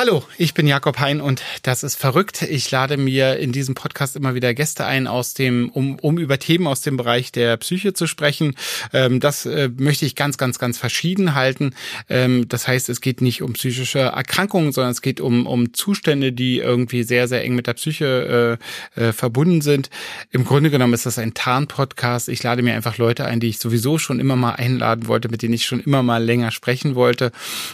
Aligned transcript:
Hallo, 0.00 0.22
ich 0.38 0.54
bin 0.54 0.66
Jakob 0.66 0.98
Hein 0.98 1.20
und 1.20 1.42
das 1.62 1.82
ist 1.82 1.96
verrückt. 1.96 2.40
Ich 2.40 2.70
lade 2.70 2.96
mir 2.96 3.36
in 3.36 3.52
diesem 3.52 3.74
Podcast 3.74 4.16
immer 4.16 4.34
wieder 4.34 4.54
Gäste 4.54 4.86
ein, 4.86 5.06
aus 5.06 5.34
dem, 5.34 5.68
um, 5.68 5.98
um 5.98 6.16
über 6.16 6.38
Themen 6.38 6.66
aus 6.66 6.80
dem 6.80 6.96
Bereich 6.96 7.32
der 7.32 7.58
Psyche 7.58 7.92
zu 7.92 8.06
sprechen. 8.06 8.54
Ähm, 8.94 9.20
das 9.20 9.44
äh, 9.44 9.68
möchte 9.76 10.06
ich 10.06 10.16
ganz, 10.16 10.38
ganz, 10.38 10.58
ganz 10.58 10.78
verschieden 10.78 11.34
halten. 11.34 11.74
Ähm, 12.08 12.48
das 12.48 12.66
heißt, 12.66 12.88
es 12.88 13.02
geht 13.02 13.20
nicht 13.20 13.42
um 13.42 13.52
psychische 13.52 13.98
Erkrankungen, 13.98 14.72
sondern 14.72 14.92
es 14.92 15.02
geht 15.02 15.20
um, 15.20 15.46
um 15.46 15.74
Zustände, 15.74 16.32
die 16.32 16.60
irgendwie 16.60 17.02
sehr, 17.02 17.28
sehr 17.28 17.44
eng 17.44 17.54
mit 17.54 17.66
der 17.66 17.74
Psyche 17.74 18.58
äh, 18.96 19.08
äh, 19.08 19.12
verbunden 19.12 19.60
sind. 19.60 19.90
Im 20.30 20.46
Grunde 20.46 20.70
genommen 20.70 20.94
ist 20.94 21.04
das 21.04 21.18
ein 21.18 21.34
Tarn-Podcast. 21.34 22.30
Ich 22.30 22.42
lade 22.42 22.62
mir 22.62 22.72
einfach 22.72 22.96
Leute 22.96 23.26
ein, 23.26 23.38
die 23.38 23.48
ich 23.48 23.58
sowieso 23.58 23.98
schon 23.98 24.18
immer 24.18 24.36
mal 24.36 24.52
einladen 24.52 25.08
wollte, 25.08 25.28
mit 25.28 25.42
denen 25.42 25.52
ich 25.52 25.66
schon 25.66 25.80
immer 25.80 26.02
mal 26.02 26.24
länger 26.24 26.52
sprechen 26.52 26.94
wollte. 26.94 27.32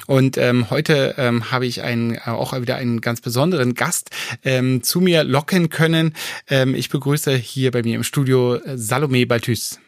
Und 0.09 0.37
ähm, 0.39 0.71
heute 0.71 1.15
ähm, 1.19 1.53
habe 1.53 1.67
ich 1.67 1.83
einen 1.83 2.16
äh, 2.17 2.31
auch 2.31 2.59
wieder 2.61 2.77
einen 2.77 3.01
ganz 3.01 3.21
besonderen 3.21 3.75
Gast 3.75 4.11
ähm, 4.45 4.83
zu 4.83 5.01
mir 5.01 5.25
locken 5.25 5.69
können. 5.69 6.15
Ähm, 6.49 6.75
ich 6.75 6.89
begrüße 6.89 7.37
hier 7.37 7.71
bei 7.71 7.83
mir 7.83 7.97
im 7.97 8.05
Studio 8.05 8.57
äh, 8.57 8.77
Salome 8.77 9.27
Balthus. 9.27 9.79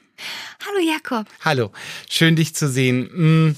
Hallo 0.67 0.85
Jakob. 0.85 1.27
Hallo, 1.45 1.73
schön 2.11 2.35
dich 2.35 2.55
zu 2.55 2.69
sehen. 2.69 3.09
Hm, 3.13 3.57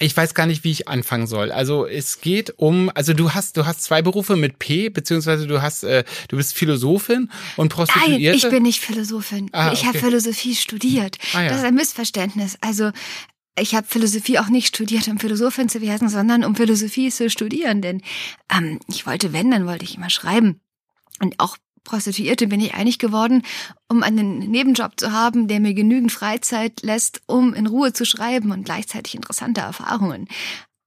ich 0.00 0.16
weiß 0.16 0.34
gar 0.34 0.46
nicht, 0.46 0.64
wie 0.64 0.70
ich 0.70 0.88
anfangen 0.88 1.26
soll. 1.26 1.52
Also 1.52 1.86
es 1.86 2.22
geht 2.22 2.54
um, 2.56 2.90
also 2.94 3.12
du 3.12 3.34
hast, 3.34 3.56
du 3.58 3.66
hast 3.66 3.82
zwei 3.82 4.00
Berufe 4.00 4.34
mit 4.36 4.58
P, 4.58 4.88
beziehungsweise 4.88 5.46
du 5.46 5.60
hast, 5.60 5.84
äh, 5.84 6.04
du 6.28 6.38
bist 6.38 6.54
Philosophin 6.54 7.30
und 7.56 7.68
Prostituierte. 7.68 8.22
Nein, 8.22 8.34
ich 8.34 8.48
bin 8.48 8.62
nicht 8.62 8.80
Philosophin. 8.80 9.50
Ah, 9.52 9.72
ich 9.72 9.80
okay. 9.80 9.88
habe 9.88 9.98
Philosophie 9.98 10.54
studiert. 10.54 11.18
Ah, 11.34 11.42
ja. 11.42 11.48
Das 11.50 11.58
ist 11.58 11.64
ein 11.64 11.74
Missverständnis. 11.74 12.56
Also 12.62 12.92
ich 13.60 13.74
habe 13.74 13.86
Philosophie 13.86 14.38
auch 14.38 14.48
nicht 14.48 14.68
studiert, 14.68 15.08
um 15.08 15.18
Philosophin 15.18 15.68
zu 15.68 15.80
werden, 15.80 16.08
sondern 16.08 16.44
um 16.44 16.54
Philosophie 16.56 17.10
zu 17.10 17.30
studieren. 17.30 17.82
Denn 17.82 18.02
ähm, 18.52 18.80
ich 18.88 19.06
wollte, 19.06 19.32
wenn, 19.32 19.50
dann 19.50 19.66
wollte 19.66 19.84
ich 19.84 19.96
immer 19.96 20.10
schreiben. 20.10 20.60
Und 21.20 21.38
auch 21.38 21.56
Prostituierte 21.84 22.46
bin 22.46 22.60
ich 22.60 22.74
einig 22.74 22.98
geworden, 22.98 23.42
um 23.88 24.02
einen 24.02 24.38
Nebenjob 24.38 24.98
zu 24.98 25.12
haben, 25.12 25.48
der 25.48 25.60
mir 25.60 25.74
genügend 25.74 26.12
Freizeit 26.12 26.82
lässt, 26.82 27.22
um 27.26 27.54
in 27.54 27.66
Ruhe 27.66 27.92
zu 27.92 28.04
schreiben 28.04 28.52
und 28.52 28.64
gleichzeitig 28.64 29.14
interessante 29.14 29.60
Erfahrungen. 29.62 30.28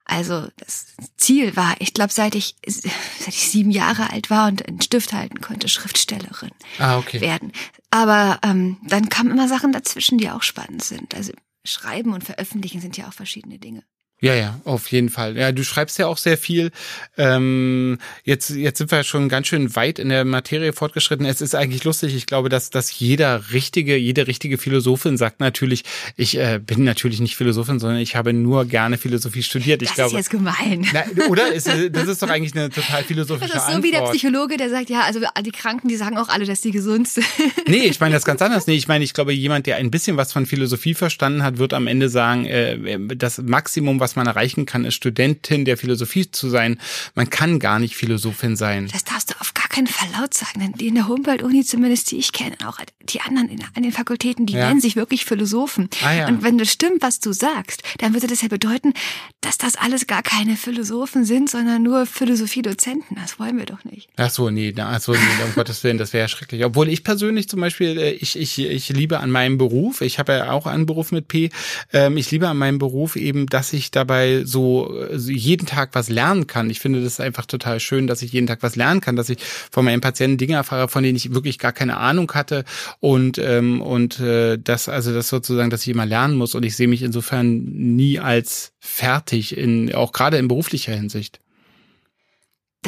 Also 0.05 0.47
das 0.57 0.87
Ziel 1.17 1.55
war, 1.55 1.75
ich 1.79 1.93
glaube, 1.93 2.11
seit 2.11 2.35
ich 2.35 2.55
seit 2.67 3.29
ich 3.29 3.49
sieben 3.49 3.71
Jahre 3.71 4.09
alt 4.09 4.29
war 4.29 4.47
und 4.47 4.67
einen 4.67 4.81
Stift 4.81 5.13
halten 5.13 5.39
konnte, 5.39 5.69
Schriftstellerin 5.69 6.51
Ah, 6.77 6.97
okay. 6.97 7.21
werden. 7.21 7.53
Aber 7.89 8.39
ähm, 8.43 8.77
dann 8.83 9.09
kamen 9.09 9.31
immer 9.31 9.47
Sachen 9.47 9.71
dazwischen, 9.71 10.17
die 10.17 10.29
auch 10.29 10.43
spannend 10.43 10.83
sind. 10.83 11.15
Also 11.15 11.31
Schreiben 11.65 12.13
und 12.13 12.23
Veröffentlichen 12.23 12.81
sind 12.81 12.97
ja 12.97 13.07
auch 13.07 13.13
verschiedene 13.13 13.59
Dinge. 13.59 13.83
Ja, 14.21 14.33
ja, 14.35 14.61
auf 14.63 14.87
jeden 14.89 15.09
Fall. 15.09 15.35
Ja, 15.35 15.51
du 15.51 15.65
schreibst 15.65 15.97
ja 15.99 16.07
auch 16.07 16.17
sehr 16.17 16.37
viel. 16.37 16.71
Ähm, 17.17 17.97
jetzt, 18.23 18.51
jetzt 18.51 18.77
sind 18.77 18.89
wir 18.89 19.03
schon 19.03 19.27
ganz 19.27 19.47
schön 19.47 19.75
weit 19.75 19.99
in 19.99 20.07
der 20.07 20.23
Materie 20.23 20.71
fortgeschritten. 20.71 21.25
Es 21.25 21.41
ist 21.41 21.55
eigentlich 21.55 21.83
lustig. 21.83 22.15
Ich 22.15 22.25
glaube, 22.25 22.47
dass, 22.47 22.69
dass 22.69 22.97
jeder 22.97 23.51
richtige, 23.51 23.97
jede 23.97 24.25
richtige 24.27 24.57
Philosophin 24.57 25.17
sagt 25.17 25.41
natürlich, 25.41 25.83
ich 26.15 26.37
äh, 26.37 26.61
bin 26.65 26.85
natürlich 26.85 27.19
nicht 27.19 27.35
Philosophin, 27.35 27.79
sondern 27.79 27.99
ich 27.99 28.15
habe 28.15 28.31
nur 28.31 28.63
gerne 28.63 28.97
Philosophie 28.97 29.43
studiert. 29.43 29.81
Ich 29.81 29.89
Das 29.89 29.95
glaube, 29.95 30.11
ist 30.11 30.17
jetzt 30.17 30.29
gemein. 30.29 30.87
na, 30.93 31.03
oder? 31.27 31.51
Ist, 31.51 31.67
das 31.67 32.07
ist 32.07 32.21
doch 32.21 32.29
eigentlich 32.29 32.55
eine 32.55 32.69
total 32.69 33.03
philosophische 33.03 33.51
Das 33.51 33.63
ist 33.63 33.67
so 33.71 33.75
Antwort. 33.75 33.83
wie 33.83 33.91
der 33.91 34.01
Psychologe, 34.09 34.55
der 34.55 34.69
sagt, 34.69 34.89
ja, 34.89 35.01
also 35.01 35.19
die 35.45 35.51
Kranken, 35.51 35.89
die 35.89 35.97
sagen 35.97 36.17
auch 36.17 36.29
alle, 36.29 36.45
dass 36.45 36.61
die 36.61 36.71
gesund 36.71 37.09
sind. 37.09 37.25
Nee, 37.67 37.87
ich 37.87 37.99
meine 37.99 38.13
das 38.13 38.23
ganz 38.23 38.41
anders. 38.41 38.67
Nee, 38.67 38.75
ich 38.75 38.87
meine, 38.87 39.03
ich 39.03 39.13
glaube, 39.13 39.33
jemand, 39.33 39.65
der 39.67 39.75
ein 39.75 39.91
bisschen 39.91 40.15
was 40.15 40.31
von 40.31 40.45
Philosophie 40.45 40.93
verstanden 40.93 41.43
hat, 41.43 41.57
wird 41.57 41.73
am 41.73 41.87
Ende 41.87 42.07
sagen, 42.07 42.45
äh, 42.45 42.97
das 43.17 43.39
Maximum, 43.39 43.99
was 43.99 44.12
man 44.15 44.27
erreichen 44.27 44.65
kann, 44.65 44.85
ist 44.85 44.95
Studentin 44.95 45.65
der 45.65 45.77
Philosophie 45.77 46.29
zu 46.29 46.49
sein. 46.49 46.79
Man 47.15 47.29
kann 47.29 47.59
gar 47.59 47.79
nicht 47.79 47.95
Philosophin 47.95 48.55
sein. 48.55 48.87
Das 48.91 49.03
darfst 49.03 49.31
du 49.31 49.35
auf 49.39 49.53
gar 49.53 49.67
keinen 49.67 49.87
Fall 49.87 50.07
laut 50.19 50.33
sagen, 50.33 50.59
denn 50.59 50.73
die 50.73 50.87
in 50.87 50.95
der 50.95 51.07
Humboldt-Uni, 51.07 51.63
zumindest 51.63 52.11
die 52.11 52.17
ich 52.17 52.31
kenne, 52.31 52.55
auch 52.65 52.79
die 53.01 53.21
anderen 53.21 53.49
in, 53.49 53.59
an 53.75 53.83
den 53.83 53.91
Fakultäten, 53.91 54.45
die 54.45 54.53
Ja. 54.53 54.67
nennen 54.67 54.81
sich 54.81 54.95
wirklich 54.95 55.25
Philosophen. 55.25 55.89
Ah, 56.03 56.13
ja. 56.13 56.27
Und 56.27 56.43
wenn 56.43 56.57
das 56.57 56.71
stimmt, 56.71 57.01
was 57.01 57.19
du 57.19 57.33
sagst, 57.33 57.81
dann 57.99 58.13
würde 58.13 58.27
das 58.27 58.41
ja 58.41 58.47
bedeuten, 58.47 58.93
dass 59.41 59.57
das 59.57 59.75
alles 59.75 60.07
gar 60.07 60.21
keine 60.23 60.55
Philosophen 60.57 61.25
sind, 61.25 61.49
sondern 61.49 61.83
nur 61.83 62.05
Philosophiedozenten. 62.05 63.17
Das 63.19 63.39
wollen 63.39 63.57
wir 63.57 63.65
doch 63.65 63.83
nicht. 63.85 64.09
Ach 64.17 64.29
so, 64.29 64.49
nee, 64.49 64.73
na, 64.75 64.89
ach 64.95 65.01
so, 65.01 65.13
nee, 65.13 65.17
um 65.45 65.53
Gottes 65.55 65.83
Willen, 65.83 65.97
das 65.97 66.13
wäre 66.13 66.23
ja 66.25 66.27
schrecklich. 66.27 66.63
Obwohl 66.65 66.89
ich 66.89 67.03
persönlich 67.03 67.47
zum 67.49 67.59
Beispiel, 67.61 67.97
äh, 67.97 68.11
ich, 68.11 68.37
ich, 68.37 68.59
ich 68.59 68.89
liebe 68.89 69.19
an 69.19 69.31
meinem 69.31 69.57
Beruf, 69.57 70.01
ich 70.01 70.19
habe 70.19 70.33
ja 70.33 70.51
auch 70.51 70.65
einen 70.67 70.85
Beruf 70.85 71.11
mit 71.11 71.27
P, 71.27 71.49
ähm, 71.91 72.17
ich 72.17 72.29
liebe 72.31 72.47
an 72.47 72.57
meinem 72.57 72.77
Beruf 72.79 73.15
eben, 73.15 73.47
dass 73.47 73.73
ich 73.73 73.91
dabei 73.95 74.43
so 74.45 75.05
jeden 75.15 75.65
Tag 75.65 75.89
was 75.93 76.09
lernen 76.09 76.47
kann. 76.47 76.69
Ich 76.69 76.79
finde 76.79 77.03
das 77.03 77.19
einfach 77.19 77.45
total 77.45 77.79
schön, 77.79 78.07
dass 78.07 78.21
ich 78.21 78.31
jeden 78.33 78.47
Tag 78.47 78.59
was 78.61 78.75
lernen 78.75 79.01
kann, 79.01 79.15
dass 79.15 79.29
ich 79.29 79.39
von 79.71 79.85
meinen 79.85 80.01
Patienten 80.01 80.37
Dinge 80.37 80.55
erfahre, 80.55 80.87
von 80.87 81.03
denen 81.03 81.15
ich 81.15 81.33
wirklich 81.33 81.59
gar 81.59 81.71
keine 81.71 81.97
Ahnung 81.97 82.31
hatte 82.33 82.65
und 82.99 83.37
ähm, 83.37 83.81
und 83.81 84.19
äh, 84.19 84.57
das 84.57 84.89
also 84.89 85.13
das 85.13 85.29
sozusagen, 85.29 85.69
dass 85.69 85.83
ich 85.83 85.89
immer 85.89 86.05
lernen 86.05 86.35
muss 86.35 86.55
und 86.55 86.63
ich 86.63 86.75
sehe 86.75 86.87
mich 86.87 87.03
insofern 87.03 87.63
nie 87.63 88.19
als 88.19 88.73
fertig 88.79 89.57
in 89.57 89.93
auch 89.93 90.11
gerade 90.11 90.37
in 90.37 90.47
beruflicher 90.47 90.93
Hinsicht. 90.93 91.39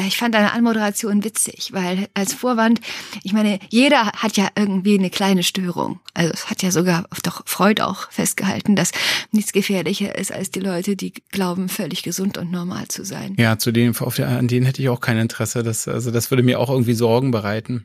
Ich 0.00 0.18
fand 0.18 0.34
deine 0.34 0.52
Anmoderation 0.52 1.24
witzig, 1.24 1.70
weil 1.72 2.08
als 2.14 2.34
Vorwand, 2.34 2.80
ich 3.22 3.32
meine, 3.32 3.58
jeder 3.70 4.12
hat 4.12 4.36
ja 4.36 4.48
irgendwie 4.56 4.98
eine 4.98 5.10
kleine 5.10 5.42
Störung. 5.42 6.00
Also 6.14 6.32
es 6.32 6.50
hat 6.50 6.62
ja 6.62 6.70
sogar 6.70 7.06
doch 7.22 7.42
Freud 7.46 7.82
auch 7.82 8.10
festgehalten, 8.10 8.76
dass 8.76 8.92
nichts 9.32 9.52
gefährlicher 9.52 10.16
ist 10.16 10.32
als 10.32 10.50
die 10.50 10.60
Leute, 10.60 10.96
die 10.96 11.12
glauben, 11.30 11.68
völlig 11.68 12.02
gesund 12.02 12.38
und 12.38 12.50
normal 12.50 12.88
zu 12.88 13.04
sein. 13.04 13.34
Ja, 13.38 13.58
zu 13.58 13.72
denen, 13.72 13.96
auf 13.96 14.16
der, 14.16 14.28
an 14.28 14.48
denen 14.48 14.66
hätte 14.66 14.82
ich 14.82 14.88
auch 14.88 15.00
kein 15.00 15.18
Interesse. 15.18 15.62
Das, 15.62 15.88
also 15.88 16.10
das 16.10 16.30
würde 16.30 16.42
mir 16.42 16.60
auch 16.60 16.70
irgendwie 16.70 16.94
Sorgen 16.94 17.30
bereiten. 17.30 17.84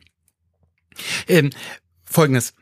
Ähm, 1.28 1.50
Folgendes. 2.04 2.52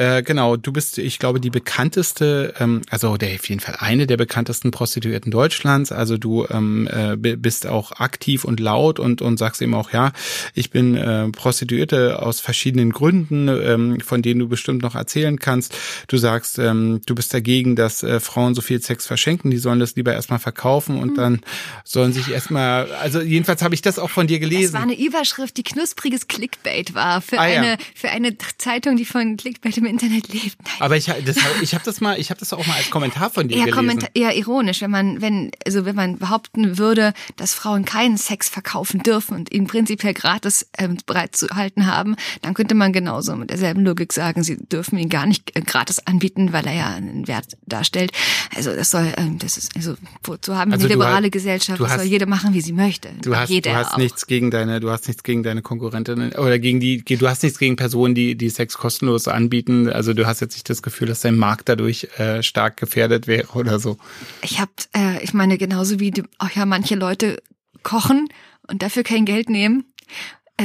Äh, 0.00 0.22
genau, 0.22 0.56
du 0.56 0.72
bist, 0.72 0.96
ich 0.96 1.18
glaube, 1.18 1.40
die 1.40 1.50
bekannteste, 1.50 2.54
ähm, 2.58 2.80
also 2.88 3.18
der 3.18 3.34
auf 3.34 3.46
jeden 3.50 3.60
Fall 3.60 3.76
eine 3.80 4.06
der 4.06 4.16
bekanntesten 4.16 4.70
Prostituierten 4.70 5.30
Deutschlands. 5.30 5.92
Also 5.92 6.16
du 6.16 6.46
ähm, 6.48 6.88
äh, 6.90 7.16
bi- 7.16 7.36
bist 7.36 7.66
auch 7.66 7.92
aktiv 8.00 8.44
und 8.44 8.60
laut 8.60 8.98
und 8.98 9.20
und 9.20 9.36
sagst 9.38 9.60
eben 9.60 9.74
auch, 9.74 9.92
ja, 9.92 10.12
ich 10.54 10.70
bin 10.70 10.96
äh, 10.96 11.28
Prostituierte 11.28 12.22
aus 12.22 12.40
verschiedenen 12.40 12.92
Gründen, 12.92 13.48
ähm, 13.48 14.00
von 14.00 14.22
denen 14.22 14.40
du 14.40 14.48
bestimmt 14.48 14.80
noch 14.80 14.94
erzählen 14.94 15.38
kannst. 15.38 15.76
Du 16.08 16.16
sagst, 16.16 16.58
ähm, 16.58 17.02
du 17.04 17.14
bist 17.14 17.34
dagegen, 17.34 17.76
dass 17.76 18.02
äh, 18.02 18.20
Frauen 18.20 18.54
so 18.54 18.62
viel 18.62 18.80
Sex 18.80 19.06
verschenken. 19.06 19.50
Die 19.50 19.58
sollen 19.58 19.80
das 19.80 19.96
lieber 19.96 20.14
erstmal 20.14 20.38
verkaufen 20.38 20.96
und 20.98 21.18
dann 21.18 21.40
sollen 21.84 22.14
sich 22.14 22.30
erstmal, 22.30 22.90
also 22.92 23.20
jedenfalls 23.20 23.60
habe 23.62 23.74
ich 23.74 23.82
das 23.82 23.98
auch 23.98 24.08
von 24.10 24.26
dir 24.26 24.40
Das 24.40 24.48
gelesen. 24.48 24.72
war 24.72 24.82
eine 24.82 24.98
Überschrift, 24.98 25.58
die 25.58 25.62
knuspriges 25.62 26.26
Clickbait 26.26 26.94
war 26.94 27.20
für 27.20 27.38
Ah, 27.38 27.46
ja. 27.48 27.60
eine 27.60 27.76
für 27.94 28.08
eine 28.08 28.36
Zeitung, 28.56 28.96
die 28.96 29.04
von 29.04 29.36
Clickbait 29.36 29.76
im 29.76 29.89
Internet 29.90 30.28
lebt. 30.28 30.56
Nein. 30.64 30.74
Aber 30.80 30.96
ich, 30.96 31.06
das, 31.06 31.36
ich 31.60 31.74
habe 31.74 31.84
das 31.84 32.00
mal, 32.00 32.18
ich 32.18 32.30
habe 32.30 32.40
das 32.40 32.52
auch 32.52 32.66
mal 32.66 32.76
als 32.76 32.90
Kommentar 32.90 33.30
von 33.30 33.48
dir 33.48 33.56
Eher, 33.56 33.64
gelesen. 33.64 33.76
Kommentar, 33.76 34.10
eher 34.14 34.36
ironisch, 34.36 34.80
wenn 34.80 34.90
man, 34.90 35.20
wenn, 35.20 35.50
also 35.66 35.84
wenn 35.84 35.96
man 35.96 36.18
behaupten 36.18 36.78
würde, 36.78 37.12
dass 37.36 37.54
Frauen 37.54 37.84
keinen 37.84 38.16
Sex 38.16 38.48
verkaufen 38.48 39.02
dürfen 39.02 39.36
und 39.36 39.52
ihn 39.52 39.66
prinzipiell 39.66 40.14
gratis 40.14 40.66
ähm, 40.78 40.96
bereit 41.06 41.36
zu 41.36 41.48
halten 41.50 41.86
haben, 41.86 42.16
dann 42.42 42.54
könnte 42.54 42.74
man 42.74 42.92
genauso 42.92 43.36
mit 43.36 43.50
derselben 43.50 43.84
Logik 43.84 44.12
sagen, 44.12 44.42
sie 44.42 44.56
dürfen 44.56 44.98
ihn 44.98 45.08
gar 45.08 45.26
nicht 45.26 45.56
äh, 45.56 45.60
gratis 45.60 45.98
anbieten, 46.06 46.52
weil 46.52 46.66
er 46.66 46.74
ja 46.74 46.88
einen 46.94 47.26
Wert 47.28 47.56
darstellt. 47.66 48.12
Also 48.54 48.74
das 48.74 48.90
soll, 48.90 49.12
ähm, 49.16 49.38
das 49.38 49.56
ist, 49.56 49.74
also 49.76 49.94
wozu 50.24 50.56
haben 50.56 50.70
wir 50.70 50.74
Also 50.74 50.86
eine 50.86 50.94
liberale 50.94 51.26
hast- 51.26 51.32
Gesellschaft? 51.32 51.80
Das 51.80 51.88
soll 51.90 51.98
hast- 52.00 52.06
jede 52.06 52.26
machen, 52.26 52.54
wie 52.54 52.60
sie 52.60 52.72
möchte. 52.72 53.08
Du 53.22 53.34
hast, 53.36 53.50
Jeder 53.50 53.72
du 53.72 53.76
hast 53.76 53.92
auch. 53.94 53.98
nichts 53.98 54.26
gegen 54.26 54.50
deine, 54.50 54.80
du 54.80 54.90
hast 54.90 55.08
nichts 55.08 55.22
gegen 55.22 55.42
deine 55.42 55.62
Konkurrentinnen 55.62 56.32
oder 56.32 56.58
gegen 56.58 56.80
die, 56.80 57.02
du 57.04 57.28
hast 57.28 57.42
nichts 57.42 57.58
gegen 57.58 57.76
Personen, 57.76 58.14
die 58.14 58.34
die 58.36 58.50
Sex 58.50 58.76
kostenlos 58.78 59.28
anbieten. 59.28 59.79
Also 59.88 60.14
du 60.14 60.26
hast 60.26 60.40
jetzt 60.40 60.54
nicht 60.54 60.68
das 60.68 60.82
Gefühl, 60.82 61.08
dass 61.08 61.20
dein 61.20 61.36
Markt 61.36 61.68
dadurch 61.68 62.08
äh, 62.18 62.42
stark 62.42 62.76
gefährdet 62.76 63.26
wäre 63.26 63.48
oder 63.54 63.78
so. 63.78 63.96
Ich 64.42 64.60
hab, 64.60 64.70
äh, 64.96 65.22
ich 65.22 65.34
meine, 65.34 65.58
genauso 65.58 66.00
wie 66.00 66.10
die, 66.10 66.24
auch 66.38 66.50
ja 66.50 66.66
manche 66.66 66.94
Leute 66.94 67.42
kochen 67.82 68.28
und 68.68 68.82
dafür 68.82 69.02
kein 69.02 69.24
Geld 69.24 69.48
nehmen, 69.48 69.84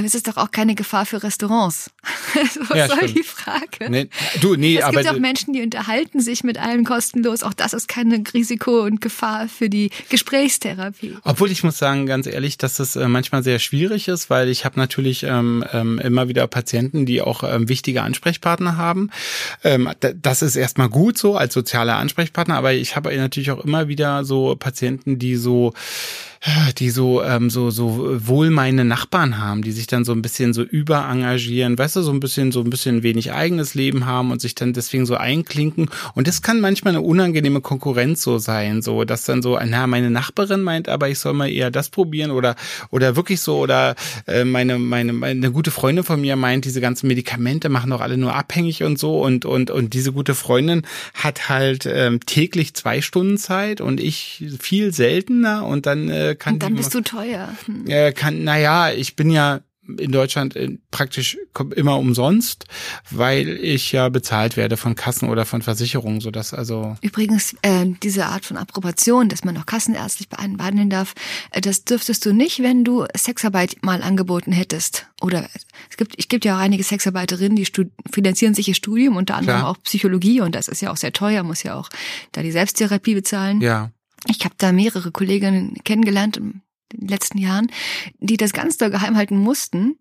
es 0.04 0.16
ist 0.16 0.28
doch 0.28 0.38
auch 0.38 0.52
keine 0.52 0.76
Gefahr 0.76 1.06
für 1.06 1.24
Restaurants. 1.24 1.92
Was 2.68 2.78
ja, 2.78 2.88
soll 2.88 2.98
stimmt. 2.98 3.18
die 3.18 3.24
Frage? 3.24 3.90
Nee, 3.90 4.10
du, 4.42 4.56
nee, 4.56 4.78
es 4.78 4.84
aber 4.84 5.02
gibt 5.02 5.14
auch 5.14 5.20
Menschen, 5.20 5.54
die 5.54 5.62
unterhalten 5.62 6.20
sich 6.20 6.44
mit 6.44 6.58
allen 6.58 6.84
kostenlos. 6.84 7.44
Auch 7.44 7.54
das 7.54 7.74
ist 7.74 7.88
keine 7.88 8.22
Risiko 8.34 8.82
und 8.82 9.00
Gefahr 9.00 9.48
für 9.48 9.70
die 9.70 9.92
Gesprächstherapie. 10.10 11.16
Obwohl 11.24 11.52
ich 11.52 11.64
muss 11.64 11.78
sagen, 11.78 12.06
ganz 12.06 12.28
ehrlich, 12.28 12.58
dass 12.58 12.80
es 12.80 12.96
äh, 12.96 13.08
manchmal 13.08 13.44
sehr 13.44 13.60
schwierig 13.60 14.08
ist, 14.08 14.30
weil 14.30 14.50
ich 14.50 14.66
habe 14.66 14.80
natürlich 14.80 15.24
ähm, 15.24 15.64
ähm, 15.72 16.00
immer 16.00 16.28
wieder 16.28 16.48
Patienten, 16.48 17.06
die 17.06 17.22
auch 17.22 17.44
ähm, 17.44 17.70
wichtige 17.70 18.02
Ansprechpartner 18.02 18.78
haben. 18.78 19.12
Ähm, 19.64 19.90
das 20.22 20.42
ist 20.42 20.56
erstmal 20.56 20.90
gut 20.90 21.18
so 21.18 21.38
als 21.38 21.54
sozialer 21.54 21.98
Ansprechpartner, 21.98 22.58
aber 22.58 22.74
ich 22.74 22.96
habe 22.96 23.16
natürlich 23.16 23.52
auch 23.52 23.64
immer 23.64 23.88
wieder 23.88 24.26
so 24.26 24.56
Patienten, 24.56 25.20
die 25.20 25.36
so 25.36 25.74
die 26.78 26.90
so 26.90 27.24
ähm, 27.24 27.50
so 27.50 27.72
so 27.72 28.20
wohlmeinende 28.28 28.86
Nachbarn 28.86 29.40
haben, 29.40 29.64
die 29.64 29.72
sich 29.72 29.88
dann 29.88 30.06
so 30.06 30.12
ein 30.12 30.22
bisschen 30.22 30.54
so 30.54 30.62
überengagieren, 30.62 31.78
weißt 31.78 31.96
du, 31.96 32.02
so 32.02 32.12
ein 32.12 32.20
bisschen 32.20 32.52
so 32.52 32.62
ein 32.62 32.70
bisschen 32.70 33.04
wenig 33.04 33.34
eigenes 33.34 33.74
Leben 33.74 34.06
haben 34.06 34.32
und 34.32 34.42
sich 34.42 34.54
dann 34.54 34.74
deswegen 34.74 35.06
so 35.06 35.16
einklinken. 35.16 35.90
Und 36.14 36.28
das 36.28 36.42
kann 36.42 36.62
manchmal 36.62 36.94
eine 36.96 37.02
unangenehme 37.02 37.62
Konkurrenz 37.62 38.22
so 38.22 38.38
sein, 38.38 38.82
so 38.82 39.06
dass 39.06 39.26
dann 39.26 39.42
so 39.42 39.60
na 39.66 39.88
meine 39.88 40.12
Nachbarin 40.12 40.62
meint, 40.62 40.88
aber 40.88 41.10
ich 41.10 41.20
soll 41.20 41.34
mal 41.34 41.50
eher 41.50 41.72
das 41.72 41.90
probieren 41.90 42.32
oder 42.32 42.56
oder 42.92 43.16
wirklich 43.16 43.42
so 43.42 43.58
oder 43.58 43.96
äh, 44.28 44.44
meine 44.44 44.78
meine 44.78 45.14
meine 45.14 45.52
gute 45.52 45.72
Freundin 45.72 46.04
von 46.04 46.22
mir 46.22 46.36
meint, 46.36 46.66
diese 46.66 46.82
ganzen 46.82 47.08
Medikamente 47.08 47.70
machen 47.70 47.90
doch 47.90 48.02
alle 48.02 48.18
nur 48.18 48.36
abhängig 48.36 48.84
und 48.84 49.00
so. 49.00 49.20
Und 49.20 49.46
und 49.46 49.72
und 49.72 49.94
diese 49.94 50.12
gute 50.12 50.36
Freundin 50.36 50.84
hat 51.16 51.50
halt 51.50 51.88
ähm, 51.92 52.20
täglich 52.26 52.76
zwei 52.76 53.02
Stunden 53.02 53.38
Zeit 53.38 53.82
und 53.82 54.00
ich 54.00 54.46
viel 54.60 54.94
seltener. 54.94 55.66
Und 55.66 55.86
dann 55.86 56.10
äh, 56.10 56.35
kann 56.36 56.56
Und 56.56 56.64
dann 56.64 56.76
bist 56.76 56.94
du 56.94 57.02
teuer. 57.02 57.50
Hm. 57.66 57.88
Äh, 57.88 58.12
kann, 58.12 58.44
naja, 58.44 58.92
ich 58.92 59.16
bin 59.16 59.30
ja 59.30 59.62
in 59.98 60.12
Deutschland 60.12 60.56
äh, 60.56 60.78
praktisch 60.92 61.38
immer 61.76 61.98
umsonst, 61.98 62.66
weil 63.12 63.48
ich 63.48 63.92
ja 63.92 64.10
bezahlt 64.10 64.58
werde 64.58 64.78
von 64.78 64.96
Kassen 64.96 65.30
oder 65.30 65.46
von 65.46 65.62
Versicherungen, 65.62 66.22
so 66.22 66.32
dass 66.32 66.54
also 66.54 66.96
übrigens 67.02 67.56
äh, 67.62 67.86
diese 68.02 68.26
Art 68.26 68.46
von 68.46 68.58
Approbation, 68.58 69.30
dass 69.30 69.44
man 69.44 69.56
noch 69.56 69.66
kassenärztlich 69.66 70.30
behandeln 70.30 70.90
darf, 70.90 71.14
äh, 71.52 71.62
das 71.62 71.86
dürftest 71.86 72.26
du 72.26 72.34
nicht, 72.34 72.62
wenn 72.62 72.84
du 72.84 73.06
Sexarbeit 73.16 73.78
mal 73.82 74.02
angeboten 74.02 74.52
hättest. 74.52 75.08
Oder 75.22 75.48
es 75.90 75.98
gibt, 75.98 76.16
ich 76.18 76.30
gibt 76.30 76.46
ja 76.46 76.56
auch 76.56 76.60
einige 76.62 76.84
Sexarbeiterinnen, 76.84 77.56
die 77.56 77.68
finanzieren 78.12 78.54
sich 78.54 78.68
ihr 78.68 78.76
Studium, 78.76 79.16
unter 79.16 79.36
anderem 79.36 79.60
Klar. 79.60 79.70
auch 79.70 79.78
Psychologie 79.84 80.42
und 80.42 80.56
das 80.56 80.68
ist 80.68 80.82
ja 80.82 80.92
auch 80.92 80.98
sehr 80.98 81.14
teuer, 81.14 81.44
muss 81.44 81.64
ja 81.64 81.76
auch 81.76 81.90
da 82.32 82.42
die 82.42 82.52
Selbsttherapie 82.52 83.16
bezahlen. 83.16 83.62
Ja. 83.62 83.92
Ich 84.28 84.44
habe 84.46 84.56
da 84.58 84.72
mehrere 84.72 85.12
Kolleginnen 85.12 85.76
kennengelernt 85.84 86.38
in 86.38 86.62
den 86.94 87.08
letzten 87.08 87.38
Jahren, 87.38 87.72
die 88.20 88.38
das 88.38 88.54
ganz 88.54 88.78
doll 88.78 88.90
geheim 88.90 89.16
halten 89.16 89.38
mussten. 89.38 89.98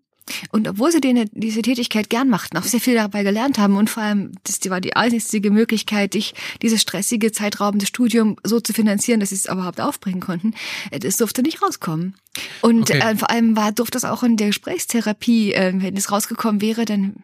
Und 0.51 0.67
obwohl 0.67 0.91
sie 0.91 1.01
denen 1.01 1.29
diese 1.33 1.61
Tätigkeit 1.61 2.09
gern 2.09 2.29
machten, 2.29 2.57
auch 2.57 2.63
sehr 2.63 2.79
viel 2.79 2.95
dabei 2.95 3.21
gelernt 3.21 3.59
haben 3.59 3.77
und 3.77 3.91
vor 3.91 4.01
allem, 4.01 4.31
das 4.43 4.59
war 4.71 4.81
die 4.81 4.95
einzige 4.95 5.51
Möglichkeit, 5.51 6.15
dich 6.15 6.33
dieses 6.63 6.81
stressige, 6.81 7.31
zeitraubende 7.31 7.85
Studium 7.85 8.35
so 8.43 8.59
zu 8.59 8.73
finanzieren, 8.73 9.19
dass 9.19 9.29
sie 9.29 9.35
es 9.35 9.45
überhaupt 9.45 9.79
aufbringen 9.79 10.21
konnten, 10.21 10.55
äh, 10.89 10.97
das 10.97 11.17
durfte 11.17 11.43
nicht 11.43 11.61
rauskommen. 11.61 12.15
Und 12.61 12.89
okay. 12.89 12.99
äh, 12.99 13.15
vor 13.15 13.29
allem 13.29 13.55
war, 13.55 13.71
durfte 13.71 13.99
es 13.99 14.03
auch 14.03 14.23
in 14.23 14.35
der 14.35 14.47
Gesprächstherapie, 14.47 15.53
äh, 15.53 15.73
wenn 15.75 15.95
es 15.95 16.11
rausgekommen 16.11 16.59
wäre, 16.59 16.85
dann 16.85 17.23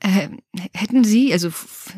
äh, 0.00 0.28
hätten 0.74 1.04
sie, 1.04 1.32
also 1.32 1.50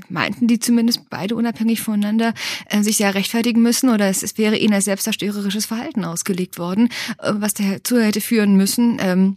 meinten 0.09 0.47
die 0.47 0.59
zumindest 0.59 1.11
beide 1.11 1.37
unabhängig 1.37 1.81
voneinander, 1.83 2.35
äh, 2.67 2.83
sich 2.83 2.99
ja 2.99 3.11
rechtfertigen 3.11 3.63
müssen 3.63 3.91
oder 3.91 4.09
es, 4.09 4.23
es 4.23 4.39
wäre 4.39 4.57
ihnen 4.57 4.75
als 4.75 4.87
selbstzerstörerisches 4.87 5.67
Verhalten 5.67 6.05
ausgelegt 6.05 6.59
worden, 6.59 6.89
äh, 7.19 7.33
was 7.35 7.55
dazu 7.55 8.01
hätte 8.01 8.21
führen 8.21 8.57
müssen, 8.57 8.99
ähm, 9.01 9.37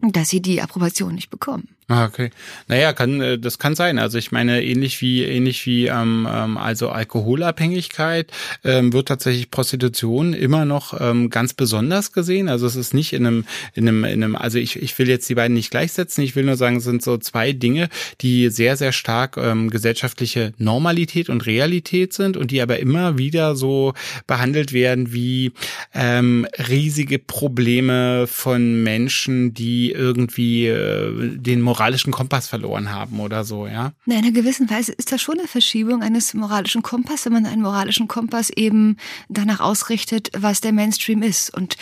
dass 0.00 0.30
sie 0.30 0.40
die 0.40 0.62
Approbation 0.62 1.14
nicht 1.14 1.30
bekommen. 1.30 1.68
Ah, 1.90 2.04
okay. 2.04 2.28
Naja, 2.66 2.92
kann, 2.92 3.22
äh, 3.22 3.38
das 3.38 3.58
kann 3.58 3.74
sein. 3.74 3.98
Also 3.98 4.18
ich 4.18 4.30
meine, 4.30 4.62
ähnlich 4.62 5.00
wie, 5.00 5.24
ähnlich 5.24 5.64
wie 5.64 5.86
ähm, 5.86 6.28
ähm, 6.30 6.58
also 6.58 6.90
Alkoholabhängigkeit 6.90 8.30
ähm, 8.62 8.92
wird 8.92 9.08
tatsächlich 9.08 9.50
Prostitution 9.50 10.34
immer 10.34 10.66
noch 10.66 11.00
ähm, 11.00 11.30
ganz 11.30 11.54
besonders 11.54 12.12
gesehen. 12.12 12.50
Also 12.50 12.66
es 12.66 12.76
ist 12.76 12.92
nicht 12.92 13.14
in 13.14 13.26
einem, 13.26 13.46
in 13.72 13.88
einem, 13.88 14.04
in 14.04 14.22
einem, 14.22 14.36
also 14.36 14.58
ich, 14.58 14.76
ich 14.82 14.98
will 14.98 15.08
jetzt 15.08 15.30
die 15.30 15.34
beiden 15.34 15.54
nicht 15.54 15.70
gleichsetzen. 15.70 16.22
Ich 16.22 16.36
will 16.36 16.44
nur 16.44 16.56
sagen, 16.56 16.76
es 16.76 16.84
sind 16.84 17.02
so 17.02 17.16
zwei 17.16 17.52
Dinge, 17.54 17.88
die 18.20 18.50
sehr, 18.50 18.76
sehr 18.76 18.92
stark 18.92 19.38
ähm, 19.38 19.70
gesellschaftliche 19.70 20.52
Normalität 20.58 21.30
und 21.30 21.46
Realität 21.46 22.12
sind 22.12 22.36
und 22.36 22.50
die 22.50 22.60
aber 22.60 22.80
immer 22.80 23.16
wieder 23.16 23.56
so 23.56 23.94
behandelt 24.26 24.74
werden 24.74 25.14
wie 25.14 25.52
ähm, 25.94 26.46
riesige 26.68 27.18
Probleme 27.18 28.26
von 28.26 28.82
Menschen, 28.82 29.54
die 29.54 29.90
irgendwie 29.92 30.66
äh, 30.66 31.38
den 31.38 31.62
moralischen 31.78 32.12
Kompass 32.12 32.48
verloren 32.48 32.90
haben 32.90 33.20
oder 33.20 33.44
so, 33.44 33.66
ja? 33.66 33.92
In 34.06 34.12
einer 34.12 34.32
gewissen 34.32 34.68
Weise 34.68 34.92
ist 34.92 35.12
das 35.12 35.22
schon 35.22 35.38
eine 35.38 35.46
Verschiebung 35.46 36.02
eines 36.02 36.34
moralischen 36.34 36.82
Kompass, 36.82 37.24
wenn 37.24 37.32
man 37.32 37.46
einen 37.46 37.62
moralischen 37.62 38.08
Kompass 38.08 38.50
eben 38.50 38.96
danach 39.28 39.60
ausrichtet, 39.60 40.30
was 40.36 40.60
der 40.60 40.72
Mainstream 40.72 41.22
ist. 41.22 41.54
Und 41.54 41.76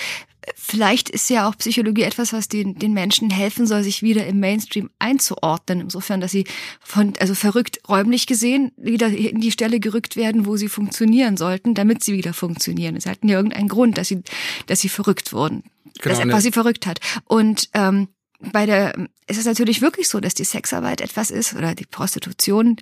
vielleicht 0.54 1.08
ist 1.08 1.31
ja 1.31 1.48
auch 1.48 1.56
Psychologie 1.56 2.02
etwas, 2.02 2.34
was 2.34 2.48
den, 2.48 2.78
den 2.78 2.93
Menschen 2.93 3.31
helfen 3.31 3.66
soll, 3.66 3.82
sich 3.82 4.02
wieder 4.02 4.26
im 4.26 4.38
Mainstream 4.38 4.90
einzuordnen. 4.98 5.81
Insofern, 5.81 6.20
dass 6.20 6.31
sie 6.31 6.44
von, 6.81 7.14
also 7.19 7.34
verrückt 7.34 7.81
räumlich 7.88 8.26
gesehen, 8.26 8.72
wieder 8.76 9.08
in 9.08 9.40
die 9.40 9.50
Stelle 9.50 9.81
gerückt 9.81 10.16
werden, 10.16 10.44
wo 10.44 10.58
sie 10.58 10.69
funktionieren 10.69 11.38
sollten, 11.38 11.75
damit 11.75 12.04
sie 12.04 12.12
wieder 12.12 12.34
funktionieren. 12.34 13.00
Sie 13.00 13.08
hatten 13.08 13.28
ja 13.28 13.38
irgendeinen 13.38 13.69
Grund, 13.69 13.96
dass 13.96 14.08
sie, 14.08 14.22
dass 14.66 14.81
sie 14.81 14.90
verrückt 14.90 15.32
wurden. 15.32 15.62
Genau, 16.00 16.14
dass 16.14 16.19
etwas 16.19 16.34
ne. 16.34 16.40
sie 16.42 16.52
verrückt 16.52 16.87
hat. 16.87 17.00
Und 17.25 17.70
ähm, 17.72 18.08
bei 18.41 18.67
der, 18.67 18.94
ist 19.27 19.38
es 19.38 19.47
natürlich 19.47 19.81
wirklich 19.81 20.09
so, 20.09 20.21
dass 20.21 20.35
die 20.35 20.44
Sexarbeit 20.44 21.00
etwas 21.00 21.31
ist 21.31 21.55
oder 21.55 21.75
die 21.75 21.87
Prostitution 21.87 22.77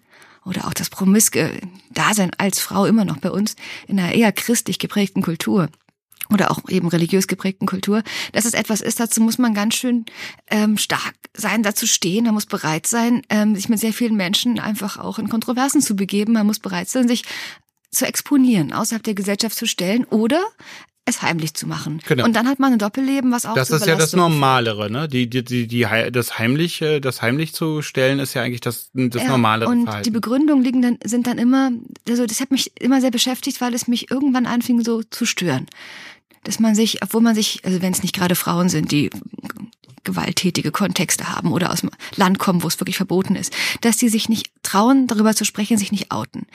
oder 0.45 0.67
auch 0.67 0.75
das 0.75 0.91
promiske 0.91 1.51
Dasein 1.91 2.31
als 2.39 2.59
Frau 2.61 2.87
immer 2.87 3.05
noch 3.05 3.19
bei 3.19 3.31
uns 3.31 3.57
in 3.87 3.99
einer 3.99 4.13
eher 4.13 4.33
christlich 4.33 4.79
geprägten 4.79 5.23
Kultur 5.23 5.69
oder 6.31 6.51
auch 6.51 6.61
eben 6.69 6.89
religiös 6.89 7.27
geprägten 7.27 7.67
Kultur, 7.67 8.03
dass 8.33 8.45
es 8.45 8.55
etwas 8.55 8.81
ist, 8.81 8.99
dazu 8.99 9.21
muss 9.21 9.39
man 9.39 9.55
ganz 9.55 9.75
schön 9.75 10.07
ähm, 10.51 10.79
stark 10.79 11.15
sein, 11.37 11.63
dazu 11.63 11.87
stehen, 11.87 12.25
man 12.25 12.35
muss 12.35 12.47
bereit 12.47 12.87
sein, 12.87 13.23
ähm, 13.29 13.55
sich 13.55 13.69
mit 13.69 13.79
sehr 13.79 13.93
vielen 13.93 14.17
Menschen 14.17 14.59
einfach 14.59 14.99
auch 14.99 15.19
in 15.19 15.29
Kontroversen 15.29 15.81
zu 15.81 15.97
begeben, 15.97 16.33
man 16.33 16.47
muss 16.47 16.61
bereit 16.61 16.89
sein, 16.89 17.09
sich 17.09 17.25
zu 17.91 18.07
exponieren, 18.07 18.73
außerhalb 18.73 19.03
der 19.03 19.15
Gesellschaft 19.15 19.57
zu 19.57 19.67
stellen 19.67 20.05
oder 20.05 20.43
es 21.07 21.21
heimlich 21.23 21.55
zu 21.55 21.67
machen. 21.67 22.01
Genau. 22.07 22.25
Und 22.25 22.35
dann 22.35 22.49
hat 22.49 22.59
man 22.59 22.73
ein 22.73 22.79
Doppelleben, 22.79 23.31
was 23.31 23.45
auch 23.45 23.55
Das 23.55 23.71
ist 23.71 23.87
ja 23.87 23.95
das 23.95 24.15
Normalere, 24.15 24.91
ne? 24.91 25.09
Die, 25.09 25.29
die, 25.29 25.45
die, 25.45 25.67
die, 25.67 25.87
das 26.11 26.39
heimlich, 26.39 26.83
das 27.03 27.21
heimlich 27.21 27.53
zu 27.55 27.83
stellen, 27.83 28.19
ist 28.19 28.35
ja 28.35 28.43
eigentlich 28.43 28.63
das, 28.63 28.91
das 28.95 29.23
ja, 29.23 29.29
normalere 29.29 29.71
und 29.71 29.85
Verhalten. 29.85 30.05
die 30.05 30.11
Begründungen 30.11 30.65
liegen 30.65 30.81
dann, 30.81 30.99
sind 31.05 31.27
dann 31.27 31.39
immer, 31.39 31.73
also 32.09 32.27
das 32.27 32.41
hat 32.41 32.51
mich 32.51 32.73
immer 32.81 33.01
sehr 33.01 33.11
beschäftigt, 33.11 33.61
weil 33.61 33.75
es 33.75 33.87
mich 33.87 34.11
irgendwann 34.11 34.47
anfing 34.47 34.83
so 34.83 35.03
zu 35.03 35.27
stören. 35.27 35.67
Dass 36.43 36.59
man 36.59 36.75
sich, 36.75 37.03
obwohl 37.03 37.21
man 37.21 37.35
sich, 37.35 37.61
also 37.65 37.83
wenn 37.83 37.93
es 37.93 38.03
nicht 38.03 38.15
gerade 38.15 38.35
Frauen 38.35 38.69
sind, 38.69 38.91
die 38.91 39.11
gewalttätige 40.05 40.71
Kontexte 40.71 41.35
haben 41.35 41.53
oder 41.53 41.71
aus 41.71 41.81
dem 41.81 41.91
Land 42.17 42.39
kommen, 42.39 42.63
wo 42.63 42.69
es 42.69 42.79
wirklich 42.79 42.97
verboten 42.97 43.37
ist, 43.37 43.55
dass 43.81 43.97
die 43.97 44.09
sich 44.09 44.29
nicht 44.29 44.51
trauen, 44.63 45.07
darüber 45.07 45.35
zu 45.35 45.45
sprechen, 45.45 45.79
sich 45.79 45.93
nicht 45.93 46.13
outen. 46.13 46.47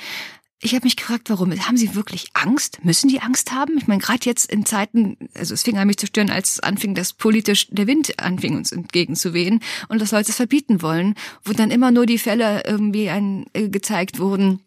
Ich 0.61 0.75
habe 0.75 0.85
mich 0.85 0.97
gefragt, 0.97 1.29
warum. 1.29 1.51
Haben 1.51 1.77
sie 1.77 1.95
wirklich 1.95 2.27
Angst? 2.33 2.83
Müssen 2.83 3.07
die 3.07 3.21
Angst 3.21 3.53
haben? 3.53 3.77
Ich 3.77 3.87
meine, 3.87 4.01
gerade 4.01 4.25
jetzt 4.25 4.51
in 4.51 4.65
Zeiten, 4.65 5.17
also 5.33 5.53
es 5.53 5.63
fing 5.63 5.77
an 5.77 5.87
mich 5.87 5.97
zu 5.97 6.07
stören, 6.07 6.29
als 6.29 6.59
anfing, 6.59 6.95
dass 6.95 7.13
politisch 7.13 7.67
der 7.69 7.87
Wind 7.87 8.19
anfing, 8.19 8.57
uns 8.57 8.73
entgegenzuwehen 8.73 9.61
und 9.87 10.01
das 10.01 10.11
Leute 10.11 10.31
es 10.31 10.35
verbieten 10.35 10.81
wollen, 10.81 11.15
wo 11.45 11.53
dann 11.53 11.71
immer 11.71 11.91
nur 11.91 12.05
die 12.05 12.17
Fälle 12.17 12.63
irgendwie 12.65 13.09
ein, 13.09 13.45
äh, 13.53 13.69
gezeigt 13.69 14.19
wurden, 14.19 14.59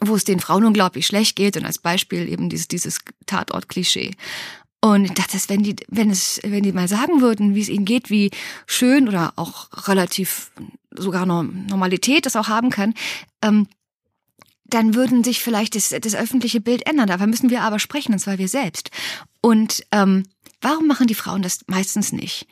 wo 0.00 0.14
es 0.14 0.24
den 0.24 0.40
Frauen 0.40 0.64
unglaublich 0.64 1.06
schlecht 1.06 1.36
geht 1.36 1.58
und 1.58 1.66
als 1.66 1.78
Beispiel 1.78 2.28
eben 2.28 2.48
dieses, 2.48 2.68
dieses 2.68 3.00
Tatort-Klischee. 3.26 4.12
Und 4.80 5.04
ich 5.04 5.12
dachte, 5.12 5.38
wenn 5.48 5.62
die, 5.62 5.76
wenn 5.88 6.10
es, 6.10 6.40
wenn 6.44 6.62
die 6.62 6.72
mal 6.72 6.88
sagen 6.88 7.20
würden, 7.20 7.54
wie 7.54 7.60
es 7.60 7.68
ihnen 7.68 7.84
geht, 7.84 8.08
wie 8.08 8.30
schön 8.66 9.08
oder 9.08 9.34
auch 9.36 9.68
relativ 9.88 10.50
sogar 10.96 11.26
Normalität 11.26 12.24
das 12.24 12.36
auch 12.36 12.48
haben 12.48 12.70
kann, 12.70 12.94
ähm, 13.42 13.66
dann 14.68 14.94
würden 14.94 15.24
sich 15.24 15.42
vielleicht 15.42 15.74
das, 15.74 15.88
das 15.88 16.14
öffentliche 16.14 16.60
Bild 16.60 16.86
ändern. 16.86 17.06
Dafür 17.06 17.26
müssen 17.26 17.50
wir 17.50 17.62
aber 17.62 17.78
sprechen, 17.78 18.12
und 18.12 18.18
zwar 18.18 18.38
wir 18.38 18.48
selbst. 18.48 18.90
Und 19.40 19.84
ähm, 19.92 20.24
warum 20.60 20.86
machen 20.86 21.06
die 21.06 21.14
Frauen 21.14 21.42
das 21.42 21.60
meistens 21.66 22.12
nicht? 22.12 22.46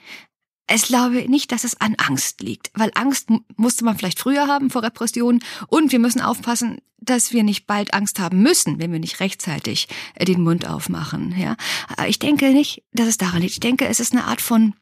Ich 0.72 0.84
glaube 0.84 1.28
nicht, 1.28 1.52
dass 1.52 1.64
es 1.64 1.80
an 1.80 1.94
Angst 1.98 2.40
liegt, 2.40 2.70
weil 2.74 2.90
Angst 2.94 3.28
musste 3.56 3.84
man 3.84 3.98
vielleicht 3.98 4.18
früher 4.18 4.46
haben 4.46 4.70
vor 4.70 4.82
Repression 4.82 5.42
und 5.68 5.92
wir 5.92 5.98
müssen 5.98 6.22
aufpassen, 6.22 6.78
dass 6.98 7.34
wir 7.34 7.42
nicht 7.42 7.66
bald 7.66 7.92
Angst 7.92 8.18
haben 8.18 8.40
müssen, 8.40 8.78
wenn 8.78 8.90
wir 8.90 8.98
nicht 8.98 9.20
rechtzeitig 9.20 9.88
äh, 10.14 10.24
den 10.24 10.42
Mund 10.42 10.66
aufmachen. 10.66 11.34
Ja, 11.36 11.56
ich 12.06 12.18
denke 12.18 12.50
nicht, 12.50 12.82
dass 12.92 13.08
es 13.08 13.18
daran 13.18 13.42
liegt. 13.42 13.52
Ich 13.52 13.60
denke, 13.60 13.86
es 13.86 14.00
ist 14.00 14.12
eine 14.12 14.24
Art 14.24 14.40
von 14.40 14.74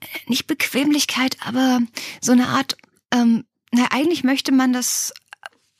äh, 0.00 0.06
nicht 0.26 0.48
Bequemlichkeit, 0.48 1.36
aber 1.44 1.80
so 2.20 2.32
eine 2.32 2.48
Art. 2.48 2.76
Ähm, 3.12 3.44
na, 3.70 3.88
eigentlich 3.90 4.24
möchte 4.24 4.52
man 4.52 4.72
das 4.72 5.12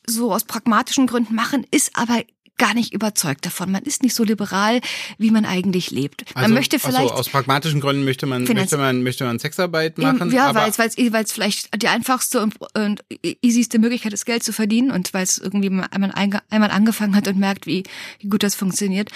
so 0.07 0.33
aus 0.33 0.45
pragmatischen 0.45 1.07
Gründen 1.07 1.35
machen, 1.35 1.67
ist 1.71 1.97
aber 1.97 2.23
gar 2.57 2.75
nicht 2.75 2.93
überzeugt 2.93 3.47
davon. 3.47 3.73
Man 3.73 3.83
ist 3.83 4.03
nicht 4.03 4.15
so 4.15 4.23
liberal, 4.23 4.81
wie 5.19 5.31
man 5.31 5.45
eigentlich 5.45 5.91
lebt. 5.91 6.35
Man 6.35 6.45
also, 6.45 6.55
möchte 6.55 6.79
vielleicht. 6.79 6.99
Also 6.99 7.15
aus 7.15 7.29
pragmatischen 7.29 7.81
Gründen 7.81 8.05
möchte 8.05 8.27
man, 8.27 8.45
möchte 8.45 8.77
man, 8.77 9.03
möchte 9.03 9.25
man 9.25 9.39
Sexarbeit 9.39 9.99
machen. 9.99 10.31
Ja, 10.31 10.55
weil 10.55 10.71
es, 10.71 10.79
weil 10.79 11.25
es 11.25 11.33
vielleicht 11.33 11.83
die 11.83 11.89
einfachste 11.89 12.41
und, 12.41 12.55
und 12.75 13.05
easyste 13.43 13.79
Möglichkeit 13.79 14.13
ist, 14.13 14.25
Geld 14.25 14.45
zu 14.45 14.53
verdienen 14.53 14.91
und 14.91 15.13
weil 15.15 15.25
es 15.25 15.39
irgendwie 15.39 15.69
einmal, 15.69 16.13
einmal 16.51 16.71
angefangen 16.71 17.17
hat 17.17 17.27
und 17.27 17.39
merkt, 17.39 17.67
wie, 17.67 17.83
wie 18.21 18.29
gut 18.29 18.43
das 18.43 18.55
funktioniert. 18.55 19.11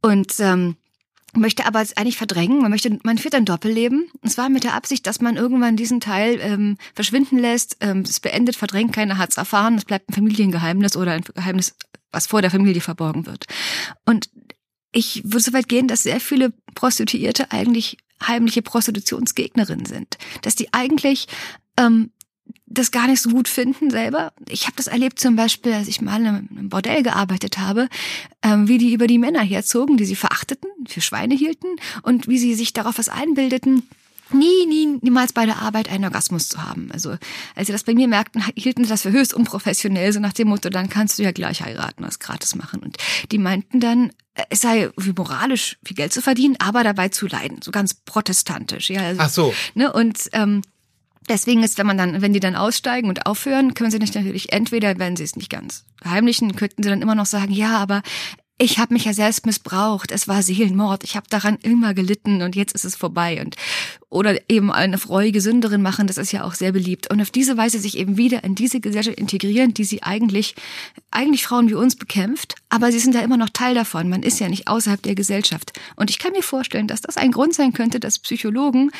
Und 0.00 0.34
ähm, 0.40 0.76
möchte 1.34 1.66
aber 1.66 1.80
eigentlich 1.80 2.16
verdrängen. 2.16 2.60
Man 2.60 2.70
möchte, 2.70 2.98
man 3.04 3.18
führt 3.18 3.34
ein 3.34 3.44
Doppelleben. 3.44 4.10
Und 4.20 4.30
zwar 4.30 4.48
mit 4.48 4.64
der 4.64 4.74
Absicht, 4.74 5.06
dass 5.06 5.20
man 5.20 5.36
irgendwann 5.36 5.76
diesen 5.76 6.00
Teil 6.00 6.38
ähm, 6.40 6.76
verschwinden 6.94 7.38
lässt. 7.38 7.78
Ähm, 7.80 8.00
es 8.00 8.20
beendet, 8.20 8.56
verdrängt, 8.56 8.92
keiner 8.92 9.18
hat's 9.18 9.36
erfahren. 9.36 9.76
Es 9.76 9.84
bleibt 9.84 10.10
ein 10.10 10.14
Familiengeheimnis 10.14 10.96
oder 10.96 11.12
ein 11.12 11.22
Geheimnis, 11.22 11.74
was 12.10 12.26
vor 12.26 12.42
der 12.42 12.50
Familie 12.50 12.80
verborgen 12.80 13.26
wird. 13.26 13.46
Und 14.04 14.30
ich 14.92 15.22
würde 15.24 15.40
so 15.40 15.52
weit 15.54 15.68
gehen, 15.68 15.88
dass 15.88 16.02
sehr 16.02 16.20
viele 16.20 16.52
Prostituierte 16.74 17.50
eigentlich 17.50 17.96
heimliche 18.22 18.62
Prostitutionsgegnerinnen 18.62 19.86
sind. 19.86 20.18
Dass 20.42 20.54
die 20.54 20.72
eigentlich 20.72 21.28
ähm, 21.78 22.10
das 22.66 22.90
gar 22.90 23.06
nicht 23.06 23.20
so 23.20 23.30
gut 23.30 23.48
finden 23.48 23.90
selber. 23.90 24.32
Ich 24.48 24.64
habe 24.64 24.76
das 24.76 24.86
erlebt 24.86 25.20
zum 25.20 25.36
Beispiel, 25.36 25.72
als 25.74 25.88
ich 25.88 26.00
mal 26.00 26.20
in 26.20 26.26
einem 26.26 26.68
Bordell 26.68 27.02
gearbeitet 27.02 27.58
habe, 27.58 27.88
ähm, 28.42 28.66
wie 28.66 28.78
die 28.78 28.94
über 28.94 29.06
die 29.06 29.18
Männer 29.18 29.42
herzogen, 29.42 29.96
die 29.96 30.06
sie 30.06 30.16
verachteten, 30.16 30.68
für 30.86 31.00
Schweine 31.02 31.34
hielten 31.34 31.68
und 32.02 32.28
wie 32.28 32.38
sie 32.38 32.54
sich 32.54 32.72
darauf 32.72 32.98
was 32.98 33.08
einbildeten, 33.10 33.82
nie, 34.32 34.66
nie, 34.66 34.98
niemals 35.02 35.32
bei 35.32 35.44
der 35.44 35.60
Arbeit 35.60 35.90
einen 35.90 36.04
Orgasmus 36.04 36.48
zu 36.48 36.62
haben. 36.62 36.90
Also 36.92 37.16
als 37.54 37.66
sie 37.66 37.72
das 37.72 37.84
bei 37.84 37.94
mir 37.94 38.08
merkten, 38.08 38.42
hielten 38.56 38.84
sie 38.84 38.90
das 38.90 39.02
für 39.02 39.12
höchst 39.12 39.34
unprofessionell, 39.34 40.12
so 40.12 40.20
nach 40.20 40.32
dem 40.32 40.48
Motto, 40.48 40.70
dann 40.70 40.88
kannst 40.88 41.18
du 41.18 41.22
ja 41.22 41.32
gleich 41.32 41.62
heiraten, 41.62 42.02
das 42.02 42.18
gratis 42.18 42.54
machen. 42.54 42.80
Und 42.80 42.96
die 43.30 43.38
meinten 43.38 43.80
dann, 43.80 44.10
es 44.48 44.62
sei 44.62 44.88
wie 44.96 45.12
moralisch 45.12 45.76
viel 45.84 45.96
Geld 45.96 46.12
zu 46.12 46.22
verdienen, 46.22 46.56
aber 46.58 46.84
dabei 46.84 47.10
zu 47.10 47.26
leiden, 47.26 47.60
so 47.62 47.70
ganz 47.70 47.94
protestantisch. 47.94 48.88
Ja, 48.90 49.02
also, 49.02 49.20
Ach 49.22 49.28
so. 49.28 49.54
Ne, 49.74 49.92
und 49.92 50.30
ähm, 50.32 50.62
Deswegen 51.28 51.62
ist, 51.62 51.78
wenn 51.78 51.86
man 51.86 51.98
dann, 51.98 52.20
wenn 52.20 52.32
die 52.32 52.40
dann 52.40 52.56
aussteigen 52.56 53.08
und 53.08 53.26
aufhören, 53.26 53.74
können 53.74 53.90
sie 53.90 53.98
nicht 53.98 54.14
natürlich 54.14 54.52
entweder, 54.52 54.98
wenn 54.98 55.16
sie 55.16 55.24
es 55.24 55.36
nicht 55.36 55.50
ganz 55.50 55.84
heimlichen, 56.04 56.56
könnten 56.56 56.82
sie 56.82 56.88
dann 56.88 57.02
immer 57.02 57.14
noch 57.14 57.26
sagen, 57.26 57.52
ja, 57.52 57.78
aber 57.78 58.02
ich 58.62 58.78
habe 58.78 58.94
mich 58.94 59.06
ja 59.06 59.12
selbst 59.12 59.44
missbraucht, 59.44 60.12
es 60.12 60.28
war 60.28 60.40
Seelenmord, 60.42 61.02
ich 61.02 61.16
habe 61.16 61.26
daran 61.28 61.58
immer 61.62 61.94
gelitten 61.94 62.42
und 62.42 62.54
jetzt 62.54 62.74
ist 62.74 62.84
es 62.84 62.94
vorbei. 62.94 63.40
Und 63.40 63.56
oder 64.08 64.38
eben 64.48 64.70
eine 64.70 64.98
freudige 64.98 65.40
Sünderin 65.40 65.82
machen, 65.82 66.06
das 66.06 66.16
ist 66.16 66.30
ja 66.30 66.44
auch 66.44 66.54
sehr 66.54 66.70
beliebt. 66.70 67.10
Und 67.10 67.20
auf 67.20 67.30
diese 67.30 67.56
Weise 67.56 67.80
sich 67.80 67.98
eben 67.98 68.16
wieder 68.16 68.44
in 68.44 68.54
diese 68.54 68.78
Gesellschaft 68.78 69.18
integrieren, 69.18 69.74
die 69.74 69.84
sie 69.84 70.04
eigentlich 70.04 70.54
eigentlich 71.10 71.44
Frauen 71.44 71.70
wie 71.70 71.74
uns 71.74 71.96
bekämpft, 71.96 72.54
aber 72.68 72.92
sie 72.92 73.00
sind 73.00 73.14
ja 73.16 73.22
immer 73.22 73.36
noch 73.36 73.48
Teil 73.48 73.74
davon, 73.74 74.08
man 74.08 74.22
ist 74.22 74.38
ja 74.38 74.48
nicht 74.48 74.68
außerhalb 74.68 75.02
der 75.02 75.16
Gesellschaft. 75.16 75.72
Und 75.96 76.10
ich 76.10 76.20
kann 76.20 76.32
mir 76.32 76.42
vorstellen, 76.42 76.86
dass 76.86 77.00
das 77.00 77.16
ein 77.16 77.32
Grund 77.32 77.54
sein 77.54 77.72
könnte, 77.72 77.98
dass 77.98 78.20
Psychologen 78.20 78.92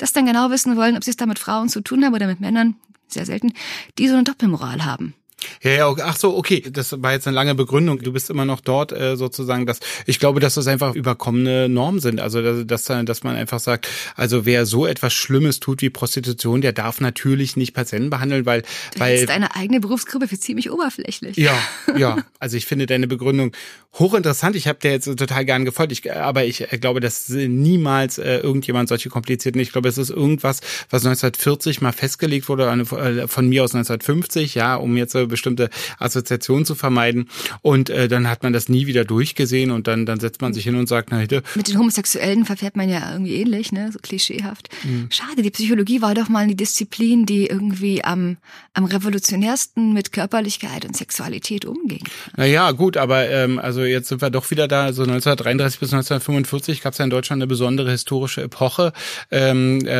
das 0.00 0.12
dann 0.12 0.26
genau 0.26 0.50
wissen 0.50 0.76
wollen, 0.76 0.96
ob 0.96 1.04
sie 1.04 1.10
es 1.10 1.16
da 1.16 1.26
mit 1.26 1.38
Frauen 1.38 1.68
zu 1.68 1.80
tun 1.80 2.04
haben 2.04 2.14
oder 2.14 2.26
mit 2.26 2.40
Männern, 2.40 2.76
sehr 3.08 3.26
selten, 3.26 3.52
die 3.98 4.08
so 4.08 4.14
eine 4.14 4.24
Doppelmoral 4.24 4.84
haben. 4.84 5.14
Ja, 5.62 5.70
ja, 5.70 5.94
ach 6.04 6.16
so, 6.16 6.36
okay, 6.36 6.62
das 6.70 7.02
war 7.02 7.12
jetzt 7.12 7.26
eine 7.26 7.34
lange 7.34 7.54
Begründung. 7.54 7.98
Du 8.00 8.12
bist 8.12 8.30
immer 8.30 8.44
noch 8.44 8.60
dort 8.60 8.92
äh, 8.92 9.16
sozusagen. 9.16 9.66
Dass 9.66 9.80
ich 10.06 10.18
glaube, 10.18 10.40
dass 10.40 10.54
das 10.54 10.66
einfach 10.66 10.94
überkommene 10.94 11.68
Normen 11.68 12.00
sind. 12.00 12.20
Also 12.20 12.64
dass, 12.64 12.84
dass 12.84 13.22
man 13.24 13.36
einfach 13.36 13.60
sagt, 13.60 13.88
also 14.16 14.46
wer 14.46 14.66
so 14.66 14.86
etwas 14.86 15.12
Schlimmes 15.12 15.60
tut 15.60 15.82
wie 15.82 15.90
Prostitution, 15.90 16.60
der 16.60 16.72
darf 16.72 17.00
natürlich 17.00 17.56
nicht 17.56 17.74
Patienten 17.74 18.10
behandeln, 18.10 18.46
weil 18.46 18.62
du 18.94 19.00
weil 19.00 19.26
deine 19.26 19.54
eigene 19.56 19.80
Berufsgruppe 19.80 20.28
für 20.28 20.38
ziemlich 20.38 20.70
oberflächlich. 20.70 21.36
Ja, 21.36 21.58
ja. 21.96 22.18
Also 22.38 22.56
ich 22.56 22.66
finde 22.66 22.86
deine 22.86 23.06
Begründung 23.06 23.52
hochinteressant. 23.98 24.56
Ich 24.56 24.68
habe 24.68 24.78
dir 24.78 24.92
jetzt 24.92 25.04
total 25.04 25.44
gern 25.44 25.64
gefolgt. 25.64 25.92
Ich, 25.92 26.12
aber 26.12 26.44
ich 26.44 26.72
äh, 26.72 26.78
glaube, 26.78 27.00
dass 27.00 27.28
niemals 27.28 28.18
äh, 28.18 28.38
irgendjemand 28.38 28.88
solche 28.88 29.08
komplizierten. 29.08 29.60
Ich 29.60 29.72
glaube, 29.72 29.88
es 29.88 29.98
ist 29.98 30.10
irgendwas, 30.10 30.60
was 30.90 31.04
1940 31.04 31.80
mal 31.80 31.92
festgelegt 31.92 32.48
wurde, 32.48 32.64
äh, 32.64 33.28
von 33.28 33.48
mir 33.48 33.64
aus 33.64 33.74
1950, 33.74 34.54
ja, 34.54 34.76
um 34.76 34.96
jetzt 34.96 35.14
äh, 35.14 35.29
bestimmte 35.30 35.70
Assoziationen 35.98 36.64
zu 36.64 36.74
vermeiden. 36.74 37.28
Und 37.62 37.90
äh, 37.90 38.06
dann 38.06 38.28
hat 38.28 38.42
man 38.42 38.52
das 38.52 38.68
nie 38.68 38.86
wieder 38.86 39.04
durchgesehen 39.04 39.70
und 39.70 39.86
dann, 39.86 40.06
dann 40.06 40.20
setzt 40.20 40.42
man 40.42 40.52
sich 40.52 40.64
hin 40.64 40.76
und 40.76 40.88
sagt, 40.88 41.08
na 41.10 41.18
bitte. 41.18 41.42
Mit 41.54 41.68
den 41.68 41.78
Homosexuellen 41.78 42.44
verfährt 42.44 42.76
man 42.76 42.88
ja 42.88 43.12
irgendwie 43.12 43.36
ähnlich, 43.36 43.72
ne? 43.72 43.90
So 43.92 43.98
klischeehaft. 43.98 44.68
Mhm. 44.84 45.08
Schade, 45.10 45.42
die 45.42 45.50
Psychologie 45.50 46.02
war 46.02 46.14
doch 46.14 46.28
mal 46.28 46.46
die 46.46 46.56
Disziplin, 46.56 47.26
die 47.26 47.46
irgendwie 47.46 48.04
am, 48.04 48.36
am 48.74 48.84
revolutionärsten 48.84 49.92
mit 49.92 50.12
Körperlichkeit 50.12 50.84
und 50.84 50.96
Sexualität 50.96 51.64
umging. 51.64 52.04
Naja, 52.36 52.70
gut, 52.72 52.96
aber 52.96 53.28
ähm, 53.28 53.58
also 53.58 53.70
also 53.70 53.84
jetzt 53.84 54.08
sind 54.08 54.20
wir 54.20 54.30
doch 54.30 54.50
wieder 54.50 54.68
da. 54.68 54.92
So 54.92 55.02
1933 55.02 55.80
bis 55.80 55.92
1945 55.92 56.82
gab 56.82 56.92
es 56.92 56.98
ja 56.98 57.04
in 57.04 57.10
Deutschland 57.10 57.40
eine 57.40 57.46
besondere 57.46 57.90
historische 57.90 58.42
Epoche. 58.42 58.92
Ähm, 59.30 59.86
äh, 59.86 59.94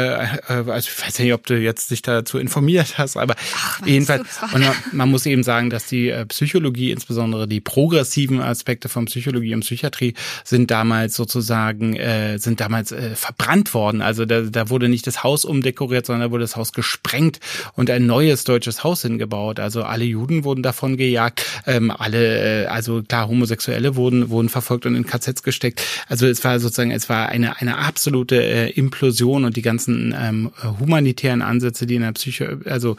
also 0.49 0.91
ich 0.91 1.03
weiß 1.03 1.19
nicht, 1.21 1.33
ob 1.33 1.47
du 1.47 1.57
jetzt 1.57 1.91
dich 1.91 2.03
dazu 2.03 2.37
informiert 2.37 2.99
hast, 2.99 3.17
aber 3.17 3.37
Ach, 3.57 3.87
jedenfalls. 3.87 4.43
Und 4.53 4.61
man, 4.61 4.75
man, 4.93 5.11
muss 5.11 5.20
eben 5.27 5.43
sagen, 5.43 5.71
dass 5.71 5.87
die 5.87 6.09
äh, 6.09 6.27
Psychologie, 6.27 6.91
insbesondere 6.91 7.47
die 7.47 7.61
progressiven 7.61 8.41
Aspekte 8.41 8.89
von 8.89 9.07
Psychologie 9.07 9.55
und 9.55 9.61
Psychiatrie, 9.61 10.15
sind 10.45 10.71
damals 10.71 11.17
sozusagen 11.17 11.97
äh, 11.97 12.39
sind 12.39 12.61
damals 12.61 12.93
äh, 12.93 13.15
verbrannt 13.15 13.75
worden. 13.75 14.03
Also 14.03 14.25
da, 14.25 14.43
da 14.43 14.71
wurde 14.71 14.89
nicht 14.89 15.07
das 15.07 15.23
Haus 15.23 15.45
umdekoriert, 15.45 16.07
sondern 16.07 16.29
da 16.29 16.33
wurde 16.33 16.45
das 16.45 16.57
Haus 16.57 16.73
gesprengt 16.73 17.41
und 17.75 17.91
ein 17.91 18.07
neues 18.07 18.45
deutsches 18.45 18.85
Haus 18.85 19.03
hingebaut. 19.03 19.61
Also 19.61 19.83
alle 19.83 20.05
Juden 20.05 20.45
wurden 20.45 20.63
davon 20.63 20.97
gejagt, 20.97 21.45
ähm, 21.67 21.91
alle, 21.91 22.65
äh, 22.65 22.67
also 22.67 23.03
klar 23.03 23.29
homosexuelle 23.29 23.97
wurden, 23.97 24.31
wurden 24.31 24.49
verfolgt 24.49 24.87
und 24.87 24.95
in 24.95 25.07
KZs 25.07 25.43
gesteckt. 25.43 25.83
Also 26.09 26.27
es 26.27 26.43
war 26.45 26.59
sozusagen, 26.61 26.91
es 26.91 27.09
war 27.09 27.29
eine, 27.29 27.61
eine 27.61 27.79
absolute 27.79 28.43
äh, 28.43 28.71
Implosion 28.71 29.45
und 29.45 29.57
die 29.57 29.63
ganzen 29.63 30.15
ähm, 30.19 30.51
humanitären 30.79 31.43
Ansätze, 31.43 31.87
die 31.87 31.97
in 31.97 32.03
der 32.03 32.13
Psyche, 32.13 32.61
also 32.65 32.97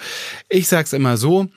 ich 0.49 0.67
sag's 0.67 0.93
immer 0.93 1.17
so, 1.17 1.47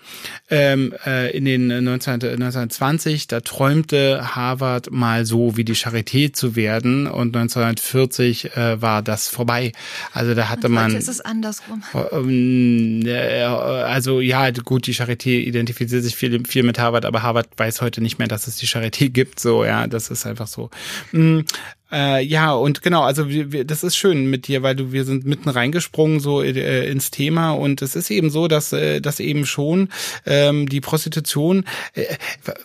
ähm, 0.55 0.95
äh, 1.05 1.37
in 1.37 1.45
den 1.45 1.67
19, 1.67 2.15
1920, 2.15 3.27
da 3.27 3.41
träumte 3.41 4.37
Harvard 4.37 4.93
mal 4.93 5.27
so 5.27 5.57
wie 5.57 5.65
die 5.65 5.75
Charité 5.75 6.33
zu 6.33 6.55
werden 6.55 7.09
und 7.09 7.37
1940 7.37 8.57
äh, 8.57 8.81
war 8.81 9.03
das 9.03 9.27
vorbei. 9.27 9.73
Also 10.13 10.35
da 10.35 10.49
hatte 10.49 10.69
und 10.69 10.75
man. 10.75 10.95
ist 10.95 11.09
es 11.09 11.21
andersrum. 11.21 11.83
Äh, 11.93 13.43
also 13.43 14.21
ja, 14.21 14.49
gut, 14.51 14.87
die 14.87 14.95
Charité 14.95 15.41
identifiziert 15.41 16.05
sich 16.05 16.15
viel, 16.15 16.45
viel 16.47 16.63
mit 16.63 16.79
Harvard, 16.79 17.05
aber 17.05 17.23
Harvard 17.23 17.49
weiß 17.57 17.81
heute 17.81 18.01
nicht 18.01 18.21
mehr, 18.21 18.29
dass 18.29 18.47
es 18.47 18.57
die 18.57 18.67
Charité 18.67 19.09
gibt, 19.09 19.41
so, 19.41 19.65
ja, 19.65 19.89
das 19.89 20.09
ist 20.11 20.25
einfach 20.25 20.47
so. 20.47 20.71
Mhm. 21.11 21.45
Äh, 21.93 22.25
ja, 22.25 22.53
und 22.53 22.81
genau, 22.81 23.03
also 23.03 23.29
wir, 23.29 23.53
wir, 23.53 23.65
das 23.65 23.85
ist 23.85 23.95
schön 23.97 24.31
mit 24.31 24.49
dir, 24.49 24.63
weil 24.63 24.75
du 24.75 24.91
wir 24.93 25.05
sind 25.05 25.27
mitten 25.27 25.51
reingesprungen 25.51 26.19
so 26.19 26.43
äh, 26.43 26.91
ins 26.91 27.11
Thema 27.11 27.53
und 27.53 27.83
es 27.83 27.95
ist 27.95 28.11
eben 28.11 28.31
so, 28.31 28.49
dass 28.49 28.73
äh, 28.73 29.01
dass 29.01 29.21
eben 29.21 29.45
schon 29.45 29.91
ähm, 30.25 30.67
die 30.67 30.81
Prostitution, 30.81 31.65
äh, 31.93 32.05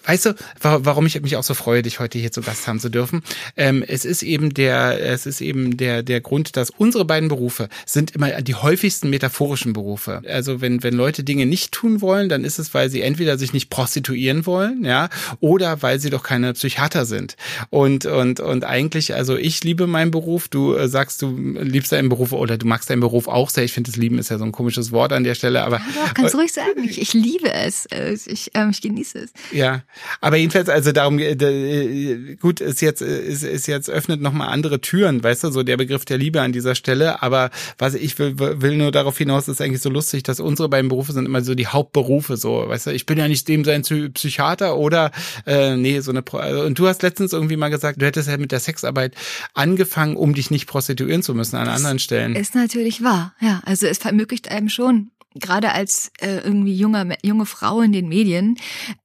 weißt 0.06 0.28
du, 0.28 0.36
warum 0.62 1.06
ich 1.06 1.22
mich 1.22 1.36
auch 1.36 1.44
so 1.44 1.54
freue, 1.54 1.82
dich 1.82 2.00
heute 2.00 2.18
hier 2.18 2.32
zu 2.32 2.42
Gast 2.42 2.66
haben 2.68 2.80
zu 2.80 2.90
dürfen. 2.90 3.22
Ähm, 3.58 3.84
es 3.86 4.06
ist 4.06 4.24
eben 4.24 4.54
der, 4.54 5.06
es 5.06 5.26
ist 5.26 5.42
eben 5.42 5.76
der 5.76 6.02
der 6.02 6.22
Grund, 6.22 6.56
dass 6.56 6.70
unsere 6.70 7.04
beiden 7.04 7.28
Berufe 7.28 7.68
sind 7.86 8.12
immer 8.12 8.42
die 8.42 8.56
häufigsten 8.56 9.10
metaphorischen 9.10 9.74
Berufe. 9.74 10.22
Also 10.28 10.62
wenn 10.62 10.82
wenn 10.82 10.94
Leute 10.94 11.26
Dinge 11.26 11.46
nicht 11.46 11.74
tun 11.74 12.00
wollen, 12.00 12.30
dann 12.30 12.46
ist 12.46 12.58
es, 12.58 12.74
weil 12.74 12.90
sie 12.90 13.02
entweder 13.02 13.38
sich 13.38 13.52
nicht 13.52 13.70
prostituieren 13.70 14.46
wollen, 14.46 14.86
ja, 14.86 15.10
oder 15.42 15.82
weil 15.82 16.00
sie 16.00 16.10
doch 16.10 16.24
keine 16.24 16.54
Psychiater 16.54 17.06
sind. 17.06 17.36
Und 17.70 18.06
und 18.06 18.40
und 18.40 18.64
eigentlich 18.64 19.09
also 19.14 19.36
ich 19.38 19.64
liebe 19.64 19.88
meinen 19.88 20.12
Beruf. 20.12 20.48
Du 20.48 20.76
äh, 20.76 20.88
sagst, 20.88 21.22
du 21.22 21.36
liebst 21.38 21.92
deinen 21.92 22.10
Beruf 22.10 22.32
oder 22.32 22.58
du 22.58 22.68
magst 22.68 22.90
deinen 22.90 23.00
Beruf 23.00 23.28
auch 23.28 23.50
sehr. 23.50 23.64
Ich 23.64 23.74
finde, 23.74 23.92
das 23.92 23.98
Lieben 23.98 24.18
ist 24.18 24.30
ja 24.30 24.38
so 24.38 24.44
ein 24.44 24.52
komisches 24.52 24.92
Wort 24.92 25.14
an 25.14 25.24
der 25.24 25.36
Stelle, 25.36 25.64
aber. 25.64 25.78
Ja, 25.78 26.06
doch, 26.06 26.14
kannst 26.14 26.34
äh, 26.34 26.38
ruhig 26.38 26.54
sagen. 26.54 26.84
Ich, 26.84 27.02
ich 27.02 27.14
liebe 27.14 27.52
es. 27.52 27.86
Äh, 27.88 28.18
ich, 28.26 28.52
ähm, 28.54 28.70
ich 28.72 28.82
genieße 28.82 29.20
es. 29.20 29.34
Ja, 29.52 29.84
aber 30.22 30.38
jedenfalls, 30.38 30.70
also 30.70 30.92
darum, 30.92 31.20
äh, 31.20 31.32
äh, 31.32 32.36
gut, 32.36 32.62
ist 32.62 32.82
jetzt, 32.82 33.02
ist, 33.02 33.44
ist 33.44 33.68
jetzt 33.68 33.90
öffnet 33.90 34.22
nochmal 34.22 34.50
andere 34.50 34.82
Türen, 34.82 35.24
weißt 35.24 35.46
du, 35.46 35.52
so 35.52 35.64
der 35.64 35.78
Begriff 35.78 36.06
der 36.06 36.18
Liebe 36.18 36.42
an 36.42 36.52
dieser 36.52 36.76
Stelle. 36.76 37.22
Aber 37.22 37.50
was 37.78 37.96
ich 37.96 38.18
will, 38.20 38.38
will 38.38 38.78
nur 38.78 38.92
darauf 38.92 39.18
hinaus, 39.18 39.48
ist 39.48 39.62
eigentlich 39.62 39.82
so 39.82 39.90
lustig, 39.90 40.24
dass 40.24 40.40
unsere 40.40 40.70
beiden 40.70 40.90
Berufe 40.90 41.14
sind 41.14 41.26
immer 41.26 41.42
so 41.42 41.56
die 41.56 41.68
Hauptberufe, 41.68 42.38
so, 42.38 42.68
weißt 42.68 42.88
du, 42.88 42.92
ich 42.92 43.06
bin 43.06 43.18
ja 43.18 43.28
nicht 43.28 43.48
dem 43.48 43.64
sein 43.64 43.82
Psychiater 43.82 44.78
oder, 44.78 45.12
äh, 45.46 45.76
nee, 45.76 46.00
so 46.00 46.12
eine, 46.12 46.24
also, 46.32 46.64
und 46.64 46.78
du 46.78 46.88
hast 46.88 47.02
letztens 47.02 47.34
irgendwie 47.34 47.58
mal 47.58 47.70
gesagt, 47.70 48.02
du 48.02 48.06
hättest 48.06 48.30
ja 48.30 48.38
mit 48.38 48.52
der 48.52 48.60
Sexarbeit 48.60 48.99
Arbeit 49.00 49.16
angefangen, 49.54 50.16
um 50.16 50.34
dich 50.34 50.52
nicht 50.52 50.68
prostituieren 50.68 51.24
zu 51.24 51.34
müssen 51.34 51.56
an 51.56 51.66
das 51.66 51.78
anderen 51.78 52.00
Stellen. 52.00 52.36
Ist 52.36 52.56
natürlich 52.56 53.04
wahr, 53.04 53.34
ja. 53.40 53.62
Also 53.66 53.88
es 53.88 54.00
ermöglicht 54.00 54.52
einem 54.52 54.70
schon, 54.70 55.12
gerade 55.36 55.72
als 55.72 56.12
äh, 56.20 56.40
irgendwie 56.40 56.76
junger, 56.76 57.08
junge 57.24 57.46
Frau 57.46 57.82
in 57.82 57.94
den 57.94 58.10
Medien, 58.10 58.58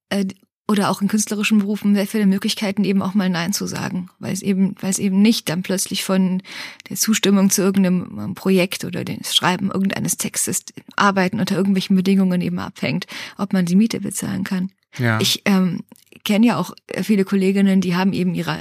äh, 0.08 0.24
oder 0.66 0.90
auch 0.90 1.02
in 1.02 1.08
künstlerischen 1.08 1.58
Berufen 1.58 1.94
sehr 1.94 2.06
viele 2.06 2.24
Möglichkeiten, 2.24 2.84
eben 2.84 3.02
auch 3.02 3.12
mal 3.12 3.28
Nein 3.28 3.52
zu 3.52 3.66
sagen, 3.66 4.08
weil 4.18 4.32
es 4.32 4.40
eben, 4.40 4.74
weil 4.80 4.88
es 4.88 4.98
eben 4.98 5.20
nicht 5.20 5.50
dann 5.50 5.62
plötzlich 5.62 6.04
von 6.04 6.42
der 6.88 6.96
Zustimmung 6.96 7.50
zu 7.50 7.60
irgendeinem 7.60 8.18
ähm, 8.18 8.34
Projekt 8.34 8.82
oder 8.86 9.04
dem 9.04 9.20
Schreiben 9.24 9.70
irgendeines 9.70 10.16
Textes, 10.16 10.64
Arbeiten 10.96 11.38
unter 11.38 11.54
irgendwelchen 11.54 11.96
Bedingungen 11.96 12.40
eben 12.40 12.58
abhängt, 12.58 13.06
ob 13.36 13.52
man 13.52 13.66
die 13.66 13.76
Miete 13.76 14.00
bezahlen 14.00 14.42
kann. 14.42 14.72
Ja. 14.96 15.20
Ich 15.20 15.42
ähm, 15.44 15.80
kenne 16.24 16.46
ja 16.46 16.56
auch 16.56 16.74
viele 17.02 17.24
Kolleginnen, 17.24 17.82
die 17.82 17.94
haben 17.94 18.14
eben 18.14 18.34
ihre 18.34 18.60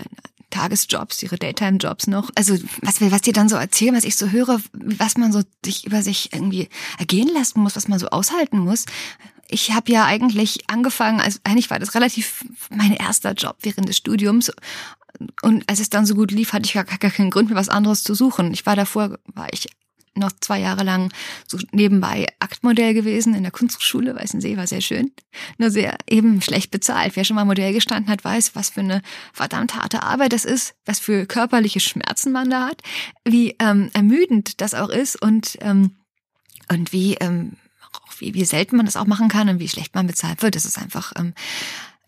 Tagesjobs, 0.53 1.23
ihre 1.23 1.37
Daytime-Jobs 1.37 2.07
noch. 2.07 2.29
Also 2.35 2.57
was, 2.81 3.01
was 3.01 3.21
die 3.21 3.31
dann 3.31 3.49
so 3.49 3.55
erzählen, 3.55 3.95
was 3.95 4.03
ich 4.03 4.15
so 4.15 4.29
höre, 4.29 4.61
was 4.73 5.17
man 5.17 5.31
so 5.31 5.41
sich 5.65 5.85
über 5.85 6.01
sich 6.01 6.31
irgendwie 6.33 6.69
ergehen 6.99 7.29
lassen 7.33 7.61
muss, 7.61 7.75
was 7.75 7.87
man 7.87 7.99
so 7.99 8.07
aushalten 8.09 8.59
muss. 8.59 8.85
Ich 9.49 9.71
habe 9.71 9.91
ja 9.91 10.05
eigentlich 10.05 10.69
angefangen, 10.69 11.19
also 11.19 11.39
eigentlich 11.43 11.69
war 11.69 11.79
das 11.79 11.95
relativ 11.95 12.45
mein 12.69 12.93
erster 12.93 13.33
Job 13.33 13.57
während 13.61 13.89
des 13.89 13.97
Studiums. 13.97 14.51
Und 15.41 15.69
als 15.69 15.79
es 15.79 15.89
dann 15.89 16.05
so 16.05 16.15
gut 16.15 16.31
lief, 16.31 16.53
hatte 16.53 16.65
ich 16.65 16.73
gar 16.73 16.85
keinen 16.85 17.29
Grund, 17.29 17.49
mir 17.49 17.55
was 17.55 17.69
anderes 17.69 18.03
zu 18.03 18.13
suchen. 18.13 18.53
Ich 18.53 18.65
war 18.65 18.75
davor, 18.75 19.19
war 19.33 19.51
ich 19.51 19.69
noch 20.15 20.31
zwei 20.39 20.59
Jahre 20.59 20.83
lang 20.83 21.11
so 21.47 21.57
nebenbei 21.71 22.27
Aktmodell 22.39 22.93
gewesen 22.93 23.33
in 23.33 23.43
der 23.43 23.51
Kunstschule. 23.51 24.15
Weißensee 24.15 24.57
war 24.57 24.67
sehr 24.67 24.81
schön. 24.81 25.11
Nur 25.57 25.71
sehr 25.71 25.97
eben 26.09 26.41
schlecht 26.41 26.71
bezahlt. 26.71 27.15
Wer 27.15 27.23
schon 27.23 27.35
mal 27.35 27.45
Modell 27.45 27.73
gestanden 27.73 28.11
hat, 28.11 28.23
weiß, 28.23 28.55
was 28.55 28.69
für 28.69 28.81
eine 28.81 29.01
verdammt 29.33 29.75
harte 29.75 30.03
Arbeit 30.03 30.33
das 30.33 30.45
ist, 30.45 30.75
was 30.85 30.99
für 30.99 31.25
körperliche 31.25 31.79
Schmerzen 31.79 32.31
man 32.31 32.49
da 32.49 32.67
hat, 32.67 32.81
wie 33.25 33.55
ähm, 33.59 33.89
ermüdend 33.93 34.61
das 34.61 34.73
auch 34.73 34.89
ist 34.89 35.21
und, 35.21 35.57
ähm, 35.61 35.95
und 36.69 36.93
wie, 36.93 37.15
ähm, 37.15 37.53
wie, 38.19 38.33
wie 38.33 38.45
selten 38.45 38.77
man 38.77 38.85
das 38.85 38.95
auch 38.95 39.07
machen 39.07 39.29
kann 39.29 39.49
und 39.49 39.59
wie 39.59 39.69
schlecht 39.69 39.95
man 39.95 40.07
bezahlt 40.07 40.41
wird. 40.41 40.55
Das 40.55 40.65
ist 40.65 40.77
einfach 40.77 41.13
ähm, 41.17 41.33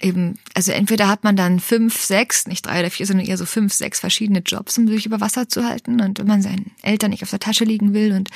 eben, 0.01 0.39
also 0.53 0.71
entweder 0.71 1.07
hat 1.07 1.23
man 1.23 1.35
dann 1.35 1.59
fünf, 1.59 1.99
sechs, 2.01 2.47
nicht 2.47 2.65
drei 2.65 2.79
oder 2.79 2.91
vier, 2.91 3.05
sondern 3.05 3.25
eher 3.25 3.37
so 3.37 3.45
fünf, 3.45 3.73
sechs 3.73 3.99
verschiedene 3.99 4.39
Jobs, 4.39 4.77
um 4.77 4.87
sich 4.87 5.05
über 5.05 5.21
Wasser 5.21 5.47
zu 5.47 5.65
halten 5.65 6.01
und 6.01 6.19
wenn 6.19 6.27
man 6.27 6.41
seinen 6.41 6.71
Eltern 6.81 7.11
nicht 7.11 7.23
auf 7.23 7.29
der 7.29 7.39
Tasche 7.39 7.65
liegen 7.65 7.93
will 7.93 8.13
und 8.13 8.29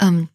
ähm, 0.00 0.28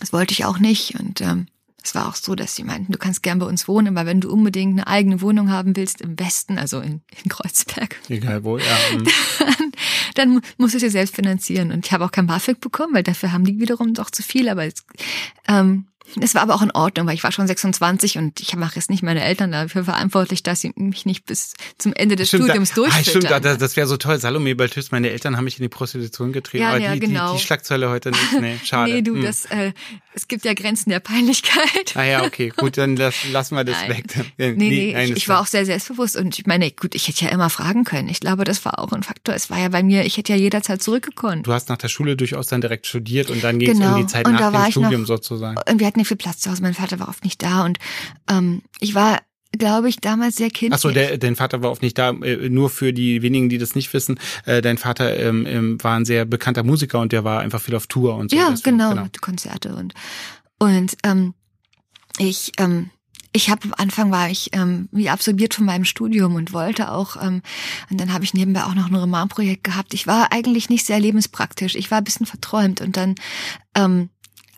das 0.00 0.12
wollte 0.12 0.32
ich 0.32 0.44
auch 0.44 0.58
nicht 0.58 0.98
und 0.98 1.20
ähm, 1.20 1.46
es 1.82 1.94
war 1.94 2.08
auch 2.08 2.16
so, 2.16 2.34
dass 2.34 2.54
sie 2.54 2.64
meinten, 2.64 2.92
du 2.92 2.98
kannst 2.98 3.22
gern 3.22 3.38
bei 3.38 3.46
uns 3.46 3.66
wohnen, 3.66 3.96
aber 3.96 4.06
wenn 4.06 4.20
du 4.20 4.30
unbedingt 4.30 4.72
eine 4.72 4.86
eigene 4.86 5.20
Wohnung 5.20 5.50
haben 5.50 5.74
willst 5.76 6.00
im 6.00 6.18
Westen, 6.18 6.58
also 6.58 6.80
in, 6.80 7.00
in 7.22 7.30
Kreuzberg, 7.30 7.96
egal 8.08 8.44
wo, 8.44 8.58
ja, 8.58 8.64
dann, 8.92 9.72
dann 10.14 10.42
musst 10.58 10.74
du 10.74 10.76
es 10.76 10.82
dir 10.82 10.90
selbst 10.90 11.14
finanzieren. 11.14 11.72
Und 11.72 11.86
ich 11.86 11.92
habe 11.92 12.04
auch 12.04 12.10
kein 12.10 12.26
BAföG 12.26 12.60
bekommen, 12.60 12.94
weil 12.94 13.04
dafür 13.04 13.32
haben 13.32 13.44
die 13.44 13.60
wiederum 13.60 13.94
doch 13.94 14.10
zu 14.10 14.22
viel. 14.22 14.48
Aber 14.48 14.66
es, 14.66 14.84
ähm, 15.46 15.86
es 16.20 16.34
war 16.34 16.42
aber 16.42 16.54
auch 16.54 16.62
in 16.62 16.70
Ordnung, 16.70 17.06
weil 17.06 17.14
ich 17.14 17.22
war 17.24 17.32
schon 17.32 17.46
26 17.46 18.18
und 18.18 18.40
ich 18.40 18.54
mache 18.56 18.76
jetzt 18.76 18.90
nicht 18.90 19.02
meine 19.02 19.22
Eltern 19.22 19.52
dafür 19.52 19.84
verantwortlich, 19.84 20.42
dass 20.42 20.60
sie 20.60 20.72
mich 20.76 21.06
nicht 21.06 21.26
bis 21.26 21.54
zum 21.78 21.92
Ende 21.92 22.16
des 22.16 22.28
stimmt, 22.28 22.44
Studiums 22.44 22.70
da, 22.70 22.74
durchfüttern. 22.76 23.24
Ah, 23.24 23.28
stimmt, 23.30 23.44
das, 23.44 23.58
das 23.58 23.76
wäre 23.76 23.86
so 23.86 23.96
toll. 23.96 24.18
Salome 24.18 24.54
Balthus, 24.54 24.90
meine 24.90 25.10
Eltern 25.10 25.36
haben 25.36 25.44
mich 25.44 25.58
in 25.58 25.62
die 25.62 25.68
Prostitution 25.68 26.32
getrieben. 26.32 26.62
Ja, 26.64 26.70
aber 26.70 26.78
ja, 26.80 26.94
die, 26.94 27.00
genau. 27.00 27.32
die, 27.32 27.38
die 27.38 27.44
Schlagzeile 27.44 27.90
heute 27.90 28.10
nicht. 28.10 28.40
Nee, 28.40 28.58
schade. 28.64 28.92
nee, 28.92 29.02
du, 29.02 29.14
Hm. 29.14 29.22
das, 29.22 29.44
äh, 29.46 29.72
es 30.14 30.28
gibt 30.28 30.44
ja 30.44 30.54
Grenzen 30.54 30.90
der 30.90 31.00
Peinlichkeit. 31.00 31.94
Ah 31.94 32.02
ja, 32.04 32.24
okay, 32.24 32.48
gut, 32.56 32.76
dann 32.78 32.96
lass, 32.96 33.14
lassen 33.30 33.54
wir 33.56 33.64
das 33.64 33.76
Nein. 33.82 33.90
weg. 33.98 34.04
Nee, 34.38 34.52
nee, 34.56 34.92
nein, 34.92 35.04
ich, 35.04 35.08
das 35.10 35.18
ich 35.18 35.28
war 35.28 35.40
auch 35.40 35.46
sehr 35.46 35.64
selbstbewusst 35.66 36.16
und 36.16 36.38
ich 36.38 36.46
meine, 36.46 36.70
gut, 36.70 36.94
ich 36.94 37.06
hätte 37.08 37.24
ja 37.26 37.30
immer 37.30 37.50
fragen 37.50 37.84
können. 37.84 38.08
Ich 38.08 38.20
glaube, 38.20 38.44
das 38.44 38.64
war 38.64 38.78
auch 38.78 38.92
ein 38.92 39.02
Faktor. 39.02 39.34
Es 39.34 39.50
war 39.50 39.58
ja 39.58 39.68
bei 39.68 39.82
mir, 39.82 40.04
ich 40.04 40.16
hätte 40.16 40.32
ja 40.32 40.38
jederzeit 40.38 40.82
zurückgekonnt. 40.82 41.46
Du 41.46 41.52
hast 41.52 41.68
nach 41.68 41.76
der 41.78 41.88
Schule 41.88 42.16
durchaus 42.16 42.48
dann 42.48 42.60
direkt 42.60 42.86
studiert 42.86 43.30
und 43.30 43.42
dann 43.44 43.58
ging 43.58 43.70
es 43.70 43.78
Genau. 43.78 43.94
um 43.94 44.00
die 44.00 44.06
Zeit 44.06 44.26
Und 44.26 44.34
nach 44.34 44.52
dem 44.52 44.70
Studium 44.70 45.02
noch- 45.02 45.06
sozusagen. 45.08 45.56
Und 45.70 45.78
wir 45.80 45.86
hatten 45.86 45.97
nicht 45.98 46.08
viel 46.08 46.16
Platz 46.16 46.38
zu 46.40 46.50
Hause. 46.50 46.62
Mein 46.62 46.74
Vater 46.74 46.98
war 46.98 47.08
oft 47.08 47.24
nicht 47.24 47.42
da 47.42 47.64
und 47.64 47.78
ähm, 48.30 48.62
ich 48.80 48.94
war, 48.94 49.20
glaube 49.52 49.88
ich, 49.88 49.96
damals 49.98 50.36
sehr 50.36 50.50
kindlich. 50.50 50.72
Achso, 50.72 50.90
dein 50.90 51.36
Vater 51.36 51.62
war 51.62 51.70
oft 51.70 51.82
nicht 51.82 51.98
da. 51.98 52.10
Äh, 52.10 52.48
nur 52.48 52.70
für 52.70 52.92
die 52.92 53.22
wenigen, 53.22 53.48
die 53.48 53.58
das 53.58 53.74
nicht 53.74 53.92
wissen. 53.92 54.18
Äh, 54.44 54.62
dein 54.62 54.78
Vater 54.78 55.18
ähm, 55.18 55.46
ähm, 55.46 55.82
war 55.82 55.96
ein 55.96 56.04
sehr 56.04 56.24
bekannter 56.24 56.62
Musiker 56.62 57.00
und 57.00 57.12
der 57.12 57.24
war 57.24 57.40
einfach 57.40 57.60
viel 57.60 57.74
auf 57.74 57.86
Tour 57.86 58.16
und 58.16 58.30
so. 58.30 58.36
Ja, 58.36 58.50
Deswegen, 58.50 58.78
genau, 58.78 59.06
Konzerte 59.20 59.74
und 59.74 59.94
und 60.58 60.96
ähm, 61.04 61.34
ich 62.18 62.52
ähm, 62.58 62.90
ich 63.32 63.50
habe 63.50 63.64
am 63.64 63.74
Anfang 63.76 64.10
war 64.10 64.30
ich 64.30 64.50
ähm, 64.52 64.88
wie 64.90 65.10
absorbiert 65.10 65.54
von 65.54 65.64
meinem 65.64 65.84
Studium 65.84 66.34
und 66.34 66.52
wollte 66.52 66.90
auch 66.90 67.16
ähm, 67.22 67.42
und 67.90 68.00
dann 68.00 68.12
habe 68.12 68.24
ich 68.24 68.34
nebenbei 68.34 68.64
auch 68.64 68.74
noch 68.74 68.88
ein 68.88 68.94
Romanprojekt 68.94 69.64
gehabt. 69.64 69.94
Ich 69.94 70.06
war 70.06 70.32
eigentlich 70.32 70.70
nicht 70.70 70.86
sehr 70.86 70.98
lebenspraktisch. 70.98 71.74
Ich 71.74 71.90
war 71.90 71.98
ein 71.98 72.04
bisschen 72.04 72.26
verträumt 72.26 72.80
und 72.80 72.96
dann 72.96 73.14
ähm, 73.74 74.08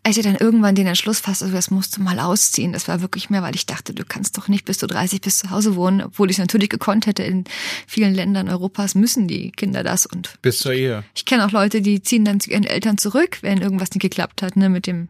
als 0.02 0.16
ich 0.16 0.24
dann 0.24 0.36
irgendwann 0.36 0.74
den 0.74 0.86
Entschluss 0.86 1.20
fasste, 1.20 1.44
also 1.44 1.54
das 1.54 1.70
musst 1.70 1.96
du 1.96 2.02
mal 2.02 2.18
ausziehen, 2.20 2.72
das 2.72 2.88
war 2.88 3.02
wirklich 3.02 3.28
mehr, 3.28 3.42
weil 3.42 3.54
ich 3.54 3.66
dachte, 3.66 3.92
du 3.92 4.04
kannst 4.04 4.38
doch 4.38 4.48
nicht 4.48 4.64
bis 4.64 4.78
du 4.78 4.86
30 4.86 5.20
bis 5.20 5.38
zu 5.38 5.50
Hause 5.50 5.76
wohnen, 5.76 6.00
obwohl 6.02 6.30
ich 6.30 6.36
es 6.36 6.40
natürlich 6.40 6.70
gekonnt 6.70 7.06
hätte. 7.06 7.22
In 7.22 7.44
vielen 7.86 8.14
Ländern 8.14 8.48
Europas 8.48 8.94
müssen 8.94 9.28
die 9.28 9.50
Kinder 9.52 9.82
das 9.84 10.06
und 10.06 10.34
Bis 10.42 10.58
zur 10.60 10.72
Ehe. 10.72 11.04
ich 11.14 11.26
kenne 11.26 11.44
auch 11.46 11.52
Leute, 11.52 11.82
die 11.82 12.02
ziehen 12.02 12.24
dann 12.24 12.40
zu 12.40 12.50
ihren 12.50 12.64
Eltern 12.64 12.96
zurück, 12.98 13.38
wenn 13.42 13.60
irgendwas 13.60 13.90
nicht 13.90 14.00
geklappt 14.02 14.42
hat, 14.42 14.56
ne, 14.56 14.68
mit 14.70 14.86
dem, 14.86 15.08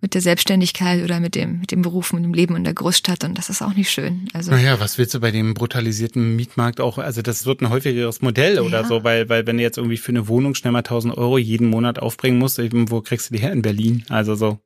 mit 0.00 0.14
der 0.14 0.22
Selbstständigkeit 0.22 1.04
oder 1.04 1.20
mit 1.20 1.34
dem, 1.34 1.60
mit 1.60 1.70
dem 1.70 1.82
Beruf, 1.82 2.12
mit 2.14 2.24
dem 2.24 2.32
Leben 2.34 2.56
in 2.56 2.64
der 2.64 2.74
Großstadt. 2.74 3.24
Und 3.24 3.36
das 3.36 3.50
ist 3.50 3.60
auch 3.60 3.74
nicht 3.74 3.90
schön. 3.90 4.28
Also, 4.32 4.50
Naja, 4.50 4.80
was 4.80 4.96
willst 4.98 5.12
du 5.14 5.20
bei 5.20 5.30
dem 5.30 5.52
brutalisierten 5.54 6.36
Mietmarkt 6.36 6.80
auch? 6.80 6.98
Also 6.98 7.20
das 7.22 7.44
wird 7.44 7.60
ein 7.60 7.68
häufigeres 7.68 8.22
Modell 8.22 8.60
oder 8.60 8.80
Ja. 8.82 8.86
so, 8.86 9.04
weil, 9.04 9.28
weil 9.28 9.46
wenn 9.46 9.58
du 9.58 9.62
jetzt 9.62 9.76
irgendwie 9.76 9.98
für 9.98 10.10
eine 10.10 10.26
Wohnung 10.28 10.54
schnell 10.54 10.72
mal 10.72 10.78
1000 10.78 11.16
Euro 11.18 11.36
jeden 11.38 11.66
Monat 11.68 11.98
aufbringen 11.98 12.38
musst, 12.38 12.58
eben, 12.58 12.90
wo 12.90 13.00
kriegst 13.02 13.30
du 13.30 13.34
die 13.34 13.40
her? 13.42 13.52
In 13.52 13.60
Berlin. 13.62 14.04
Also 14.08 14.31
so. 14.36 14.58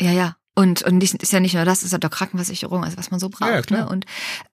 ja, 0.00 0.12
ja. 0.12 0.36
Und, 0.56 0.82
und 0.82 0.98
nicht- 0.98 1.20
ist 1.20 1.32
ja 1.32 1.40
nicht 1.40 1.54
nur 1.54 1.64
das, 1.64 1.82
ist 1.82 1.90
ja 1.90 1.98
doch 1.98 2.10
Krankenversicherung, 2.10 2.84
also 2.84 2.96
was 2.96 3.10
man 3.10 3.18
so 3.18 3.28
braucht. 3.28 3.50
Ja, 3.50 3.62
klar. 3.62 3.80
Ne? 3.86 3.88
Und 3.88 4.06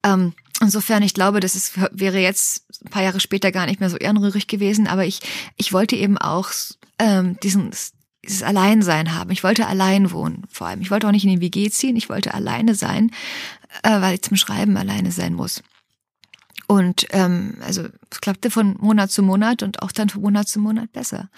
ähm, 0.04 0.34
insofern, 0.60 1.04
ich 1.04 1.14
glaube, 1.14 1.42
das 1.42 1.54
ist, 1.56 1.74
wäre 1.92 2.18
jetzt 2.18 2.66
ein 2.84 2.90
paar 2.90 3.04
Jahre 3.04 3.20
später 3.20 3.52
gar 3.52 3.68
nicht 3.68 3.80
mehr 3.80 3.90
so 3.92 3.98
ehrenrührig 3.98 4.48
gewesen, 4.48 4.88
aber 4.88 5.06
ich, 5.06 5.20
ich 5.58 5.74
wollte 5.74 5.96
eben 5.96 6.18
auch 6.18 6.50
ähm, 6.98 7.38
diesen, 7.44 7.70
dieses 8.26 8.42
Alleinsein 8.42 9.14
haben. 9.14 9.30
Ich 9.30 9.44
wollte 9.44 9.68
allein 9.68 10.10
wohnen, 10.12 10.46
vor 10.50 10.66
allem. 10.66 10.82
Ich 10.82 10.90
wollte 10.90 11.06
auch 11.08 11.12
nicht 11.12 11.24
in 11.26 11.36
die 11.40 11.42
WG 11.42 11.70
ziehen, 11.70 11.96
ich 11.96 12.10
wollte 12.10 12.34
alleine 12.34 12.74
sein, 12.74 13.12
äh, 13.84 14.02
weil 14.02 14.16
ich 14.16 14.24
zum 14.24 14.38
Schreiben 14.38 14.78
alleine 14.78 15.12
sein 15.12 15.36
muss. 15.36 15.62
Und 16.72 17.06
ähm, 17.10 17.56
also 17.68 17.84
es 18.10 18.22
klappte 18.22 18.50
von 18.50 18.78
Monat 18.80 19.12
zu 19.12 19.24
Monat 19.24 19.62
und 19.62 19.82
auch 19.82 19.92
dann 19.92 20.08
von 20.08 20.22
Monat 20.22 20.48
zu 20.48 20.58
Monat 20.62 20.94
besser. 20.94 21.30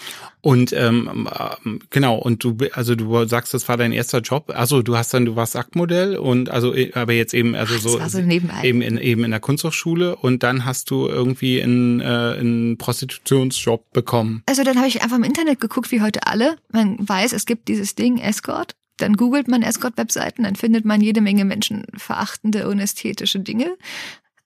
Und 0.41 0.73
ähm, 0.73 1.27
ähm, 1.65 1.79
genau, 1.89 2.19
und 2.19 2.43
du 2.43 2.55
also 2.73 2.93
du 2.93 3.25
sagst, 3.25 3.51
das 3.51 3.67
war 3.67 3.75
dein 3.75 3.93
erster 3.93 4.19
Job. 4.19 4.53
Also 4.55 4.83
du 4.83 4.95
hast 4.95 5.11
dann, 5.11 5.25
du 5.25 5.35
warst 5.35 5.55
Aktmodell 5.55 6.17
und 6.17 6.51
also 6.51 6.75
eh, 6.75 6.93
aber 6.93 7.13
jetzt 7.13 7.33
eben, 7.33 7.55
also 7.55 7.79
so, 7.79 7.99
so 8.07 8.21
nebenbei. 8.21 8.63
eben 8.63 8.83
in 8.83 8.99
eben 8.99 9.23
in 9.23 9.31
der 9.31 9.39
Kunsthochschule 9.39 10.17
und 10.17 10.43
dann 10.43 10.65
hast 10.65 10.91
du 10.91 11.07
irgendwie 11.07 11.63
einen, 11.63 11.99
äh, 11.99 12.03
einen 12.03 12.77
Prostitutionsjob 12.77 13.91
bekommen. 13.91 14.43
Also 14.45 14.63
dann 14.63 14.77
habe 14.77 14.87
ich 14.87 15.01
einfach 15.01 15.17
im 15.17 15.23
Internet 15.23 15.59
geguckt, 15.59 15.91
wie 15.91 16.01
heute 16.01 16.27
alle. 16.27 16.57
Man 16.71 16.97
weiß, 16.99 17.33
es 17.33 17.47
gibt 17.47 17.69
dieses 17.69 17.95
Ding 17.95 18.19
Escort. 18.19 18.75
Dann 18.97 19.17
googelt 19.17 19.47
man 19.47 19.63
Escort-Webseiten, 19.63 20.43
dann 20.43 20.55
findet 20.55 20.85
man 20.85 21.01
jede 21.01 21.21
Menge 21.21 21.45
menschenverachtende, 21.45 22.69
unästhetische 22.69 23.39
Dinge. 23.39 23.75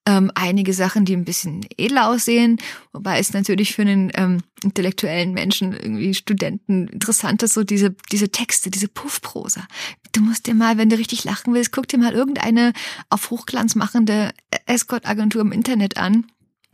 Ähm, 0.07 0.31
einige 0.35 0.71
Sachen, 0.71 1.03
die 1.03 1.13
ein 1.13 1.25
bisschen 1.25 1.65
edler 1.75 2.07
aussehen, 2.07 2.61
wobei 2.93 3.19
es 3.19 3.33
natürlich 3.33 3.75
für 3.75 3.81
einen 3.81 4.09
ähm, 4.15 4.41
intellektuellen 4.63 5.33
Menschen, 5.33 5.73
irgendwie 5.73 6.13
Studenten 6.13 6.87
interessant 6.87 7.43
ist, 7.43 7.55
so 7.55 7.65
diese, 7.65 7.93
diese 8.09 8.29
Texte, 8.29 8.71
diese 8.71 8.87
Puffprosa. 8.87 9.67
Du 10.13 10.21
musst 10.21 10.47
dir 10.47 10.53
mal, 10.53 10.77
wenn 10.77 10.87
du 10.87 10.97
richtig 10.97 11.25
lachen 11.25 11.53
willst, 11.53 11.73
guck 11.73 11.89
dir 11.89 11.97
mal 11.97 12.13
irgendeine 12.13 12.71
auf 13.09 13.31
Hochglanz 13.31 13.75
machende 13.75 14.31
Escort-Agentur 14.65 15.41
im 15.41 15.51
Internet 15.51 15.97
an 15.97 16.25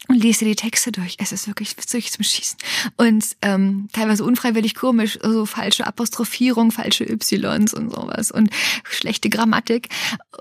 und 0.09 0.21
liest 0.21 0.41
dir 0.41 0.45
die 0.45 0.55
Texte 0.55 0.91
durch. 0.91 1.15
Es 1.17 1.31
ist 1.31 1.47
wirklich 1.47 1.75
witzig 1.75 2.11
zum 2.11 2.23
Schießen. 2.23 2.59
Und 2.97 3.25
ähm, 3.41 3.87
teilweise 3.93 4.25
unfreiwillig 4.25 4.75
komisch, 4.75 5.17
so 5.23 5.47
falsche 5.47 5.87
Apostrophierung, 5.87 6.69
falsche 6.69 7.03
Ys 7.03 7.73
und 7.73 7.91
sowas 7.91 8.29
und 8.29 8.51
schlechte 8.83 9.29
Grammatik. 9.29 9.89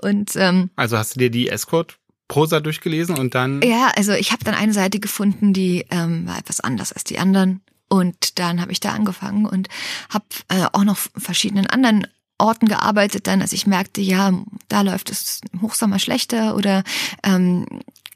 Und 0.03 0.35
ähm, 0.35 0.69
Also 0.75 0.95
hast 0.95 1.15
du 1.15 1.19
dir 1.19 1.31
die 1.31 1.49
Escort 1.49 1.97
Prosa 2.27 2.59
durchgelesen 2.59 3.17
und 3.17 3.35
dann 3.35 3.61
ja, 3.61 3.91
also 3.95 4.13
ich 4.13 4.31
habe 4.31 4.43
dann 4.43 4.55
eine 4.55 4.73
Seite 4.73 4.99
gefunden, 4.99 5.53
die 5.53 5.85
ähm, 5.91 6.25
war 6.27 6.37
etwas 6.37 6.59
anders 6.59 6.93
als 6.93 7.03
die 7.03 7.19
anderen. 7.19 7.61
Und 7.89 8.39
dann 8.39 8.59
habe 8.59 8.71
ich 8.71 8.79
da 8.79 8.91
angefangen 8.91 9.45
und 9.45 9.67
habe 10.09 10.25
äh, 10.47 10.65
auch 10.71 10.83
noch 10.83 10.97
verschiedenen 11.15 11.67
anderen 11.67 12.07
Orten 12.39 12.67
gearbeitet, 12.67 13.27
dann, 13.27 13.41
als 13.41 13.53
ich 13.53 13.67
merkte, 13.67 14.01
ja, 14.01 14.33
da 14.67 14.81
läuft 14.81 15.11
es 15.11 15.41
im 15.51 15.61
Hochsommer 15.61 15.99
schlechter 15.99 16.55
oder 16.55 16.83
ähm, 17.23 17.65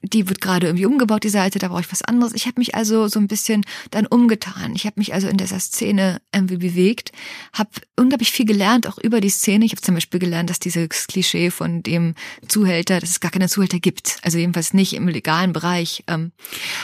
die 0.10 0.30
wird 0.30 0.42
gerade 0.42 0.68
irgendwie 0.68 0.86
umgebaut, 0.86 1.24
die 1.24 1.30
Seite, 1.30 1.60
da 1.60 1.68
brauche 1.70 1.82
ich 1.82 1.92
was 1.92 2.02
anderes. 2.02 2.34
Ich 2.34 2.46
habe 2.46 2.60
mich 2.60 2.76
also 2.76 3.08
so 3.08 3.20
ein 3.20 3.28
bisschen 3.28 3.66
dann 3.92 4.06
umgetan. 4.06 4.76
Ich 4.76 4.86
habe 4.86 4.96
mich 4.98 5.14
also 5.14 5.28
in 5.28 5.38
dieser 5.38 5.60
Szene 5.60 6.22
irgendwie 6.34 6.58
bewegt, 6.58 7.12
habe 7.54 7.70
unglaublich 7.96 8.32
viel 8.32 8.46
gelernt, 8.46 8.88
auch 8.88 8.98
über 8.98 9.22
die 9.22 9.30
Szene. 9.30 9.66
Ich 9.66 9.72
habe 9.72 9.82
zum 9.82 9.96
Beispiel 9.96 10.20
gelernt, 10.20 10.50
dass 10.50 10.60
dieses 10.60 11.08
Klischee 11.08 11.52
von 11.52 11.84
dem 11.84 12.16
Zuhälter, 12.48 13.00
dass 13.00 13.10
es 13.10 13.20
gar 13.20 13.32
keine 13.32 13.50
Zuhälter 13.50 13.80
gibt, 13.80 14.18
also 14.22 14.38
jedenfalls 14.38 14.74
nicht 14.74 14.94
im 14.94 15.08
legalen 15.08 15.54
Bereich, 15.54 16.04
ähm, 16.08 16.32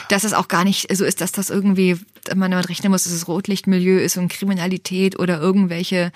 dass 0.08 0.24
es 0.24 0.32
auch 0.32 0.48
gar 0.48 0.64
nicht 0.64 0.94
so 0.94 1.04
ist, 1.04 1.20
dass 1.20 1.32
das 1.32 1.50
irgendwie, 1.50 1.96
man 2.34 2.50
damit 2.50 2.68
rechnen 2.68 2.92
muss, 2.92 3.04
dass 3.04 3.12
es 3.12 3.28
Rotlichtmilieu 3.28 3.98
ist 3.98 4.16
und 4.16 4.28
Kriminalität 4.28 5.18
oder 5.18 5.40
irgendwelche 5.40 6.12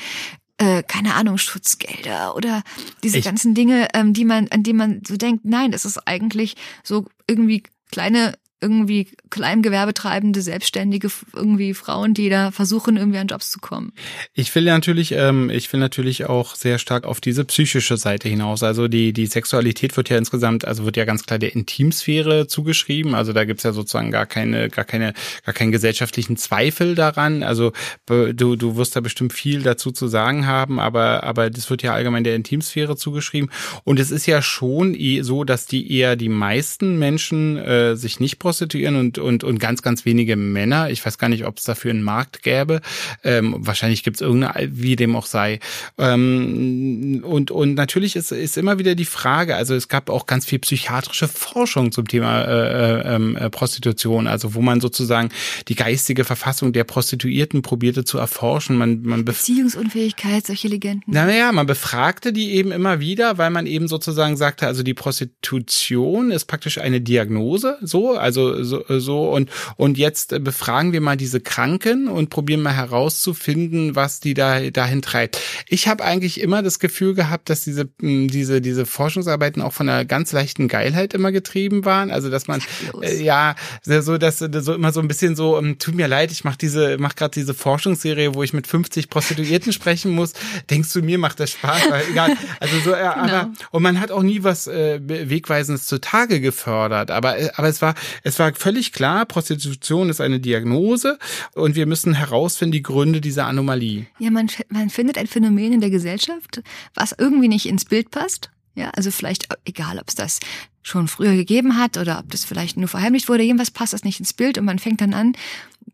äh, 0.59 0.83
keine 0.83 1.15
Ahnung, 1.15 1.39
Schutzgelder 1.39 2.37
oder 2.37 2.63
diese 3.03 3.19
Ich- 3.19 3.25
ganzen 3.25 3.55
Dinge, 3.55 3.89
ähm, 3.95 4.13
die 4.13 4.25
man, 4.25 4.49
an 4.49 4.63
die 4.63 4.73
man 4.73 5.03
so 5.07 5.17
denkt, 5.17 5.45
nein, 5.45 5.71
das 5.73 5.85
ist 5.85 5.99
eigentlich 6.07 6.57
so 6.85 7.07
irgendwie 7.27 7.63
kleine 7.91 8.35
irgendwie 8.61 9.07
Kleingewerbetreibende, 9.31 10.43
Selbstständige, 10.43 11.11
irgendwie 11.33 11.75
Frauen, 11.75 12.15
die 12.15 12.29
da 12.29 12.51
versuchen, 12.51 12.97
irgendwie 12.97 13.19
an 13.19 13.29
Jobs 13.29 13.51
zu 13.51 13.61
kommen. 13.61 13.93
Ich 14.35 14.53
will 14.55 14.65
natürlich, 14.65 15.13
ähm, 15.13 15.49
ich 15.51 15.73
will 15.73 15.81
natürlich 15.81 16.27
auch 16.27 16.57
sehr 16.57 16.79
stark 16.79 17.05
auf 17.05 17.21
diese 17.21 17.45
psychische 17.45 17.97
Seite 17.97 18.29
hinaus. 18.29 18.63
Also 18.63 18.89
die, 18.89 19.13
die 19.13 19.27
Sexualität 19.27 19.97
wird 19.97 20.09
ja 20.09 20.19
insgesamt, 20.19 20.65
also 20.65 20.85
wird 20.85 20.97
ja 20.97 21.05
ganz 21.05 21.25
klar 21.25 21.39
der 21.39 21.55
Intimsphäre 21.55 22.49
zugeschrieben. 22.49 23.15
Also 23.15 23.33
da 23.33 23.45
gibt's 23.45 23.63
ja 23.63 23.73
sozusagen 23.73 24.11
gar 24.11 24.27
keine, 24.27 24.69
gar 24.69 24.85
keine, 24.85 25.15
gar 25.45 25.55
keinen 25.55 25.71
gesellschaftlichen 25.71 26.37
Zweifel 26.37 26.95
daran. 26.95 27.43
Also 27.43 27.73
du, 28.07 28.57
du 28.57 28.77
wirst 28.77 28.97
da 28.97 29.01
bestimmt 29.01 29.33
viel 29.33 29.63
dazu 29.63 29.93
zu 29.93 30.09
sagen 30.09 30.47
haben, 30.47 30.81
aber, 30.81 31.23
aber 31.23 31.51
das 31.51 31.71
wird 31.71 31.83
ja 31.83 31.95
allgemein 31.95 32.25
der 32.25 32.35
Intimsphäre 32.35 32.97
zugeschrieben. 32.97 33.51
Und 33.85 34.01
es 34.01 34.11
ist 34.11 34.27
ja 34.27 34.43
schon 34.43 34.97
so, 35.23 35.45
dass 35.45 35.67
die 35.67 35.93
eher 35.93 36.17
die 36.17 36.29
meisten 36.29 36.99
Menschen 36.99 37.57
äh, 37.57 37.97
sich 37.97 38.19
nicht 38.19 38.39
prostituieren 38.49 38.97
und, 38.97 39.19
und, 39.19 39.45
und 39.45 39.61
ganz, 39.61 39.83
ganz 39.83 40.07
wenige 40.07 40.35
Männer. 40.35 40.89
Ich 40.89 41.05
weiß 41.05 41.19
gar 41.19 41.29
nicht, 41.29 41.45
ob 41.45 41.59
es 41.59 41.65
dafür 41.65 41.91
einen 41.91 42.03
Markt 42.03 42.43
gäbe. 42.43 42.81
Ähm, 43.23 43.55
wahrscheinlich 43.59 44.03
gibt 44.03 44.17
es 44.17 44.21
irgendeine, 44.23 44.71
wie 44.73 44.97
dem 44.97 45.15
auch 45.17 45.27
sei. 45.27 45.61
Ähm, 45.99 47.23
und, 47.27 47.51
und 47.51 47.75
natürlich 47.75 48.17
ist, 48.17 48.33
ist 48.33 48.57
immer 48.57 48.79
wieder 48.79 48.95
die 48.95 49.05
Frage, 49.05 49.55
also 49.55 49.75
es 49.75 49.89
gab 49.89 50.09
auch 50.09 50.25
ganz 50.25 50.47
viel 50.47 50.61
psychiatrische 50.61 51.29
Forschung 51.29 51.93
zum 51.93 52.09
Thema 52.09 52.43
äh, 52.45 53.01
äh, 53.03 53.17
ähm, 53.17 53.37
äh, 53.37 53.51
Prostitution, 53.51 54.27
also 54.27 54.55
wo 54.55 54.63
man 54.63 54.81
sozusagen 54.81 55.29
die 55.69 55.75
geistige 55.75 56.25
Verfassung 56.25 56.73
der 56.73 56.85
Prostituierten 56.85 57.61
probierte 57.61 58.05
zu 58.05 58.17
erforschen. 58.17 58.79
Man, 58.79 59.03
man 59.03 59.27
Beziehungsunfähigkeit, 59.27 60.47
solche 60.47 60.69
Legenden. 60.69 61.13
Naja, 61.13 61.53
man 61.53 61.67
befragte 61.67 62.33
die 62.33 62.53
eben 62.53 62.73
immer 62.73 62.99
wieder, 62.99 63.37
weil 63.37 63.51
man 63.51 63.67
eben 63.67 63.89
sozusagen 63.89 64.39
sagte, 64.39 64.67
also 64.67 64.83
die 64.83 64.95
Prostitution 64.95 66.31
ist 66.31 66.47
praktisch 66.47 66.79
eine 66.79 67.03
Diagnose, 67.03 67.77
so, 67.83 68.17
also 68.17 68.38
also 68.47 68.63
so, 68.63 69.01
so 69.01 69.31
und 69.31 69.51
und 69.77 69.99
jetzt 69.99 70.43
befragen 70.45 70.93
wir 70.93 71.01
mal 71.01 71.17
diese 71.17 71.41
Kranken 71.41 72.09
und 72.09 72.31
probieren 72.31 72.63
mal 72.63 72.75
herauszufinden, 72.75 73.97
was 73.97 74.21
die 74.21 74.35
da 74.35 74.71
dahin 74.71 75.03
treibt. 75.03 75.41
Ich 75.69 75.89
habe 75.89 76.05
eigentlich 76.05 76.41
immer 76.41 76.63
das 76.63 76.79
Gefühl 76.79 77.15
gehabt, 77.15 77.51
dass 77.51 77.65
diese 77.65 77.89
diese 78.01 78.61
diese 78.61 78.87
Forschungsarbeiten 78.87 79.63
auch 79.63 79.73
von 79.73 79.89
einer 79.89 80.05
ganz 80.05 80.33
leichten 80.33 80.69
Geilheit 80.69 81.15
immer 81.15 81.33
getrieben 81.33 81.85
waren, 81.85 82.11
also 82.11 82.31
dass 82.31 82.47
man 82.47 82.61
äh, 83.03 83.23
ja 83.23 83.55
so 83.83 84.19
dass 84.19 84.39
so 84.39 84.75
immer 84.75 84.93
so 84.93 85.01
ein 85.01 85.09
bisschen 85.09 85.37
so 85.37 85.59
ähm, 85.59 85.79
tut 85.79 85.95
mir 85.95 86.09
leid, 86.09 86.33
ich 86.33 86.45
mache 86.45 86.59
diese 86.59 86.97
mach 86.99 87.15
gerade 87.15 87.33
diese 87.33 87.55
Forschungsserie, 87.55 88.35
wo 88.35 88.43
ich 88.43 88.53
mit 88.53 88.67
50 88.67 89.11
Prostituierten 89.11 89.73
sprechen 89.73 90.13
muss. 90.13 90.33
Denkst 90.71 90.93
du 90.93 91.03
mir 91.03 91.19
macht 91.19 91.41
das 91.41 91.53
Spaß, 91.53 91.91
weil 91.91 92.05
egal, 92.11 92.37
also 92.61 92.79
so 92.81 92.93
äh, 92.93 92.99
genau. 92.99 93.11
aber 93.11 93.53
und 93.71 93.83
man 93.83 94.01
hat 94.01 94.11
auch 94.11 94.23
nie 94.23 94.43
was 94.43 94.67
äh, 94.67 95.01
wegweisendes 95.03 95.87
zutage 95.87 96.41
gefördert, 96.41 97.11
aber 97.11 97.39
äh, 97.39 97.51
aber 97.57 97.69
es 97.69 97.83
war 97.83 97.95
es 98.29 98.39
war 98.39 98.53
völlig 98.55 98.93
klar, 98.93 99.25
Prostitution 99.25 100.11
ist 100.11 100.21
eine 100.21 100.39
Diagnose 100.39 101.19
und 101.55 101.77
wir 101.77 101.87
müssen 101.87 102.15
herausfinden 102.15 102.73
die 102.73 102.83
Gründe 102.83 103.21
dieser 103.21 103.47
Anomalie. 103.47 104.07
Ja, 104.19 104.31
man, 104.31 104.49
man 104.69 104.91
findet 104.91 105.17
ein 105.17 105.27
Phänomen 105.27 105.73
in 105.73 105.81
der 105.81 105.91
Gesellschaft, 105.91 106.63
was 106.95 107.15
irgendwie 107.17 107.49
nicht 107.49 107.67
ins 107.67 107.87
Bild 107.87 108.11
passt. 108.11 108.51
Ja, 108.75 108.91
also 108.91 109.11
vielleicht, 109.11 109.49
egal 109.65 109.99
ob 109.99 110.09
es 110.09 110.15
das 110.15 110.41
schon 110.83 111.09
früher 111.09 111.35
gegeben 111.35 111.79
hat 111.79 111.97
oder 111.97 112.19
ob 112.19 112.31
das 112.31 112.45
vielleicht 112.45 112.77
nur 112.77 112.89
verheimlicht 112.89 113.29
wurde, 113.29 113.45
irgendwas 113.45 113.71
passt 113.71 113.95
das 113.95 114.05
nicht 114.05 114.21
ins 114.21 114.35
Bild 114.35 114.59
und 114.59 114.67
man 114.67 114.79
fängt 114.79 115.01
dann 115.01 115.15
an, 115.15 115.33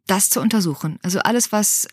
das 0.06 0.28
zu 0.28 0.40
untersuchen. 0.40 0.98
Also 1.02 1.20
alles, 1.20 1.52
was 1.52 1.86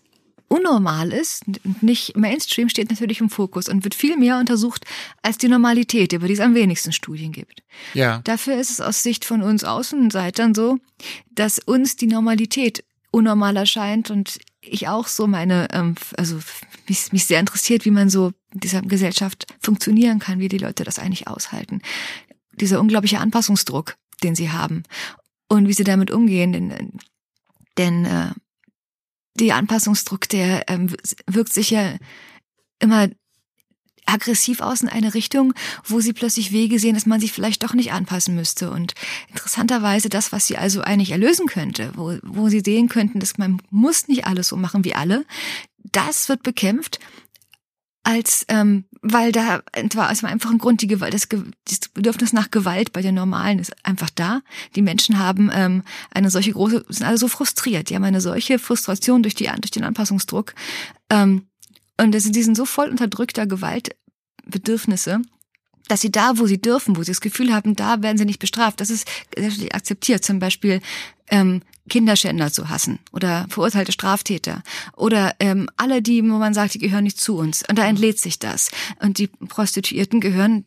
unnormal 0.51 1.13
ist 1.13 1.43
und 1.47 1.81
nicht 1.81 2.17
Mainstream, 2.17 2.67
steht 2.67 2.89
natürlich 2.89 3.21
im 3.21 3.29
Fokus 3.29 3.69
und 3.69 3.85
wird 3.85 3.95
viel 3.95 4.17
mehr 4.17 4.37
untersucht 4.37 4.85
als 5.21 5.37
die 5.37 5.47
Normalität, 5.47 6.11
über 6.11 6.27
die 6.27 6.33
es 6.33 6.41
am 6.41 6.55
wenigsten 6.55 6.91
Studien 6.91 7.31
gibt. 7.31 7.63
Ja. 7.93 8.19
Dafür 8.25 8.59
ist 8.59 8.69
es 8.69 8.81
aus 8.81 9.01
Sicht 9.01 9.23
von 9.23 9.41
uns 9.41 9.63
Außenseitern 9.63 10.53
so, 10.53 10.77
dass 11.31 11.57
uns 11.57 11.95
die 11.95 12.07
Normalität 12.07 12.83
unnormal 13.11 13.55
erscheint 13.55 14.11
und 14.11 14.39
ich 14.59 14.89
auch 14.89 15.07
so 15.07 15.25
meine, 15.25 15.69
ähm, 15.71 15.95
also 16.17 16.39
mich, 16.87 17.13
mich 17.13 17.25
sehr 17.25 17.39
interessiert, 17.39 17.85
wie 17.85 17.91
man 17.91 18.09
so 18.09 18.31
in 18.53 18.59
dieser 18.59 18.81
Gesellschaft 18.81 19.47
funktionieren 19.61 20.19
kann, 20.19 20.39
wie 20.39 20.49
die 20.49 20.57
Leute 20.57 20.83
das 20.83 20.99
eigentlich 20.99 21.29
aushalten. 21.29 21.81
Dieser 22.59 22.81
unglaubliche 22.81 23.19
Anpassungsdruck, 23.19 23.95
den 24.21 24.35
sie 24.35 24.51
haben 24.51 24.83
und 25.47 25.69
wie 25.69 25.73
sie 25.73 25.85
damit 25.85 26.11
umgehen, 26.11 26.51
denn, 26.51 26.99
denn 27.77 28.05
äh, 28.05 28.31
die 29.35 29.53
Anpassungsdruck, 29.53 30.27
der 30.29 30.69
ähm, 30.69 30.95
wirkt 31.27 31.53
sich 31.53 31.69
ja 31.69 31.95
immer 32.79 33.09
aggressiv 34.05 34.61
aus 34.61 34.81
in 34.81 34.89
eine 34.89 35.13
Richtung, 35.13 35.53
wo 35.85 36.01
sie 36.01 36.13
plötzlich 36.13 36.51
Wege 36.51 36.79
sehen, 36.79 36.95
dass 36.95 37.05
man 37.05 37.19
sich 37.19 37.31
vielleicht 37.31 37.63
doch 37.63 37.73
nicht 37.73 37.93
anpassen 37.93 38.35
müsste. 38.35 38.71
Und 38.71 38.93
interessanterweise 39.29 40.09
das, 40.09 40.31
was 40.31 40.47
sie 40.47 40.57
also 40.57 40.81
eigentlich 40.81 41.11
erlösen 41.11 41.47
könnte, 41.47 41.91
wo, 41.95 42.17
wo 42.23 42.49
sie 42.49 42.61
sehen 42.61 42.89
könnten, 42.89 43.19
dass 43.19 43.37
man 43.37 43.61
muss 43.69 44.07
nicht 44.07 44.25
alles 44.25 44.49
so 44.49 44.57
machen 44.57 44.83
wie 44.83 44.95
alle, 44.95 45.25
das 45.91 46.29
wird 46.29 46.43
bekämpft 46.43 46.99
als 48.03 48.45
ähm, 48.47 48.85
weil 49.01 49.31
da 49.31 49.61
war 49.93 50.07
also 50.07 50.27
einfach 50.27 50.51
ein 50.51 50.57
Grund 50.57 50.81
die 50.81 50.87
Gewalt 50.87 51.13
das, 51.13 51.27
das 51.29 51.89
Bedürfnis 51.93 52.33
nach 52.33 52.51
Gewalt 52.51 52.93
bei 52.93 53.01
den 53.01 53.15
Normalen 53.15 53.59
ist 53.59 53.73
einfach 53.85 54.09
da 54.09 54.41
die 54.75 54.81
Menschen 54.81 55.19
haben 55.19 55.51
ähm, 55.53 55.83
eine 56.11 56.29
solche 56.29 56.51
große 56.51 56.85
sind 56.89 57.05
alle 57.05 57.17
so 57.17 57.27
frustriert 57.27 57.89
die 57.89 57.95
haben 57.95 58.03
eine 58.03 58.21
solche 58.21 58.59
Frustration 58.59 59.23
durch 59.23 59.35
die 59.35 59.45
durch 59.45 59.71
den 59.71 59.83
Anpassungsdruck 59.83 60.53
ähm, 61.09 61.47
und 61.97 62.13
das, 62.13 62.23
die 62.23 62.43
sind 62.43 62.57
so 62.57 62.65
voll 62.65 62.89
unterdrückter 62.89 63.45
Gewaltbedürfnisse 63.45 65.21
dass 65.87 65.99
sie 65.99 66.11
da, 66.11 66.37
wo 66.37 66.47
sie 66.47 66.61
dürfen, 66.61 66.95
wo 66.95 67.03
sie 67.03 67.11
das 67.11 67.19
Gefühl 67.19 67.53
haben, 67.53 67.75
da 67.75 68.01
werden 68.01 68.17
sie 68.17 68.23
nicht 68.23 68.39
bestraft. 68.39 68.79
Das 68.79 68.89
ist 68.89 69.05
akzeptiert. 69.73 70.23
Zum 70.23 70.39
Beispiel 70.39 70.79
ähm, 71.29 71.63
Kinderschänder 71.91 72.53
zu 72.53 72.69
hassen 72.69 72.99
oder 73.11 73.45
verurteilte 73.49 73.91
Straftäter 73.91 74.63
oder 74.95 75.35
ähm, 75.39 75.67
alle, 75.75 76.01
die, 76.01 76.23
wo 76.23 76.37
man 76.37 76.53
sagt, 76.53 76.73
die 76.73 76.79
gehören 76.79 77.03
nicht 77.03 77.19
zu 77.19 77.35
uns. 77.35 77.63
Und 77.69 77.77
da 77.77 77.85
entlädt 77.85 78.17
sich 78.17 78.39
das. 78.39 78.71
Und 79.01 79.17
die 79.17 79.27
Prostituierten 79.27 80.21
gehören 80.21 80.65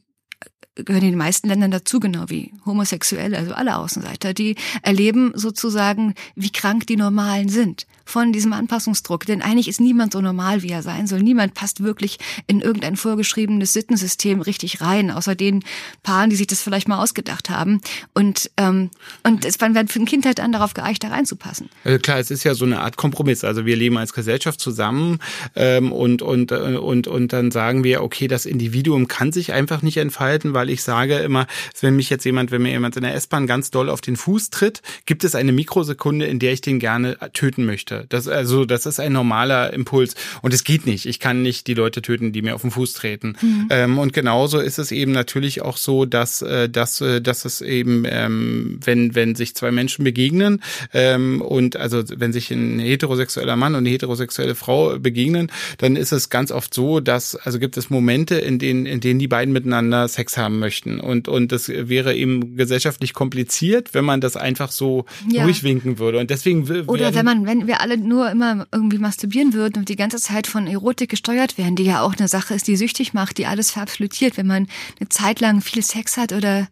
gehören 0.77 1.05
in 1.05 1.13
den 1.13 1.19
meisten 1.19 1.49
Ländern 1.49 1.71
dazu, 1.71 2.01
genau 2.01 2.25
wie 2.29 2.53
Homosexuelle, 2.67 3.39
also 3.39 3.55
alle 3.55 3.79
Außenseiter, 3.79 4.35
die 4.35 4.57
erleben 4.83 5.31
sozusagen, 5.35 6.15
wie 6.35 6.51
krank 6.51 6.89
die 6.89 6.97
Normalen 6.97 7.49
sind 7.49 7.87
von 8.05 8.33
diesem 8.33 8.53
Anpassungsdruck. 8.53 9.27
Denn 9.27 9.43
eigentlich 9.43 9.69
ist 9.69 9.81
niemand 9.81 10.13
so 10.13 10.21
normal, 10.21 10.63
wie 10.63 10.71
er 10.71 10.83
sein 10.83 11.07
soll. 11.07 11.23
Niemand 11.23 11.55
passt 11.55 11.83
wirklich 11.83 12.19
in 12.47 12.61
irgendein 12.61 12.97
vorgeschriebenes 12.97 13.73
Sittensystem 13.73 14.41
richtig 14.41 14.81
rein, 14.81 15.11
außer 15.11 15.35
den 15.35 15.65
Paaren, 16.03 16.31
die 16.31 16.37
sich 16.37 16.47
das 16.47 16.63
vielleicht 16.63 16.89
mal 16.89 17.03
ausgedacht 17.03 17.51
haben. 17.51 17.81
Und, 18.13 18.51
ähm, 18.57 18.91
und 19.23 19.45
es 19.45 19.61
wird 19.61 19.93
für 19.93 20.01
ein 20.01 20.07
Kind 20.07 20.27
halt 20.27 20.39
dann 20.39 20.53
darauf 20.53 20.75
geeicht, 20.75 21.05
da 21.05 21.09
reinzupassen. 21.09 21.69
Also 21.85 21.99
klar, 21.99 22.19
es 22.19 22.31
ist 22.31 22.45
ja 22.45 22.55
so 22.55 22.65
eine 22.65 22.81
Art 22.81 22.97
Kompromiss. 22.97 23.45
Also 23.45 23.67
wir 23.67 23.77
leben 23.77 23.97
als 23.97 24.13
Gesellschaft 24.13 24.61
zusammen 24.61 25.19
ähm, 25.57 25.93
und, 25.93 26.23
und, 26.23 26.53
äh, 26.53 26.77
und, 26.77 27.07
und 27.07 27.33
dann 27.33 27.51
sagen 27.51 27.85
wir, 27.85 28.03
okay, 28.03 28.29
das 28.29 28.47
Individuum 28.47 29.09
kann 29.09 29.33
sich 29.33 29.53
einfach 29.53 29.83
nicht 29.83 29.97
entfalten, 29.97 30.55
weil 30.55 30.71
ich 30.71 30.83
sage 30.83 31.17
immer, 31.17 31.47
wenn 31.81 31.97
mich 31.97 32.11
jetzt 32.11 32.25
jemand, 32.25 32.51
wenn 32.51 32.63
mir 32.63 32.71
jemand 32.71 32.97
in 32.97 33.03
der 33.03 33.15
S-Bahn 33.15 33.47
ganz 33.47 33.71
doll 33.71 33.89
auf 33.89 34.01
den 34.01 34.17
Fuß 34.17 34.51
tritt, 34.51 34.83
gibt 35.07 35.25
es 35.25 35.35
eine 35.35 35.53
Mikrosekunde, 35.53 36.27
in 36.27 36.39
der 36.39 36.53
ich 36.53 36.61
den 36.61 36.79
gerne 36.79 37.17
töten 37.33 37.65
möchte 37.65 37.94
möchte. 37.95 38.07
Das, 38.09 38.29
also, 38.29 38.65
das 38.65 38.87
ist 38.87 39.01
ein 39.01 39.13
normaler 39.13 39.73
Impuls. 39.73 40.15
Und 40.43 40.55
es 40.55 40.65
geht 40.65 40.87
nicht. 40.87 41.07
Ich 41.07 41.21
kann 41.21 41.43
nicht 41.43 41.67
die 41.67 41.75
Leute 41.75 42.03
töten, 42.03 42.33
die 42.33 42.43
mir 42.43 42.55
auf 42.55 42.63
den 42.63 42.71
Fuß 42.71 42.93
treten. 42.95 43.37
Mhm. 43.41 43.69
Ähm, 43.71 43.99
und 43.99 44.13
genauso 44.13 44.59
ist 44.59 44.79
es 44.79 44.93
eben 44.93 45.13
natürlich 45.13 45.63
auch 45.63 45.77
so, 45.77 46.05
dass, 46.05 46.43
äh, 46.43 46.69
dass, 46.69 47.01
äh, 47.01 47.21
dass 47.21 47.45
es 47.45 47.61
eben, 47.61 48.05
ähm, 48.07 48.79
wenn, 48.85 49.15
wenn 49.15 49.35
sich 49.35 49.55
zwei 49.55 49.71
Menschen 49.71 50.05
begegnen, 50.05 50.63
ähm, 50.93 51.41
und 51.41 51.77
also 51.77 52.03
wenn 52.17 52.33
sich 52.33 52.51
ein 52.51 52.79
heterosexueller 52.79 53.57
Mann 53.57 53.75
und 53.75 53.79
eine 53.79 53.91
heterosexuelle 53.91 54.55
Frau 54.55 54.99
begegnen, 54.99 55.51
dann 55.79 55.97
ist 55.97 56.13
es 56.13 56.31
ganz 56.31 56.51
oft 56.51 56.75
so, 56.75 57.01
dass, 57.01 57.37
also 57.37 57.59
gibt 57.59 57.77
es 57.77 57.91
Momente, 57.91 58.37
in 58.37 58.59
denen, 58.59 58.87
in 58.87 59.01
denen 59.01 59.19
die 59.19 59.29
beiden 59.29 59.53
miteinander 59.53 60.09
Sex 60.09 60.37
haben 60.37 60.59
möchten. 60.59 61.01
Und, 61.01 61.29
und 61.29 61.53
das 61.53 61.69
wäre 61.69 62.15
eben 62.15 62.57
gesellschaftlich 62.57 63.13
kompliziert, 63.13 63.95
wenn 63.95 64.05
man 64.05 64.21
das 64.21 64.37
einfach 64.37 64.71
so 64.71 65.05
ja. 65.31 65.45
durchwinken 65.45 65.99
würde. 65.99 66.19
Und 66.19 66.31
deswegen 66.31 66.69
Oder 66.87 67.15
wenn 67.15 67.25
man, 67.25 67.47
wenn 67.47 67.67
wir 67.67 67.81
alle 67.85 67.99
nur 67.99 68.31
immer 68.31 68.67
irgendwie 68.73 68.97
masturbieren 68.97 69.53
würden 69.53 69.79
und 69.79 69.91
die 69.91 69.97
ganze 69.97 70.17
Zeit 70.17 70.47
von 70.47 70.67
Erotik 70.67 71.11
gesteuert 71.11 71.59
werden, 71.59 71.77
die 71.77 71.85
ja 71.85 72.01
auch 72.01 72.17
eine 72.17 72.29
Sache 72.29 72.55
ist, 72.55 72.67
die 72.67 72.77
süchtig 72.77 73.13
macht, 73.13 73.37
die 73.37 73.45
alles 73.45 73.71
verabsolutiert. 73.71 74.39
Wenn 74.39 74.47
man 74.47 74.69
eine 74.99 75.11
Zeit 75.11 75.41
lang 75.41 75.61
viel 75.61 75.83
Sex 75.83 76.17
hat 76.17 76.33
oder 76.33 76.67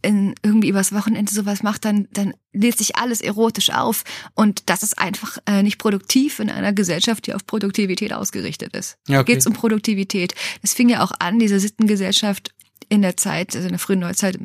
in, 0.00 0.34
irgendwie 0.42 0.68
übers 0.68 0.92
Wochenende 0.92 1.32
sowas 1.32 1.62
macht, 1.62 1.84
dann, 1.84 2.08
dann 2.12 2.32
lädt 2.54 2.78
sich 2.78 2.96
alles 2.96 3.20
erotisch 3.20 3.70
auf. 3.70 4.04
Und 4.34 4.70
das 4.70 4.82
ist 4.82 4.98
einfach 4.98 5.36
äh, 5.44 5.62
nicht 5.62 5.78
produktiv 5.78 6.40
in 6.40 6.48
einer 6.48 6.72
Gesellschaft, 6.72 7.26
die 7.26 7.34
auf 7.34 7.46
Produktivität 7.46 8.14
ausgerichtet 8.14 8.74
ist. 8.74 8.96
Ja, 9.06 9.20
okay. 9.20 9.32
Geht 9.32 9.40
es 9.40 9.46
um 9.46 9.52
Produktivität. 9.52 10.34
Es 10.62 10.72
fing 10.72 10.88
ja 10.88 11.04
auch 11.04 11.12
an, 11.18 11.38
diese 11.38 11.60
Sittengesellschaft 11.60 12.54
in 12.88 13.02
der 13.02 13.18
Zeit, 13.18 13.54
also 13.54 13.66
in 13.66 13.72
der 13.72 13.78
frühen 13.78 14.00
Neuzeit, 14.00 14.38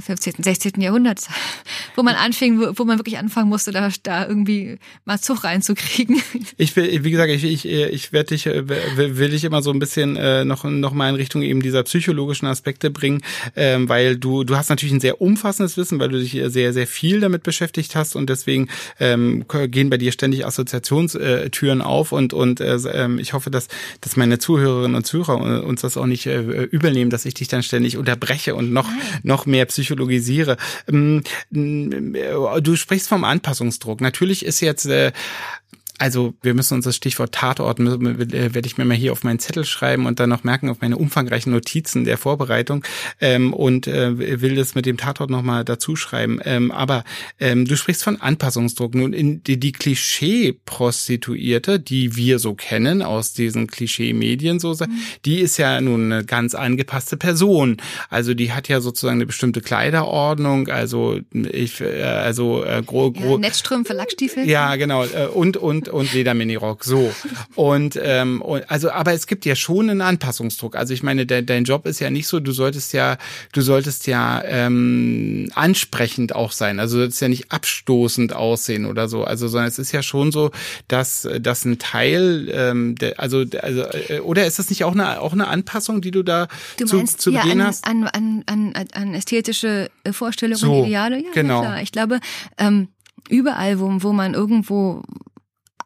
15., 0.00 0.42
16. 0.42 0.80
Jahrhunderts, 0.80 1.28
wo 1.96 2.02
man 2.02 2.14
anfing, 2.14 2.60
wo, 2.60 2.72
wo 2.76 2.84
man 2.84 2.98
wirklich 2.98 3.18
anfangen 3.18 3.48
musste, 3.48 3.72
da, 3.72 3.90
da 4.02 4.26
irgendwie 4.26 4.78
mal 5.04 5.20
Zug 5.20 5.44
reinzukriegen. 5.44 6.20
Ich 6.56 6.76
will, 6.76 7.04
wie 7.04 7.10
gesagt, 7.10 7.30
ich, 7.30 7.44
ich, 7.44 7.66
ich 7.66 8.12
werde 8.12 8.28
dich, 8.28 8.46
äh, 8.46 8.66
will, 8.66 9.30
dich 9.30 9.44
immer 9.44 9.62
so 9.62 9.70
ein 9.70 9.78
bisschen 9.78 10.16
äh, 10.16 10.44
noch, 10.44 10.64
noch 10.64 10.92
mal 10.92 11.08
in 11.08 11.16
Richtung 11.16 11.42
eben 11.42 11.62
dieser 11.62 11.82
psychologischen 11.82 12.46
Aspekte 12.46 12.90
bringen, 12.90 13.22
ähm, 13.56 13.88
weil 13.88 14.16
du, 14.16 14.44
du 14.44 14.56
hast 14.56 14.68
natürlich 14.68 14.94
ein 14.94 15.00
sehr 15.00 15.20
umfassendes 15.20 15.76
Wissen, 15.76 15.98
weil 15.98 16.08
du 16.08 16.18
dich 16.18 16.40
sehr, 16.46 16.72
sehr 16.72 16.86
viel 16.86 17.20
damit 17.20 17.42
beschäftigt 17.42 17.94
hast 17.96 18.16
und 18.16 18.28
deswegen 18.28 18.68
ähm, 19.00 19.44
gehen 19.68 19.90
bei 19.90 19.96
dir 19.96 20.12
ständig 20.12 20.46
Assoziationstüren 20.46 21.82
auf 21.82 22.12
und, 22.12 22.32
und 22.32 22.60
äh, 22.60 22.76
ähm, 22.92 23.18
ich 23.18 23.32
hoffe, 23.32 23.50
dass, 23.50 23.68
dass 24.00 24.16
meine 24.16 24.38
Zuhörerinnen 24.38 24.94
und 24.94 25.06
Zuhörer 25.06 25.64
uns 25.64 25.82
das 25.82 25.96
auch 25.96 26.06
nicht 26.06 26.26
äh, 26.26 26.40
übernehmen, 26.64 27.10
dass 27.10 27.24
ich 27.24 27.34
dich 27.34 27.48
dann 27.48 27.62
ständig 27.62 27.96
unterbreche 27.96 28.54
und 28.54 28.72
noch, 28.72 28.88
noch 29.22 29.46
mehr 29.46 29.68
psychologisiere. 29.82 30.56
Ähm, 30.88 31.22
du 31.50 32.76
sprichst 32.76 33.08
vom 33.08 33.24
Anpassungsdruck. 33.24 34.00
Natürlich 34.00 34.44
ist 34.44 34.60
jetzt 34.60 34.86
äh, 34.86 35.12
also 36.02 36.34
wir 36.42 36.54
müssen 36.54 36.74
uns 36.74 36.84
das 36.84 36.96
Stichwort 36.96 37.30
Tatort, 37.30 37.78
äh, 37.78 38.54
werde 38.54 38.66
ich 38.66 38.76
mir 38.76 38.84
mal 38.84 38.96
hier 38.96 39.12
auf 39.12 39.22
meinen 39.22 39.38
Zettel 39.38 39.64
schreiben 39.64 40.06
und 40.06 40.18
dann 40.18 40.30
noch 40.30 40.42
merken 40.42 40.68
auf 40.68 40.80
meine 40.80 40.96
umfangreichen 40.96 41.52
Notizen 41.52 42.02
der 42.02 42.18
Vorbereitung 42.18 42.84
ähm, 43.20 43.54
und 43.54 43.86
äh, 43.86 44.40
will 44.40 44.56
das 44.56 44.74
mit 44.74 44.84
dem 44.84 44.96
Tatort 44.96 45.30
nochmal 45.30 45.64
dazu 45.64 45.94
schreiben. 45.94 46.40
Ähm, 46.44 46.72
aber 46.72 47.04
ähm, 47.38 47.66
du 47.66 47.76
sprichst 47.76 48.02
von 48.02 48.20
Anpassungsdruck. 48.20 48.96
Nun, 48.96 49.12
in 49.12 49.44
die, 49.44 49.60
die 49.60 49.70
Klischee-Prostituierte, 49.70 51.78
die 51.78 52.16
wir 52.16 52.40
so 52.40 52.54
kennen 52.54 53.02
aus 53.02 53.32
diesen 53.32 53.68
Klischee-Medien, 53.68 54.58
so, 54.58 54.72
mhm. 54.72 54.98
die 55.24 55.38
ist 55.38 55.56
ja 55.56 55.80
nun 55.80 56.10
eine 56.10 56.24
ganz 56.24 56.56
angepasste 56.56 57.16
Person. 57.16 57.76
Also 58.10 58.34
die 58.34 58.52
hat 58.52 58.66
ja 58.66 58.80
sozusagen 58.80 59.18
eine 59.18 59.26
bestimmte 59.26 59.60
Kleiderordnung, 59.60 60.66
also 60.66 61.20
ich, 61.32 61.80
äh, 61.80 62.02
also 62.02 62.64
äh, 62.64 62.82
gro, 62.84 63.12
gro 63.12 63.34
ja, 63.34 63.38
Netzstrümpfe, 63.38 63.92
Lackstiefel. 63.92 64.48
Ja, 64.48 64.74
genau. 64.74 65.04
Äh, 65.04 65.28
und, 65.32 65.56
und 65.56 65.91
und 65.92 66.12
Lederminirock. 66.12 66.84
So. 66.84 67.12
Und, 67.54 67.98
ähm, 68.02 68.40
und 68.42 68.70
also, 68.70 68.90
aber 68.90 69.12
es 69.12 69.26
gibt 69.26 69.44
ja 69.44 69.54
schon 69.54 69.90
einen 69.90 70.00
Anpassungsdruck. 70.00 70.76
Also 70.76 70.94
ich 70.94 71.02
meine, 71.02 71.26
de, 71.26 71.42
dein 71.42 71.64
Job 71.64 71.86
ist 71.86 72.00
ja 72.00 72.10
nicht 72.10 72.26
so, 72.26 72.40
du 72.40 72.52
solltest 72.52 72.92
ja, 72.92 73.18
du 73.52 73.60
solltest 73.60 74.06
ja 74.06 74.42
ähm, 74.44 75.50
ansprechend 75.54 76.34
auch 76.34 76.52
sein. 76.52 76.80
Also 76.80 76.96
du 76.96 77.02
solltest 77.02 77.22
ja 77.22 77.28
nicht 77.28 77.52
abstoßend 77.52 78.32
aussehen 78.32 78.86
oder 78.86 79.08
so. 79.08 79.24
Also, 79.24 79.48
sondern 79.48 79.68
es 79.68 79.78
ist 79.78 79.92
ja 79.92 80.02
schon 80.02 80.32
so, 80.32 80.50
dass, 80.88 81.28
dass 81.40 81.64
ein 81.64 81.78
Teil, 81.78 82.48
ähm, 82.52 82.94
der, 82.96 83.20
also, 83.20 83.44
also, 83.60 83.82
äh, 83.82 84.20
oder 84.20 84.46
ist 84.46 84.58
das 84.58 84.70
nicht 84.70 84.84
auch 84.84 84.92
eine, 84.92 85.20
auch 85.20 85.32
eine 85.32 85.48
Anpassung, 85.48 86.00
die 86.00 86.10
du 86.10 86.22
da 86.22 86.48
du 86.78 86.86
zu, 86.86 86.96
meinst, 86.96 87.20
zu 87.20 87.32
Beginn 87.32 87.58
ja, 87.58 87.64
an, 87.64 87.66
hast? 87.66 87.86
An, 87.86 88.04
an, 88.04 88.42
an, 88.46 88.74
an 88.92 89.14
ästhetische 89.14 89.90
Vorstellungen 90.10 90.58
so, 90.58 90.72
und 90.72 90.86
Ideale? 90.86 91.22
Ja, 91.22 91.30
genau. 91.34 91.60
Klar. 91.60 91.82
Ich 91.82 91.92
glaube, 91.92 92.20
ähm, 92.58 92.88
überall, 93.28 93.80
wo, 93.80 93.90
wo 93.98 94.12
man 94.12 94.34
irgendwo 94.34 95.02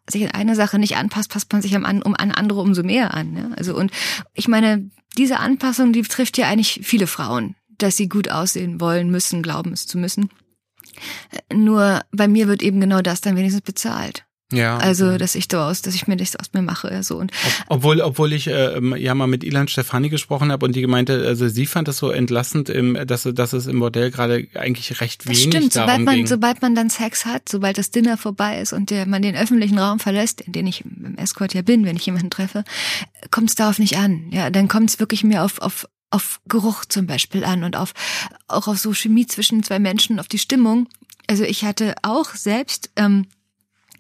sich 0.09 0.23
in 0.23 0.31
eine 0.31 0.55
Sache 0.55 0.79
nicht 0.79 0.97
anpasst, 0.97 1.31
passt 1.31 1.53
man 1.53 1.63
sich 1.63 1.75
um 1.77 1.85
an 1.85 2.03
andere 2.03 2.61
umso 2.61 2.83
mehr 2.83 3.15
an. 3.15 3.37
Ja? 3.37 3.51
Also 3.57 3.77
und 3.77 3.91
ich 4.35 4.49
meine, 4.49 4.91
diese 5.17 5.39
Anpassung, 5.39 5.93
die 5.93 6.03
trifft 6.03 6.39
ja 6.39 6.49
eigentlich 6.49 6.81
viele 6.85 7.07
Frauen, 7.07 7.57
dass 7.79 7.97
sie 7.97 8.09
gut 8.09 8.31
aussehen 8.31 8.81
wollen, 8.81 9.11
müssen, 9.11 9.43
glauben 9.43 9.73
es 9.73 9.87
zu 9.87 9.99
müssen. 9.99 10.31
Nur 11.53 12.03
bei 12.13 12.29
mir 12.29 12.49
wird 12.49 12.63
eben 12.63 12.81
genau 12.81 13.03
das 13.03 13.21
dann 13.21 13.37
wenigstens 13.37 13.63
bezahlt. 13.63 14.26
Ja. 14.53 14.79
Also, 14.79 15.19
dass 15.19 15.35
ich 15.35 15.49
daraus, 15.49 15.83
dass 15.83 15.97
ich 15.97 16.07
mir 16.07 16.15
nichts 16.15 16.37
aus 16.37 16.53
mir 16.53 16.63
mache, 16.63 16.89
ja, 16.93 17.03
so 17.03 17.17
und. 17.17 17.33
Ob, 17.69 17.79
obwohl, 17.79 18.01
obwohl 18.01 18.33
ich 18.33 18.47
äh, 18.47 18.79
ja 18.97 19.15
mal 19.17 19.27
mit 19.27 19.43
Ilan 19.43 19.67
Stefani 19.67 20.09
gesprochen 20.09 20.53
habe 20.53 20.65
und 20.65 20.77
die 20.77 20.83
gemeinte, 20.83 21.27
also 21.27 21.49
sie 21.49 21.67
fand 21.67 21.89
das 21.89 21.99
so 21.99 22.11
entlastend, 22.11 22.69
im, 22.69 22.97
dass, 23.07 23.25
dass 23.25 23.53
es 23.53 23.67
im 23.67 23.77
Modell 23.77 24.13
gerade 24.13 24.47
eigentlich 24.55 25.01
recht 25.01 25.27
wenig 25.27 25.47
das 25.47 25.55
stimmt, 25.55 25.77
darum 25.77 25.89
sobald 25.91 26.05
man, 26.05 26.15
ging. 26.15 26.27
sobald 26.29 26.63
man 26.63 26.75
dann 26.77 26.91
Sex 26.91 27.27
hat, 27.27 27.49
sobald 27.49 27.77
das 27.77 27.91
Dinner 27.91 28.17
vorbei 28.17 28.61
ist 28.61 28.73
und 28.73 28.91
der, 28.91 29.07
man 29.07 29.21
den 29.21 29.35
öffentlichen 29.35 29.81
Raum 29.81 29.99
verlässt, 29.99 30.41
in 30.43 30.53
den 30.53 30.69
ich 30.69 30.85
im 30.85 31.19
Escort 31.19 31.53
ja 31.53 31.63
bin, 31.63 31.85
wenn 31.85 31.97
ich 31.97 32.07
jemanden 32.07 32.31
treffe, 32.31 32.63
kommt 33.33 33.49
es 33.49 33.57
darauf 33.57 33.81
nicht 33.81 33.99
an. 33.99 34.31
Ja, 34.31 34.51
dann 34.51 34.69
kommt 34.69 34.91
es 34.91 35.01
wirklich 35.01 35.25
mehr 35.25 35.45
auf, 35.45 35.61
auf 35.61 35.89
auf 36.11 36.41
Geruch 36.47 36.85
zum 36.85 37.09
Beispiel 37.09 37.45
an 37.45 37.65
und 37.65 37.75
auf 37.75 37.93
auch 38.47 38.69
auf 38.69 38.79
so 38.79 38.95
Chemie 38.95 39.27
zwischen 39.27 39.65
zwei 39.65 39.81
Menschen, 39.81 40.21
auf 40.21 40.29
die 40.29 40.39
Stimmung. 40.39 40.87
Also 41.27 41.43
ich 41.43 41.65
hatte 41.65 41.97
auch 42.03 42.35
selbst 42.37 42.91
ähm, 42.95 43.27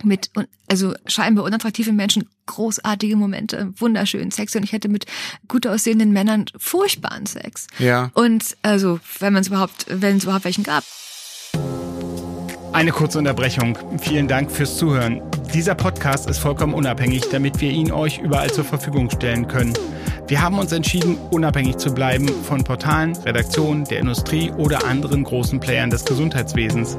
mit 0.04 0.30
also 0.68 0.94
scheinbar 1.06 1.44
unattraktiven 1.44 1.96
Menschen 1.96 2.28
großartige 2.46 3.16
Momente, 3.16 3.72
wunderschönen 3.76 4.30
Sex 4.30 4.54
und 4.56 4.62
ich 4.62 4.72
hätte 4.72 4.88
mit 4.88 5.06
gut 5.48 5.66
aussehenden 5.66 6.12
Männern 6.12 6.46
furchtbaren 6.58 7.26
Sex. 7.26 7.66
Ja. 7.78 8.10
Und 8.14 8.56
also, 8.62 9.00
wenn 9.18 9.32
man 9.32 9.42
es 9.42 9.48
überhaupt, 9.48 9.86
wenn 9.88 10.16
es 10.16 10.24
überhaupt 10.24 10.44
welchen 10.44 10.64
gab. 10.64 10.84
Eine 12.72 12.92
kurze 12.92 13.18
Unterbrechung. 13.18 13.78
Vielen 14.00 14.28
Dank 14.28 14.50
fürs 14.50 14.76
Zuhören. 14.76 15.22
Dieser 15.54 15.74
Podcast 15.74 16.28
ist 16.28 16.38
vollkommen 16.38 16.74
unabhängig, 16.74 17.22
damit 17.30 17.60
wir 17.60 17.70
ihn 17.70 17.90
euch 17.90 18.18
überall 18.18 18.52
zur 18.52 18.64
Verfügung 18.64 19.08
stellen 19.08 19.48
können. 19.48 19.72
Wir 20.28 20.42
haben 20.42 20.58
uns 20.58 20.72
entschieden, 20.72 21.16
unabhängig 21.30 21.78
zu 21.78 21.94
bleiben 21.94 22.28
von 22.28 22.64
Portalen, 22.64 23.16
Redaktionen, 23.16 23.84
der 23.84 24.00
Industrie 24.00 24.50
oder 24.58 24.84
anderen 24.84 25.24
großen 25.24 25.60
Playern 25.60 25.88
des 25.88 26.04
Gesundheitswesens. 26.04 26.98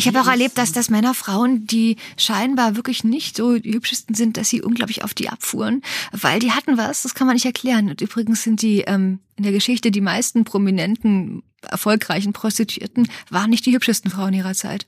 Ich 0.00 0.08
habe 0.08 0.18
auch 0.22 0.28
erlebt, 0.28 0.56
dass 0.56 0.72
das 0.72 0.88
Männer, 0.88 1.12
Frauen, 1.12 1.66
die 1.66 1.96
scheinbar 2.16 2.74
wirklich 2.74 3.04
nicht 3.04 3.36
so 3.36 3.58
die 3.58 3.74
hübschesten 3.74 4.14
sind, 4.14 4.38
dass 4.38 4.48
sie 4.48 4.62
unglaublich 4.62 5.04
auf 5.04 5.12
die 5.12 5.28
abfuhren, 5.28 5.82
weil 6.10 6.38
die 6.38 6.52
hatten 6.52 6.78
was, 6.78 7.02
das 7.02 7.14
kann 7.14 7.26
man 7.26 7.34
nicht 7.34 7.44
erklären. 7.44 7.90
Und 7.90 8.00
übrigens 8.00 8.42
sind 8.42 8.62
die 8.62 8.80
ähm, 8.80 9.18
in 9.36 9.42
der 9.42 9.52
Geschichte 9.52 9.90
die 9.90 10.00
meisten 10.00 10.44
prominenten, 10.44 11.42
erfolgreichen 11.68 12.32
Prostituierten 12.32 13.08
waren 13.28 13.50
nicht 13.50 13.66
die 13.66 13.74
hübschesten 13.74 14.10
Frauen 14.10 14.32
ihrer 14.32 14.54
Zeit. 14.54 14.86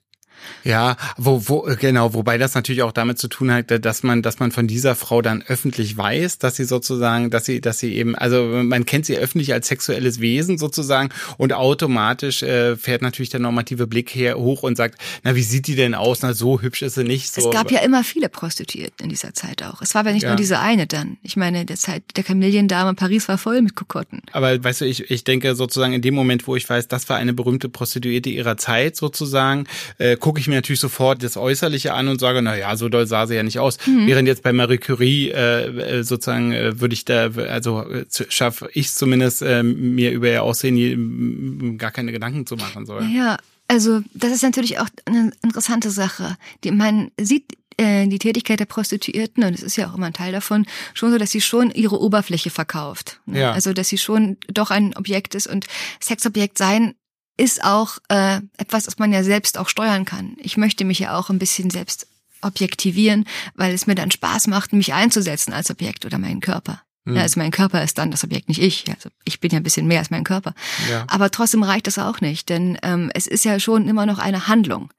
Ja, 0.65 0.97
wo, 1.17 1.49
wo, 1.49 1.69
genau, 1.79 2.15
wobei 2.15 2.39
das 2.39 2.55
natürlich 2.55 2.83
auch 2.83 2.93
damit 2.93 3.19
zu 3.19 3.29
tun 3.29 3.53
hat, 3.53 3.85
dass 3.85 4.03
man, 4.03 4.23
dass 4.23 4.39
man 4.39 4.53
von 4.53 4.67
dieser 4.67 4.95
Frau 4.95 5.23
dann 5.23 5.43
öffentlich 5.43 5.97
weiß, 5.97 6.39
dass 6.39 6.57
sie 6.57 6.65
sozusagen, 6.65 7.31
dass 7.31 7.45
sie, 7.45 7.61
dass 7.61 7.79
sie 7.79 7.95
eben, 7.95 8.15
also 8.15 8.45
man 8.45 8.87
kennt 8.87 9.07
sie 9.07 9.17
öffentlich 9.17 9.53
als 9.53 9.69
sexuelles 9.69 10.21
Wesen 10.21 10.59
sozusagen 10.59 11.11
und 11.39 11.53
automatisch 11.53 12.43
äh, 12.43 12.77
fährt 12.77 13.03
natürlich 13.03 13.31
der 13.31 13.41
normative 13.41 13.87
Blick 13.87 14.15
her 14.15 14.37
hoch 14.37 14.63
und 14.63 14.77
sagt, 14.77 15.01
na, 15.25 15.35
wie 15.35 15.43
sieht 15.43 15.67
die 15.67 15.75
denn 15.75 15.95
aus? 15.95 16.23
Na, 16.23 16.33
so 16.33 16.61
hübsch 16.61 16.83
ist 16.83 16.95
sie 16.95 17.05
nicht. 17.05 17.33
So. 17.33 17.49
Es 17.49 17.55
gab 17.55 17.71
ja 17.71 17.81
immer 17.81 18.05
viele 18.05 18.29
Prostituierte 18.29 19.03
in 19.03 19.09
dieser 19.09 19.35
Zeit 19.35 19.63
auch. 19.63 19.83
Es 19.83 19.95
war 19.95 20.01
aber 20.01 20.13
nicht 20.13 20.23
ja. 20.23 20.31
nur 20.31 20.37
diese 20.37 20.59
eine 20.61 20.87
dann. 20.87 21.19
Ich 21.23 21.37
meine, 21.37 21.65
der 21.65 21.77
Zeit 21.77 22.03
der 22.17 22.25
Kameliendame 22.25 22.95
Paris 22.95 23.29
war 23.29 23.39
voll 23.39 23.63
mit 23.63 23.75
Kokotten. 23.75 24.23
Aber 24.33 24.63
weißt 24.63 24.83
du, 24.83 24.85
ich, 24.85 25.11
ich 25.11 25.25
denke 25.25 25.55
sozusagen 25.55 25.93
in 25.93 26.03
dem 26.03 26.15
Moment, 26.15 26.47
wo 26.47 26.57
ich 26.57 26.69
weiß, 26.69 26.89
das 26.89 27.09
war 27.09 27.17
eine 27.17 27.33
berühmte 27.33 27.69
Prostituierte 27.69 28.31
ihrer 28.31 28.57
Zeit 28.57 28.97
sozusagen, 28.97 29.67
äh, 29.99 30.17
gucke 30.33 30.41
ich 30.41 30.49
mir 30.49 30.55
natürlich 30.55 30.81
sofort 30.81 31.23
das 31.23 31.37
Äußerliche 31.37 31.93
an 31.93 32.09
und 32.09 32.19
sage, 32.19 32.41
na 32.41 32.57
ja, 32.57 32.75
so 32.75 32.89
doll 32.89 33.07
sah 33.07 33.27
sie 33.27 33.35
ja 33.35 33.43
nicht 33.43 33.59
aus. 33.59 33.77
Mhm. 33.87 34.07
Während 34.07 34.27
jetzt 34.27 34.43
bei 34.43 34.55
Marie 34.55 34.79
Curie 34.79 35.29
äh, 35.29 35.99
äh 35.99 36.03
sozusagen 36.05 36.53
äh, 36.53 36.81
würde 36.81 36.95
ich 36.95 37.05
da, 37.05 37.29
also 37.33 37.83
äh, 37.83 38.07
schaffe 38.31 38.71
ich 38.73 38.91
zumindest, 38.93 39.43
äh, 39.43 39.63
mir 39.63 40.11
über 40.11 40.31
ihr 40.31 40.43
Aussehen 40.43 41.77
gar 41.77 41.91
keine 41.91 42.13
Gedanken 42.13 42.47
zu 42.47 42.57
machen 42.57 42.87
soll. 42.87 43.05
Ja, 43.15 43.37
also 43.69 44.01
das 44.15 44.33
ist 44.33 44.43
natürlich 44.43 44.79
auch 44.79 44.89
eine 45.05 45.33
interessante 45.43 45.91
Sache. 45.91 46.39
Die, 46.65 46.71
man 46.71 47.11
sieht 47.21 47.45
die 47.81 48.19
Tätigkeit 48.19 48.61
der 48.61 48.67
Prostituierten, 48.67 49.43
und 49.43 49.55
es 49.55 49.63
ist 49.63 49.77
ja 49.77 49.91
auch 49.91 49.97
immer 49.97 50.07
ein 50.07 50.13
Teil 50.13 50.31
davon, 50.31 50.67
schon 50.93 51.11
so, 51.11 51.19
dass 51.19 51.31
sie 51.31 51.41
schon 51.41 51.71
ihre 51.71 52.01
Oberfläche 52.01 52.51
verkauft. 52.51 53.19
Ne? 53.25 53.41
Ja. 53.41 53.53
Also, 53.53 53.73
dass 53.73 53.89
sie 53.89 53.99
schon 53.99 54.37
doch 54.47 54.71
ein 54.71 54.95
Objekt 54.95 55.35
ist 55.35 55.47
und 55.47 55.67
Sexobjekt 55.99 56.59
sein 56.59 56.95
ist 57.37 57.65
auch 57.65 57.99
äh, 58.09 58.41
etwas, 58.57 58.85
das 58.85 58.99
man 58.99 59.13
ja 59.13 59.25
selbst 59.25 59.59
auch 59.59 59.69
steuern 59.69 60.05
kann. 60.05 60.37
Ich 60.39 60.57
möchte 60.57 60.85
mich 60.85 60.99
ja 60.99 61.17
auch 61.17 61.31
ein 61.31 61.39
bisschen 61.39 61.71
selbst 61.71 62.07
objektivieren, 62.43 63.27
weil 63.55 63.73
es 63.73 63.87
mir 63.87 63.95
dann 63.95 64.11
Spaß 64.11 64.49
macht, 64.49 64.73
mich 64.73 64.93
einzusetzen 64.93 65.53
als 65.53 65.71
Objekt 65.71 66.05
oder 66.05 66.19
meinen 66.19 66.41
Körper. 66.41 66.83
Mhm. 67.05 67.17
Ja, 67.17 67.23
also 67.23 67.41
mein 67.41 67.51
Körper 67.51 67.83
ist 67.83 67.99
dann 67.99 68.11
das 68.11 68.25
Objekt, 68.25 68.49
nicht 68.49 68.61
ich. 68.61 68.85
Also 68.89 69.09
ich 69.25 69.41
bin 69.41 69.51
ja 69.51 69.59
ein 69.59 69.63
bisschen 69.63 69.87
mehr 69.87 70.01
als 70.01 70.11
mein 70.11 70.25
Körper. 70.25 70.55
Ja. 70.91 71.05
Aber 71.09 71.31
trotzdem 71.31 71.63
reicht 71.63 71.87
das 71.87 71.99
auch 71.99 72.21
nicht, 72.21 72.49
denn 72.49 72.79
ähm, 72.83 73.11
es 73.15 73.27
ist 73.27 73.45
ja 73.45 73.59
schon 73.59 73.89
immer 73.89 74.07
noch 74.07 74.19
eine 74.19 74.49
Handlung. 74.49 74.93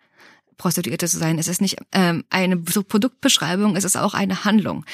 Prostituierte 0.58 1.08
zu 1.08 1.18
sein. 1.18 1.40
Es 1.40 1.48
ist 1.48 1.62
nicht 1.62 1.78
ähm, 1.92 2.24
eine 2.30 2.58
Produktbeschreibung, 2.58 3.76
es 3.76 3.84
ist 3.84 3.98
auch 3.98 4.14
eine 4.14 4.46
Handlung. 4.46 4.86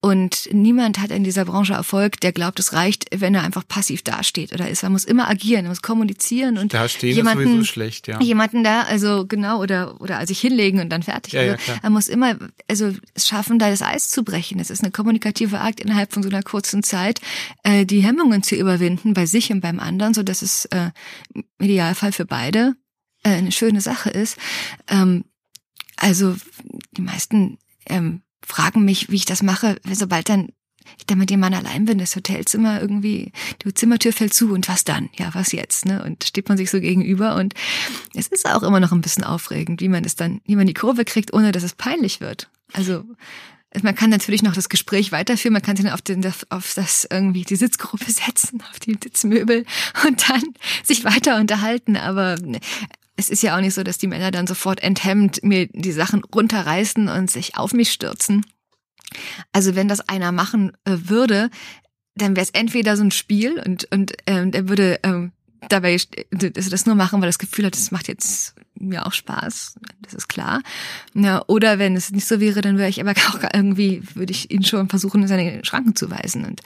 Und 0.00 0.48
niemand 0.52 1.00
hat 1.00 1.10
in 1.10 1.24
dieser 1.24 1.44
Branche 1.44 1.72
Erfolg, 1.72 2.20
der 2.20 2.30
glaubt, 2.30 2.60
es 2.60 2.72
reicht, 2.72 3.06
wenn 3.12 3.34
er 3.34 3.42
einfach 3.42 3.66
passiv 3.66 4.02
dasteht 4.02 4.52
oder 4.52 4.68
ist. 4.68 4.84
Er 4.84 4.90
muss 4.90 5.04
immer 5.04 5.28
agieren, 5.28 5.64
er 5.64 5.70
muss 5.70 5.82
kommunizieren 5.82 6.56
und 6.56 6.72
da 6.72 6.88
stehen 6.88 7.16
jemanden, 7.16 7.64
schlecht, 7.64 8.06
ja. 8.06 8.20
Jemanden 8.20 8.62
da, 8.62 8.82
also 8.82 9.26
genau, 9.26 9.60
oder 9.60 10.00
oder 10.00 10.24
sich 10.24 10.40
hinlegen 10.40 10.78
und 10.78 10.90
dann 10.90 11.02
fertig. 11.02 11.32
Ja, 11.32 11.40
also, 11.40 11.56
ja, 11.66 11.78
er 11.82 11.90
muss 11.90 12.06
immer, 12.06 12.36
also 12.68 12.92
es 13.14 13.26
schaffen, 13.26 13.58
da 13.58 13.70
das 13.70 13.82
Eis 13.82 14.08
zu 14.08 14.22
brechen. 14.22 14.60
Es 14.60 14.70
ist 14.70 14.84
eine 14.84 14.92
kommunikative 14.92 15.60
Akt 15.60 15.80
innerhalb 15.80 16.12
von 16.12 16.22
so 16.22 16.28
einer 16.28 16.44
kurzen 16.44 16.84
Zeit, 16.84 17.20
äh, 17.64 17.84
die 17.84 18.00
Hemmungen 18.00 18.44
zu 18.44 18.54
überwinden 18.54 19.14
bei 19.14 19.26
sich 19.26 19.50
und 19.50 19.62
beim 19.62 19.80
anderen, 19.80 20.14
so 20.14 20.22
dass 20.22 20.42
es 20.42 20.66
äh, 20.66 20.90
im 21.34 21.44
Idealfall 21.58 22.12
für 22.12 22.24
beide 22.24 22.76
äh, 23.24 23.30
eine 23.30 23.50
schöne 23.50 23.80
Sache 23.80 24.10
ist. 24.10 24.36
Ähm, 24.86 25.24
also 25.96 26.36
die 26.96 27.02
meisten 27.02 27.58
ähm, 27.86 28.22
fragen 28.48 28.84
mich, 28.84 29.10
wie 29.10 29.16
ich 29.16 29.24
das 29.24 29.42
mache, 29.42 29.76
sobald 29.92 30.28
dann 30.28 30.48
ich 30.96 31.06
dann 31.06 31.18
mit 31.18 31.28
dem 31.28 31.40
Mann 31.40 31.52
allein 31.52 31.84
bin, 31.84 31.98
das 31.98 32.16
Hotelzimmer 32.16 32.80
irgendwie, 32.80 33.32
die 33.62 33.74
Zimmertür 33.74 34.12
fällt 34.12 34.32
zu 34.32 34.52
und 34.52 34.68
was 34.68 34.84
dann? 34.84 35.10
Ja, 35.18 35.34
was 35.34 35.52
jetzt? 35.52 35.84
Ne? 35.84 36.02
Und 36.02 36.24
steht 36.24 36.48
man 36.48 36.56
sich 36.56 36.70
so 36.70 36.80
gegenüber 36.80 37.36
und 37.36 37.52
es 38.14 38.28
ist 38.28 38.46
auch 38.48 38.62
immer 38.62 38.80
noch 38.80 38.92
ein 38.92 39.02
bisschen 39.02 39.24
aufregend, 39.24 39.82
wie 39.82 39.88
man 39.88 40.04
es 40.04 40.16
dann, 40.16 40.40
wie 40.46 40.56
man 40.56 40.66
die 40.66 40.74
Kurve 40.74 41.04
kriegt, 41.04 41.34
ohne 41.34 41.52
dass 41.52 41.62
es 41.62 41.74
peinlich 41.74 42.20
wird. 42.20 42.48
Also 42.72 43.04
man 43.82 43.94
kann 43.94 44.08
natürlich 44.10 44.42
noch 44.42 44.54
das 44.54 44.70
Gespräch 44.70 45.12
weiterführen, 45.12 45.52
man 45.52 45.62
kann 45.62 45.76
sich 45.76 45.90
auf, 45.90 46.00
den, 46.00 46.24
auf 46.48 46.72
das 46.74 47.06
irgendwie 47.10 47.42
die 47.42 47.56
Sitzgruppe 47.56 48.06
setzen, 48.10 48.62
auf 48.70 48.80
die 48.80 48.92
Sitzmöbel 49.02 49.64
und 50.06 50.28
dann 50.28 50.42
sich 50.84 51.04
weiter 51.04 51.36
unterhalten. 51.36 51.96
Aber 51.96 52.36
es 53.18 53.30
ist 53.30 53.42
ja 53.42 53.56
auch 53.56 53.60
nicht 53.60 53.74
so, 53.74 53.82
dass 53.82 53.98
die 53.98 54.06
Männer 54.06 54.30
dann 54.30 54.46
sofort 54.46 54.80
enthemmt 54.80 55.42
mir 55.42 55.66
die 55.66 55.92
Sachen 55.92 56.22
runterreißen 56.24 57.08
und 57.08 57.30
sich 57.30 57.56
auf 57.56 57.72
mich 57.72 57.90
stürzen. 57.90 58.46
Also 59.52 59.74
wenn 59.74 59.88
das 59.88 60.08
einer 60.08 60.30
machen 60.30 60.72
äh, 60.84 60.96
würde, 61.04 61.50
dann 62.14 62.36
wäre 62.36 62.44
es 62.44 62.50
entweder 62.50 62.96
so 62.96 63.02
ein 63.02 63.10
Spiel 63.10 63.60
und 63.64 63.88
und 63.92 64.12
ähm, 64.26 64.52
der 64.52 64.68
würde 64.68 65.00
ähm, 65.02 65.32
dabei 65.68 65.98
also 66.32 66.70
das 66.70 66.86
nur 66.86 66.94
machen, 66.94 67.20
weil 67.20 67.26
er 67.26 67.30
das 67.30 67.40
Gefühl 67.40 67.66
hat, 67.66 67.74
das 67.74 67.90
macht 67.90 68.06
jetzt 68.06 68.54
mir 68.78 69.04
auch 69.04 69.12
Spaß, 69.12 69.74
das 70.02 70.14
ist 70.14 70.28
klar. 70.28 70.62
Ja, 71.14 71.42
oder 71.48 71.80
wenn 71.80 71.96
es 71.96 72.12
nicht 72.12 72.26
so 72.26 72.38
wäre, 72.38 72.60
dann 72.60 72.78
wäre 72.78 72.88
ich 72.88 73.00
aber 73.00 73.10
auch 73.30 73.42
irgendwie, 73.52 74.02
würde 74.14 74.30
ich 74.30 74.52
ihn 74.52 74.62
schon 74.62 74.88
versuchen, 74.88 75.22
in 75.22 75.28
seine 75.28 75.64
Schranken 75.64 75.96
zu 75.96 76.08
weisen. 76.10 76.44
Und 76.44 76.60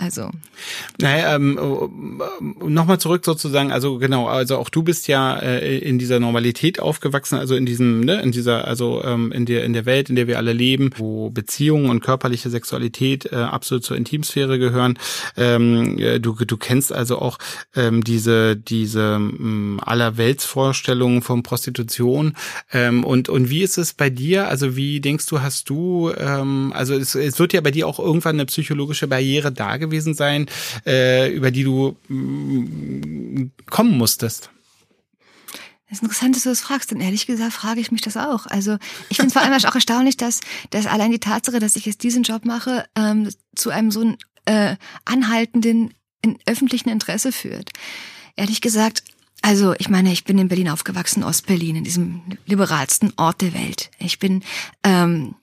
also. 0.00 0.30
Naja, 0.98 1.34
ähm, 1.34 2.20
nochmal 2.60 2.98
zurück 2.98 3.24
sozusagen, 3.24 3.70
also 3.70 3.98
genau, 3.98 4.26
also 4.28 4.56
auch 4.56 4.70
du 4.70 4.82
bist 4.82 5.08
ja 5.08 5.36
äh, 5.38 5.78
in 5.78 5.98
dieser 5.98 6.20
Normalität 6.20 6.80
aufgewachsen, 6.80 7.38
also 7.38 7.54
in 7.54 7.66
diesem, 7.66 8.00
ne, 8.00 8.20
in 8.22 8.32
dieser, 8.32 8.66
also 8.66 9.02
ähm, 9.04 9.30
in 9.32 9.46
der 9.46 9.64
in 9.64 9.72
der 9.72 9.84
Welt, 9.86 10.08
in 10.08 10.16
der 10.16 10.26
wir 10.26 10.38
alle 10.38 10.52
leben, 10.52 10.90
wo 10.96 11.30
Beziehungen 11.30 11.90
und 11.90 12.00
körperliche 12.00 12.48
Sexualität 12.48 13.30
äh, 13.32 13.36
absolut 13.36 13.84
zur 13.84 13.96
Intimsphäre 13.96 14.58
gehören. 14.58 14.98
Ähm, 15.36 15.98
äh, 15.98 16.18
du 16.18 16.34
du 16.34 16.56
kennst 16.56 16.92
also 16.92 17.18
auch 17.18 17.38
ähm, 17.76 18.02
diese 18.02 18.56
diese 18.56 19.16
ähm, 19.16 19.80
allerweltsvorstellungen 19.84 21.22
von 21.22 21.42
Prostitution 21.42 22.34
ähm, 22.72 23.04
und 23.04 23.28
und 23.28 23.50
wie 23.50 23.62
ist 23.62 23.76
es 23.76 23.92
bei 23.92 24.08
dir? 24.08 24.48
Also 24.48 24.76
wie 24.76 25.00
denkst 25.00 25.26
du, 25.26 25.42
hast 25.42 25.68
du, 25.68 26.10
ähm, 26.16 26.72
also 26.74 26.94
es, 26.94 27.14
es 27.14 27.38
wird 27.38 27.52
ja 27.52 27.60
bei 27.60 27.70
dir 27.70 27.86
auch 27.86 27.98
irgendwann 27.98 28.36
eine 28.36 28.46
psychologische 28.46 29.06
Barriere 29.06 29.52
da 29.52 29.76
gewesen 29.90 30.14
sein, 30.14 30.46
äh, 30.86 31.32
über 31.32 31.50
die 31.50 31.64
du 31.64 31.96
mm, 32.08 33.50
kommen 33.66 33.98
musstest? 33.98 34.50
Das 35.88 35.98
ist 35.98 36.02
interessant, 36.04 36.36
dass 36.36 36.44
du 36.44 36.50
das 36.50 36.60
fragst, 36.60 36.92
denn 36.92 37.00
ehrlich 37.00 37.26
gesagt 37.26 37.52
frage 37.52 37.80
ich 37.80 37.90
mich 37.90 38.00
das 38.00 38.16
auch. 38.16 38.46
Also 38.46 38.78
ich 39.08 39.16
finde 39.16 39.28
es 39.28 39.32
vor 39.32 39.42
allem 39.42 39.52
auch 39.52 39.74
erstaunlich, 39.74 40.16
dass, 40.16 40.40
dass 40.70 40.86
allein 40.86 41.10
die 41.10 41.18
Tatsache, 41.18 41.58
dass 41.58 41.74
ich 41.74 41.84
jetzt 41.84 42.04
diesen 42.04 42.22
Job 42.22 42.44
mache, 42.44 42.84
ähm, 42.94 43.28
zu 43.56 43.70
einem 43.70 43.90
so 43.90 44.14
äh, 44.44 44.76
anhaltenden 45.04 45.92
in 46.22 46.38
öffentlichen 46.46 46.90
Interesse 46.90 47.32
führt. 47.32 47.70
Ehrlich 48.36 48.60
gesagt, 48.60 49.02
also 49.42 49.74
ich 49.78 49.88
meine, 49.88 50.12
ich 50.12 50.24
bin 50.24 50.38
in 50.38 50.48
Berlin 50.48 50.68
aufgewachsen, 50.68 51.24
Ostberlin, 51.24 51.76
in 51.76 51.84
diesem 51.84 52.22
liberalsten 52.46 53.12
Ort 53.16 53.40
der 53.40 53.54
Welt. 53.54 53.90
Ich 53.98 54.18
bin 54.18 54.44
ähm, 54.84 55.34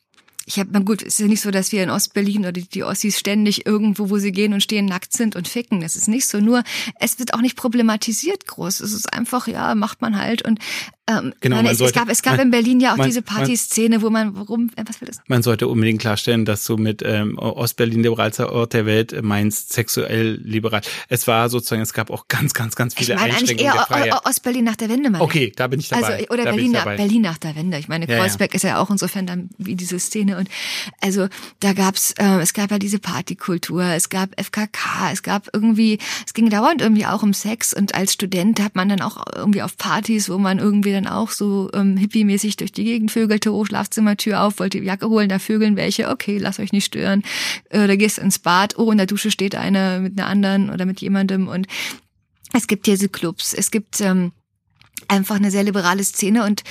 ich 0.47 0.59
habe, 0.59 0.81
gut, 0.81 1.01
es 1.01 1.15
ist 1.15 1.19
ja 1.19 1.27
nicht 1.27 1.41
so, 1.41 1.51
dass 1.51 1.73
wir 1.73 1.83
in 1.83 1.89
Ostberlin 1.89 2.43
oder 2.43 2.53
die, 2.53 2.83
Ossis 2.85 3.19
ständig 3.19 3.65
irgendwo, 3.65 4.09
wo 4.09 4.17
sie 4.17 4.31
gehen 4.31 4.53
und 4.53 4.63
stehen, 4.63 4.85
nackt 4.85 5.11
sind 5.11 5.35
und 5.35 5.45
ficken. 5.45 5.81
Das 5.81 5.97
ist 5.97 6.07
nicht 6.07 6.25
so. 6.25 6.39
Nur, 6.39 6.63
es 7.01 7.19
wird 7.19 7.33
auch 7.33 7.41
nicht 7.41 7.57
problematisiert 7.57 8.47
groß. 8.47 8.79
Es 8.79 8.93
ist 8.93 9.11
einfach, 9.13 9.47
ja, 9.47 9.75
macht 9.75 10.01
man 10.01 10.17
halt. 10.17 10.43
Und 10.43 10.59
ähm, 11.09 11.33
genau, 11.39 11.57
meine, 11.57 11.71
es, 11.71 11.77
sollte, 11.77 11.93
es 11.93 11.99
gab, 11.99 12.09
es 12.09 12.21
gab 12.21 12.37
man, 12.37 12.47
in 12.47 12.51
Berlin 12.51 12.79
ja 12.81 12.91
auch 12.91 12.97
man, 12.97 13.07
diese 13.07 13.21
Partyszene, 13.21 14.01
wo 14.01 14.09
man, 14.09 14.35
warum, 14.35 14.69
äh, 14.75 14.83
was 14.85 14.99
will 14.99 15.07
das? 15.07 15.21
Man 15.27 15.41
sollte 15.41 15.69
unbedingt 15.69 16.01
klarstellen, 16.01 16.43
dass 16.43 16.65
du 16.65 16.75
mit 16.75 17.01
ähm, 17.05 17.37
Ostberlin 17.37 18.03
liberalster 18.03 18.51
Ort 18.51 18.73
der 18.73 18.85
Welt 18.85 19.13
äh, 19.13 19.21
meinst 19.21 19.71
sexuell 19.71 20.33
liberal. 20.43 20.81
Es 21.07 21.25
war 21.25 21.49
sozusagen, 21.49 21.81
es 21.81 21.93
gab 21.93 22.09
auch 22.09 22.27
ganz, 22.27 22.53
ganz, 22.53 22.75
ganz 22.75 22.93
viele 22.93 23.13
ich 23.13 23.19
meine 23.19 23.33
Einschränkungen 23.35 23.71
eigentlich 23.71 24.07
eher 24.07 24.25
Ostberlin 24.25 24.65
nach 24.65 24.75
der 24.75 24.89
Wende, 24.89 25.09
meine 25.09 25.23
Okay, 25.23 25.53
da 25.55 25.67
bin 25.67 25.79
ich 25.79 25.87
dabei. 25.87 26.15
Also, 26.15 26.27
oder 26.27 26.43
da 26.43 26.51
Berlin, 26.51 26.71
nach, 26.71 26.83
Berlin 26.83 27.21
nach 27.21 27.37
der 27.37 27.55
Wende. 27.55 27.77
Ich 27.77 27.87
meine, 27.87 28.05
Kreuzberg 28.05 28.51
ja. 28.51 28.55
ist 28.55 28.63
ja 28.63 28.81
auch 28.81 28.89
insofern 28.89 29.25
dann 29.25 29.49
wie 29.57 29.75
diese 29.75 29.99
Szene. 29.99 30.37
Und 30.37 30.49
also 30.99 31.27
da 31.61 31.71
gab's, 31.71 32.13
äh, 32.17 32.41
es 32.41 32.53
gab 32.53 32.69
ja 32.69 32.79
diese 32.79 32.99
Partykultur, 32.99 33.83
es 33.83 34.09
gab 34.09 34.31
FKK, 34.37 35.11
es 35.13 35.23
gab 35.23 35.47
irgendwie, 35.53 35.99
es 36.25 36.33
ging 36.33 36.49
dauernd 36.49 36.81
irgendwie 36.81 37.05
auch 37.05 37.23
um 37.23 37.33
Sex. 37.33 37.73
Und 37.73 37.95
als 37.95 38.11
Student 38.11 38.59
hat 38.61 38.75
man 38.75 38.89
dann 38.89 39.01
auch 39.01 39.23
irgendwie 39.33 39.61
auf 39.61 39.77
Partys, 39.77 40.29
wo 40.29 40.37
man 40.37 40.59
irgendwie 40.59 40.96
dann 40.97 41.07
auch 41.07 41.31
so 41.31 41.69
ähm, 41.73 41.97
hippie-mäßig 41.97 42.57
durch 42.57 42.71
die 42.71 42.83
Gegend 42.83 43.11
vögelte, 43.11 43.53
oh, 43.53 43.65
Schlafzimmertür 43.65 44.41
auf, 44.41 44.59
wollte 44.59 44.79
die 44.79 44.85
Jacke 44.85 45.09
holen, 45.09 45.29
da 45.29 45.39
vögeln 45.39 45.75
welche, 45.75 46.09
okay, 46.09 46.37
lass 46.37 46.59
euch 46.59 46.71
nicht 46.71 46.85
stören. 46.85 47.23
Äh, 47.69 47.97
gehst 47.97 48.19
ins 48.19 48.39
Bad, 48.39 48.77
oh, 48.77 48.91
in 48.91 48.97
der 48.97 49.07
Dusche 49.07 49.31
steht 49.31 49.55
eine 49.55 49.99
mit 50.01 50.19
einer 50.19 50.27
anderen 50.27 50.69
oder 50.69 50.85
mit 50.85 51.01
jemandem 51.01 51.47
und 51.47 51.67
es 52.53 52.67
gibt 52.67 52.87
diese 52.87 53.09
Clubs, 53.09 53.53
es 53.53 53.71
gibt 53.71 54.01
ähm, 54.01 54.31
einfach 55.07 55.35
eine 55.35 55.51
sehr 55.51 55.63
liberale 55.63 56.03
Szene 56.03 56.43
und 56.43 56.63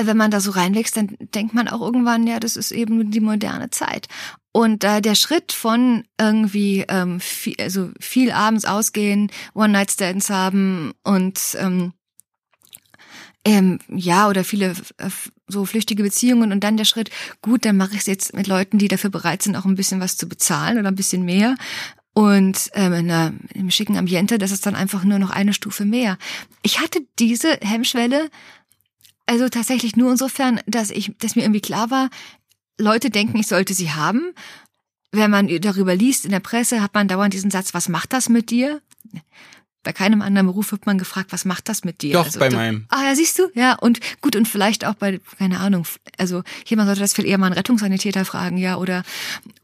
wenn 0.00 0.16
man 0.16 0.30
da 0.30 0.40
so 0.40 0.52
reinwächst, 0.52 0.96
dann 0.96 1.16
denkt 1.34 1.54
man 1.54 1.68
auch 1.68 1.80
irgendwann, 1.80 2.26
ja, 2.26 2.38
das 2.38 2.56
ist 2.56 2.70
eben 2.70 3.10
die 3.10 3.20
moderne 3.20 3.70
Zeit. 3.70 4.06
Und 4.52 4.84
äh, 4.84 5.00
der 5.00 5.14
Schritt 5.14 5.52
von 5.52 6.04
irgendwie 6.20 6.84
ähm, 6.88 7.20
viel, 7.20 7.56
also 7.58 7.90
viel 8.00 8.30
abends 8.30 8.64
ausgehen, 8.64 9.30
One-Night-Stands 9.54 10.30
haben 10.30 10.92
und 11.02 11.40
ähm, 11.58 11.92
ähm, 13.48 13.78
ja, 13.88 14.28
oder 14.28 14.44
viele 14.44 14.74
so 15.46 15.64
flüchtige 15.64 16.02
Beziehungen 16.02 16.52
und 16.52 16.60
dann 16.62 16.76
der 16.76 16.84
Schritt, 16.84 17.10
gut, 17.42 17.64
dann 17.64 17.76
mache 17.76 17.92
ich 17.92 18.00
es 18.00 18.06
jetzt 18.06 18.34
mit 18.34 18.46
Leuten, 18.46 18.78
die 18.78 18.88
dafür 18.88 19.10
bereit 19.10 19.42
sind, 19.42 19.56
auch 19.56 19.64
ein 19.64 19.74
bisschen 19.74 20.00
was 20.00 20.16
zu 20.16 20.28
bezahlen 20.28 20.78
oder 20.78 20.88
ein 20.88 20.96
bisschen 20.96 21.24
mehr. 21.24 21.56
Und 22.12 22.70
ähm, 22.74 22.92
in 22.92 23.10
einer, 23.10 23.32
im 23.54 23.70
schicken 23.70 23.96
Ambiente, 23.96 24.38
das 24.38 24.50
ist 24.50 24.66
dann 24.66 24.74
einfach 24.74 25.04
nur 25.04 25.18
noch 25.18 25.30
eine 25.30 25.54
Stufe 25.54 25.84
mehr. 25.84 26.18
Ich 26.62 26.80
hatte 26.80 27.00
diese 27.18 27.58
Hemmschwelle 27.62 28.28
also 29.28 29.48
tatsächlich 29.50 29.94
nur 29.94 30.10
insofern, 30.10 30.60
dass 30.66 30.90
ich, 30.90 31.12
dass 31.18 31.36
mir 31.36 31.42
irgendwie 31.42 31.60
klar 31.60 31.90
war, 31.90 32.08
Leute 32.78 33.10
denken, 33.10 33.38
ich 33.38 33.46
sollte 33.46 33.74
sie 33.74 33.90
haben. 33.90 34.32
Wenn 35.12 35.30
man 35.30 35.48
darüber 35.60 35.94
liest 35.94 36.24
in 36.24 36.30
der 36.30 36.40
Presse, 36.40 36.80
hat 36.80 36.94
man 36.94 37.08
dauernd 37.08 37.34
diesen 37.34 37.50
Satz, 37.50 37.74
was 37.74 37.90
macht 37.90 38.14
das 38.14 38.30
mit 38.30 38.50
dir? 38.50 38.80
Bei 39.88 39.94
keinem 39.94 40.20
anderen 40.20 40.48
Beruf 40.48 40.70
wird 40.72 40.84
man 40.84 40.98
gefragt, 40.98 41.32
was 41.32 41.46
macht 41.46 41.70
das 41.70 41.82
mit 41.82 42.02
dir? 42.02 42.12
Doch, 42.12 42.26
also, 42.26 42.38
bei 42.38 42.50
du, 42.50 42.56
meinem. 42.56 42.84
Ah, 42.90 43.04
ja, 43.08 43.14
siehst 43.16 43.38
du? 43.38 43.44
Ja, 43.54 43.72
und 43.72 44.00
gut, 44.20 44.36
und 44.36 44.46
vielleicht 44.46 44.84
auch 44.84 44.92
bei, 44.92 45.18
keine 45.38 45.60
Ahnung, 45.60 45.86
also 46.18 46.42
jemand 46.66 46.88
sollte 46.88 47.00
das 47.00 47.14
viel 47.14 47.24
eher 47.24 47.38
mal 47.38 47.46
einen 47.46 47.54
Rettungssanitäter 47.54 48.26
fragen, 48.26 48.58
ja, 48.58 48.76
oder, 48.76 49.02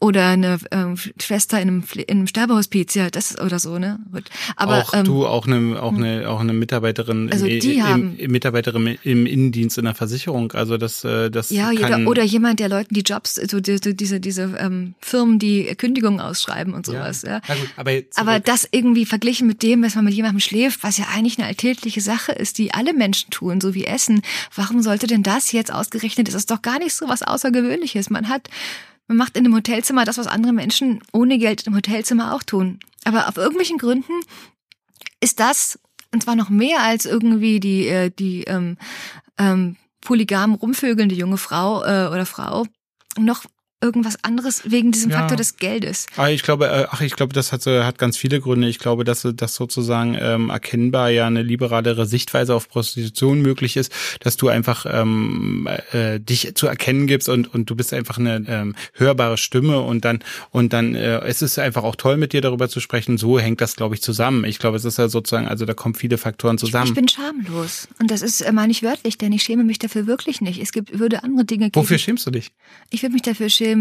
oder 0.01 0.29
eine 0.29 0.61
ähm, 0.71 0.97
Schwester 1.21 1.61
in 1.61 1.69
einem, 1.69 1.85
in 2.07 2.17
einem 2.17 2.27
Sterbehospiz, 2.27 2.95
ja, 2.95 3.11
das 3.11 3.39
oder 3.39 3.59
so, 3.59 3.79
ne? 3.79 3.99
Gut. 4.13 4.31
Aber, 4.57 4.79
auch 4.79 4.95
ähm, 4.95 5.05
du, 5.05 5.27
auch 5.27 5.47
eine, 5.47 5.83
auch 5.83 5.93
eine, 5.93 6.31
auch 6.31 6.41
eine 6.41 6.55
Mitarbeiterin, 6.55 7.31
also 7.31 7.45
im, 7.45 7.61
die 7.61 7.75
im, 7.75 7.85
haben, 7.85 8.17
im, 8.17 8.31
Mitarbeiterin 8.31 8.97
im 9.03 9.27
Innendienst 9.27 9.77
in 9.77 9.85
der 9.85 9.95
Versicherung, 9.95 10.53
also 10.53 10.79
das, 10.79 11.05
äh, 11.05 11.31
das 11.31 11.51
ja, 11.51 11.71
kann, 11.75 12.07
oder, 12.07 12.11
oder 12.13 12.23
jemand, 12.23 12.61
der 12.61 12.71
Leuten 12.71 12.95
die 12.95 13.03
Jobs, 13.03 13.35
so 13.35 13.61
diese, 13.61 13.95
diese, 13.95 14.21
diese 14.21 14.55
ähm, 14.59 14.95
Firmen, 15.03 15.39
die 15.39 15.67
Kündigungen 15.77 16.21
ausschreiben 16.21 16.73
und 16.73 16.87
sowas, 16.87 17.21
ja. 17.21 17.33
ja. 17.33 17.41
Na 17.47 17.55
gut, 17.55 17.69
aber, 17.77 17.93
aber 18.15 18.41
das 18.41 18.67
irgendwie 18.71 19.05
verglichen 19.05 19.47
mit 19.47 19.63
dem, 19.63 19.83
dass 19.83 19.97
man 19.97 20.07
mit 20.07 20.14
jemandem 20.15 20.41
schläft, 20.41 20.83
was 20.83 20.99
ja 20.99 21.07
eigentlich 21.13 21.39
eine 21.39 21.49
alltägliche 21.49 22.01
Sache 22.01 22.33
ist, 22.33 22.59
die 22.59 22.73
alle 22.73 22.93
Menschen 22.93 23.31
tun, 23.31 23.61
so 23.61 23.75
wie 23.75 23.85
Essen. 23.85 24.23
Warum 24.55 24.83
sollte 24.83 25.07
denn 25.07 25.23
das 25.23 25.53
jetzt 25.53 25.73
ausgerechnet? 25.73 26.29
Das 26.29 26.35
ist 26.35 26.51
doch 26.51 26.63
gar 26.63 26.79
nicht 26.79 26.95
so 26.95 27.09
was 27.09 27.23
Außergewöhnliches. 27.23 28.11
Man 28.11 28.29
hat, 28.29 28.49
man 29.09 29.17
macht 29.17 29.37
in 29.37 29.45
einem 29.45 29.55
Hotelzimmer 29.55 30.05
das, 30.05 30.19
was 30.19 30.27
andere 30.27 30.53
Menschen 30.53 31.03
ohne 31.13 31.39
Geld 31.39 31.67
im 31.67 31.75
Hotelzimmer 31.75 32.35
auch 32.35 32.43
tun. 32.43 32.81
Aber 33.05 33.29
auf 33.29 33.37
irgendwelchen 33.37 33.79
Gründen 33.79 34.13
ist 35.21 35.41
das, 35.41 35.79
und 36.13 36.23
zwar 36.23 36.37
noch 36.37 36.51
mehr 36.51 36.83
als 36.83 37.07
irgendwie 37.07 37.61
die, 37.61 37.87
äh, 37.89 38.11
die 38.11 38.45
ähm, 38.45 38.77
ähm, 39.39 39.77
polygam 40.01 40.55
rumvögelnde 40.55 41.15
junge 41.15 41.39
Frau 41.39 41.83
äh, 41.83 42.09
oder 42.09 42.27
Frau, 42.27 42.67
noch 43.19 43.45
irgendwas 43.85 44.17
anderes 44.25 44.63
wegen 44.71 44.91
diesem 44.91 45.11
Ja. 45.11 45.19
Faktor 45.19 45.37
des 45.37 45.57
Geldes. 45.59 46.07
Ah, 46.17 46.29
ich 46.29 46.43
glaube, 46.43 46.67
äh, 46.67 46.87
ach, 46.91 47.01
ich 47.03 47.15
glaube, 47.15 47.33
das 47.35 47.53
hat, 47.53 47.67
hat 47.67 47.99
ganz 47.99 48.17
viele 48.17 48.41
Gründe. 48.41 48.69
Ich 48.69 48.79
glaube, 48.79 49.05
dass 49.05 49.27
das 49.37 49.55
sozusagen 49.55 50.17
ähm, 50.19 50.51
erkennbar 50.51 51.11
ja 51.11 51.27
eine 51.27 51.43
liberalere 51.43 52.07
Sichtweise 52.07 52.55
auf 52.55 52.69
Prostitution 52.69 53.43
möglich 53.43 53.77
ist, 53.77 53.93
dass 54.21 54.37
du 54.37 54.49
einfach 54.49 54.87
ähm, 54.91 55.69
äh, 55.93 56.19
dich 56.19 56.55
zu 56.55 56.67
erkennen 56.67 57.07
gibst 57.07 57.29
und 57.29 57.53
und 57.53 57.69
du 57.69 57.77
bist 57.77 57.93
einfach 57.93 58.19
eine 58.19 58.43
ähm, 58.49 58.75
hörbare 58.95 59.37
Stimme 59.37 59.81
und 59.81 60.05
dann 60.05 60.21
und 60.51 60.73
dann 60.73 60.95
äh, 60.95 61.19
es 61.27 61.43
ist 61.43 61.59
einfach 61.59 61.85
auch 61.85 61.97
toll 61.97 62.17
mit 62.17 62.33
dir 62.33 62.41
darüber 62.41 62.69
zu 62.69 62.81
sprechen. 62.81 63.19
So 63.19 63.39
hängt 63.39 63.61
das, 63.61 63.77
glaube 63.77 63.95
ich, 63.95 64.03
zusammen. 64.03 64.45
Ich 64.45 64.59
glaube, 64.59 64.77
es 64.77 64.85
ist 64.85 64.99
ja 64.99 65.09
sozusagen, 65.09 65.47
also 65.47 65.67
da 65.67 65.75
kommen 65.75 65.95
viele 65.95 66.17
Faktoren 66.19 66.57
zusammen. 66.59 66.89
Ich 66.89 66.95
bin 66.95 67.09
schamlos. 67.09 67.89
Und 67.99 68.11
das 68.11 68.23
ist, 68.23 68.41
äh, 68.41 68.53
meine 68.53 68.73
ich 68.73 68.83
wörtlich, 68.83 69.19
denn 69.19 69.33
ich 69.33 69.43
schäme 69.43 69.65
mich 69.65 69.79
dafür 69.79 70.07
wirklich 70.07 70.41
nicht. 70.41 70.61
Es 70.61 70.73
gibt, 70.73 70.99
würde 70.99 71.23
andere 71.23 71.45
Dinge 71.45 71.67
geben. 71.67 71.77
Wofür 71.83 71.99
schämst 71.99 72.27
du 72.27 72.31
dich? 72.31 72.51
Ich 72.91 73.03
würde 73.03 73.13
mich 73.13 73.23
dafür 73.23 73.49
schämen, 73.49 73.74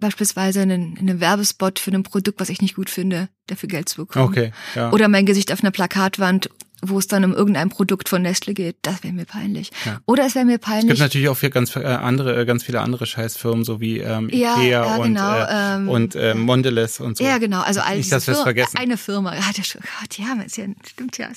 beispielsweise 0.00 0.62
einen, 0.62 0.98
einen 0.98 1.20
Werbespot 1.20 1.78
für 1.78 1.90
ein 1.90 2.02
Produkt, 2.02 2.40
was 2.40 2.48
ich 2.48 2.60
nicht 2.60 2.74
gut 2.74 2.90
finde, 2.90 3.28
dafür 3.46 3.68
Geld 3.68 3.88
zu 3.88 3.96
bekommen. 4.04 4.28
Okay, 4.28 4.52
ja. 4.74 4.90
Oder 4.92 5.08
mein 5.08 5.26
Gesicht 5.26 5.52
auf 5.52 5.62
einer 5.62 5.70
Plakatwand, 5.70 6.50
wo 6.88 6.98
es 6.98 7.06
dann 7.06 7.24
um 7.24 7.32
irgendein 7.34 7.68
Produkt 7.68 8.08
von 8.08 8.22
Nestle 8.22 8.54
geht. 8.54 8.76
Das 8.82 9.02
wäre 9.02 9.12
mir 9.12 9.24
peinlich. 9.24 9.70
Ja. 9.84 10.00
Oder 10.06 10.26
es 10.26 10.34
wäre 10.34 10.44
mir 10.44 10.52
Es 10.54 10.60
gibt 10.60 10.64
peinlich. 10.66 10.98
natürlich 10.98 11.28
auch 11.28 11.36
für 11.36 11.50
ganz 11.50 11.74
äh, 11.76 11.80
andere, 11.84 12.40
äh, 12.40 12.44
ganz 12.44 12.64
viele 12.64 12.80
andere 12.80 13.06
Scheißfirmen, 13.06 13.64
so 13.64 13.80
wie 13.80 13.98
ähm, 13.98 14.28
Ja, 14.32 14.56
Ikea 14.56 14.66
ja, 14.86 14.96
und, 14.96 15.14
genau, 15.14 15.34
äh, 15.38 15.74
ähm, 15.76 15.88
und 15.88 16.14
äh, 16.14 16.34
Mondelez 16.34 17.00
und 17.00 17.16
so. 17.18 17.24
Ja, 17.24 17.38
genau. 17.38 17.60
Also 17.62 17.80
all 17.80 17.96
Nicht, 17.96 18.10
dass 18.12 18.26
wir 18.26 18.34
es 18.34 18.40
vergessen. 18.42 18.76
Eine 18.78 18.96
Firma. 18.96 19.34
Ja, 19.34 19.42
das, 19.56 19.72
Gott, 19.74 20.18
ja, 20.18 20.26
ja, 20.36 20.44
stimmt 20.86 21.18
ja. 21.18 21.28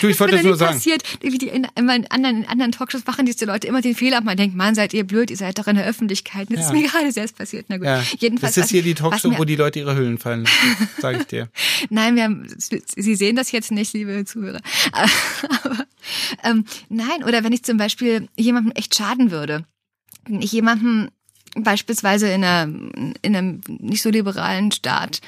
Du, 0.00 0.08
ich 0.08 0.18
wollte 0.20 0.32
das 0.32 0.40
es 0.40 0.46
nur 0.46 0.56
sagen. 0.56 0.74
passiert, 0.74 1.02
wie 1.20 1.38
die 1.38 1.48
in, 1.48 1.66
in, 1.76 1.84
meinen 1.86 2.06
anderen, 2.08 2.42
in 2.44 2.48
anderen 2.48 2.72
Talkshows 2.72 3.04
machen 3.06 3.26
diese 3.26 3.44
Leute 3.44 3.66
immer 3.66 3.80
den 3.80 3.94
Fehler, 3.94 4.20
man 4.20 4.36
denkt, 4.36 4.56
Mann, 4.56 4.74
seid 4.74 4.94
ihr 4.94 5.04
blöd, 5.04 5.30
ihr 5.30 5.36
seid 5.36 5.58
doch 5.58 5.66
in 5.66 5.76
der 5.76 5.86
Öffentlichkeit. 5.86 6.48
Das 6.50 6.60
Ja. 6.60 6.66
ist 6.66 6.72
mir 6.72 6.88
gerade 6.88 7.12
selbst 7.12 7.36
passiert. 7.36 7.66
Na 7.68 7.76
gut. 7.76 7.86
Ja, 7.86 8.02
Jedenfalls, 8.18 8.54
das 8.54 8.66
ist 8.66 8.70
hier 8.70 8.82
die 8.82 8.94
Talkshow, 8.94 9.28
mir- 9.30 9.38
wo 9.38 9.44
die 9.44 9.56
Leute 9.56 9.78
ihre 9.80 9.96
Hüllen 9.96 10.18
fallen 10.18 10.44
lassen, 10.44 10.88
sage 11.00 11.18
ich 11.18 11.26
dir. 11.26 11.48
Nein, 11.90 12.16
wir 12.16 12.24
haben, 12.24 12.46
Sie 12.58 13.14
sehen 13.14 13.36
das 13.36 13.52
jetzt 13.52 13.70
nicht, 13.70 13.92
liebe 13.94 14.24
Zuhörer. 14.24 14.60
Ähm, 16.42 16.64
nein, 16.88 17.24
oder 17.24 17.44
wenn 17.44 17.52
ich 17.52 17.64
zum 17.64 17.78
Beispiel 17.78 18.28
jemandem 18.36 18.72
echt 18.72 18.94
schaden 18.94 19.30
würde, 19.30 19.64
wenn 20.26 20.42
ich 20.42 20.52
jemandem 20.52 21.10
beispielsweise 21.56 22.28
in, 22.28 22.44
einer, 22.44 22.64
in 23.22 23.36
einem 23.36 23.60
nicht 23.68 24.02
so 24.02 24.10
liberalen 24.10 24.72
Staat, 24.72 25.20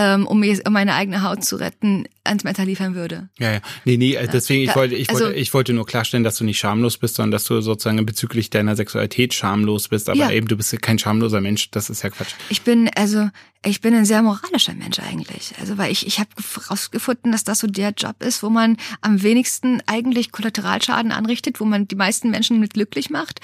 ähm, 0.00 0.28
um, 0.28 0.38
mir, 0.38 0.60
um 0.64 0.72
meine 0.72 0.94
eigene 0.94 1.24
Haut 1.24 1.44
zu 1.44 1.56
retten, 1.56 2.06
ans 2.22 2.44
Messer 2.44 2.64
liefern 2.64 2.94
würde. 2.94 3.28
Ja, 3.40 3.54
ja. 3.54 3.60
Nee, 3.84 3.96
nee, 3.96 4.16
deswegen, 4.32 4.62
ich 4.62 4.76
wollte, 4.76 4.94
ich 4.94 5.08
wollte, 5.10 5.24
also- 5.26 5.36
ich 5.36 5.52
wollte 5.54 5.72
nur 5.72 5.86
klarstellen, 5.86 6.22
dass 6.22 6.36
du 6.36 6.44
nicht 6.44 6.58
schamlos 6.60 6.98
bist, 6.98 7.16
sondern 7.16 7.32
dass 7.32 7.44
du 7.44 7.60
sozusagen 7.60 8.04
bezüglich 8.06 8.48
deiner 8.50 8.76
Sexualität 8.76 9.34
schamlos 9.34 9.88
bist. 9.88 10.08
Aber 10.08 10.18
Ja. 10.18 10.30
eben, 10.30 10.46
du 10.46 10.56
bist 10.56 10.80
kein 10.82 11.00
schamloser 11.00 11.40
Mensch. 11.40 11.70
Das 11.72 11.90
ist 11.90 12.02
ja 12.02 12.10
Quatsch. 12.10 12.34
Ich 12.48 12.62
bin 12.62 12.88
also 12.94 13.28
ich 13.64 13.80
bin 13.80 13.92
ein 13.94 14.04
sehr 14.04 14.22
moralischer 14.22 14.74
Mensch 14.74 15.00
eigentlich. 15.00 15.52
Also 15.58 15.78
weil 15.78 15.90
ich 15.90 16.06
ich 16.06 16.20
habe 16.20 16.28
herausgefunden, 16.54 17.32
dass 17.32 17.42
das 17.42 17.58
so 17.58 17.66
der 17.66 17.90
Job 17.90 18.22
ist, 18.22 18.44
wo 18.44 18.50
man 18.50 18.76
am 19.00 19.22
wenigsten 19.22 19.82
eigentlich 19.86 20.30
Kollateralschaden 20.30 21.10
anrichtet, 21.10 21.58
wo 21.58 21.64
man 21.64 21.88
die 21.88 21.96
meisten 21.96 22.30
Menschen 22.30 22.60
mit 22.60 22.74
glücklich 22.74 23.10
macht. 23.10 23.40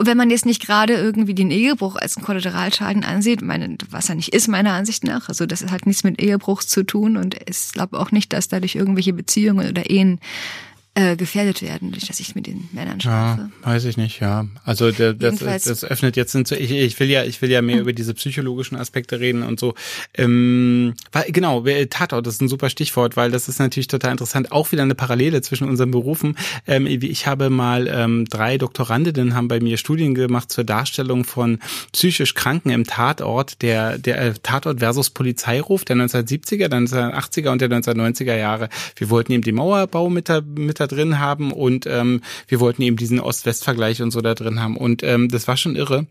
Und 0.00 0.06
wenn 0.06 0.16
man 0.16 0.30
jetzt 0.30 0.46
nicht 0.46 0.64
gerade 0.64 0.94
irgendwie 0.94 1.34
den 1.34 1.50
Ehebruch 1.50 1.94
als 1.94 2.16
einen 2.16 2.24
Kollateralschaden 2.24 3.04
ansieht, 3.04 3.42
meine, 3.42 3.76
was 3.90 4.08
er 4.08 4.14
nicht 4.14 4.32
ist 4.32 4.48
meiner 4.48 4.72
Ansicht 4.72 5.04
nach, 5.04 5.28
also 5.28 5.44
das 5.44 5.70
hat 5.70 5.84
nichts 5.84 6.04
mit 6.04 6.22
Ehebruch 6.22 6.64
zu 6.64 6.84
tun 6.84 7.18
und 7.18 7.36
ich 7.46 7.72
glaube 7.74 8.00
auch 8.00 8.10
nicht, 8.10 8.32
dass 8.32 8.48
dadurch 8.48 8.76
irgendwelche 8.76 9.12
Beziehungen 9.12 9.68
oder 9.68 9.90
Ehen 9.90 10.18
äh, 10.94 11.16
gefährdet 11.16 11.62
werden, 11.62 11.92
durch 11.92 12.06
dass 12.06 12.18
ich 12.18 12.34
mit 12.34 12.48
den 12.48 12.68
Männern 12.72 13.00
schlafe. 13.00 13.50
Ja, 13.62 13.72
weiß 13.72 13.84
ich 13.84 13.96
nicht, 13.96 14.20
ja. 14.20 14.46
Also 14.64 14.90
der, 14.90 15.14
das, 15.14 15.38
das 15.38 15.84
öffnet 15.84 16.16
jetzt 16.16 16.32
hinzu. 16.32 16.56
Ich, 16.56 16.72
ich 16.72 16.98
will 16.98 17.08
ja, 17.08 17.24
ich 17.24 17.40
will 17.42 17.50
ja 17.50 17.62
mehr 17.62 17.80
über 17.80 17.92
diese 17.92 18.12
psychologischen 18.14 18.76
Aspekte 18.76 19.20
reden 19.20 19.44
und 19.44 19.60
so. 19.60 19.74
Ähm, 20.14 20.94
weil, 21.12 21.30
genau, 21.30 21.64
Tatort 21.90 22.26
ist 22.26 22.42
ein 22.42 22.48
super 22.48 22.70
Stichwort, 22.70 23.16
weil 23.16 23.30
das 23.30 23.48
ist 23.48 23.60
natürlich 23.60 23.86
total 23.86 24.10
interessant. 24.10 24.50
Auch 24.50 24.72
wieder 24.72 24.82
eine 24.82 24.96
Parallele 24.96 25.42
zwischen 25.42 25.68
unseren 25.68 25.92
Berufen. 25.92 26.36
Ähm, 26.66 26.88
ich 26.88 27.26
habe 27.28 27.50
mal 27.50 27.86
ähm, 27.86 28.24
drei 28.24 28.58
Doktorandinnen 28.58 29.34
haben 29.34 29.46
bei 29.46 29.60
mir 29.60 29.76
Studien 29.76 30.16
gemacht 30.16 30.50
zur 30.50 30.64
Darstellung 30.64 31.22
von 31.22 31.60
psychisch 31.92 32.34
Kranken 32.34 32.70
im 32.70 32.84
Tatort, 32.84 33.62
der 33.62 33.96
der 33.98 34.20
äh, 34.20 34.34
Tatort 34.42 34.80
versus 34.80 35.10
Polizeiruf 35.10 35.84
der 35.84 35.96
1970er, 35.96 36.66
der 36.66 36.80
1980er 36.80 37.50
und 37.50 37.60
der 37.60 37.68
1990er 37.70 38.36
Jahre. 38.36 38.68
Wir 38.96 39.08
wollten 39.10 39.32
eben 39.32 39.44
den 39.44 39.54
Mauerbau 39.54 40.10
mit 40.10 40.28
da, 40.28 40.40
mit 40.40 40.79
da 40.80 40.86
drin 40.86 41.18
haben 41.18 41.52
und 41.52 41.86
ähm, 41.86 42.22
wir 42.48 42.60
wollten 42.60 42.82
eben 42.82 42.96
diesen 42.96 43.20
Ost-West-Vergleich 43.20 44.02
und 44.02 44.10
so 44.10 44.20
da 44.20 44.34
drin 44.34 44.60
haben. 44.60 44.76
Und 44.76 45.02
ähm, 45.02 45.28
das 45.28 45.46
war 45.46 45.56
schon 45.56 45.76
irre. 45.76 46.06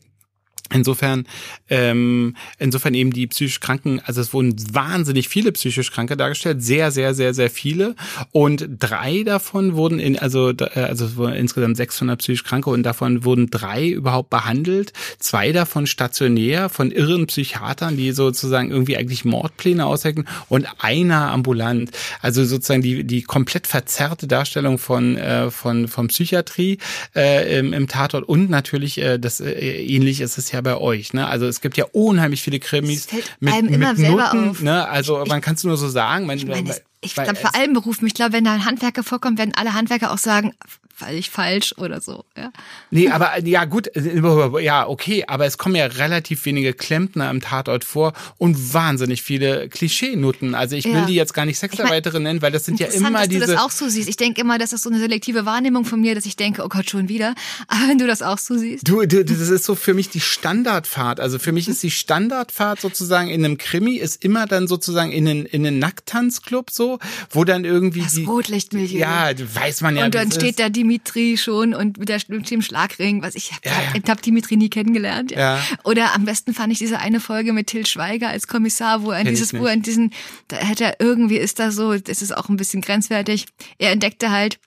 Insofern, 0.71 1.25
ähm, 1.69 2.35
insofern 2.59 2.93
eben 2.93 3.11
die 3.11 3.25
psychisch 3.27 3.59
Kranken, 3.59 3.99
also 4.05 4.21
es 4.21 4.33
wurden 4.33 4.55
wahnsinnig 4.71 5.27
viele 5.27 5.51
psychisch 5.51 5.91
Kranke 5.91 6.15
dargestellt, 6.15 6.61
sehr, 6.61 6.91
sehr, 6.91 7.15
sehr, 7.15 7.33
sehr 7.33 7.49
viele. 7.49 7.95
Und 8.31 8.67
drei 8.79 9.23
davon 9.23 9.75
wurden 9.75 9.99
in, 9.99 10.17
also, 10.19 10.49
äh, 10.51 10.81
also 10.81 11.05
es 11.05 11.17
wurden 11.17 11.33
insgesamt 11.33 11.77
600 11.77 12.19
psychisch 12.19 12.43
Kranke 12.43 12.69
und 12.69 12.83
davon 12.83 13.23
wurden 13.25 13.49
drei 13.49 13.87
überhaupt 13.87 14.29
behandelt. 14.29 14.93
Zwei 15.17 15.51
davon 15.51 15.87
stationär 15.87 16.69
von 16.69 16.91
irren 16.91 17.25
Psychiatern, 17.25 17.97
die 17.97 18.11
sozusagen 18.11 18.69
irgendwie 18.69 18.97
eigentlich 18.97 19.25
Mordpläne 19.25 19.85
aushecken 19.85 20.25
und 20.49 20.67
einer 20.77 21.31
ambulant. 21.31 21.91
Also 22.21 22.45
sozusagen 22.45 22.83
die, 22.83 23.03
die 23.03 23.23
komplett 23.23 23.65
verzerrte 23.65 24.27
Darstellung 24.27 24.77
von, 24.77 25.17
äh, 25.17 25.49
von, 25.49 25.87
von 25.87 26.09
Psychiatrie 26.09 26.77
äh, 27.15 27.57
im, 27.57 27.73
im 27.73 27.87
Tatort 27.87 28.29
und 28.29 28.51
natürlich, 28.51 29.01
äh, 29.01 29.17
das 29.17 29.39
äh, 29.39 29.51
ähnlich 29.51 30.21
ist 30.21 30.37
es 30.37 30.51
ja 30.51 30.58
bei 30.61 30.77
euch. 30.77 31.13
Ne? 31.13 31.27
Also 31.27 31.45
es 31.45 31.61
gibt 31.61 31.77
ja 31.77 31.85
unheimlich 31.91 32.41
viele 32.41 32.59
Krimis 32.59 33.07
mit, 33.39 33.53
einem 33.53 33.67
immer 33.67 33.89
mit 33.89 33.97
selber 33.97 34.33
Noten. 34.33 34.49
auf. 34.49 34.61
Ne? 34.61 34.87
Also 34.87 35.23
man 35.27 35.41
kann 35.41 35.55
es 35.55 35.63
nur 35.63 35.77
so 35.77 35.89
sagen. 35.89 36.25
Man, 36.25 36.37
Ich 36.37 36.45
meine, 36.45 36.75
ich 37.01 37.13
glaube, 37.13 37.35
vor 37.35 37.55
allen 37.55 37.73
Berufen, 37.73 38.05
ich 38.07 38.13
glaube, 38.13 38.33
wenn 38.33 38.43
da 38.43 38.53
ein 38.53 38.65
Handwerker 38.65 39.03
vorkommt, 39.03 39.37
werden 39.37 39.53
alle 39.55 39.73
Handwerker 39.73 40.11
auch 40.11 40.17
sagen, 40.17 40.53
völlig 40.99 41.29
falsch 41.29 41.73
oder 41.77 42.01
so. 42.01 42.25
Ja. 42.37 42.51
Nee, 42.91 43.09
aber 43.09 43.39
ja 43.45 43.65
gut, 43.65 43.87
äh, 43.95 44.19
ja, 44.61 44.87
okay, 44.87 45.23
aber 45.27 45.45
es 45.45 45.57
kommen 45.57 45.75
ja 45.75 45.85
relativ 45.85 46.45
wenige 46.45 46.73
Klempner 46.73 47.29
im 47.29 47.41
Tatort 47.41 47.83
vor 47.83 48.13
und 48.37 48.73
wahnsinnig 48.73 49.21
viele 49.21 49.69
Klischeenutten. 49.69 50.55
Also 50.55 50.75
ich 50.75 50.85
will 50.85 50.93
Ja. 50.93 51.05
die 51.05 51.15
jetzt 51.15 51.33
gar 51.33 51.45
nicht 51.45 51.57
Sexarbeiterin 51.59 52.23
nennen, 52.23 52.41
weil 52.41 52.51
das 52.51 52.65
sind 52.65 52.79
ja 52.79 52.87
immer 52.87 53.11
dass 53.11 53.29
diese 53.29 53.45
du 53.45 53.51
das 53.53 53.61
auch 53.61 53.71
so 53.71 53.87
siehst. 53.89 54.09
Ich 54.09 54.17
denke 54.17 54.41
immer, 54.41 54.57
das 54.57 54.73
ist 54.73 54.83
so 54.83 54.89
eine 54.89 54.99
selektive 54.99 55.45
Wahrnehmung 55.45 55.85
von 55.85 56.01
mir, 56.01 56.15
dass 56.15 56.25
ich 56.25 56.35
denke, 56.35 56.63
oh 56.63 56.69
Gott, 56.69 56.89
schon 56.89 57.09
wieder. 57.09 57.33
Aber 57.67 57.87
wenn 57.87 57.97
du 57.97 58.07
das 58.07 58.21
auch 58.21 58.37
so 58.37 58.57
siehst. 58.57 58.87
Du, 58.87 59.05
du, 59.05 59.23
das 59.23 59.39
ist 59.49 59.65
so 59.65 59.75
für 59.75 59.93
mich 59.93 60.09
die 60.09 60.19
Standardfahrt. 60.21 61.19
Also 61.19 61.39
für 61.39 61.51
mich 61.51 61.67
ist 61.67 61.81
die 61.83 61.91
Standardfahrt 61.91 62.81
sozusagen 62.81 63.29
in 63.29 63.43
einem 63.45 63.57
Krimi 63.57 63.95
ist 63.95 64.23
immer 64.23 64.45
dann 64.45 64.67
sozusagen 64.67 65.11
in 65.11 65.27
einen, 65.27 65.45
in 65.45 65.65
einen 65.65 65.79
Nacktanzclub 65.79 66.69
so, 66.71 66.99
wo 67.29 67.43
dann 67.43 67.65
irgendwie 67.65 68.01
Das 68.01 68.13
die 68.15 68.25
Rotlichtmilieu. 68.25 68.99
ja, 68.99 69.31
weiß 69.37 69.81
man 69.81 69.95
ja. 69.95 70.05
und 70.05 70.15
dann 70.15 70.31
steht 70.31 70.59
da 70.59 70.69
Dimitri 70.89 71.37
schon 71.37 71.75
und 71.75 71.99
mit, 71.99 72.09
der, 72.09 72.19
mit 72.29 72.49
dem 72.49 72.61
Schlagring, 72.61 73.21
was 73.21 73.35
ich 73.35 73.51
habe 73.51 73.61
Ja, 73.65 73.93
ja. 73.95 74.15
Dimitri 74.15 74.57
nie 74.57 74.69
kennengelernt. 74.69 75.31
Ja. 75.31 75.61
Oder 75.83 76.15
am 76.15 76.25
besten 76.25 76.53
fand 76.53 76.73
ich 76.73 76.79
diese 76.79 76.99
eine 76.99 77.19
Folge 77.19 77.53
mit 77.53 77.67
Till 77.67 77.85
Schweiger 77.85 78.29
als 78.29 78.47
Kommissar, 78.47 79.03
wo 79.03 79.11
er 79.11 79.19
in 79.19 79.25
Kenn 79.25 79.35
dieses, 79.35 79.53
wo 79.53 79.65
er 79.65 79.73
in 79.73 79.83
diesen, 79.83 80.11
da 80.47 80.57
hätte 80.57 80.85
er 80.85 80.95
irgendwie 80.99 81.37
ist 81.37 81.59
da 81.59 81.71
so, 81.71 81.95
das 81.95 82.21
ist 82.21 82.35
auch 82.35 82.49
ein 82.49 82.57
bisschen 82.57 82.81
grenzwertig. 82.81 83.45
Er 83.77 83.91
entdeckte 83.91 84.31
halt 84.31 84.59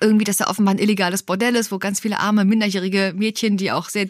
irgendwie, 0.00 0.24
dass 0.24 0.38
da 0.38 0.48
offenbar 0.48 0.74
ein 0.74 0.78
illegales 0.78 1.22
Bordell 1.22 1.54
ist, 1.54 1.70
wo 1.70 1.78
ganz 1.78 2.00
viele 2.00 2.18
arme, 2.18 2.44
minderjährige 2.44 3.14
Mädchen, 3.16 3.56
die 3.56 3.70
auch 3.72 3.88
sehr 3.88 4.06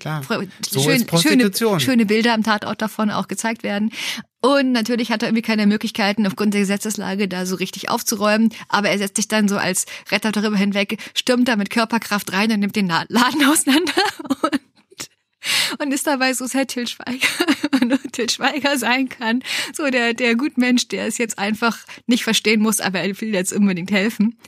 So 0.68 0.80
schön, 0.80 1.06
schöne, 1.20 1.80
schöne 1.80 2.06
Bilder 2.06 2.34
am 2.34 2.42
Tatort 2.42 2.80
davon 2.80 3.10
auch 3.10 3.28
gezeigt 3.28 3.62
werden. 3.62 3.92
Und 4.44 4.72
natürlich 4.72 5.10
hat 5.10 5.22
er 5.22 5.28
irgendwie 5.28 5.40
keine 5.40 5.66
Möglichkeiten, 5.66 6.26
aufgrund 6.26 6.52
der 6.52 6.60
Gesetzeslage 6.60 7.28
da 7.28 7.46
so 7.46 7.56
richtig 7.56 7.88
aufzuräumen. 7.88 8.50
Aber 8.68 8.90
er 8.90 8.98
setzt 8.98 9.16
sich 9.16 9.26
dann 9.26 9.48
so 9.48 9.56
als 9.56 9.86
Retter 10.10 10.32
darüber 10.32 10.58
hinweg, 10.58 10.98
stürmt 11.14 11.48
da 11.48 11.56
mit 11.56 11.70
Körperkraft 11.70 12.30
rein 12.34 12.52
und 12.52 12.60
nimmt 12.60 12.76
den 12.76 12.86
La- 12.86 13.06
Laden 13.08 13.42
auseinander. 13.50 13.92
Und 14.42 14.60
und 15.78 15.92
ist 15.92 16.06
dabei 16.06 16.34
so 16.34 16.46
sehr 16.46 16.66
Till 16.66 16.86
Schweiger 16.86 17.26
und 17.80 18.12
Till 18.12 18.28
Schweiger 18.28 18.76
sein 18.76 19.08
kann. 19.08 19.42
So 19.72 19.88
der, 19.88 20.12
der 20.12 20.36
Gutmensch, 20.36 20.88
der 20.88 21.06
es 21.06 21.16
jetzt 21.16 21.38
einfach 21.38 21.78
nicht 22.06 22.24
verstehen 22.24 22.60
muss, 22.60 22.80
aber 22.80 23.00
er 23.00 23.18
will 23.20 23.32
jetzt 23.32 23.52
unbedingt 23.54 23.90
helfen. 23.92 24.38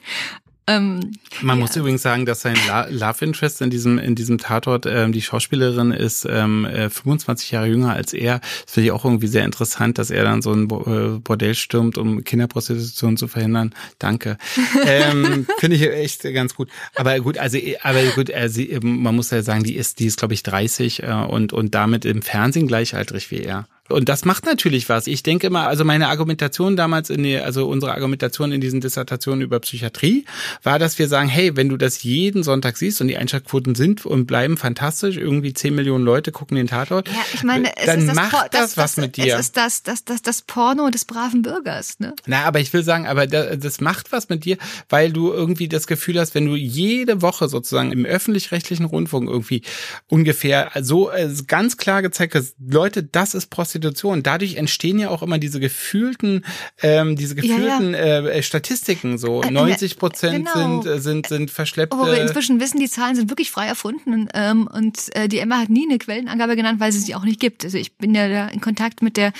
Ähm, 0.68 1.12
Man 1.42 1.58
ja. 1.58 1.62
muss 1.62 1.76
übrigens 1.76 2.02
sagen, 2.02 2.26
dass 2.26 2.40
sein 2.40 2.56
La 2.66 2.88
Love 2.90 3.24
Interest 3.24 3.60
in 3.62 3.70
diesem 3.70 3.98
in 3.98 4.16
diesem 4.16 4.38
Tatort 4.38 4.84
ähm, 4.86 5.12
die 5.12 5.22
Schauspielerin 5.22 5.92
ist 5.92 6.26
ähm, 6.28 6.64
äh, 6.64 6.90
25 6.90 7.52
Jahre 7.52 7.68
jünger 7.68 7.92
als 7.92 8.12
er. 8.12 8.40
Das 8.40 8.74
finde 8.74 8.86
ich 8.86 8.92
auch 8.92 9.04
irgendwie 9.04 9.28
sehr 9.28 9.44
interessant, 9.44 9.98
dass 9.98 10.10
er 10.10 10.24
dann 10.24 10.42
so 10.42 10.52
ein 10.52 10.66
Bo 10.66 10.82
äh, 10.86 11.18
Bordell 11.20 11.54
stürmt, 11.54 11.98
um 11.98 12.24
Kinderprostitution 12.24 13.16
zu 13.16 13.28
verhindern. 13.28 13.74
Danke. 14.00 14.38
ähm, 14.84 15.46
finde 15.58 15.76
ich 15.76 15.82
echt 15.82 16.22
ganz 16.34 16.56
gut. 16.56 16.68
Aber 16.96 17.18
gut, 17.20 17.38
also 17.38 17.58
aber 17.82 18.02
gut, 18.16 18.28
äh, 18.30 18.48
sie, 18.48 18.76
man 18.82 19.14
muss 19.14 19.30
ja 19.30 19.42
sagen, 19.42 19.62
die 19.62 19.76
ist 19.76 20.00
die 20.00 20.06
ist 20.06 20.18
glaube 20.18 20.34
ich 20.34 20.42
30 20.42 21.04
äh, 21.04 21.06
und 21.12 21.52
und 21.52 21.76
damit 21.76 22.04
im 22.04 22.22
Fernsehen 22.22 22.66
gleichaltrig 22.66 23.30
wie 23.30 23.40
er. 23.40 23.68
Und 23.88 24.08
das 24.08 24.24
macht 24.24 24.46
natürlich 24.46 24.88
was. 24.88 25.06
Ich 25.06 25.22
denke 25.22 25.46
immer, 25.46 25.66
also 25.66 25.84
meine 25.84 26.08
Argumentation 26.08 26.76
damals 26.76 27.10
in 27.10 27.22
die, 27.22 27.36
also 27.38 27.68
unsere 27.68 27.92
Argumentation 27.92 28.52
in 28.52 28.60
diesen 28.60 28.80
Dissertationen 28.80 29.42
über 29.42 29.60
Psychiatrie 29.60 30.24
war, 30.62 30.78
dass 30.78 30.98
wir 30.98 31.08
sagen, 31.08 31.28
hey, 31.28 31.56
wenn 31.56 31.68
du 31.68 31.76
das 31.76 32.02
jeden 32.02 32.42
Sonntag 32.42 32.76
siehst 32.76 33.00
und 33.00 33.08
die 33.08 33.16
Einschaltquoten 33.16 33.74
sind 33.74 34.04
und 34.04 34.26
bleiben 34.26 34.56
fantastisch, 34.56 35.16
irgendwie 35.16 35.52
10 35.52 35.74
Millionen 35.74 36.04
Leute 36.04 36.32
gucken 36.32 36.56
den 36.56 36.66
Tatort, 36.66 37.08
Ja, 37.08 37.14
ich 37.32 37.42
meine, 37.44 37.76
es 37.76 37.86
dann 37.86 38.00
ist 38.00 38.08
das, 38.08 38.16
macht 38.16 38.30
Por- 38.32 38.48
das, 38.50 38.76
was 38.76 38.96
mit 38.96 39.16
dir. 39.16 39.34
Es 39.34 39.40
ist 39.40 39.56
das, 39.56 39.82
das, 39.82 40.04
das, 40.04 40.22
das 40.22 40.42
Porno 40.42 40.90
des 40.90 41.04
braven 41.04 41.42
Bürgers, 41.42 42.00
ne? 42.00 42.14
Na, 42.26 42.44
aber 42.44 42.60
ich 42.60 42.72
will 42.72 42.82
sagen, 42.82 43.06
aber 43.06 43.26
das, 43.26 43.58
das 43.58 43.80
macht 43.80 44.10
was 44.12 44.28
mit 44.28 44.44
dir, 44.44 44.56
weil 44.88 45.12
du 45.12 45.32
irgendwie 45.32 45.68
das 45.68 45.86
Gefühl 45.86 46.18
hast, 46.18 46.34
wenn 46.34 46.46
du 46.46 46.56
jede 46.56 47.22
Woche 47.22 47.48
sozusagen 47.48 47.92
im 47.92 48.04
öffentlich-rechtlichen 48.04 48.84
Rundfunk 48.84 49.28
irgendwie 49.28 49.62
ungefähr 50.08 50.70
so 50.80 51.10
äh, 51.10 51.30
ganz 51.46 51.76
klar 51.76 52.02
gezeigt 52.02 52.34
hast, 52.34 52.56
Leute, 52.58 53.02
das 53.04 53.34
ist 53.34 53.46
Prostitution. 53.46 53.75
Dadurch 54.22 54.56
entstehen 54.56 54.98
ja 54.98 55.10
auch 55.10 55.22
immer 55.22 55.38
diese 55.38 55.60
gefühlten, 55.60 56.44
ähm, 56.82 57.16
diese 57.16 57.36
Ja, 57.36 57.42
ja. 57.44 57.78
gefühlten 57.78 57.94
Äh, 57.94 58.42
Statistiken. 58.42 59.18
So 59.18 59.42
Äh, 59.42 59.50
90 59.50 59.98
Prozent 59.98 60.48
genau. 60.52 60.82
sind 60.82 60.92
äh, 60.92 61.00
sind 61.00 61.26
sind 61.26 61.50
verschleppte. 61.50 61.96
Wo 61.96 62.06
wir 62.06 62.20
inzwischen 62.20 62.60
wissen, 62.60 62.80
die 62.80 62.88
Zahlen 62.88 63.16
sind 63.16 63.30
wirklich 63.30 63.50
frei 63.50 63.66
erfunden 63.66 64.12
und, 64.12 64.30
ähm, 64.34 64.68
und 64.72 65.14
äh, 65.14 65.28
die 65.28 65.38
Emma 65.38 65.58
hat 65.58 65.68
nie 65.68 65.86
eine 65.88 65.98
Quellenangabe 65.98 66.56
genannt, 66.56 66.80
weil 66.80 66.92
sie 66.92 67.00
sie 67.00 67.14
auch 67.14 67.24
nicht 67.24 67.40
gibt. 67.40 67.64
Also 67.64 67.78
ich 67.78 67.96
bin 67.96 68.14
ja 68.14 68.28
da 68.28 68.48
in 68.48 68.60
Kontakt 68.60 69.02
mit 69.02 69.16
der 69.16 69.32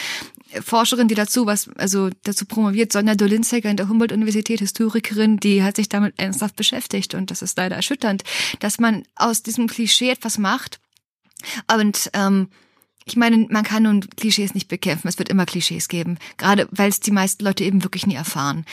Forscherin, 0.64 1.08
die 1.08 1.14
dazu 1.14 1.46
was, 1.46 1.68
also 1.76 2.10
dazu 2.22 2.46
promoviert, 2.46 2.92
Sonja 2.92 3.14
Dolinzecker 3.14 3.68
in 3.68 3.76
der 3.76 3.88
Humboldt-Universität, 3.88 4.60
Historikerin, 4.60 5.38
die 5.38 5.62
hat 5.62 5.76
sich 5.76 5.88
damit 5.88 6.14
ernsthaft 6.18 6.56
beschäftigt 6.56 7.14
und 7.14 7.30
das 7.30 7.42
ist 7.42 7.58
leider 7.58 7.76
erschütternd, 7.76 8.22
dass 8.60 8.78
man 8.78 9.02
aus 9.16 9.42
diesem 9.42 9.66
Klischee 9.66 10.10
etwas 10.10 10.38
macht. 10.38 10.80
Und 11.74 12.10
ähm, 12.14 12.48
ich 13.06 13.16
meine, 13.16 13.46
man 13.48 13.62
kann 13.62 13.84
nun 13.84 14.00
Klischees 14.00 14.52
nicht 14.52 14.66
bekämpfen. 14.66 15.06
Es 15.06 15.18
wird 15.18 15.28
immer 15.28 15.46
Klischees 15.46 15.86
geben. 15.88 16.18
Gerade 16.38 16.66
weil 16.72 16.88
es 16.88 16.98
die 16.98 17.12
meisten 17.12 17.44
Leute 17.44 17.62
eben 17.62 17.84
wirklich 17.84 18.06
nie 18.06 18.16
erfahren. 18.16 18.66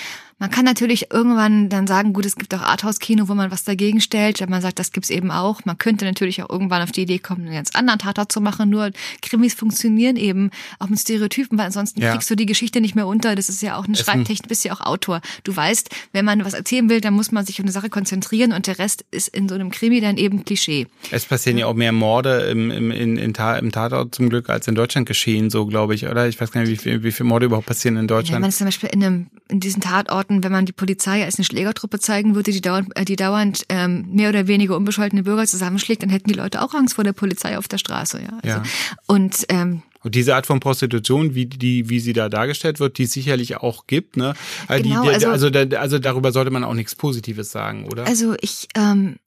Man 0.44 0.52
kann 0.52 0.66
natürlich 0.66 1.10
irgendwann 1.10 1.70
dann 1.70 1.88
sagen, 1.88 2.12
gut, 2.12 2.26
es 2.26 2.36
gibt 2.36 2.54
auch 2.54 2.60
Arthouse-Kino, 2.62 3.30
wo 3.30 3.34
man 3.34 3.50
was 3.50 3.64
dagegen 3.64 4.02
stellt. 4.02 4.42
Aber 4.42 4.52
man 4.52 4.62
sagt, 4.62 4.78
das 4.78 4.92
gibt's 4.92 5.10
eben 5.10 5.32
auch. 5.32 5.64
Man 5.64 5.78
könnte 5.78 6.04
natürlich 6.04 6.44
auch 6.44 6.50
irgendwann 6.50 6.82
auf 6.82 6.92
die 6.92 7.04
Idee 7.04 7.18
kommen, 7.20 7.46
einen 7.46 7.54
ganz 7.54 7.74
anderen 7.74 8.00
Tatort 8.00 8.30
zu 8.30 8.42
machen. 8.42 8.70
Nur 8.70 8.92
Krimis 9.22 9.54
funktionieren 9.54 10.18
eben 10.18 10.50
auch 10.80 10.90
mit 10.90 11.00
Stereotypen, 11.00 11.58
weil 11.58 11.68
ansonsten 11.68 12.02
Ja. 12.02 12.12
kriegst 12.12 12.30
du 12.30 12.36
die 12.36 12.46
Geschichte 12.46 12.82
nicht 12.82 12.94
mehr 12.94 13.08
unter. 13.08 13.36
Das 13.38 13.48
ist 13.48 13.62
ja 13.62 13.78
auch 13.78 13.86
eine 13.86 13.94
ein- 13.94 14.04
Schreibtechnik, 14.04 14.50
bist 14.50 14.66
ja 14.66 14.74
auch 14.74 14.82
Autor. 14.82 15.22
Du 15.46 15.56
weißt, 15.56 15.90
wenn 16.12 16.26
man 16.26 16.44
was 16.44 16.54
erzählen 16.56 16.90
will, 16.90 17.00
dann 17.00 17.14
muss 17.14 17.32
man 17.32 17.46
sich 17.46 17.60
auf 17.60 17.64
eine 17.64 17.72
Sache 17.72 17.90
konzentrieren 17.90 18.52
und 18.52 18.68
der 18.68 18.80
Rest 18.80 19.06
ist 19.12 19.30
in 19.30 19.48
so 19.48 19.56
einem 19.56 19.72
Krimi 19.72 20.02
dann 20.02 20.18
eben 20.18 20.44
Klischee. 20.44 20.88
Es 21.10 21.24
passieren 21.24 21.58
ja 21.58 21.68
auch 21.68 21.74
mehr 21.74 21.94
Morde 21.94 22.42
im, 22.52 22.70
im, 22.70 22.92
in, 22.92 23.16
in 23.18 23.34
im 23.34 23.72
Tatort 23.72 24.14
zum 24.14 24.28
Glück 24.28 24.50
als 24.50 24.68
in 24.68 24.76
Deutschland 24.76 25.08
geschehen, 25.08 25.50
so 25.50 25.66
glaube 25.68 25.96
ich, 25.96 26.06
oder? 26.06 26.28
Ich 26.28 26.42
weiß 26.42 26.52
gar 26.52 26.60
nicht, 26.60 26.70
wie 26.70 26.76
viel, 26.76 27.04
wie 27.04 27.14
viele 27.14 27.30
Morde 27.30 27.46
überhaupt 27.46 27.68
passieren 27.68 27.96
in 27.96 28.02
Wenn 28.02 28.08
Deutschland. 28.10 28.42
man 28.42 28.50
es 28.50 28.58
zum 28.58 28.66
Beispiel 28.66 28.90
in, 28.92 29.02
einem, 29.04 29.28
in 29.48 29.62
diesen 29.62 29.82
Tatorten, 29.82 30.33
wenn 30.42 30.52
man 30.54 30.66
die 30.66 30.72
Polizei 30.72 31.24
als 31.24 31.36
eine 31.36 31.44
Schlägertruppe 31.46 32.00
zeigen 32.00 32.34
würde, 32.34 32.52
die 32.52 32.62
dauernd, 32.62 32.98
äh, 32.98 33.04
die 33.06 33.18
dauernd 33.18 33.66
ähm, 33.70 34.06
mehr 34.10 34.30
oder 34.30 34.48
weniger 34.48 34.78
unbescholtene 34.78 35.24
Bürger 35.24 35.46
zusammenschlägt, 35.46 36.02
dann 36.02 36.10
hätten 36.10 36.30
die 36.30 36.34
Leute 36.34 36.62
auch 36.62 36.74
Angst 36.74 36.96
vor 36.96 37.04
der 37.04 37.14
Polizei 37.14 37.58
auf 37.58 37.68
der 37.68 37.78
Straße. 37.78 38.22
Ja. 38.22 38.30
Also, 38.42 38.48
Ja. 38.48 38.64
Und 39.06 39.46
ähm, 39.50 39.84
Und 40.02 40.16
diese 40.16 40.34
Art 40.36 40.46
von 40.48 40.60
Prostitution, 40.60 41.36
wie 41.36 41.46
die, 41.46 41.90
wie 41.90 42.00
sie 42.00 42.14
da 42.14 42.30
dargestellt 42.30 42.80
wird, 42.80 42.98
die 42.98 43.04
es 43.04 43.12
sicherlich 43.12 43.58
auch 43.58 43.86
gibt, 43.86 44.18
ne? 44.18 44.34
Also 44.68 44.84
Genau, 44.84 45.02
die, 45.04 45.10
die, 45.10 45.14
also- 45.26 45.48
also, 45.50 45.78
also 45.78 46.00
darüber 46.00 46.32
sollte 46.32 46.50
man 46.52 46.64
auch 46.64 46.74
nichts 46.74 46.96
Positives 46.96 47.52
sagen, 47.52 47.86
oder? 47.86 48.06
Also 48.08 48.36
ich 48.42 48.68
ähm, 48.76 49.18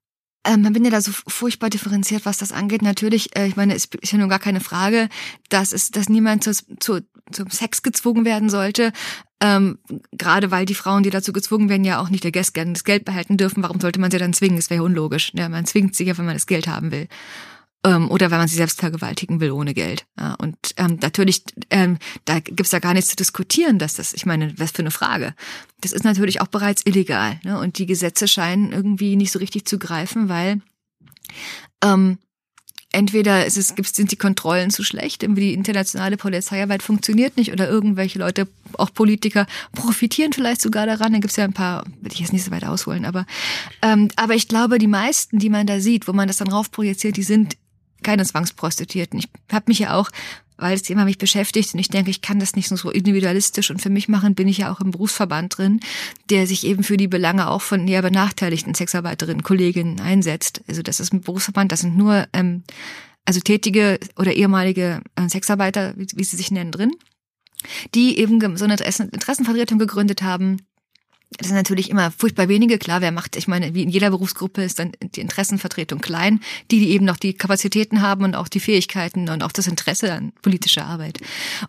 ähm, 0.45 0.73
bin 0.73 0.85
ja 0.85 0.91
da 0.91 1.01
so 1.01 1.11
furchtbar 1.27 1.71
differenziert, 1.71 2.25
was 2.25 2.39
das 2.39 2.53
angeht. 2.53 2.83
Natürlich, 2.83 3.35
äh, 3.37 3.47
ich 3.49 3.57
meine, 3.57 3.75
es 3.75 3.89
ist 4.01 4.13
ja 4.13 4.19
nun 4.19 4.29
gar 4.29 4.39
keine 4.39 4.61
Frage, 4.61 5.09
dass 5.49 5.73
es, 5.73 5.91
dass 5.91 6.09
niemand 6.09 6.45
zu, 6.45 6.53
zu, 6.79 7.01
zum 7.31 7.51
Sex 7.51 7.83
gezwungen 7.83 8.25
werden 8.25 8.51
sollte. 8.51 8.93
Ähm, 9.41 9.79
gerade 10.13 10.51
weil 10.51 10.65
die 10.65 10.75
Frauen, 10.75 11.03
die 11.03 11.11
dazu 11.11 11.33
gezwungen 11.33 11.69
werden, 11.69 11.85
ja 11.85 12.01
auch 12.01 12.09
nicht 12.09 12.25
der 12.25 12.33
Gäste 12.33 12.53
gerne 12.53 12.73
das 12.73 12.85
Geld 12.85 13.05
behalten 13.05 13.37
dürfen. 13.37 13.63
Warum 13.63 13.81
sollte 13.81 14.01
man 14.01 14.11
sie 14.11 14.19
dann 14.19 14.33
zwingen? 14.33 14.57
Das 14.57 14.71
wäre 14.71 14.81
ja 14.81 14.85
unlogisch. 14.85 15.33
Ja, 15.35 15.49
man 15.49 15.67
zwingt 15.67 15.95
sie 15.95 16.05
ja, 16.05 16.17
wenn 16.17 16.25
man 16.25 16.35
das 16.35 16.47
Geld 16.47 16.69
haben 16.69 16.91
will. 16.91 17.09
Ähm, 17.85 18.11
oder 18.11 18.31
wenn 18.31 18.39
man 18.39 18.49
sie 18.49 18.57
selbst 18.57 18.81
vergewaltigen 18.81 19.41
will 19.41 19.51
ohne 19.51 19.75
Geld. 19.75 20.07
Und 20.39 20.57
ähm, 20.79 20.99
natürlich, 21.03 21.43
ähm, 21.71 21.99
da 22.25 22.41
gibt's 22.41 22.71
da 22.71 22.79
gar 22.79 22.95
nichts 22.95 23.11
zu 23.11 23.17
diskutieren, 23.17 23.79
dass 23.79 23.95
das, 23.95 24.15
ich 24.15 24.25
meine, 24.25 24.59
was 24.59 24.71
für 24.71 24.81
eine 24.81 24.91
Frage. 24.91 25.35
Das 25.83 25.93
ist 25.93 26.05
natürlich 26.05 26.41
auch 26.41 26.49
bereits 26.49 26.83
illegal. 26.87 27.39
Ne? 27.45 27.59
Und 27.59 27.79
die 27.79 27.87
Gesetze 27.87 28.29
scheinen 28.29 28.73
irgendwie 28.73 29.17
nicht 29.17 29.33
so 29.33 29.39
richtig 29.39 29.67
zu 29.67 29.79
greifen, 29.79 30.31
weil 30.31 30.63
ähm, 31.85 32.19
entweder 32.97 33.45
ist 33.45 33.59
es, 33.59 33.75
gibt's, 33.75 33.95
sind 33.95 34.11
die 34.11 34.17
Kontrollen 34.17 34.71
zu 34.71 34.83
schlecht, 34.83 35.21
die 35.21 35.53
internationale 35.53 36.17
Polizeiarbeit 36.17 36.83
funktioniert 36.83 37.37
nicht 37.37 37.53
oder 37.53 37.69
irgendwelche 37.69 38.19
Leute, 38.19 38.49
auch 38.79 38.91
Politiker, 38.93 39.47
profitieren 39.73 40.33
vielleicht 40.33 40.63
sogar 40.63 40.87
daran. 40.87 41.13
Dann 41.13 41.21
gibt's 41.21 41.37
ja 41.37 41.45
ein 41.45 41.53
paar, 41.53 41.85
will 42.01 42.13
ich 42.13 42.21
jetzt 42.21 42.33
nicht 42.33 42.45
so 42.45 42.51
weit 42.51 42.65
ausholen, 42.65 43.05
aber, 43.05 43.27
ähm, 43.83 44.09
aber 44.17 44.35
ich 44.35 44.49
glaube, 44.49 44.79
die 44.79 44.87
meisten, 44.87 45.39
die 45.39 45.51
man 45.51 45.67
da 45.67 45.79
sieht, 45.79 46.09
wo 46.09 46.15
man 46.15 46.27
das 46.27 46.39
dann 46.39 46.49
raufprojiziert, 46.49 47.19
die 47.19 47.23
sind 47.23 47.59
keine 48.03 48.25
Zwangsprostituierten. 48.25 49.19
Ich 49.19 49.29
habe 49.53 49.67
mich 49.69 49.79
ja 49.79 49.95
auch, 49.95 50.11
weil 50.59 50.73
das 50.73 50.83
Thema 50.83 51.05
mich 51.05 51.19
beschäftigt 51.19 51.75
und 51.75 51.81
ich 51.81 51.89
denke, 51.89 52.11
ich 52.11 52.21
kann 52.21 52.39
das 52.39 52.57
nicht 52.57 52.69
so 52.69 52.91
individualistisch 52.91 53.71
und 53.71 53.81
für 53.81 53.91
mich 53.91 54.09
machen, 54.09 54.35
bin 54.35 54.49
ich 54.49 54.59
ja 54.59 54.73
auch 54.73 54.81
im 54.81 54.91
Berufsverband 54.91 55.59
drin, 55.59 55.81
der 56.31 56.47
sich 56.47 56.67
eben 56.67 56.83
für 56.83 56.97
die 56.97 57.09
Belange 57.09 57.49
auch 57.49 57.63
von 57.63 57.87
eher 57.87 58.03
benachteiligten 58.03 58.75
Sexarbeiterinnen, 58.75 59.43
Kolleginnen 59.43 60.01
einsetzt. 60.01 60.63
Also 60.69 60.83
das 60.83 61.01
ist 61.01 61.13
ein 61.13 61.21
Berufsverband, 61.21 61.73
das 61.73 61.81
sind 61.81 61.97
nur 61.97 62.27
ähm, 62.33 62.63
also 63.25 63.41
tätige 63.41 63.99
oder 64.17 64.33
ehemalige 64.33 65.03
äh, 65.17 65.29
Sexarbeiter, 65.29 65.95
wie, 65.97 66.07
wie 66.15 66.25
sie 66.25 66.37
sich 66.37 66.51
nennen, 66.51 66.73
drin, 66.73 66.93
die 67.95 68.19
eben 68.19 68.41
so 68.57 68.65
eine 68.65 68.75
Interessen, 68.75 69.11
Interessenvertretung 69.11 69.79
gegründet 69.79 70.23
haben, 70.23 70.59
das 71.31 71.49
sind 71.49 71.57
natürlich 71.57 71.91
immer 71.91 72.11
furchtbar 72.13 72.49
wenige, 72.49 72.79
klar, 72.79 73.01
wer 73.01 73.11
macht, 73.11 73.37
ich 73.37 73.49
meine, 73.49 73.75
wie 73.75 73.83
in 73.83 73.89
jeder 73.89 74.11
Berufsgruppe 74.11 74.63
ist 74.63 74.79
dann 74.79 74.93
die 75.01 75.21
Interessenvertretung 75.21 76.01
klein, 76.01 76.41
die, 76.71 76.79
die 76.79 76.91
eben 76.91 77.05
noch 77.05 77.17
die 77.17 77.35
Kapazitäten 77.35 78.01
haben 78.01 78.25
und 78.25 78.37
auch 78.37 78.49
die 78.49 78.61
Fähigkeiten 78.61 79.29
und 79.29 79.43
auch 79.43 79.53
das 79.53 79.67
Interesse 79.67 80.13
an 80.13 80.33
politischer 80.43 80.87
Arbeit. 80.87 81.19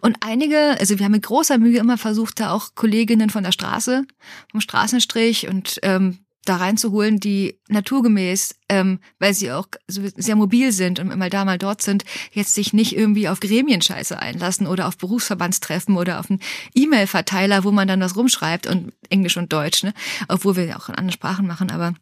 Und 0.02 0.18
einige, 0.22 0.78
also 0.80 1.00
wir 1.00 1.06
haben 1.06 1.14
mit 1.14 1.24
großer 1.24 1.58
Mühe 1.58 1.80
immer 1.80 1.98
versucht, 1.98 2.40
da 2.40 2.52
auch 2.52 2.76
Kolleginnen 2.76 3.30
von 3.30 3.44
der 3.44 3.52
Straße, 3.52 4.06
vom 4.52 4.62
Straßenstrich 4.62 5.48
und 5.48 5.80
ähm, 5.82 6.20
da 6.48 6.58
reinzuholen, 6.58 7.20
die 7.20 7.60
naturgemäß, 7.68 8.56
ähm, 8.70 9.00
weil 9.20 9.34
sie 9.34 9.52
auch 9.52 9.68
so 9.88 10.02
sehr 10.16 10.36
mobil 10.36 10.72
sind 10.72 11.00
und 11.00 11.16
mal 11.16 11.30
da, 11.30 11.46
mal 11.46 11.58
dort 11.58 11.82
sind, 11.82 12.06
jetzt 12.32 12.54
sich 12.54 12.74
nicht 12.74 12.96
irgendwie 12.96 13.30
auf 13.30 13.40
Gremienscheiße 13.40 14.18
einlassen 14.18 14.68
oder 14.68 14.88
auf 14.88 14.98
Berufsverbandstreffen 14.98 15.96
oder 15.96 16.20
auf 16.20 16.30
einen 16.30 16.40
E-Mail-Verteiler, 16.74 17.64
wo 17.64 17.72
man 17.72 17.88
dann 17.88 18.02
was 18.02 18.16
rumschreibt 18.16 18.68
und 18.68 18.94
Englisch 19.10 19.38
und 19.38 19.52
Deutsch, 19.52 19.84
ne? 19.84 19.94
Obwohl 20.28 20.56
wir 20.56 20.66
ja 20.66 20.78
auch 20.78 20.90
in 20.90 20.96
anderen 20.96 21.14
Sprachen 21.14 21.48
machen, 21.48 21.72
aber 21.72 21.94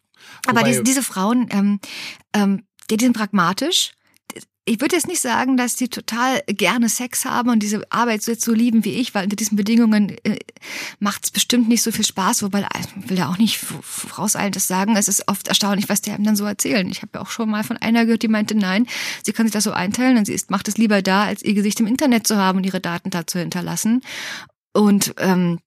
aber 0.48 0.64
diese, 0.64 0.84
diese 0.84 1.04
Frauen, 1.04 1.48
ähm, 1.52 1.80
ähm, 2.34 2.64
die 2.90 2.98
sind 3.00 3.16
pragmatisch. 3.16 3.94
Ich 4.68 4.82
würde 4.82 4.96
jetzt 4.96 5.08
nicht 5.08 5.22
sagen, 5.22 5.58
dass 5.58 5.76
die 5.76 5.90
total 5.90 6.42
gerne 6.48 6.90
Sex 6.90 7.24
haben 7.24 7.52
und 7.52 7.60
diese 7.60 7.84
Arbeit 7.92 8.24
so, 8.24 8.32
jetzt 8.32 8.44
so 8.44 8.52
lieben 8.52 8.84
wie 8.84 8.94
ich, 8.94 9.14
weil 9.14 9.26
unter 9.26 9.36
diesen 9.36 9.56
Bedingungen 9.56 10.18
äh, 10.24 10.40
macht 11.00 11.26
es 11.26 11.30
bestimmt 11.32 11.70
nicht 11.70 11.84
so 11.84 11.92
viel 11.92 12.04
Spaß, 12.04 12.42
wobei 12.42 12.62
äh, 12.62 12.70
ich 12.80 13.10
will 13.10 13.20
ja 13.20 13.30
auch 13.30 13.38
nicht 13.38 13.60
vorauseilend 13.60 14.60
sagen. 14.60 14.96
Es 14.96 15.08
ist 15.08 15.28
oft 15.28 15.48
erstaunlich, 15.48 15.88
was 15.88 16.02
die 16.02 16.10
einem 16.10 16.24
dann 16.24 16.36
so 16.36 16.46
erzählen. 16.46 16.90
Ich 16.90 17.04
habe 17.04 17.12
ja 17.14 17.22
auch 17.22 17.30
schon 17.30 17.48
mal 17.48 17.64
von 17.64 17.78
einer 17.78 18.06
gehört, 18.06 18.24
die 18.24 18.28
meinte, 18.28 18.56
nein, 18.56 18.88
sie 19.24 19.34
kann 19.34 19.46
sich 19.46 19.54
das 19.54 19.66
so 19.66 19.72
einteilen 19.72 20.18
und 20.18 20.26
sie 20.26 20.34
ist, 20.34 20.50
macht 20.50 20.68
es 20.68 20.78
lieber 20.78 21.04
da, 21.04 21.26
als 21.26 21.44
ihr 21.44 21.54
Gesicht 21.54 21.80
im 21.80 21.86
Internet 21.86 22.26
zu 22.26 22.38
haben 22.38 22.58
und 22.58 22.66
ihre 22.66 22.82
Daten 22.82 23.12
da 23.12 23.28
zu 23.28 23.38
hinterlassen. 23.38 24.02
Und 24.74 25.14
ähm, 25.20 25.60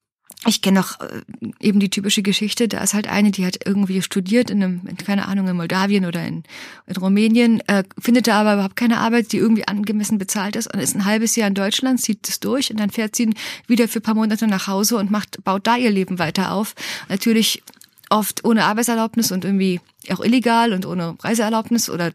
ich 0.46 0.62
kenne 0.62 0.78
noch 0.78 1.00
äh, 1.00 1.22
eben 1.60 1.80
die 1.80 1.90
typische 1.90 2.22
Geschichte, 2.22 2.68
da 2.68 2.80
ist 2.82 2.94
halt 2.94 3.08
eine, 3.08 3.32
die 3.32 3.44
hat 3.44 3.58
irgendwie 3.64 4.00
studiert 4.02 4.50
in 4.50 4.62
einem, 4.62 4.86
in, 4.86 4.96
keine 4.96 5.26
Ahnung, 5.26 5.48
in 5.48 5.56
Moldawien 5.56 6.06
oder 6.06 6.24
in, 6.24 6.44
in 6.86 6.96
Rumänien, 6.96 7.60
äh, 7.66 7.82
findet 7.98 8.28
da 8.28 8.40
aber 8.40 8.54
überhaupt 8.54 8.76
keine 8.76 8.98
Arbeit, 8.98 9.32
die 9.32 9.38
irgendwie 9.38 9.66
angemessen 9.66 10.18
bezahlt 10.18 10.54
ist 10.54 10.72
und 10.72 10.80
ist 10.80 10.94
ein 10.94 11.04
halbes 11.04 11.34
Jahr 11.34 11.48
in 11.48 11.54
Deutschland, 11.54 12.00
zieht 12.00 12.28
es 12.28 12.38
durch 12.38 12.70
und 12.70 12.78
dann 12.78 12.90
fährt 12.90 13.16
sie 13.16 13.34
wieder 13.66 13.88
für 13.88 13.98
ein 13.98 14.02
paar 14.02 14.14
Monate 14.14 14.46
nach 14.46 14.68
Hause 14.68 14.96
und 14.96 15.10
macht, 15.10 15.42
baut 15.42 15.66
da 15.66 15.76
ihr 15.76 15.90
Leben 15.90 16.20
weiter 16.20 16.52
auf. 16.52 16.74
Natürlich 17.08 17.62
oft 18.08 18.44
ohne 18.44 18.64
Arbeitserlaubnis 18.64 19.32
und 19.32 19.44
irgendwie 19.44 19.80
auch 20.08 20.20
illegal 20.20 20.72
und 20.72 20.86
ohne 20.86 21.16
Reiseerlaubnis 21.20 21.90
oder 21.90 22.12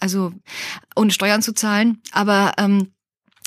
also 0.00 0.32
ohne 0.96 1.12
Steuern 1.12 1.42
zu 1.42 1.54
zahlen. 1.54 2.02
Aber 2.10 2.54
ähm, 2.58 2.88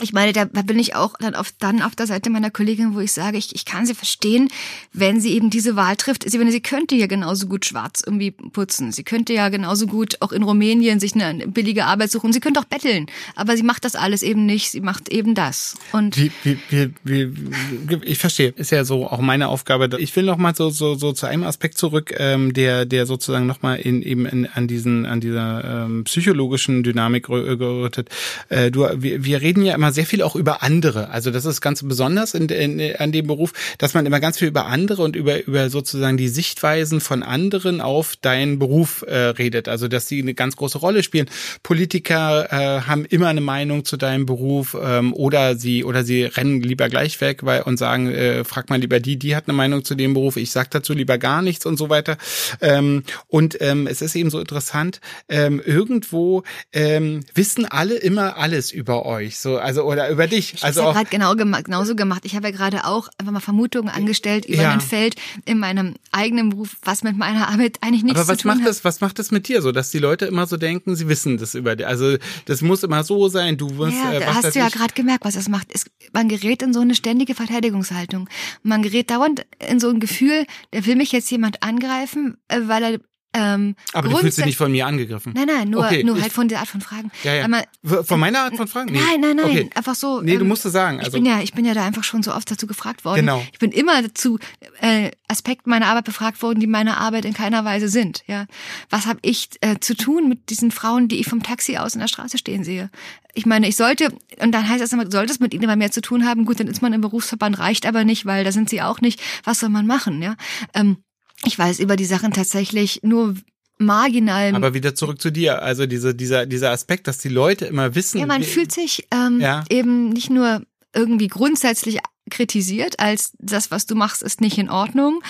ich 0.02 0.14
meine, 0.14 0.34
da 0.34 0.46
bin 0.46 0.78
ich 0.78 0.96
auch 0.96 1.14
dann 1.20 1.36
auf, 1.36 1.54
dann 1.60 1.82
auf 1.82 1.96
der 1.96 2.08
Seite 2.08 2.30
meiner 2.30 2.52
Kollegin, 2.52 2.96
wo 2.96 3.00
ich 3.00 3.14
sage, 3.14 3.38
ich, 3.38 3.56
ich 3.56 3.66
kann 3.66 3.86
sie 3.86 3.94
verstehen, 3.94 4.50
wenn 4.92 5.22
sie 5.22 5.34
eben 5.34 5.50
diese 5.50 5.76
Wahl 5.76 5.96
trifft. 5.96 6.30
Sie, 6.30 6.40
wenn 6.40 6.52
sie 6.52 6.62
könnte 6.62 6.96
ja 6.96 7.08
genauso 7.08 7.48
gut 7.48 7.66
schwarz 7.66 8.02
irgendwie 8.06 8.32
putzen. 8.32 8.92
Sie 8.92 9.04
könnte 9.04 9.34
ja 9.34 9.50
genauso 9.50 9.88
gut 9.88 10.18
auch 10.22 10.32
in 10.32 10.44
Rumänien 10.44 11.00
sich 11.00 11.16
eine 11.16 11.48
billige 11.48 11.86
Arbeit 11.86 12.12
suchen. 12.12 12.34
Sie 12.34 12.40
könnte 12.40 12.60
auch 12.60 12.66
betteln. 12.66 13.08
Aber 13.36 13.56
sie 13.56 13.64
macht 13.64 13.86
das 13.86 13.96
alles 13.96 14.22
eben 14.22 14.46
nicht. 14.46 14.72
Sie 14.72 14.82
macht 14.82 15.10
eben 15.10 15.34
das. 15.34 15.78
Und 15.92 16.18
Wie, 16.18 16.32
wie, 16.44 16.58
wie, 16.70 16.92
wie, 17.04 17.96
ich 18.04 18.18
verstehe, 18.18 18.54
ist 18.56 18.72
ja 18.72 18.84
so 18.84 19.08
auch 19.08 19.22
meine 19.22 19.48
Aufgabe. 19.48 19.90
Ich 20.00 20.16
will 20.16 20.24
noch 20.24 20.38
mal 20.38 20.56
so 20.56 20.70
so 20.70 20.96
so 20.96 21.14
zu 21.14 21.26
einem 21.26 21.44
Aspekt 21.44 21.78
zurück, 21.78 22.14
ähm, 22.18 22.54
der 22.54 22.86
der 22.86 23.06
sozusagen 23.06 23.46
noch 23.46 23.62
mal 23.62 23.76
in 23.76 24.02
eben 24.02 24.26
in, 24.26 24.46
an 24.46 24.68
diesen 24.68 25.06
an 25.06 25.22
dieser 25.22 25.86
ähm, 25.86 26.04
psychologischen 26.04 26.84
Dynamik 26.84 27.28
gerüttet. 27.28 28.10
Äh, 28.50 28.72
du, 28.72 28.88
wir, 28.96 29.24
wir 29.24 29.42
reden 29.42 29.64
ja 29.64 29.76
immer 29.76 29.85
immer 29.86 29.94
sehr 29.94 30.08
viel 30.08 30.24
auch 30.24 30.36
über 30.36 30.64
andere. 30.64 31.10
Also 31.10 31.30
das 31.30 31.46
ist 31.46 31.62
ganz 31.62 31.84
besonders 31.84 32.34
in, 32.34 32.50
in, 32.50 32.96
an 32.96 33.12
dem 33.12 33.28
Beruf, 33.28 33.54
dass 33.78 33.94
man 33.94 34.08
immer 34.08 34.20
ganz 34.20 34.40
viel 34.40 34.48
über 34.48 34.66
andere 34.66 35.04
und 35.04 35.16
über, 35.16 35.46
über 35.46 35.70
sozusagen 35.70 36.18
die 36.18 36.28
Sichtweisen 36.28 37.02
von 37.02 37.22
anderen 37.22 37.82
auf 37.82 38.16
deinen 38.16 38.58
Beruf 38.58 39.04
äh, 39.08 39.16
redet. 39.16 39.68
Also 39.68 39.88
dass 39.88 40.08
die 40.08 40.24
eine 40.24 40.34
ganz 40.34 40.56
große 40.56 40.80
Rolle 40.80 41.04
spielen. 41.04 41.30
Politiker 41.62 42.52
äh, 42.52 42.82
haben 42.82 43.06
immer 43.06 43.28
eine 43.28 43.42
Meinung 43.42 43.86
zu 43.86 43.96
deinem 43.96 44.26
Beruf 44.26 44.76
ähm, 44.82 45.14
oder 45.14 45.56
sie 45.56 45.84
oder 45.84 46.04
sie 46.04 46.24
rennen 46.24 46.62
lieber 46.62 46.90
gleich 46.90 47.22
weg 47.22 47.46
weil, 47.46 47.62
und 47.62 47.78
sagen, 47.78 48.10
äh, 48.10 48.44
frag 48.44 48.72
mal 48.72 48.80
lieber 48.80 49.00
die, 49.00 49.20
die 49.20 49.36
hat 49.36 49.48
eine 49.48 49.56
Meinung 49.56 49.86
zu 49.86 49.94
dem 49.94 50.16
Beruf, 50.16 50.36
ich 50.38 50.50
sag 50.50 50.72
dazu 50.72 50.94
lieber 50.94 51.20
gar 51.20 51.44
nichts 51.44 51.68
und 51.68 51.78
so 51.78 51.92
weiter. 51.92 52.18
Ähm, 52.60 53.04
und 53.28 53.62
ähm, 53.62 53.86
es 53.86 54.02
ist 54.02 54.16
eben 54.16 54.32
so 54.32 54.40
interessant, 54.40 55.00
ähm, 55.30 55.62
irgendwo 55.64 56.42
ähm, 56.74 57.20
wissen 57.36 57.66
alle 57.66 57.98
immer 57.98 58.38
alles 58.38 58.72
über 58.72 59.06
euch, 59.06 59.38
so 59.38 59.60
also 59.60 59.75
oder 59.84 60.10
über 60.10 60.28
dich. 60.28 60.54
Ich 60.54 60.64
also 60.64 60.82
ja 60.82 60.88
auch, 60.88 60.94
gerade 60.94 61.10
genau 61.10 61.36
genauso 61.36 61.96
gemacht. 61.96 62.22
Ich 62.26 62.36
habe 62.36 62.48
ja 62.48 62.56
gerade 62.56 62.86
auch 62.86 63.10
einfach 63.18 63.34
mal 63.34 63.40
Vermutungen 63.40 63.90
angestellt 63.94 64.46
über 64.46 64.64
Ja. 64.64 64.72
ein 64.72 64.82
Feld 64.82 65.16
in 65.46 65.60
meinem 65.60 65.96
eigenen 66.12 66.50
Beruf, 66.50 66.78
was 66.84 67.04
mit 67.04 67.18
meiner 67.18 67.48
Arbeit 67.50 67.78
eigentlich 67.82 68.04
nichts 68.04 68.20
aber 68.20 68.30
was 68.30 68.38
zu 68.38 68.44
tun 68.44 68.52
macht 68.52 68.62
hat. 68.62 68.70
das, 68.70 68.84
was 68.86 69.02
macht 69.02 69.20
das 69.20 69.32
mit 69.32 69.48
dir 69.48 69.62
so, 69.62 69.72
dass 69.72 69.92
die 69.92 70.00
Leute 70.00 70.26
immer 70.26 70.48
so 70.48 70.58
denken, 70.58 70.96
sie 70.96 71.08
wissen 71.10 71.38
das 71.38 71.56
über 71.56 71.76
dich? 71.76 71.88
Also 71.88 72.18
das 72.46 72.62
muss 72.62 72.84
immer 72.84 73.04
so 73.04 73.28
sein, 73.28 73.58
du 73.58 73.78
wirst 73.78 73.98
Ja, 73.98 74.14
äh, 74.14 74.20
da 74.20 74.36
hast 74.36 74.56
du 74.56 74.60
ja 74.60 74.70
gerade 74.70 74.94
gemerkt, 74.94 75.26
was 75.26 75.34
das 75.36 75.50
macht. 75.50 75.68
Es, 75.74 75.86
man 76.14 76.30
gerät 76.30 76.62
in 76.62 76.74
so 76.74 76.80
eine 76.82 76.96
ständige 76.96 77.36
Verteidigungshaltung. 77.36 78.30
Man 78.64 78.82
gerät 78.82 79.10
dauernd 79.10 79.46
in 79.68 79.80
so 79.80 79.90
ein 79.90 80.00
Gefühl, 80.00 80.46
da 80.72 80.86
will 80.86 80.96
mich 80.96 81.12
jetzt 81.12 81.30
jemand 81.32 81.64
angreifen, 81.64 82.38
äh, 82.48 82.62
weil 82.66 82.84
er 82.84 83.00
ähm, 83.36 83.76
Aber 83.94 84.08
du 84.10 84.18
fühlst 84.18 84.38
dich 84.38 84.46
nicht 84.46 84.58
von 84.58 84.72
mir 84.72 84.88
angegriffen. 84.88 85.34
Nein, 85.36 85.48
nein, 85.48 85.70
nur, 85.70 85.86
Okay, 85.86 86.04
nur 86.04 86.16
ich- 86.16 86.24
halt 86.24 86.32
von 86.34 86.48
der 86.48 86.60
Art 86.60 86.68
von 86.70 86.80
Fragen. 86.82 87.12
Ja, 87.24 87.34
ja. 87.34 87.48
W- 87.84 88.04
Von 88.04 88.20
meiner 88.20 88.40
Art 88.42 88.56
von 88.56 88.68
Fragen? 88.68 88.92
Nee. 88.94 89.00
Nein, 89.00 89.20
nein, 89.22 89.36
nein, 89.36 89.46
Okay. 89.46 89.70
einfach 89.76 89.96
so. 89.96 90.22
Nee, 90.22 90.36
du 90.36 90.42
ähm, 90.42 90.48
musst 90.48 90.66
es 90.66 90.74
sagen. 90.74 91.00
Ich 91.00 91.06
Also, 91.06 91.18
bin 91.18 91.26
ja, 91.26 91.42
ich 91.42 91.54
bin 91.54 91.66
ja 91.66 91.74
da 91.74 91.86
einfach 91.86 92.04
schon 92.04 92.24
so 92.24 92.34
oft 92.34 92.50
dazu 92.50 92.66
gefragt 92.68 93.04
worden. 93.06 93.18
Genau. 93.22 93.44
Ich 93.52 93.60
bin 93.60 93.72
immer 93.72 94.02
dazu 94.02 94.40
äh, 94.82 95.12
Aspekten 95.28 95.70
meiner 95.70 95.88
Arbeit 95.88 96.06
befragt 96.06 96.42
worden, 96.42 96.60
die 96.60 96.68
meine 96.68 96.98
Arbeit 96.98 97.26
in 97.26 97.34
keiner 97.34 97.66
Weise 97.66 97.90
sind. 97.90 98.24
Ja, 98.28 98.46
was 98.90 99.06
habe 99.06 99.20
ich 99.22 99.50
äh, 99.62 99.80
zu 99.80 99.96
tun 99.96 100.30
mit 100.30 100.50
diesen 100.50 100.72
Frauen, 100.72 101.08
die 101.08 101.18
ich 101.20 101.28
vom 101.28 101.44
Taxi 101.44 101.78
aus 101.78 101.94
in 101.96 102.00
der 102.02 102.08
Straße 102.08 102.38
stehen 102.38 102.64
sehe? 102.64 102.90
Ich 103.38 103.46
meine, 103.46 103.68
ich 103.68 103.76
sollte 103.76 104.14
und 104.42 104.54
dann 104.54 104.70
heißt 104.70 104.82
das 104.82 104.94
immer, 104.94 105.12
sollte 105.12 105.34
es 105.34 105.40
mit 105.42 105.54
ihnen 105.54 105.64
immer 105.64 105.76
mehr 105.76 105.92
zu 105.92 106.00
tun 106.02 106.26
haben. 106.26 106.46
Gut, 106.46 106.60
dann 106.62 106.68
ist 106.68 106.82
man 106.82 106.94
im 106.94 107.02
Berufsverband, 107.02 107.60
reicht 107.60 107.86
aber 107.86 108.06
nicht, 108.06 108.26
weil 108.26 108.46
da 108.46 108.52
sind 108.54 108.70
sie 108.70 108.82
auch 108.82 109.02
nicht. 109.02 109.20
Was 109.44 109.60
soll 109.60 109.70
man 109.70 109.86
machen? 109.86 110.22
Ja, 110.22 110.36
ähm, 110.74 110.98
ich 111.44 111.58
weiß 111.58 111.80
über 111.80 111.96
die 111.96 112.06
Sachen 112.06 112.32
tatsächlich 112.32 113.02
nur 113.04 113.36
marginal. 113.78 114.56
aber 114.56 114.74
wieder 114.74 114.96
zurück 114.96 115.22
zu 115.22 115.32
dir. 115.32 115.62
Also 115.62 115.86
diese, 115.86 116.16
dieser, 116.16 116.46
dieser 116.46 116.72
Aspekt, 116.72 117.08
dass 117.08 117.18
die 117.18 117.30
Leute 117.30 117.66
immer 117.66 117.94
wissen. 117.96 118.20
Ja, 118.20 118.26
man 118.26 118.44
fühlt 118.44 118.72
sich 118.72 119.08
ähm, 119.12 119.40
Ja. 119.42 119.64
eben 119.70 120.10
nicht 120.10 120.30
nur 120.30 120.62
irgendwie 120.94 121.28
grundsätzlich 121.28 122.00
kritisiert, 122.32 123.00
als 123.00 123.34
das, 123.38 123.72
was 123.72 123.86
du 123.86 123.96
machst, 123.96 124.24
ist 124.24 124.40
nicht 124.42 124.58
in 124.58 124.70
Ordnung. 124.70 125.22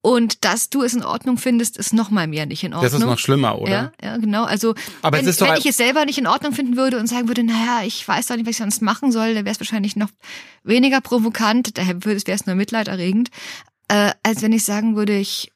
Und 0.00 0.44
dass 0.44 0.70
du 0.70 0.84
es 0.84 0.94
in 0.94 1.02
Ordnung 1.02 1.38
findest, 1.38 1.76
ist 1.76 1.92
noch 1.92 2.08
mal 2.10 2.28
mehr 2.28 2.46
nicht 2.46 2.62
in 2.62 2.72
Ordnung. 2.72 2.90
das 2.90 2.98
ist 3.00 3.04
noch 3.04 3.18
schlimmer, 3.18 3.58
oder? 3.60 3.70
Ja, 3.70 3.92
ja, 4.00 4.16
genau. 4.16 4.44
Also 4.44 4.74
Aber 5.02 5.18
es 5.18 5.24
wenn, 5.24 5.30
ist 5.30 5.40
doch 5.40 5.48
wenn 5.48 5.56
ich 5.58 5.66
es 5.66 5.76
selber 5.76 6.04
nicht 6.04 6.18
in 6.18 6.28
Ordnung 6.28 6.52
finden 6.52 6.76
würde 6.76 7.00
und 7.00 7.08
sagen 7.08 7.26
würde, 7.26 7.42
naja, 7.42 7.82
ich 7.84 8.06
weiß 8.06 8.28
doch 8.28 8.36
nicht, 8.36 8.46
was 8.46 8.52
ich 8.52 8.58
sonst 8.58 8.80
machen 8.80 9.10
soll, 9.10 9.34
dann 9.34 9.44
wäre 9.44 9.52
es 9.52 9.60
wahrscheinlich 9.60 9.96
noch 9.96 10.08
weniger 10.62 11.00
provokant, 11.00 11.76
daher 11.76 12.04
wäre 12.04 12.14
es 12.16 12.46
nur 12.46 12.54
mitleiderregend, 12.54 13.30
äh, 13.88 14.12
als 14.22 14.42
wenn 14.42 14.52
ich 14.52 14.64
sagen 14.64 14.96
würde, 14.96 15.16
ich, 15.18 15.50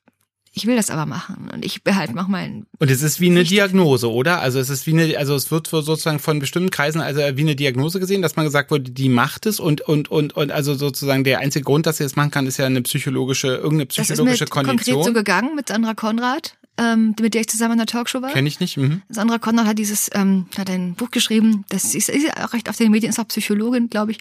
ich 0.54 0.66
will 0.66 0.76
das 0.76 0.90
aber 0.90 1.06
machen 1.06 1.48
und 1.52 1.64
ich 1.64 1.82
behalte 1.82 2.12
mach 2.14 2.28
mal 2.28 2.64
Und 2.78 2.90
es 2.90 3.00
ist 3.02 3.20
wie 3.20 3.30
eine 3.30 3.40
Sicht- 3.40 3.52
Diagnose, 3.52 4.10
oder? 4.10 4.40
Also 4.40 4.58
es 4.58 4.68
ist 4.68 4.86
wie 4.86 4.92
eine, 4.92 5.16
also 5.16 5.34
es 5.34 5.50
wird 5.50 5.66
sozusagen 5.66 6.18
von 6.18 6.38
bestimmten 6.40 6.70
Kreisen 6.70 7.00
also 7.00 7.20
wie 7.36 7.40
eine 7.40 7.56
Diagnose 7.56 8.00
gesehen, 8.00 8.20
dass 8.20 8.36
man 8.36 8.44
gesagt 8.44 8.70
wurde, 8.70 8.90
die 8.90 9.08
macht 9.08 9.46
es 9.46 9.60
und 9.60 9.80
und 9.82 10.10
und 10.10 10.36
und 10.36 10.52
also 10.52 10.74
sozusagen 10.74 11.24
der 11.24 11.38
einzige 11.38 11.64
Grund, 11.64 11.86
dass 11.86 11.96
sie 11.98 12.04
es 12.04 12.16
machen 12.16 12.30
kann, 12.30 12.46
ist 12.46 12.58
ja 12.58 12.66
eine 12.66 12.82
psychologische, 12.82 13.48
irgendeine 13.48 13.86
Das 13.86 13.98
ist 13.98 14.08
psychologische 14.08 14.44
konkret 14.46 14.84
so 14.84 14.92
Kondition. 14.92 15.14
gegangen 15.14 15.54
mit 15.56 15.68
Sandra 15.68 15.94
Konrad, 15.94 16.56
ähm, 16.78 17.14
mit 17.20 17.32
der 17.32 17.40
ich 17.42 17.48
zusammen 17.48 17.72
in 17.72 17.78
der 17.78 17.86
Talkshow 17.86 18.20
war. 18.20 18.30
Kenn 18.32 18.44
ich 18.46 18.60
nicht. 18.60 18.76
Mhm. 18.76 19.00
Sandra 19.08 19.38
Konrad 19.38 19.66
hat 19.66 19.78
dieses, 19.78 20.10
ähm, 20.14 20.46
hat 20.58 20.68
ein 20.68 20.94
Buch 20.94 21.10
geschrieben, 21.10 21.64
das 21.70 21.94
ist, 21.94 22.10
ist 22.10 22.26
auch 22.42 22.52
recht 22.52 22.68
auf 22.68 22.76
den 22.76 22.90
Medien, 22.90 23.10
ist 23.10 23.18
auch 23.18 23.28
Psychologin, 23.28 23.88
glaube 23.88 24.12
ich. 24.12 24.18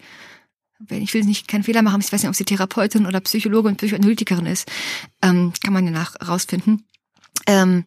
Wenn 0.87 1.01
Ich 1.01 1.13
will 1.13 1.23
nicht 1.23 1.47
keinen 1.47 1.63
Fehler 1.63 1.81
machen, 1.81 2.01
ich 2.01 2.11
weiß 2.11 2.21
nicht, 2.21 2.29
ob 2.29 2.35
sie 2.35 2.45
Therapeutin 2.45 3.05
oder 3.05 3.19
Psychologin, 3.21 3.75
Psychoanalytikerin 3.75 4.45
ist. 4.45 4.69
Ähm, 5.21 5.53
kann 5.63 5.73
man 5.73 5.85
ja 5.85 5.91
nach 5.91 6.15
rausfinden. 6.27 6.85
Ähm, 7.47 7.85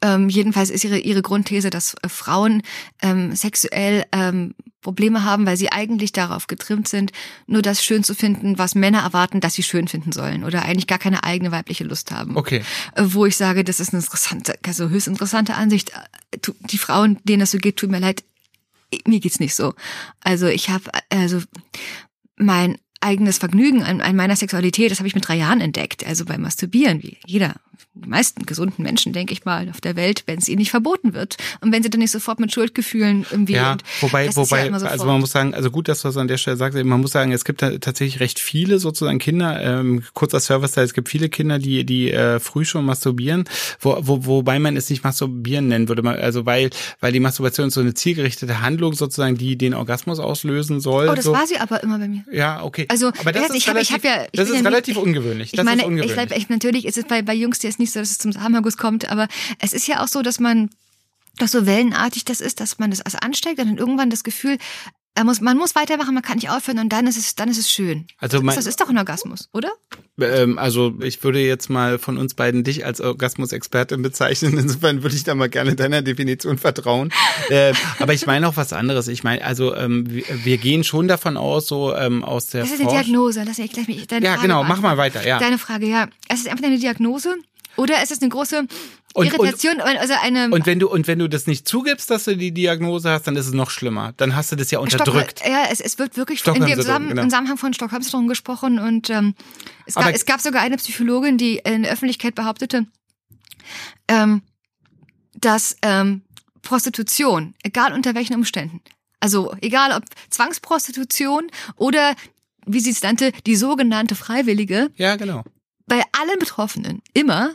ähm, 0.00 0.28
jedenfalls 0.28 0.70
ist 0.70 0.84
ihre, 0.84 0.98
ihre 0.98 1.22
Grundthese, 1.22 1.70
dass 1.70 1.94
äh, 2.02 2.08
Frauen 2.08 2.62
ähm, 3.02 3.34
sexuell 3.34 4.04
ähm, 4.12 4.54
Probleme 4.80 5.24
haben, 5.24 5.44
weil 5.44 5.56
sie 5.56 5.72
eigentlich 5.72 6.12
darauf 6.12 6.46
getrimmt 6.46 6.86
sind, 6.86 7.10
nur 7.48 7.62
das 7.62 7.82
schön 7.82 8.04
zu 8.04 8.14
finden, 8.14 8.58
was 8.58 8.76
Männer 8.76 9.00
erwarten, 9.00 9.40
dass 9.40 9.54
sie 9.54 9.64
schön 9.64 9.88
finden 9.88 10.12
sollen 10.12 10.44
oder 10.44 10.62
eigentlich 10.62 10.86
gar 10.86 11.00
keine 11.00 11.24
eigene 11.24 11.50
weibliche 11.50 11.82
Lust 11.82 12.12
haben 12.12 12.36
Okay. 12.36 12.62
äh, 12.94 13.02
wo 13.06 13.26
ich 13.26 13.36
sage, 13.36 13.64
das 13.64 13.80
ist 13.80 13.92
eine 13.92 14.00
interessante, 14.02 14.54
also 14.64 14.88
höchst 14.88 15.08
interessante 15.08 15.54
Ansicht. 15.54 15.90
Äh, 16.30 16.38
Die 16.70 16.78
Frauen, 16.78 17.18
denen 17.24 17.40
das 17.40 17.50
so 17.50 17.58
geht, 17.58 17.76
tut 17.76 17.90
mir 17.90 17.98
leid, 17.98 18.22
mir 19.06 19.20
geht's 19.20 19.40
nicht 19.40 19.54
so. 19.54 19.74
Also 20.20 20.46
ich 20.46 20.70
habe 20.70 20.90
also 21.10 21.42
mein 22.38 22.78
eigenes 23.00 23.38
Vergnügen 23.38 23.82
an, 23.82 24.00
an 24.00 24.16
meiner 24.16 24.36
Sexualität, 24.36 24.90
das 24.90 24.98
habe 24.98 25.08
ich 25.08 25.14
mit 25.14 25.26
drei 25.26 25.36
Jahren 25.36 25.60
entdeckt. 25.60 26.06
Also 26.06 26.24
beim 26.24 26.42
Masturbieren, 26.42 27.02
wie 27.02 27.16
jeder, 27.26 27.54
die 27.94 28.08
meisten 28.08 28.44
gesunden 28.46 28.82
Menschen, 28.82 29.12
denke 29.12 29.32
ich 29.32 29.44
mal, 29.44 29.68
auf 29.70 29.80
der 29.80 29.96
Welt, 29.96 30.24
wenn 30.26 30.38
es 30.38 30.48
ihnen 30.48 30.58
nicht 30.58 30.70
verboten 30.70 31.14
wird. 31.14 31.36
Und 31.60 31.72
wenn 31.72 31.82
sie 31.82 31.90
dann 31.90 32.00
nicht 32.00 32.10
sofort 32.10 32.40
mit 32.40 32.52
Schuldgefühlen 32.52 33.24
irgendwie. 33.30 33.54
Ja, 33.54 33.76
wobei, 34.00 34.26
das 34.26 34.36
ja 34.36 34.42
wobei, 34.42 34.66
immer 34.66 34.82
also 34.82 35.06
man 35.06 35.20
muss 35.20 35.30
sagen, 35.30 35.54
also 35.54 35.70
gut, 35.70 35.88
dass 35.88 36.02
du 36.02 36.08
es 36.08 36.16
an 36.16 36.28
der 36.28 36.38
Stelle 36.38 36.56
sagst, 36.56 36.82
man 36.82 37.00
muss 37.00 37.12
sagen, 37.12 37.32
es 37.32 37.44
gibt 37.44 37.60
tatsächlich 37.60 38.20
recht 38.20 38.40
viele 38.40 38.78
sozusagen 38.78 39.18
Kinder, 39.18 39.60
ähm, 39.62 40.02
kurzer 40.14 40.40
Service 40.40 40.72
da, 40.72 40.82
es 40.82 40.94
gibt 40.94 41.08
viele 41.08 41.28
Kinder, 41.28 41.58
die, 41.58 41.84
die 41.84 42.10
äh, 42.10 42.40
früh 42.40 42.64
schon 42.64 42.84
masturbieren, 42.84 43.44
wo, 43.80 43.96
wo, 44.00 44.26
wobei 44.26 44.58
man 44.58 44.76
es 44.76 44.90
nicht 44.90 45.04
masturbieren 45.04 45.68
nennen 45.68 45.88
würde, 45.88 46.08
also 46.08 46.46
weil, 46.46 46.70
weil 47.00 47.12
die 47.12 47.20
Masturbation 47.20 47.68
ist 47.68 47.74
so 47.74 47.80
eine 47.80 47.94
zielgerichtete 47.94 48.60
Handlung 48.60 48.94
sozusagen, 48.94 49.36
die 49.36 49.56
den 49.56 49.74
Orgasmus 49.74 50.18
auslösen 50.18 50.80
soll. 50.80 51.08
oh, 51.08 51.14
das 51.14 51.24
so. 51.24 51.32
war 51.32 51.46
sie 51.46 51.58
aber 51.58 51.82
immer 51.82 51.98
bei 51.98 52.08
mir. 52.08 52.24
Ja, 52.32 52.62
okay. 52.62 52.87
Also, 52.88 53.08
aber 53.20 53.32
das 53.32 53.50
ich 53.54 53.68
hab- 53.68 53.76
ich 53.76 53.90
relativ, 53.90 53.94
hab 53.96 54.04
ja- 54.04 54.24
ich 54.24 54.30
das 54.38 54.48
ist 54.48 54.56
ja 54.56 54.62
relativ 54.62 54.96
nicht- 54.96 55.04
ungewöhnlich. 55.04 55.52
Ich 55.52 55.56
Das 55.56 55.64
meine, 55.64 55.82
ist 55.82 55.86
ungewöhnlich. 55.86 56.10
ich 56.10 56.16
glaube, 56.16 56.34
echt, 56.34 56.50
natürlich 56.50 56.84
ist 56.86 56.98
es 56.98 57.04
bei, 57.04 57.22
bei 57.22 57.34
Jungs 57.34 57.62
jetzt 57.62 57.78
nicht 57.78 57.92
so, 57.92 58.00
dass 58.00 58.10
es 58.10 58.18
zum 58.18 58.32
Samenerguss 58.32 58.76
kommt, 58.76 59.08
aber 59.10 59.28
es 59.60 59.72
ist 59.72 59.86
ja 59.86 60.02
auch 60.02 60.08
so, 60.08 60.22
dass 60.22 60.40
man, 60.40 60.70
dass 61.38 61.52
so 61.52 61.66
wellenartig 61.66 62.24
das 62.24 62.40
ist, 62.40 62.60
dass 62.60 62.78
man 62.78 62.90
das 62.90 63.00
also 63.00 63.18
ansteckt 63.18 63.58
und 63.60 63.68
dann 63.68 63.78
irgendwann 63.78 64.10
das 64.10 64.24
Gefühl, 64.24 64.58
muss, 65.24 65.40
man 65.40 65.56
muss 65.56 65.74
weitermachen, 65.74 66.14
man 66.14 66.22
kann 66.22 66.36
nicht 66.36 66.50
aufhören 66.50 66.78
und 66.78 66.88
dann 66.90 67.06
ist 67.06 67.16
es, 67.16 67.34
dann 67.34 67.48
ist 67.48 67.58
es 67.58 67.70
schön. 67.70 68.06
Also 68.18 68.40
mein- 68.42 68.56
das 68.56 68.66
ist 68.66 68.80
doch 68.80 68.88
ein 68.88 68.98
Orgasmus, 68.98 69.48
oder? 69.52 69.70
Ähm, 70.20 70.58
also 70.58 70.94
ich 71.02 71.22
würde 71.22 71.40
jetzt 71.40 71.70
mal 71.70 71.98
von 71.98 72.18
uns 72.18 72.34
beiden 72.34 72.64
dich 72.64 72.84
als 72.84 73.00
Orgasmus-Expertin 73.00 74.02
bezeichnen. 74.02 74.58
Insofern 74.58 75.02
würde 75.02 75.14
ich 75.16 75.24
da 75.24 75.34
mal 75.34 75.48
gerne 75.48 75.74
deiner 75.76 76.02
Definition 76.02 76.58
vertrauen. 76.58 77.12
äh, 77.50 77.72
aber 77.98 78.14
ich 78.14 78.26
meine 78.26 78.48
auch 78.48 78.56
was 78.56 78.72
anderes. 78.72 79.08
Ich 79.08 79.22
meine, 79.24 79.44
also 79.44 79.74
ähm, 79.74 80.10
wir, 80.10 80.24
wir 80.44 80.58
gehen 80.58 80.84
schon 80.84 81.08
davon 81.08 81.36
aus, 81.36 81.66
so 81.68 81.94
ähm, 81.94 82.24
aus 82.24 82.46
der 82.46 82.62
Das 82.62 82.72
ist 82.72 82.80
eine 82.80 82.88
Forsch- 82.90 83.04
Diagnose. 83.04 83.44
Lass 83.46 83.58
mich 83.58 83.72
gleich 83.72 83.86
mich 83.88 84.06
deine 84.06 84.24
Ja, 84.26 84.32
Frage 84.34 84.42
genau. 84.48 84.64
Mach 84.64 84.80
mal 84.80 84.96
weiter. 84.96 85.26
Ja. 85.26 85.38
Deine 85.38 85.58
Frage, 85.58 85.86
ja. 85.86 86.08
Es 86.28 86.40
ist 86.40 86.48
einfach 86.48 86.64
eine 86.64 86.78
Diagnose 86.78 87.36
oder 87.76 87.94
es 88.02 88.10
ist 88.10 88.22
eine 88.22 88.30
große 88.30 88.64
Und- 89.18 89.26
Irritation, 89.26 89.80
also 89.80 90.14
eine 90.22 90.50
Und 90.50 90.66
wenn 90.66 90.78
du 90.78 90.88
und 90.88 91.06
wenn 91.06 91.18
du 91.18 91.28
das 91.28 91.46
nicht 91.46 91.66
zugibst, 91.68 92.10
dass 92.10 92.24
du 92.24 92.36
die 92.36 92.52
Diagnose 92.52 93.10
hast, 93.10 93.26
dann 93.26 93.36
ist 93.36 93.46
es 93.46 93.52
noch 93.52 93.70
schlimmer. 93.70 94.12
Dann 94.16 94.34
hast 94.36 94.52
du 94.52 94.56
das 94.56 94.70
ja 94.70 94.78
unterdrückt. 94.78 95.40
Stockholm- 95.40 95.52
ja, 95.52 95.68
es, 95.70 95.80
es 95.80 95.98
wird 95.98 96.16
wirklich 96.16 96.46
in 96.46 96.54
dem 96.64 96.74
Zusammen 96.74 97.08
genau. 97.08 97.22
im 97.22 97.30
Zusammenhang 97.30 97.56
von 97.58 97.72
Stockholm-Syndrom 97.74 98.28
gesprochen 98.28 98.78
und 98.78 99.10
ähm, 99.10 99.34
es, 99.86 99.94
gab, 99.94 100.04
Aber- 100.06 100.14
es 100.14 100.24
gab 100.26 100.40
sogar 100.40 100.62
eine 100.62 100.76
Psychologin, 100.76 101.36
die 101.38 101.56
in 101.64 101.82
der 101.82 101.92
Öffentlichkeit 101.92 102.34
behauptete, 102.34 102.86
ähm, 104.08 104.42
dass 105.34 105.76
ähm, 105.82 106.22
Prostitution, 106.62 107.54
egal 107.62 107.92
unter 107.92 108.14
welchen 108.14 108.34
Umständen, 108.34 108.80
also 109.20 109.54
egal 109.60 109.92
ob 109.92 110.04
Zwangsprostitution 110.30 111.46
oder 111.76 112.14
wie 112.66 112.80
sie 112.80 112.90
es 112.90 113.02
nannte, 113.02 113.32
die 113.46 113.56
sogenannte 113.56 114.14
Freiwillige, 114.14 114.90
Ja, 114.96 115.16
genau. 115.16 115.42
bei 115.86 116.02
allen 116.12 116.38
Betroffenen 116.38 117.00
immer 117.14 117.54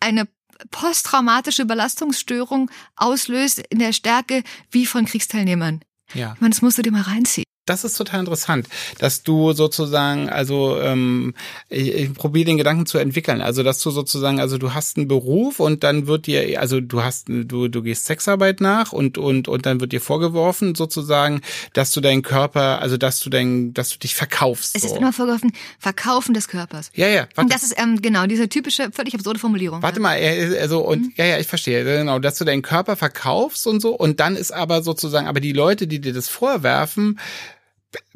eine 0.00 0.26
posttraumatische 0.70 1.64
Belastungsstörung 1.64 2.70
auslöst 2.96 3.62
in 3.70 3.78
der 3.78 3.92
Stärke 3.92 4.42
wie 4.70 4.86
von 4.86 5.04
Kriegsteilnehmern. 5.04 5.80
Ja. 6.14 6.32
Ich 6.34 6.40
meine, 6.40 6.52
das 6.52 6.62
musst 6.62 6.78
du 6.78 6.82
dir 6.82 6.92
mal 6.92 7.02
reinziehen. 7.02 7.44
Das 7.66 7.84
ist 7.84 7.94
total 7.98 8.20
interessant, 8.20 8.68
dass 9.00 9.22
du 9.24 9.52
sozusagen, 9.52 10.28
also 10.30 10.80
ähm, 10.80 11.34
ich, 11.68 11.92
ich 11.94 12.14
probiere 12.14 12.46
den 12.46 12.56
Gedanken 12.58 12.86
zu 12.86 12.98
entwickeln, 12.98 13.40
also 13.42 13.62
dass 13.62 13.80
du 13.80 13.90
sozusagen, 13.90 14.40
also 14.40 14.56
du 14.56 14.72
hast 14.72 14.96
einen 14.96 15.08
Beruf 15.08 15.60
und 15.60 15.82
dann 15.84 16.06
wird 16.06 16.26
dir, 16.26 16.60
also 16.60 16.80
du 16.80 17.02
hast, 17.02 17.28
du 17.28 17.68
du 17.68 17.82
gehst 17.82 18.06
Sexarbeit 18.06 18.60
nach 18.60 18.92
und 18.92 19.18
und 19.18 19.48
und 19.48 19.66
dann 19.66 19.80
wird 19.80 19.92
dir 19.92 20.00
vorgeworfen 20.00 20.74
sozusagen, 20.76 21.40
dass 21.72 21.90
du 21.90 22.00
deinen 22.00 22.22
Körper, 22.22 22.80
also 22.80 22.96
dass 22.96 23.20
du 23.20 23.30
dein, 23.30 23.74
dass 23.74 23.90
du 23.90 23.98
dich 23.98 24.14
verkaufst. 24.14 24.76
Es 24.76 24.82
so. 24.82 24.88
ist 24.88 24.96
immer 24.96 25.12
vorgeworfen, 25.12 25.52
Verkaufen 25.78 26.34
des 26.34 26.48
Körpers. 26.48 26.90
ja, 26.94 27.08
ja. 27.08 27.22
Warte, 27.34 27.40
Und 27.40 27.52
das 27.52 27.62
ist 27.64 27.74
ähm, 27.78 28.00
genau 28.00 28.26
diese 28.26 28.48
typische, 28.48 28.90
völlig 28.92 29.14
absurde 29.14 29.38
Formulierung. 29.40 29.82
Warte 29.82 29.98
mal, 30.00 30.14
er- 30.14 30.60
also 30.62 30.80
und 30.80 31.00
Mhm. 31.02 31.12
ja, 31.16 31.24
ja, 31.26 31.38
ich 31.38 31.48
verstehe, 31.48 31.84
genau, 31.84 32.20
dass 32.20 32.38
du 32.38 32.44
deinen 32.44 32.62
Körper 32.62 32.94
verkaufst 32.96 33.66
und 33.66 33.80
so 33.80 33.94
und 33.96 34.20
dann 34.20 34.36
ist 34.36 34.52
aber 34.52 34.82
sozusagen, 34.82 35.26
aber 35.26 35.40
die 35.40 35.52
Leute, 35.52 35.86
die 35.88 36.00
dir 36.00 36.12
das 36.12 36.28
vorwerfen, 36.28 37.18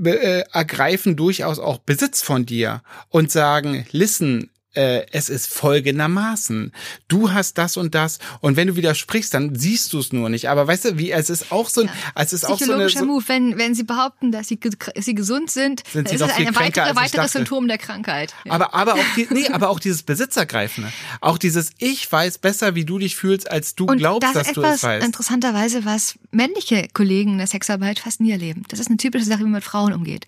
äh, 0.03 0.45
ergreifen 0.53 1.17
durchaus 1.17 1.59
auch 1.59 1.79
Besitz 1.79 2.23
von 2.23 2.47
dir 2.47 2.83
und 3.09 3.31
sagen, 3.31 3.87
listen, 3.91 4.51
äh, 4.75 5.07
es 5.11 5.29
ist 5.29 5.49
folgendermaßen. 5.49 6.73
Du 7.09 7.33
hast 7.33 7.59
das 7.59 7.77
und 7.77 7.95
das 7.95 8.19
und 8.41 8.57
wenn 8.57 8.69
du 8.69 8.77
widersprichst, 8.77 9.35
dann 9.35 9.55
siehst 9.55 9.93
du 9.93 9.99
es 9.99 10.13
nur 10.13 10.29
nicht. 10.29 10.49
Aber 10.49 10.67
weißt 10.67 10.85
du, 10.85 10.99
wie 10.99 11.11
es 11.11 11.31
ist 11.31 11.51
auch 11.51 11.69
so 11.69 11.83
ein, 11.83 11.87
ja. 11.89 11.93
es 12.15 12.33
ist 12.33 12.45
auch 12.45 12.59
so 12.59 12.73
eine 12.73 12.89
so, 12.89 13.05
Move, 13.05 13.25
wenn 13.27 13.59
wenn 13.59 13.75
sie 13.75 13.83
behaupten, 13.83 14.31
dass 14.33 14.49
sie, 14.49 14.61
sie 14.97 15.15
gesund 15.15 15.51
sind, 15.51 15.83
sind 15.93 16.09
sie 16.09 16.15
ist 16.15 16.21
es 16.21 16.31
ein 16.31 16.55
weitere, 16.55 16.95
weiteres 16.95 17.33
Symptom 17.33 17.67
der 17.67 17.79
Krankheit. 17.79 18.35
Ja. 18.45 18.53
Aber 18.53 18.75
aber 18.75 18.95
auch 18.95 19.15
die, 19.17 19.27
nee, 19.31 19.49
aber 19.53 19.71
auch 19.71 19.81
dieses 19.81 20.03
Besitzergreifende, 20.03 20.93
auch 21.21 21.39
dieses 21.39 21.73
ich 21.79 22.11
weiß 22.11 22.39
besser, 22.39 22.75
wie 22.75 22.85
du 22.85 22.99
dich 22.99 23.17
fühlst, 23.17 23.51
als 23.51 23.75
du 23.75 23.87
und 23.87 23.99
glaubst, 23.99 24.35
das 24.35 24.47
dass 24.47 24.53
du 24.53 24.63
es 24.63 24.83
weißt. 24.83 25.05
Interessanterweise, 25.05 25.85
was 25.85 26.19
männliche 26.31 26.89
Kollegen 26.93 27.33
in 27.33 27.39
der 27.39 27.47
Sexarbeit 27.47 27.99
fast 27.99 28.21
nie 28.21 28.31
erleben. 28.31 28.63
Das 28.69 28.79
ist 28.79 28.89
eine 28.89 28.97
typische 28.99 29.25
Sache, 29.25 29.41
wie 29.41 29.45
man 29.45 29.53
mit 29.53 29.65
Frauen 29.65 29.93
umgeht. 29.93 30.27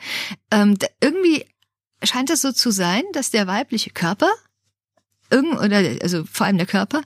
Ähm, 0.51 0.76
irgendwie 1.01 1.47
scheint 2.05 2.30
es 2.30 2.42
so 2.42 2.53
zu 2.53 2.70
sein, 2.70 3.03
dass 3.12 3.30
der 3.30 3.46
weibliche 3.46 3.90
Körper 3.90 4.30
irgend 5.30 5.59
oder 5.59 5.78
also 6.03 6.24
vor 6.24 6.46
allem 6.46 6.59
der 6.59 6.66
Körper 6.66 7.03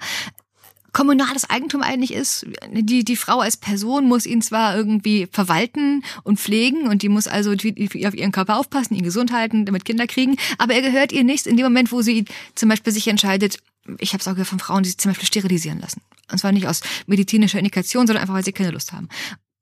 kommunales 0.96 1.48
Eigentum 1.50 1.82
eigentlich 1.82 2.14
ist. 2.14 2.46
Die, 2.70 3.04
die 3.04 3.16
Frau 3.16 3.40
als 3.40 3.58
Person 3.58 4.06
muss 4.06 4.24
ihn 4.24 4.40
zwar 4.40 4.74
irgendwie 4.74 5.28
verwalten 5.30 6.02
und 6.22 6.40
pflegen 6.40 6.88
und 6.88 7.02
die 7.02 7.10
muss 7.10 7.28
also 7.28 7.52
auf 7.52 8.14
ihren 8.14 8.32
Körper 8.32 8.56
aufpassen, 8.56 8.94
ihn 8.94 9.04
gesund 9.04 9.30
halten, 9.30 9.66
damit 9.66 9.84
Kinder 9.84 10.06
kriegen, 10.06 10.38
aber 10.56 10.72
er 10.72 10.80
gehört 10.80 11.12
ihr 11.12 11.22
nichts 11.22 11.46
in 11.46 11.58
dem 11.58 11.66
Moment, 11.66 11.92
wo 11.92 12.00
sie 12.00 12.24
zum 12.54 12.70
Beispiel 12.70 12.94
sich 12.94 13.08
entscheidet, 13.08 13.58
ich 13.98 14.14
habe 14.14 14.22
es 14.22 14.26
auch 14.26 14.32
gehört 14.32 14.48
von 14.48 14.58
Frauen, 14.58 14.84
die 14.84 14.88
sich 14.88 14.98
zum 14.98 15.10
Beispiel 15.10 15.26
sterilisieren 15.26 15.80
lassen. 15.80 16.00
Und 16.32 16.38
zwar 16.38 16.52
nicht 16.52 16.66
aus 16.66 16.80
medizinischer 17.06 17.58
Indikation, 17.58 18.06
sondern 18.06 18.22
einfach, 18.22 18.34
weil 18.34 18.44
sie 18.44 18.52
keine 18.52 18.70
Lust 18.70 18.94
haben. 18.94 19.10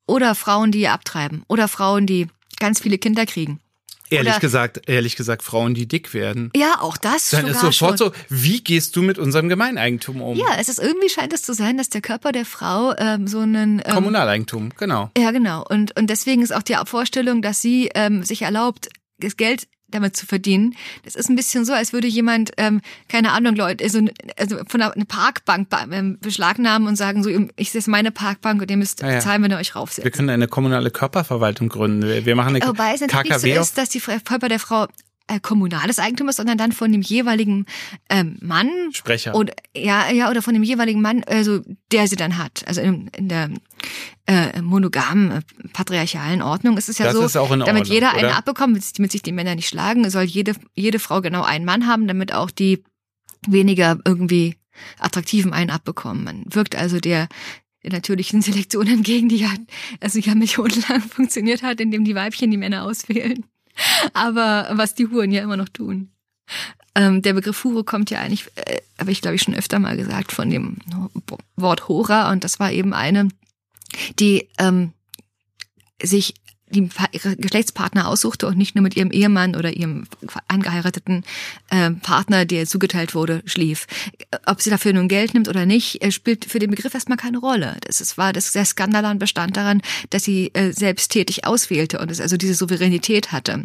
Oder 0.07 0.37
Frauen, 0.37 0.71
die 0.71 0.81
ihr 0.83 0.93
abtreiben. 0.93 1.43
Oder 1.49 1.67
Frauen, 1.67 2.07
die 2.07 2.29
ganz 2.61 2.81
viele 2.81 2.97
Kinder 2.97 3.27
kriegen. 3.27 3.61
Ehrlich 4.11 4.33
Oder- 4.35 4.41
gesagt, 4.41 4.83
ehrlich 4.87 5.17
gesagt, 5.17 5.43
Frauen, 5.43 5.75
die 5.75 5.87
dick 5.89 6.13
werden. 6.15 6.51
Ja, 6.55 6.81
auch 6.81 6.97
das 6.97 7.31
Dann 7.31 7.47
ist 7.47 7.61
sofort 7.61 7.75
schon. 7.75 7.97
so, 7.97 8.13
wie 8.29 8.63
gehst 8.63 8.97
du 8.97 9.03
mit 9.03 9.19
unserem 9.19 9.49
Gemeineigentum 9.49 10.21
um? 10.21 10.37
Ja, 10.37 10.57
es 10.59 10.69
ist 10.69 10.79
irgendwie 10.79 11.09
scheint 11.09 11.33
es 11.33 11.43
zu 11.43 11.55
sein, 11.55 11.79
dass 11.79 11.89
der 11.89 12.01
Körper 12.03 12.33
der 12.33 12.45
Frau 12.45 12.95
ähm, 12.99 13.27
so 13.27 13.41
einen 13.41 13.83
ähm, 13.85 13.95
Kommunaleigentum, 13.95 14.71
genau. 14.77 15.11
Ja, 15.17 15.31
genau. 15.31 15.65
Und, 15.69 15.99
und 15.99 16.09
deswegen 16.09 16.43
ist 16.43 16.55
auch 16.55 16.63
die 16.63 16.77
Vorstellung, 16.85 17.41
dass 17.43 17.63
sie 17.63 17.91
ähm, 17.95 18.23
sich 18.23 18.43
erlaubt, 18.43 18.89
das 19.19 19.37
Geld 19.37 19.67
damit 19.95 20.17
zu 20.17 20.27
verdienen. 20.27 20.75
Das 21.05 21.15
ist 21.15 21.31
ein 21.31 21.37
bisschen 21.37 21.65
so, 21.65 21.73
als 21.73 21.93
würde 21.93 22.07
jemand, 22.09 22.51
ähm, 22.59 22.81
keine 23.09 23.33
Ahnung, 23.33 23.57
Leute, 23.57 23.83
also, 23.85 24.01
also 24.37 24.59
von 24.67 24.83
einer 24.83 24.95
eine 24.95 25.05
Parkbank 25.07 25.69
ähm, 25.91 26.19
beschlagnahmen 26.21 26.87
und 26.87 26.97
sagen, 26.97 27.23
so, 27.23 27.31
ich 27.57 27.75
ist 27.75 27.89
meine 27.89 28.11
Parkbank 28.11 28.61
und 28.61 28.71
ihr 28.71 28.77
müsst 28.77 29.01
Ja, 29.01 29.13
ja. 29.13 29.21
zahlen, 29.21 29.43
wenn 29.43 29.51
ihr 29.51 29.57
euch 29.57 29.75
Wir 29.75 29.81
raufsetzt. 29.81 30.13
können 30.13 30.31
eine 30.31 30.47
kommunale 30.49 30.91
Körperverwaltung 30.91 31.69
gründen. 31.69 32.03
Wir 32.03 32.27
wir 32.27 32.37
machen 32.37 32.57
eine 32.57 32.67
Wobei 32.67 32.95
es 32.95 33.01
natürlich 33.01 33.29
KKW 33.31 33.55
so 33.55 33.61
ist, 33.61 33.79
dass 33.79 33.89
die 33.91 34.01
Körper 34.01 34.49
der 34.49 34.59
Frau 34.59 34.87
äh, 35.27 35.41
kommunales 35.41 35.99
Eigentum 35.99 36.29
ist, 36.29 36.37
sondern 36.37 36.59
dann 36.59 36.73
von 36.73 36.93
dem 36.93 37.01
jeweiligen 37.01 37.67
ähm, 38.11 38.37
Mann 38.41 38.69
Sprecher. 38.93 39.35
oder 39.35 39.55
ja 39.75 40.11
ja 40.11 40.31
oder 40.31 40.43
von 40.43 40.53
dem 40.55 40.63
jeweiligen 40.63 41.01
Mann, 41.01 41.25
also 41.25 41.61
der 41.93 42.09
sie 42.09 42.17
dann 42.17 42.37
hat. 42.37 42.63
Also 42.67 42.83
in, 42.83 43.09
in 43.17 43.29
der 43.29 43.51
äh, 44.27 44.61
monogamen 44.61 45.31
äh, 45.31 45.41
patriarchalen 45.73 46.43
Ordnung 46.43 46.77
ist 46.77 46.89
es 46.89 46.99
ja 46.99 47.07
Das 47.07 47.15
so, 47.15 47.25
ist 47.25 47.37
auch 47.37 47.51
in 47.53 47.61
damit 47.61 47.83
Ordnung, 47.83 47.95
jeder 47.95 48.13
einen 48.13 48.27
oder? 48.27 48.37
abbekommt, 48.37 48.77
damit, 48.77 48.99
damit 48.99 49.13
sich 49.13 49.23
die 49.23 49.33
Männer 49.33 49.55
nicht 49.55 49.69
schlagen, 49.69 50.09
soll 50.11 50.25
jede 50.25 50.55
jede 50.75 50.99
Frau 50.99 51.23
genau 51.23 51.43
einen 51.43 51.65
Mann 51.65 51.87
haben, 51.87 52.07
damit 52.07 52.35
auch 52.35 52.51
die 52.51 52.85
weniger 53.47 53.99
irgendwie 54.05 54.57
attraktiven 54.99 55.53
einen 55.53 55.71
abbekommen. 55.71 56.25
Man 56.25 56.45
wirkt 56.51 56.77
also 56.77 57.01
der 57.01 57.29
der 57.83 57.93
natürlichen 57.93 58.43
Selektion 58.43 58.87
entgegen, 58.89 59.31
die 59.31 59.39
ja 59.39 59.55
also 60.01 60.19
ja 60.19 60.35
millionenlang 60.35 61.01
funktioniert 61.09 61.63
hat, 61.63 61.81
indem 61.81 62.05
die 62.05 62.15
Weibchen 62.15 62.51
die 62.51 62.59
Männer 62.59 62.85
auswählen. 62.85 63.45
Aber 64.13 64.69
was 64.73 64.95
die 64.95 65.09
Huren 65.09 65.33
ja 65.33 65.43
immer 65.43 65.57
noch 65.57 65.69
tun. 65.69 66.11
Ähm, 66.95 67.23
der 67.23 67.33
Begriff 67.33 67.65
Hure 67.65 67.85
kommt 67.85 68.11
ja 68.11 68.21
eigentlich, 68.21 68.47
äh, 68.55 68.81
habe 68.99 69.11
ich 69.11 69.21
glaube 69.21 69.35
ich 69.35 69.43
schon 69.43 69.55
öfter 69.55 69.79
mal 69.79 69.97
gesagt, 69.97 70.31
von 70.31 70.51
dem 70.51 70.77
Wort 71.57 71.89
Hora 71.89 72.31
und 72.31 72.45
das 72.45 72.61
war 72.61 72.71
eben 72.71 72.93
eine, 72.93 73.29
die 74.21 74.49
ähm, 74.59 74.93
sich 76.03 76.35
die 76.71 76.89
Geschlechtspartner 77.39 78.09
aussuchte 78.09 78.47
und 78.47 78.57
nicht 78.57 78.75
nur 78.75 78.83
mit 78.83 78.97
ihrem 78.97 79.11
Ehemann 79.11 79.55
oder 79.55 79.77
ihrem 79.77 80.07
angeheirateten 80.49 81.25
äh, 81.71 81.91
Partner, 81.91 82.45
der 82.45 82.67
zugeteilt 82.67 83.15
wurde, 83.15 83.43
schlief. 83.45 83.87
Ob 84.47 84.63
sie 84.63 84.71
dafür 84.71 84.93
nun 84.93 85.09
Geld 85.09 85.35
nimmt 85.35 85.49
oder 85.49 85.67
nicht, 85.67 86.03
äh, 86.03 86.11
spielt 86.11 86.47
für 86.47 86.59
den 86.59 86.71
Begriff 86.71 86.95
erstmal 86.95 87.19
keine 87.19 87.39
Rolle. 87.39 87.77
Das 87.87 88.01
ist, 88.01 88.17
war 88.17 88.33
das 88.33 88.53
der 88.53 88.65
Skandalan 88.65 89.19
bestand 89.19 89.57
daran, 89.57 89.83
dass 90.11 90.25
sie 90.25 90.51
äh, 90.55 90.73
selbsttätig 90.73 91.45
auswählte 91.45 91.99
und 91.99 92.11
es 92.11 92.21
also 92.21 92.37
diese 92.37 92.55
Souveränität 92.55 93.33
hatte, 93.33 93.65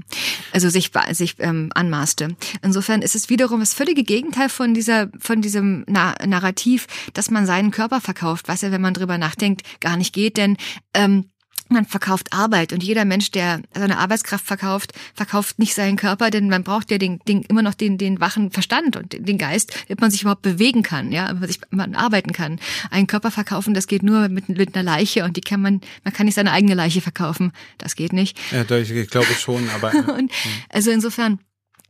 also 0.52 0.70
sich 0.70 0.92
sich 1.12 1.36
ähm, 1.40 1.72
anmaßte. 1.74 2.36
Insofern 2.62 3.02
ist 3.02 3.16
es 3.16 3.30
wiederum 3.30 3.62
das 3.62 3.74
völlige 3.74 4.04
Gegenteil 4.04 4.50
von 4.50 4.74
dieser 4.74 5.10
von 5.20 5.42
diesem 5.42 5.86
Na 5.88 6.16
Narrativ, 6.26 6.88
dass 7.14 7.32
man 7.32 7.46
seinen 7.46 7.72
Körper 7.72 8.02
verkauft, 8.02 8.48
was 8.48 8.62
ja, 8.62 8.72
wenn 8.72 8.82
man 8.82 8.94
drüber 8.94 9.18
nachdenkt, 9.18 9.64
gar 9.80 9.98
nicht 9.98 10.14
geht, 10.14 10.38
denn 10.38 10.58
ähm, 10.94 11.26
man 11.70 11.86
verkauft 11.86 12.34
Arbeit 12.34 12.74
und 12.74 12.84
jeder 12.84 13.06
Mensch, 13.06 13.32
der 13.32 13.62
seine 13.74 13.98
Arbeitskraft 14.00 14.46
verkauft, 14.46 14.94
verkauft 15.14 15.60
nicht 15.60 15.74
seinen 15.76 15.98
Körper, 15.98 16.30
denn 16.32 16.50
man 16.50 16.64
braucht 16.64 16.92
ja 16.92 16.98
den, 16.98 17.20
den 17.28 17.44
immer 17.44 17.62
noch 17.62 17.74
den, 17.76 17.98
den 17.98 18.20
wachen 18.20 18.52
Verstand 18.52 18.96
und 18.96 19.14
den 19.18 19.38
Geist, 19.38 19.74
damit 19.88 20.02
man 20.02 20.12
sich 20.12 20.22
überhaupt 20.22 20.42
bewegen 20.42 20.84
kann, 20.84 21.12
ja, 21.12 21.28
damit 21.28 21.42
man 21.42 21.48
sich 21.50 21.60
man 21.72 21.96
arbeiten 21.96 22.32
kann. 22.34 22.60
Einen 22.92 23.08
Körper 23.08 23.32
verkaufen, 23.32 23.74
das 23.74 23.88
geht 23.88 24.04
nur 24.04 24.28
mit, 24.30 24.50
mit 24.50 24.76
einer 24.76 24.84
Leiche 24.84 25.24
und 25.24 25.38
die 25.38 25.42
kann 25.42 25.62
man, 25.62 25.82
man 26.04 26.14
kann 26.14 26.26
nicht 26.26 26.36
seine 26.36 26.52
eigene 26.52 26.74
Leiche 26.74 27.02
verkaufen, 27.02 27.52
das 27.78 27.96
geht 27.96 28.14
nicht. 28.14 28.38
Ja, 28.52 28.64
doch, 28.64 28.78
ich 28.78 29.10
glaube 29.10 29.28
schon, 29.34 29.70
aber 29.70 29.94
Und 30.18 30.32
also 30.70 30.92
insofern 30.92 31.40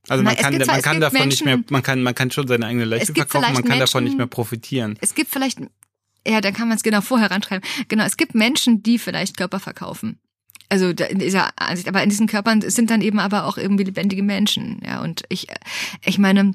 also 0.08 0.24
man 0.24 0.34
Na, 0.36 0.42
kann, 0.42 0.62
zwar- 0.62 0.76
man 0.76 0.82
kann 0.82 1.00
davon 1.02 1.18
nicht 1.28 1.44
Menschen- 1.44 1.46
mehr, 1.46 1.60
man 1.70 1.84
kann, 1.84 2.02
man 2.02 2.16
kann 2.16 2.32
schon 2.32 2.48
seine 2.48 2.66
eigene 2.66 2.86
Leiche 2.86 3.14
verkaufen, 3.14 3.54
man 3.54 3.64
kann 3.64 3.80
davon 3.80 4.04
nicht 4.04 4.12
Menschen- 4.12 4.18
mehr 4.18 4.28
profitieren. 4.28 4.98
es 5.02 5.14
gibt 5.14 5.30
vielleicht, 5.32 5.60
ja, 6.30 6.42
dann 6.42 6.54
kann 6.54 6.68
man 6.68 6.78
es 6.78 6.84
genau 6.84 7.02
vorher 7.02 7.32
ranschreiben. 7.32 7.68
Genau, 7.88 8.04
es 8.04 8.18
gibt 8.18 8.36
Menschen, 8.36 8.84
die 8.84 9.00
vielleicht 9.00 9.38
Körper 9.38 9.60
verkaufen. 9.60 10.20
Also 10.70 10.90
in 10.90 11.18
dieser 11.18 11.50
Ansicht, 11.60 11.88
aber 11.88 12.04
in 12.04 12.10
diesen 12.10 12.28
Körpern 12.28 12.62
sind 12.62 12.92
dann 12.92 13.02
eben 13.02 13.20
aber 13.20 13.46
auch 13.46 13.58
irgendwie 13.58 13.86
lebendige 13.86 14.22
Menschen. 14.22 14.80
Ja, 14.86 15.02
und 15.02 15.24
ich, 15.30 15.48
ich 16.06 16.20
meine, 16.20 16.54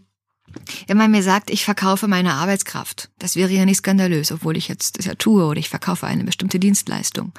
wenn 0.87 0.97
man 0.97 1.11
mir 1.11 1.23
sagt, 1.23 1.51
ich 1.51 1.65
verkaufe 1.65 2.09
meine 2.09 2.35
Arbeitskraft, 2.35 3.11
das 3.19 3.37
wäre 3.37 3.51
ja 3.51 3.65
nicht 3.65 3.79
skandalös, 3.79 4.33
obwohl 4.33 4.57
ich 4.57 4.69
jetzt 4.69 4.99
das 4.99 5.07
ja 5.07 5.15
tue 5.15 5.45
oder 5.45 5.59
ich 5.59 5.69
verkaufe 5.69 6.07
eine 6.07 6.25
bestimmte 6.25 6.59
Dienstleistung. 6.59 7.33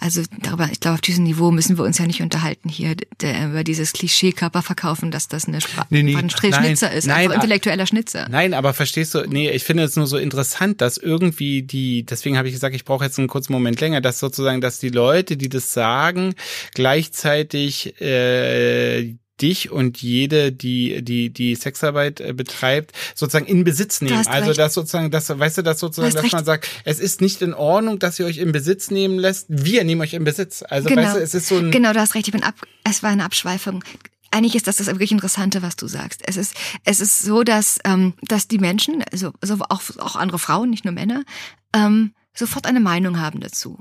Also 0.00 0.22
darüber, 0.40 0.68
ich 0.72 0.80
glaube, 0.80 0.94
auf 0.94 1.00
diesem 1.00 1.24
Niveau 1.24 1.50
müssen 1.50 1.78
wir 1.78 1.84
uns 1.84 1.98
ja 1.98 2.06
nicht 2.06 2.22
unterhalten 2.22 2.68
hier 2.68 2.96
der, 3.20 3.50
über 3.50 3.62
dieses 3.62 3.92
Klischee 3.92 4.32
Körper 4.32 4.62
verkaufen, 4.62 5.10
dass 5.10 5.28
das 5.28 5.46
eine 5.46 5.60
Spra 5.60 5.86
Nee, 5.90 6.02
nee, 6.02 6.16
ein 6.16 6.30
Schnitzer 6.30 6.90
ist, 6.90 7.06
nein, 7.06 7.24
einfach 7.24 7.34
intellektueller 7.36 7.86
Schnitzer. 7.86 8.28
Nein, 8.28 8.54
aber 8.54 8.74
verstehst 8.74 9.14
du, 9.14 9.26
nee, 9.28 9.50
ich 9.50 9.64
finde 9.64 9.84
es 9.84 9.96
nur 9.96 10.06
so 10.06 10.16
interessant, 10.16 10.80
dass 10.80 10.96
irgendwie 10.96 11.62
die, 11.62 12.04
deswegen 12.04 12.38
habe 12.38 12.48
ich 12.48 12.54
gesagt, 12.54 12.74
ich 12.74 12.84
brauche 12.84 13.04
jetzt 13.04 13.18
einen 13.18 13.28
kurzen 13.28 13.52
Moment 13.52 13.80
länger, 13.80 14.00
dass 14.00 14.18
sozusagen, 14.18 14.60
dass 14.60 14.78
die 14.78 14.88
Leute, 14.88 15.36
die 15.36 15.48
das 15.48 15.72
sagen, 15.72 16.34
gleichzeitig 16.74 18.00
äh, 18.00 19.14
dich 19.42 19.70
und 19.70 20.00
jede, 20.00 20.52
die 20.52 21.02
die 21.02 21.30
die 21.30 21.54
Sexarbeit 21.54 22.20
äh, 22.20 22.32
betreibt, 22.32 22.92
sozusagen 23.14 23.46
in 23.46 23.64
Besitz 23.64 24.00
nehmen. 24.00 24.26
Also 24.26 24.48
recht. 24.48 24.58
dass 24.58 24.74
sozusagen, 24.74 25.10
das, 25.10 25.28
weißt 25.28 25.58
du, 25.58 25.62
dass 25.62 25.80
sozusagen, 25.80 26.14
dass 26.14 26.22
recht. 26.22 26.32
man 26.32 26.44
sagt, 26.44 26.68
es 26.84 27.00
ist 27.00 27.20
nicht 27.20 27.42
in 27.42 27.52
Ordnung, 27.52 27.98
dass 27.98 28.18
ihr 28.18 28.26
euch 28.26 28.38
in 28.38 28.52
Besitz 28.52 28.90
nehmen 28.90 29.18
lässt. 29.18 29.46
Wir 29.48 29.84
nehmen 29.84 30.00
euch 30.00 30.14
in 30.14 30.24
Besitz. 30.24 30.62
Also 30.62 30.88
weißt 30.88 31.16
du, 31.16 31.20
es 31.20 31.34
ist 31.34 31.48
so 31.48 31.56
ein 31.56 31.70
Genau, 31.70 31.92
du 31.92 32.00
hast 32.00 32.14
recht, 32.14 32.28
ich 32.28 32.32
bin 32.32 32.42
ab, 32.42 32.54
es 32.84 33.02
war 33.02 33.10
eine 33.10 33.24
Abschweifung. 33.24 33.84
Eigentlich 34.30 34.54
ist 34.54 34.66
das 34.66 34.76
das 34.76 34.86
wirklich 34.86 35.12
Interessante, 35.12 35.60
was 35.60 35.76
du 35.76 35.86
sagst. 35.86 36.22
Es 36.24 36.38
ist, 36.38 36.54
es 36.84 37.00
ist 37.00 37.18
so, 37.18 37.42
dass, 37.42 37.78
ähm, 37.84 38.14
dass 38.22 38.48
die 38.48 38.58
Menschen, 38.58 39.04
also, 39.12 39.32
also 39.42 39.58
auch, 39.68 39.82
auch 39.98 40.16
andere 40.16 40.38
Frauen, 40.38 40.70
nicht 40.70 40.86
nur 40.86 40.94
Männer, 40.94 41.24
ähm, 41.74 42.14
sofort 42.32 42.66
eine 42.66 42.80
Meinung 42.80 43.20
haben 43.20 43.40
dazu. 43.40 43.78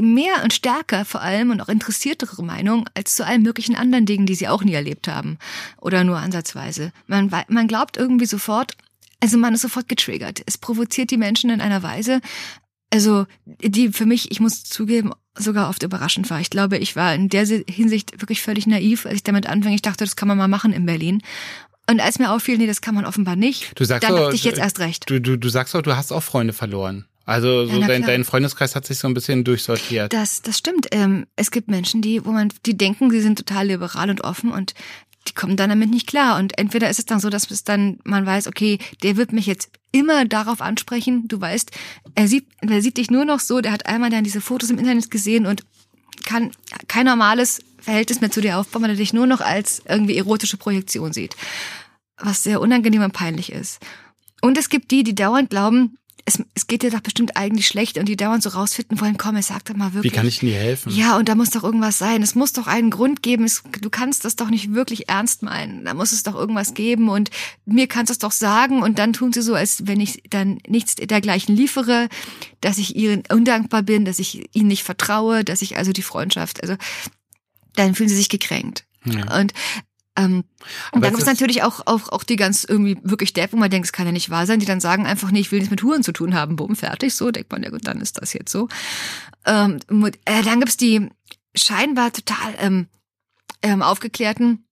Mehr 0.00 0.42
und 0.42 0.54
stärker 0.54 1.04
vor 1.04 1.20
allem 1.20 1.50
und 1.50 1.60
auch 1.60 1.68
interessiertere 1.68 2.42
Meinung 2.42 2.88
als 2.94 3.14
zu 3.14 3.26
allen 3.26 3.42
möglichen 3.42 3.76
anderen 3.76 4.06
Dingen, 4.06 4.24
die 4.24 4.34
sie 4.34 4.48
auch 4.48 4.64
nie 4.64 4.72
erlebt 4.72 5.06
haben 5.06 5.38
oder 5.80 6.02
nur 6.02 6.16
ansatzweise. 6.18 6.92
Man, 7.06 7.30
man 7.48 7.68
glaubt 7.68 7.98
irgendwie 7.98 8.26
sofort, 8.26 8.72
also 9.20 9.36
man 9.36 9.54
ist 9.54 9.60
sofort 9.62 9.88
getriggert. 9.88 10.42
Es 10.46 10.56
provoziert 10.56 11.10
die 11.10 11.18
Menschen 11.18 11.50
in 11.50 11.60
einer 11.60 11.82
Weise, 11.82 12.20
also 12.92 13.26
die 13.44 13.92
für 13.92 14.06
mich, 14.06 14.30
ich 14.30 14.40
muss 14.40 14.64
zugeben, 14.64 15.12
sogar 15.34 15.68
oft 15.68 15.82
überraschend 15.82 16.28
war. 16.30 16.40
Ich 16.40 16.50
glaube, 16.50 16.78
ich 16.78 16.96
war 16.96 17.14
in 17.14 17.28
der 17.28 17.46
Hinsicht 17.46 18.20
wirklich 18.20 18.42
völlig 18.42 18.66
naiv, 18.66 19.06
als 19.06 19.16
ich 19.16 19.24
damit 19.24 19.46
anfing. 19.46 19.72
Ich 19.72 19.82
dachte, 19.82 20.04
das 20.04 20.16
kann 20.16 20.28
man 20.28 20.38
mal 20.38 20.48
machen 20.48 20.72
in 20.72 20.86
Berlin. 20.86 21.22
Und 21.88 22.00
als 22.00 22.18
mir 22.18 22.30
auffiel, 22.30 22.58
nee, 22.58 22.66
das 22.66 22.80
kann 22.80 22.94
man 22.94 23.04
offenbar 23.04 23.36
nicht, 23.36 23.78
Du 23.78 23.84
sagst 23.84 24.08
dann 24.08 24.16
dachte 24.16 24.34
ich 24.34 24.44
jetzt 24.44 24.58
erst 24.58 24.78
recht. 24.78 25.08
Du, 25.08 25.20
du, 25.20 25.36
du 25.36 25.48
sagst 25.48 25.74
doch, 25.74 25.82
du 25.82 25.96
hast 25.96 26.12
auch 26.12 26.22
Freunde 26.22 26.52
verloren. 26.52 27.06
Also 27.24 27.66
so 27.66 27.78
na 27.78 27.86
dein, 27.86 28.02
dein 28.02 28.24
Freundeskreis 28.24 28.74
hat 28.74 28.86
sich 28.86 28.98
so 28.98 29.06
ein 29.06 29.14
bisschen 29.14 29.44
durchsortiert. 29.44 30.12
Das, 30.12 30.42
das 30.42 30.58
stimmt. 30.58 30.88
Ähm, 30.90 31.26
es 31.36 31.50
gibt 31.50 31.68
Menschen, 31.68 32.02
die, 32.02 32.24
wo 32.24 32.30
man, 32.30 32.52
die 32.66 32.76
denken, 32.76 33.10
sie 33.10 33.20
sind 33.20 33.38
total 33.38 33.68
liberal 33.68 34.10
und 34.10 34.22
offen 34.22 34.50
und 34.50 34.74
die 35.28 35.34
kommen 35.34 35.56
dann 35.56 35.70
damit 35.70 35.90
nicht 35.90 36.08
klar. 36.08 36.38
Und 36.38 36.58
entweder 36.58 36.90
ist 36.90 36.98
es 36.98 37.06
dann 37.06 37.20
so, 37.20 37.30
dass 37.30 37.50
es 37.50 37.64
dann, 37.64 37.98
man 38.04 38.26
weiß, 38.26 38.48
okay, 38.48 38.78
der 39.02 39.16
wird 39.16 39.32
mich 39.32 39.46
jetzt 39.46 39.70
immer 39.92 40.24
darauf 40.24 40.60
ansprechen. 40.60 41.28
Du 41.28 41.40
weißt, 41.40 41.70
er 42.14 42.26
sieht, 42.26 42.46
er 42.60 42.82
sieht 42.82 42.96
dich 42.96 43.10
nur 43.10 43.24
noch 43.24 43.40
so, 43.40 43.60
der 43.60 43.72
hat 43.72 43.86
einmal 43.86 44.10
dann 44.10 44.24
diese 44.24 44.40
Fotos 44.40 44.70
im 44.70 44.78
Internet 44.78 45.10
gesehen 45.10 45.46
und 45.46 45.62
kann 46.24 46.50
kein 46.88 47.06
normales 47.06 47.60
Verhältnis 47.78 48.20
mehr 48.20 48.30
zu 48.30 48.40
dir 48.40 48.58
aufbauen, 48.58 48.82
weil 48.82 48.90
er 48.90 48.96
dich 48.96 49.12
nur 49.12 49.26
noch 49.26 49.40
als 49.40 49.82
irgendwie 49.86 50.16
erotische 50.16 50.56
Projektion 50.56 51.12
sieht. 51.12 51.36
Was 52.16 52.42
sehr 52.42 52.60
unangenehm 52.60 53.02
und 53.02 53.12
peinlich 53.12 53.52
ist. 53.52 53.80
Und 54.40 54.58
es 54.58 54.68
gibt 54.68 54.90
die, 54.90 55.04
die 55.04 55.14
dauernd 55.14 55.50
glauben, 55.50 55.96
es, 56.24 56.42
es 56.54 56.66
geht 56.66 56.82
dir 56.82 56.90
doch 56.90 57.00
bestimmt 57.00 57.36
eigentlich 57.36 57.66
schlecht 57.66 57.98
und 57.98 58.06
die 58.06 58.16
dauernd 58.16 58.42
so 58.42 58.50
rausfinden 58.50 59.00
wollen, 59.00 59.16
komm, 59.16 59.36
es 59.36 59.48
sag 59.48 59.64
doch 59.64 59.74
mal 59.74 59.92
wirklich. 59.92 60.12
Wie 60.12 60.16
kann 60.16 60.26
ich 60.26 60.38
denn 60.38 60.50
dir 60.50 60.58
helfen? 60.58 60.92
Ja, 60.92 61.16
und 61.16 61.28
da 61.28 61.34
muss 61.34 61.50
doch 61.50 61.64
irgendwas 61.64 61.98
sein. 61.98 62.22
Es 62.22 62.34
muss 62.34 62.52
doch 62.52 62.66
einen 62.66 62.90
Grund 62.90 63.22
geben. 63.22 63.44
Es, 63.44 63.62
du 63.80 63.90
kannst 63.90 64.24
das 64.24 64.36
doch 64.36 64.50
nicht 64.50 64.72
wirklich 64.72 65.08
ernst 65.08 65.42
meinen. 65.42 65.84
Da 65.84 65.94
muss 65.94 66.12
es 66.12 66.22
doch 66.22 66.34
irgendwas 66.34 66.74
geben 66.74 67.08
und 67.08 67.30
mir 67.64 67.88
kannst 67.88 68.10
du 68.10 68.12
es 68.12 68.18
doch 68.18 68.32
sagen 68.32 68.82
und 68.82 68.98
dann 68.98 69.12
tun 69.12 69.32
sie 69.32 69.42
so, 69.42 69.54
als 69.54 69.86
wenn 69.86 70.00
ich 70.00 70.22
dann 70.30 70.58
nichts 70.66 70.94
dergleichen 70.94 71.56
liefere, 71.56 72.08
dass 72.60 72.78
ich 72.78 72.94
ihnen 72.94 73.24
undankbar 73.30 73.82
bin, 73.82 74.04
dass 74.04 74.18
ich 74.18 74.48
ihnen 74.54 74.68
nicht 74.68 74.84
vertraue, 74.84 75.44
dass 75.44 75.62
ich 75.62 75.76
also 75.76 75.92
die 75.92 76.02
Freundschaft, 76.02 76.62
also 76.62 76.76
dann 77.74 77.94
fühlen 77.94 78.08
sie 78.08 78.16
sich 78.16 78.28
gekränkt. 78.28 78.84
Ja. 79.04 79.40
Und 79.40 79.52
ähm, 80.16 80.44
und 80.92 81.02
dann 81.02 81.12
gibt 81.12 81.22
es 81.22 81.26
natürlich 81.26 81.62
auch, 81.62 81.86
auch, 81.86 82.10
auch 82.10 82.22
die 82.22 82.36
ganz 82.36 82.64
irgendwie 82.64 82.98
wirklich 83.02 83.32
Depp, 83.32 83.52
wo 83.52 83.56
man 83.56 83.70
denkt, 83.70 83.86
es 83.86 83.92
kann 83.92 84.06
ja 84.06 84.12
nicht 84.12 84.30
wahr 84.30 84.46
sein, 84.46 84.60
die 84.60 84.66
dann 84.66 84.80
sagen 84.80 85.06
einfach, 85.06 85.30
nee, 85.30 85.40
ich 85.40 85.50
will 85.50 85.60
nichts 85.60 85.70
mit 85.70 85.82
Huren 85.82 86.02
zu 86.02 86.12
tun 86.12 86.34
haben, 86.34 86.56
bumm, 86.56 86.76
fertig, 86.76 87.14
so, 87.14 87.30
denkt 87.30 87.50
man, 87.50 87.62
ja 87.62 87.70
gut, 87.70 87.86
dann 87.86 88.00
ist 88.00 88.20
das 88.20 88.32
jetzt 88.34 88.52
so. 88.52 88.68
Ähm, 89.46 89.78
äh, 90.26 90.42
dann 90.42 90.60
gibt's 90.60 90.76
die 90.76 91.08
scheinbar 91.54 92.12
total 92.12 92.54
ähm, 92.58 92.86
ähm, 93.62 93.80
aufgeklärten, 93.80 94.66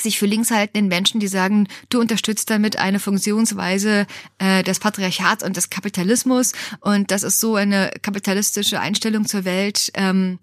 sich 0.00 0.18
für 0.18 0.26
links 0.26 0.50
haltenden 0.50 0.88
Menschen, 0.88 1.20
die 1.20 1.28
sagen, 1.28 1.68
du 1.88 2.00
unterstützt 2.00 2.50
damit 2.50 2.78
eine 2.78 3.00
Funktionsweise 3.00 4.06
äh, 4.38 4.62
des 4.62 4.78
Patriarchats 4.78 5.44
und 5.44 5.56
des 5.56 5.70
Kapitalismus. 5.70 6.52
Und 6.80 7.10
das 7.10 7.22
ist 7.22 7.40
so 7.40 7.56
eine 7.56 7.90
kapitalistische 8.02 8.80
Einstellung 8.80 9.26
zur 9.26 9.44
Welt, 9.44 9.90
ähm, 9.94 10.38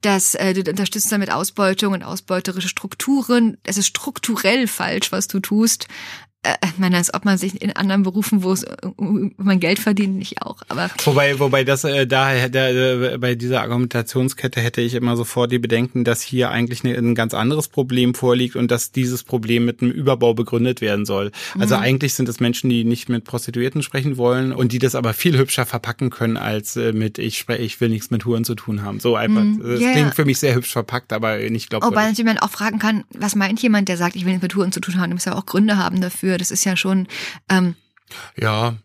dass 0.00 0.34
äh, 0.34 0.54
du 0.54 0.68
unterstützt 0.70 1.12
damit 1.12 1.30
Ausbeutung 1.30 1.92
und 1.92 2.02
ausbeuterische 2.02 2.68
Strukturen. 2.68 3.58
Es 3.62 3.76
ist 3.76 3.86
strukturell 3.86 4.66
falsch, 4.66 5.12
was 5.12 5.28
du 5.28 5.40
tust 5.40 5.88
ich 6.42 6.78
meine, 6.78 6.96
als 6.96 7.12
ob 7.12 7.26
man 7.26 7.36
sich 7.36 7.60
in 7.60 7.76
anderen 7.76 8.02
Berufen, 8.02 8.42
wo 8.42 8.52
es 8.52 8.64
wo 8.96 9.30
man 9.36 9.60
Geld 9.60 9.78
verdient, 9.78 10.16
nicht 10.16 10.40
auch. 10.40 10.62
Aber 10.68 10.90
wobei, 11.04 11.38
wobei 11.38 11.64
das 11.64 11.84
äh, 11.84 12.06
da, 12.06 12.48
da 12.48 12.68
äh, 12.70 13.18
bei 13.18 13.34
dieser 13.34 13.60
Argumentationskette 13.60 14.58
hätte 14.60 14.80
ich 14.80 14.94
immer 14.94 15.18
sofort 15.18 15.52
die 15.52 15.58
Bedenken, 15.58 16.02
dass 16.02 16.22
hier 16.22 16.50
eigentlich 16.50 16.82
eine, 16.82 16.96
ein 16.96 17.14
ganz 17.14 17.34
anderes 17.34 17.68
Problem 17.68 18.14
vorliegt 18.14 18.56
und 18.56 18.70
dass 18.70 18.90
dieses 18.90 19.22
Problem 19.22 19.66
mit 19.66 19.82
einem 19.82 19.90
Überbau 19.90 20.32
begründet 20.32 20.80
werden 20.80 21.04
soll. 21.04 21.30
Also 21.58 21.76
mhm. 21.76 21.82
eigentlich 21.82 22.14
sind 22.14 22.26
es 22.26 22.40
Menschen, 22.40 22.70
die 22.70 22.84
nicht 22.84 23.10
mit 23.10 23.24
Prostituierten 23.24 23.82
sprechen 23.82 24.16
wollen 24.16 24.52
und 24.52 24.72
die 24.72 24.78
das 24.78 24.94
aber 24.94 25.12
viel 25.12 25.36
hübscher 25.36 25.66
verpacken 25.66 26.08
können 26.08 26.38
als 26.38 26.74
äh, 26.76 26.94
mit 26.94 27.18
ich 27.18 27.36
spreche, 27.36 27.62
ich 27.62 27.82
will 27.82 27.90
nichts 27.90 28.10
mit 28.10 28.24
Huren 28.24 28.44
zu 28.44 28.54
tun 28.54 28.82
haben. 28.82 28.98
So 28.98 29.14
einfach. 29.14 29.42
Mhm. 29.42 29.60
Das 29.62 29.80
yeah. 29.80 29.92
klingt 29.92 30.14
für 30.14 30.24
mich 30.24 30.38
sehr 30.38 30.54
hübsch 30.54 30.72
verpackt, 30.72 31.12
aber 31.12 31.36
nicht 31.36 31.68
glaubwürdig. 31.68 31.94
Wobei 31.94 32.08
natürlich 32.08 32.24
man 32.24 32.38
auch 32.38 32.50
fragen 32.50 32.78
kann, 32.78 33.04
was 33.10 33.34
meint 33.34 33.60
jemand, 33.60 33.90
der 33.90 33.98
sagt, 33.98 34.16
ich 34.16 34.24
will 34.24 34.32
nichts 34.32 34.42
mit 34.42 34.54
Huren 34.54 34.72
zu 34.72 34.80
tun 34.80 34.94
haben, 34.94 35.10
der 35.10 35.16
muss 35.16 35.26
ja 35.26 35.34
auch 35.34 35.44
Gründe 35.44 35.76
haben 35.76 36.00
dafür 36.00 36.29
dafür. 36.30 36.38
Das 36.38 36.50
ist 36.50 36.64
ja 36.64 36.76
schon. 36.76 37.08
Ähm, 37.48 37.74
ja, 38.36 38.76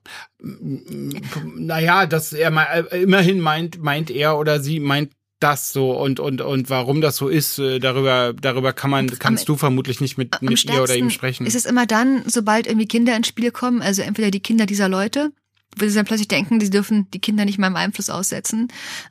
naja, 1.56 2.06
dass 2.06 2.34
er 2.34 2.52
mal, 2.52 2.88
äh, 2.92 3.02
immerhin 3.02 3.40
meint, 3.40 3.82
meint 3.82 4.12
er 4.12 4.38
oder 4.38 4.60
sie 4.60 4.80
meint 4.80 5.12
das 5.40 5.74
so 5.74 5.92
und 5.92 6.20
und 6.20 6.42
und 6.42 6.70
warum 6.70 7.02
das 7.02 7.18
so 7.18 7.28
ist, 7.28 7.60
äh, 7.60 7.80
darüber 7.80 8.34
darüber 8.34 8.72
kann 8.72 8.90
man 8.90 9.08
kannst 9.20 9.44
am, 9.44 9.48
du 9.48 9.58
vermutlich 9.58 10.00
nicht 10.00 10.18
mit, 10.18 10.42
mit 10.42 10.64
ihr 10.66 10.82
oder 10.82 10.96
ihm 10.96 11.10
sprechen. 11.10 11.46
Ist 11.46 11.56
es 11.56 11.66
immer 11.66 11.86
dann, 11.86 12.24
sobald 12.28 12.68
irgendwie 12.68 12.88
Kinder 12.88 13.16
ins 13.18 13.28
Spiel 13.28 13.52
kommen, 13.52 13.82
also 13.82 14.02
entweder 14.02 14.32
die 14.32 14.40
Kinder 14.40 14.66
dieser 14.66 14.88
Leute 14.88 15.32
weil 15.78 15.90
sie 15.90 15.96
dann 15.96 16.06
plötzlich 16.06 16.28
denken, 16.28 16.60
sie 16.60 16.70
dürfen 16.70 17.10
die 17.12 17.20
Kinder 17.20 17.46
nicht 17.46 17.58
meinem 17.58 17.76
Einfluss 17.76 18.10
aussetzen 18.10 18.68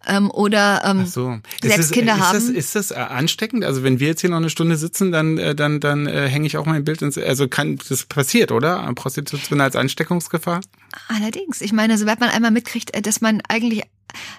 ähm, 0.07 0.31
oder 0.31 0.83
ähm, 0.85 1.07
so. 1.07 1.39
selbst 1.63 1.87
es, 1.87 1.91
Kinder 1.91 2.15
ist 2.15 2.21
haben. 2.21 2.35
Das, 2.35 2.49
ist 2.49 2.75
das 2.75 2.91
äh, 2.91 2.95
ansteckend? 2.95 3.65
Also 3.65 3.83
wenn 3.83 4.01
wir 4.01 4.09
jetzt 4.09 4.21
hier 4.21 4.31
noch 4.31 4.39
eine 4.39 4.51
Stunde 4.51 4.77
sitzen, 4.77 5.13
dann 5.13 5.39
äh, 5.39 5.55
dann 5.55 5.81
dann 5.81 6.07
äh, 6.07 6.29
hänge 6.29 6.47
ich 6.47 6.57
auch 6.57 6.67
mein 6.67 6.85
Bild 6.85 7.03
ins. 7.03 7.19
Also 7.19 7.49
kann 7.49 7.79
das 7.89 8.05
passiert, 8.05 8.53
oder? 8.53 8.91
Prostitution 8.95 9.61
als 9.61 9.77
Ansteckungsgefahr? 9.77 10.61
Allerdings. 11.09 11.61
Ich 11.61 11.73
meine, 11.73 11.99
sobald 11.99 12.21
man 12.21 12.31
einmal 12.31 12.51
mitkriegt, 12.51 12.95
äh, 12.95 13.03
dass 13.03 13.21
man 13.21 13.41
eigentlich 13.49 13.83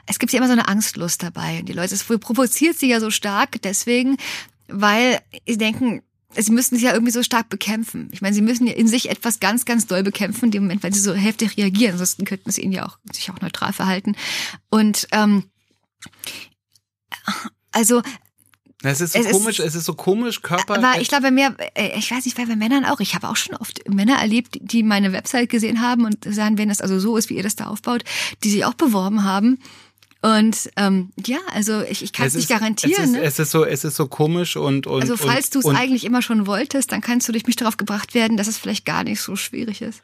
es 0.06 0.20
gibt 0.20 0.32
ja 0.32 0.38
immer 0.38 0.48
so 0.48 0.54
eine 0.54 0.68
Angstlust 0.68 1.22
dabei. 1.22 1.62
Die 1.64 1.74
Leute, 1.74 1.96
es 1.96 2.04
provoziert 2.04 2.78
sie 2.78 2.90
ja 2.90 3.02
so 3.02 3.10
stark 3.10 3.62
deswegen, 3.62 4.18
weil 4.68 5.20
sie 5.46 5.58
denken, 5.58 6.02
sie 6.38 6.52
müssen 6.52 6.76
sich 6.76 6.84
ja 6.84 6.94
irgendwie 6.94 7.12
so 7.12 7.24
stark 7.24 7.50
bekämpfen. 7.50 8.10
Ich 8.12 8.22
meine, 8.22 8.34
sie 8.34 8.42
müssen 8.42 8.68
ja 8.68 8.74
in 8.74 8.88
sich 8.88 9.10
etwas 9.10 9.40
ganz, 9.40 9.66
ganz 9.66 9.88
doll 9.88 10.04
bekämpfen, 10.04 10.46
in 10.46 10.52
dem 10.52 10.64
Moment, 10.64 10.84
wenn 10.84 10.94
sie 10.94 11.00
so 11.00 11.14
heftig 11.14 11.58
reagieren. 11.58 11.94
Ansonsten 11.94 12.26
könnten 12.26 12.52
sie 12.52 12.62
ihnen 12.62 12.74
ja 12.74 12.86
auch 12.86 12.98
sich 13.12 13.30
auch 13.30 13.42
neutral 13.42 13.74
verhalten. 13.74 14.16
Und 14.70 15.08
ähm, 15.12 15.46
also 17.72 18.02
es 18.84 19.02
ist 19.02 19.14
so 19.14 19.20
es 19.20 19.32
komisch, 19.32 19.60
ist, 19.60 19.66
es 19.66 19.76
ist 19.76 19.86
so 19.86 19.94
komisch, 19.94 20.42
Körper. 20.42 20.76
Aber 20.76 21.02
ich 21.02 21.08
glaube, 21.08 21.32
mir, 21.32 21.56
äh, 21.74 21.98
ich 21.98 22.12
weiß 22.12 22.26
nicht, 22.26 22.38
bei 22.38 22.46
Männern 22.46 22.86
auch. 22.86 23.00
Ich 23.00 23.16
habe 23.16 23.28
auch 23.30 23.36
schon 23.36 23.56
oft 23.56 23.88
Männer 23.90 24.18
erlebt, 24.18 24.60
die 24.62 24.84
meine 24.84 25.12
Website 25.12 25.50
gesehen 25.50 25.82
haben 25.82 26.06
und 26.06 26.26
sagen, 26.34 26.58
wenn 26.58 26.70
das 26.70 26.82
also 26.82 27.00
so 27.00 27.18
ist, 27.18 27.30
wie 27.30 27.36
ihr 27.36 27.44
das 27.44 27.56
da 27.56 27.66
aufbaut, 27.66 28.04
die 28.44 28.50
sich 28.50 28.66
auch 28.66 28.76
beworben 28.76 29.24
haben 29.24 29.60
und 30.26 30.72
ähm, 30.76 31.12
ja, 31.26 31.38
also 31.54 31.82
ich, 31.82 32.02
ich 32.02 32.12
kann 32.12 32.28
es 32.28 32.34
nicht 32.34 32.50
garantieren. 32.50 33.04
Es 33.04 33.10
ist, 33.10 33.12
ne? 33.12 33.22
es 33.22 33.40
ist 33.40 33.52
so, 33.52 33.64
es 33.64 33.84
ist 33.84 33.96
so 33.96 34.08
komisch 34.08 34.58
und 34.58 34.88
und 34.88 35.02
also 35.02 35.18
falls 35.18 35.52
du 35.52 35.60
es 35.60 35.66
eigentlich 35.66 36.04
immer 36.04 36.22
schon 36.22 36.48
wolltest, 36.48 36.92
dann 36.92 37.02
kannst 37.02 37.28
du 37.28 37.32
durch 37.32 37.46
mich 37.46 37.56
darauf 37.56 37.78
gebracht 37.78 38.14
werden, 38.14 38.36
dass 38.36 38.48
es 38.48 38.58
vielleicht 38.58 38.86
gar 38.86 39.04
nicht 39.04 39.22
so 39.22 39.36
schwierig 39.36 39.82
ist 39.82 40.02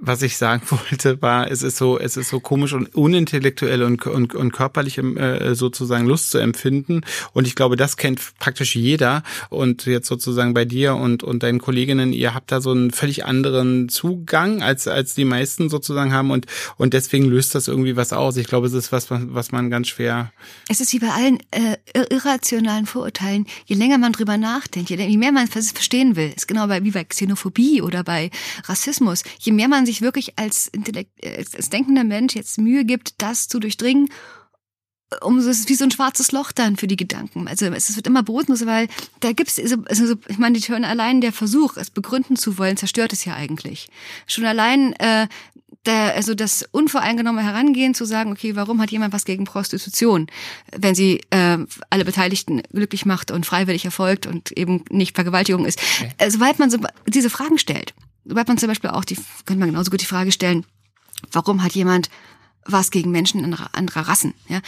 was 0.00 0.22
ich 0.22 0.36
sagen 0.36 0.62
wollte, 0.70 1.22
war, 1.22 1.50
es 1.50 1.62
ist 1.62 1.76
so, 1.76 1.98
es 1.98 2.16
ist 2.16 2.28
so 2.28 2.40
komisch 2.40 2.72
und 2.72 2.94
unintellektuell 2.94 3.82
und, 3.82 4.06
und, 4.06 4.34
und 4.34 4.52
körperlich 4.52 4.98
äh, 4.98 5.54
sozusagen 5.54 6.06
Lust 6.06 6.30
zu 6.30 6.38
empfinden. 6.38 7.02
Und 7.32 7.46
ich 7.46 7.54
glaube, 7.54 7.76
das 7.76 7.96
kennt 7.96 8.20
praktisch 8.38 8.74
jeder. 8.74 9.22
Und 9.50 9.86
jetzt 9.86 10.08
sozusagen 10.08 10.54
bei 10.54 10.64
dir 10.64 10.96
und, 10.96 11.22
und 11.22 11.42
deinen 11.42 11.60
Kolleginnen, 11.60 12.12
ihr 12.12 12.34
habt 12.34 12.52
da 12.52 12.60
so 12.60 12.70
einen 12.70 12.90
völlig 12.90 13.24
anderen 13.24 13.88
Zugang, 13.88 14.62
als, 14.62 14.88
als 14.88 15.14
die 15.14 15.24
meisten 15.24 15.68
sozusagen 15.68 16.12
haben. 16.12 16.30
Und, 16.30 16.46
und 16.76 16.94
deswegen 16.94 17.26
löst 17.26 17.54
das 17.54 17.68
irgendwie 17.68 17.96
was 17.96 18.12
aus. 18.12 18.36
Ich 18.36 18.46
glaube, 18.46 18.66
es 18.66 18.72
ist 18.72 18.92
was, 18.92 19.06
was 19.10 19.52
man 19.52 19.70
ganz 19.70 19.88
schwer. 19.88 20.32
Es 20.68 20.80
ist 20.80 20.92
wie 20.92 20.98
bei 20.98 21.10
allen 21.10 21.38
äh, 21.50 21.76
irrationalen 22.10 22.86
Vorurteilen. 22.86 23.46
Je 23.66 23.76
länger 23.76 23.98
man 23.98 24.12
drüber 24.12 24.36
nachdenkt, 24.36 24.90
je 24.90 25.16
mehr 25.16 25.32
man 25.32 25.48
es 25.54 25.72
verstehen 25.72 26.16
will, 26.16 26.32
ist 26.34 26.48
genau 26.48 26.68
wie 26.68 26.90
bei 26.90 27.04
Xenophobie 27.04 27.82
oder 27.82 28.02
bei 28.04 28.30
Rassismus, 28.64 29.22
je 29.38 29.52
mehr 29.52 29.68
man 29.68 29.81
man 29.82 29.86
sich 29.86 30.00
wirklich 30.00 30.38
als, 30.38 30.68
Intellekt, 30.68 31.12
als 31.24 31.70
denkender 31.70 32.04
Mensch 32.04 32.34
jetzt 32.34 32.58
Mühe 32.58 32.84
gibt, 32.84 33.20
das 33.20 33.48
zu 33.48 33.58
durchdringen, 33.58 34.08
um 35.20 35.38
es 35.38 35.46
ist 35.46 35.68
wie 35.68 35.74
so 35.74 35.84
ein 35.84 35.90
schwarzes 35.90 36.32
Loch 36.32 36.52
dann 36.52 36.76
für 36.76 36.86
die 36.86 36.96
Gedanken. 36.96 37.48
Also 37.48 37.66
es 37.66 37.94
wird 37.96 38.06
immer 38.06 38.22
bodenlos, 38.22 38.64
weil 38.64 38.88
da 39.20 39.32
gibt's, 39.32 39.58
also, 39.58 39.76
also 39.86 40.14
ich 40.28 40.38
meine, 40.38 40.56
die 40.56 40.64
schon 40.64 40.84
allein 40.84 41.20
der 41.20 41.32
Versuch, 41.32 41.76
es 41.76 41.90
begründen 41.90 42.36
zu 42.36 42.56
wollen, 42.58 42.76
zerstört 42.76 43.12
es 43.12 43.24
ja 43.24 43.34
eigentlich. 43.34 43.88
Schon 44.26 44.46
allein 44.46 44.94
äh, 44.94 45.26
der, 45.84 46.14
also 46.14 46.34
das 46.34 46.64
unvoreingenommene 46.70 47.44
Herangehen 47.44 47.94
zu 47.94 48.04
sagen, 48.04 48.30
okay, 48.30 48.54
warum 48.54 48.80
hat 48.80 48.92
jemand 48.92 49.12
was 49.12 49.24
gegen 49.24 49.44
Prostitution, 49.44 50.28
wenn 50.74 50.94
sie 50.94 51.20
äh, 51.30 51.58
alle 51.90 52.04
Beteiligten 52.04 52.62
glücklich 52.72 53.04
macht 53.04 53.32
und 53.32 53.44
freiwillig 53.44 53.84
erfolgt 53.84 54.26
und 54.26 54.52
eben 54.52 54.84
nicht 54.90 55.16
Vergewaltigung 55.16 55.66
ist. 55.66 55.80
Okay. 55.98 56.12
Äh, 56.18 56.30
soweit 56.30 56.60
man 56.60 56.70
so 56.70 56.78
diese 57.08 57.30
Fragen 57.30 57.58
stellt, 57.58 57.92
Wobei 58.24 58.44
man 58.46 58.58
zum 58.58 58.68
Beispiel 58.68 58.90
auch 58.90 59.04
die, 59.04 59.16
könnte 59.46 59.60
man 59.60 59.70
genauso 59.70 59.90
gut 59.90 60.00
die 60.00 60.06
Frage 60.06 60.32
stellen, 60.32 60.64
warum 61.30 61.62
hat 61.62 61.72
jemand 61.72 62.10
was 62.64 62.90
gegen 62.90 63.10
Menschen 63.10 63.44
anderer, 63.44 64.08
Rassen? 64.08 64.34
Ja? 64.48 64.60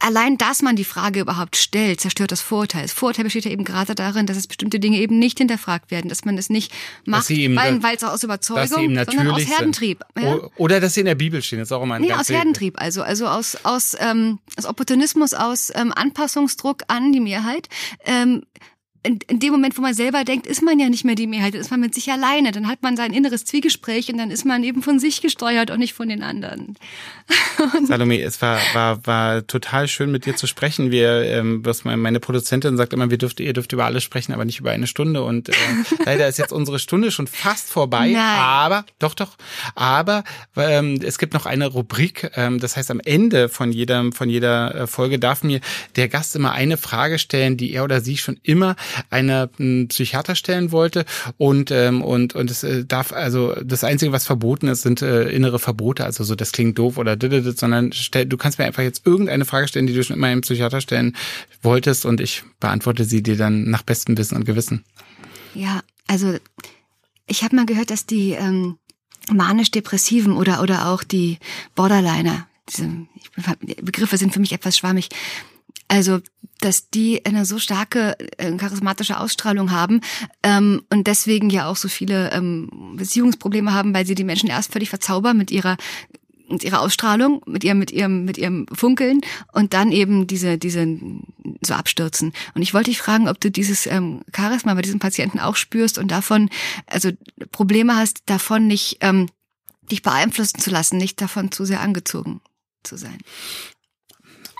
Allein, 0.00 0.38
dass 0.38 0.62
man 0.62 0.76
die 0.76 0.84
Frage 0.84 1.18
überhaupt 1.18 1.56
stellt, 1.56 2.00
zerstört 2.00 2.30
das 2.30 2.40
Vorurteil. 2.40 2.82
Das 2.82 2.92
Vorurteil 2.92 3.24
besteht 3.24 3.46
ja 3.46 3.50
eben 3.50 3.64
gerade 3.64 3.96
darin, 3.96 4.26
dass 4.26 4.36
es 4.36 4.46
bestimmte 4.46 4.78
Dinge 4.78 4.98
eben 4.98 5.18
nicht 5.18 5.38
hinterfragt 5.38 5.90
werden, 5.90 6.08
dass 6.08 6.24
man 6.24 6.38
es 6.38 6.50
nicht 6.50 6.72
macht, 7.04 7.28
weil, 7.28 7.82
weil 7.82 7.96
es 7.96 8.04
aus 8.04 8.22
Überzeugung, 8.22 8.94
sondern 8.94 9.30
aus 9.30 9.44
Herdentrieb. 9.44 10.04
Ja? 10.16 10.38
Oder 10.56 10.78
dass 10.78 10.94
sie 10.94 11.00
in 11.00 11.06
der 11.06 11.16
Bibel 11.16 11.42
stehen, 11.42 11.58
das 11.58 11.68
ist 11.68 11.72
auch 11.72 11.82
immer 11.82 11.96
ein 11.96 12.02
Nee, 12.02 12.12
aus 12.12 12.28
Herdentrieb, 12.28 12.80
also, 12.80 13.02
also 13.02 13.26
aus, 13.26 13.56
aus, 13.64 13.96
ähm, 13.98 14.38
aus 14.56 14.66
Opportunismus, 14.66 15.34
aus 15.34 15.72
ähm, 15.74 15.92
Anpassungsdruck 15.92 16.84
an 16.86 17.12
die 17.12 17.20
Mehrheit. 17.20 17.68
Ähm, 18.04 18.44
in, 19.02 19.20
in 19.28 19.38
dem 19.38 19.52
Moment, 19.52 19.76
wo 19.78 19.82
man 19.82 19.94
selber 19.94 20.24
denkt, 20.24 20.46
ist 20.46 20.62
man 20.62 20.78
ja 20.78 20.88
nicht 20.88 21.04
mehr 21.04 21.14
die 21.14 21.26
Mehrheit, 21.26 21.54
dann 21.54 21.60
ist 21.60 21.70
man 21.70 21.80
mit 21.80 21.94
sich 21.94 22.10
alleine. 22.10 22.52
Dann 22.52 22.68
hat 22.68 22.82
man 22.82 22.96
sein 22.96 23.12
inneres 23.12 23.44
Zwiegespräch 23.44 24.10
und 24.10 24.18
dann 24.18 24.30
ist 24.30 24.44
man 24.44 24.64
eben 24.64 24.82
von 24.82 24.98
sich 24.98 25.22
gesteuert 25.22 25.70
und 25.70 25.78
nicht 25.78 25.94
von 25.94 26.08
den 26.08 26.22
anderen. 26.22 26.76
Salome, 27.86 28.20
es 28.20 28.42
war, 28.42 28.58
war, 28.72 29.06
war 29.06 29.46
total 29.46 29.86
schön 29.88 30.10
mit 30.10 30.26
dir 30.26 30.34
zu 30.34 30.46
sprechen. 30.46 30.90
Wir, 30.90 31.22
ähm, 31.24 31.64
was 31.64 31.84
meine 31.84 32.20
Produzentin 32.20 32.76
sagt 32.76 32.92
immer, 32.92 33.10
wir 33.10 33.18
dürft, 33.18 33.40
ihr 33.40 33.52
dürft 33.52 33.72
über 33.72 33.84
alles 33.84 34.02
sprechen, 34.02 34.32
aber 34.32 34.44
nicht 34.44 34.60
über 34.60 34.72
eine 34.72 34.86
Stunde. 34.86 35.22
Und 35.22 35.48
äh, 35.48 35.52
leider 36.04 36.26
ist 36.26 36.38
jetzt 36.38 36.52
unsere 36.52 36.78
Stunde 36.78 37.10
schon 37.12 37.26
fast 37.26 37.70
vorbei. 37.70 38.10
Nein. 38.10 38.38
Aber, 38.38 38.84
doch, 38.98 39.14
doch, 39.14 39.36
aber 39.74 40.24
ähm, 40.56 40.98
es 41.02 41.18
gibt 41.18 41.34
noch 41.34 41.46
eine 41.46 41.66
Rubrik. 41.66 42.32
Ähm, 42.34 42.58
das 42.58 42.76
heißt, 42.76 42.90
am 42.90 43.00
Ende 43.00 43.48
von 43.48 43.70
jeder, 43.70 44.10
von 44.12 44.28
jeder 44.28 44.74
äh, 44.74 44.86
Folge 44.86 45.18
darf 45.18 45.44
mir 45.44 45.60
der 45.96 46.08
Gast 46.08 46.34
immer 46.34 46.52
eine 46.52 46.76
Frage 46.76 47.18
stellen, 47.18 47.56
die 47.56 47.72
er 47.72 47.84
oder 47.84 48.00
sie 48.00 48.16
schon 48.16 48.38
immer 48.42 48.74
eine 49.10 49.50
einen 49.58 49.88
Psychiater 49.88 50.34
stellen 50.34 50.72
wollte. 50.72 51.04
Und 51.36 51.70
ähm, 51.70 52.02
und 52.02 52.34
und 52.34 52.50
es 52.50 52.62
äh, 52.62 52.84
darf 52.84 53.12
also 53.12 53.54
das 53.62 53.84
einzige 53.84 54.12
was 54.12 54.26
verboten 54.26 54.68
ist 54.68 54.82
sind 54.82 55.02
äh, 55.02 55.28
innere 55.30 55.58
Verbote. 55.58 56.04
Also 56.04 56.24
so 56.24 56.34
das 56.34 56.52
klingt 56.52 56.78
doof 56.78 56.98
oder 56.98 57.16
sondern 57.56 57.92
stell, 57.92 58.26
du 58.26 58.36
kannst 58.36 58.58
mir 58.58 58.64
einfach 58.64 58.82
jetzt 58.82 59.06
irgendeine 59.06 59.44
Frage 59.44 59.68
stellen 59.68 59.86
die 59.86 59.94
du 59.94 60.02
schon 60.04 60.16
immer 60.16 60.28
einem 60.28 60.42
Psychiater 60.42 60.80
stellen 60.80 61.16
wolltest. 61.62 62.06
Und 62.06 62.20
ich 62.20 62.42
beantworte 62.60 63.04
sie 63.04 63.22
dir 63.22 63.36
dann 63.36 63.70
nach 63.70 63.82
bestem 63.82 64.16
Wissen 64.18 64.36
und 64.36 64.44
Gewissen. 64.44 64.84
Ja 65.54 65.82
also 66.08 66.34
ich 67.26 67.44
habe 67.44 67.54
mal 67.54 67.66
gehört 67.66 67.90
dass 67.90 68.06
die 68.06 68.32
ähm, 68.32 68.78
manisch-depressiven 69.30 70.36
oder 70.36 70.62
oder 70.62 70.88
auch 70.88 71.04
die 71.04 71.38
Borderliner 71.76 72.48
diese 72.68 72.90
Begriffe 73.82 74.16
sind 74.16 74.32
für 74.32 74.40
mich 74.40 74.52
etwas 74.52 74.76
schwammig 74.76 75.08
also, 75.86 76.20
dass 76.60 76.90
die 76.90 77.24
eine 77.24 77.44
so 77.44 77.58
starke 77.58 78.16
äh, 78.38 78.56
charismatische 78.56 79.18
Ausstrahlung 79.18 79.70
haben 79.70 80.00
ähm, 80.42 80.82
und 80.90 81.06
deswegen 81.06 81.50
ja 81.50 81.68
auch 81.68 81.76
so 81.76 81.88
viele 81.88 82.32
ähm, 82.32 82.94
Beziehungsprobleme 82.96 83.72
haben, 83.72 83.94
weil 83.94 84.06
sie 84.06 84.16
die 84.16 84.24
Menschen 84.24 84.48
erst 84.48 84.72
völlig 84.72 84.90
verzaubern 84.90 85.36
mit 85.36 85.50
ihrer 85.50 85.76
mit 86.50 86.64
ihrer 86.64 86.80
Ausstrahlung, 86.80 87.42
mit 87.46 87.62
ihrem, 87.62 87.78
mit 87.78 87.90
ihrem, 87.90 88.24
mit 88.24 88.38
ihrem 88.38 88.66
Funkeln 88.72 89.20
und 89.52 89.74
dann 89.74 89.92
eben 89.92 90.26
diese, 90.26 90.58
diese 90.58 90.86
so 91.60 91.74
abstürzen. 91.74 92.32
Und 92.54 92.62
ich 92.62 92.74
wollte 92.74 92.90
dich 92.90 92.98
fragen, 92.98 93.28
ob 93.28 93.38
du 93.40 93.50
dieses 93.50 93.86
ähm, 93.86 94.22
Charisma 94.34 94.74
bei 94.74 94.82
diesen 94.82 94.98
Patienten 94.98 95.40
auch 95.40 95.56
spürst 95.56 95.98
und 95.98 96.10
davon, 96.10 96.48
also 96.86 97.10
Probleme 97.52 97.96
hast, 97.96 98.22
davon 98.26 98.66
nicht 98.66 98.98
ähm, 99.00 99.28
dich 99.90 100.02
beeinflussen 100.02 100.58
zu 100.58 100.70
lassen, 100.70 100.96
nicht 100.96 101.20
davon 101.20 101.52
zu 101.52 101.64
sehr 101.64 101.80
angezogen 101.80 102.40
zu 102.82 102.96
sein. 102.96 103.18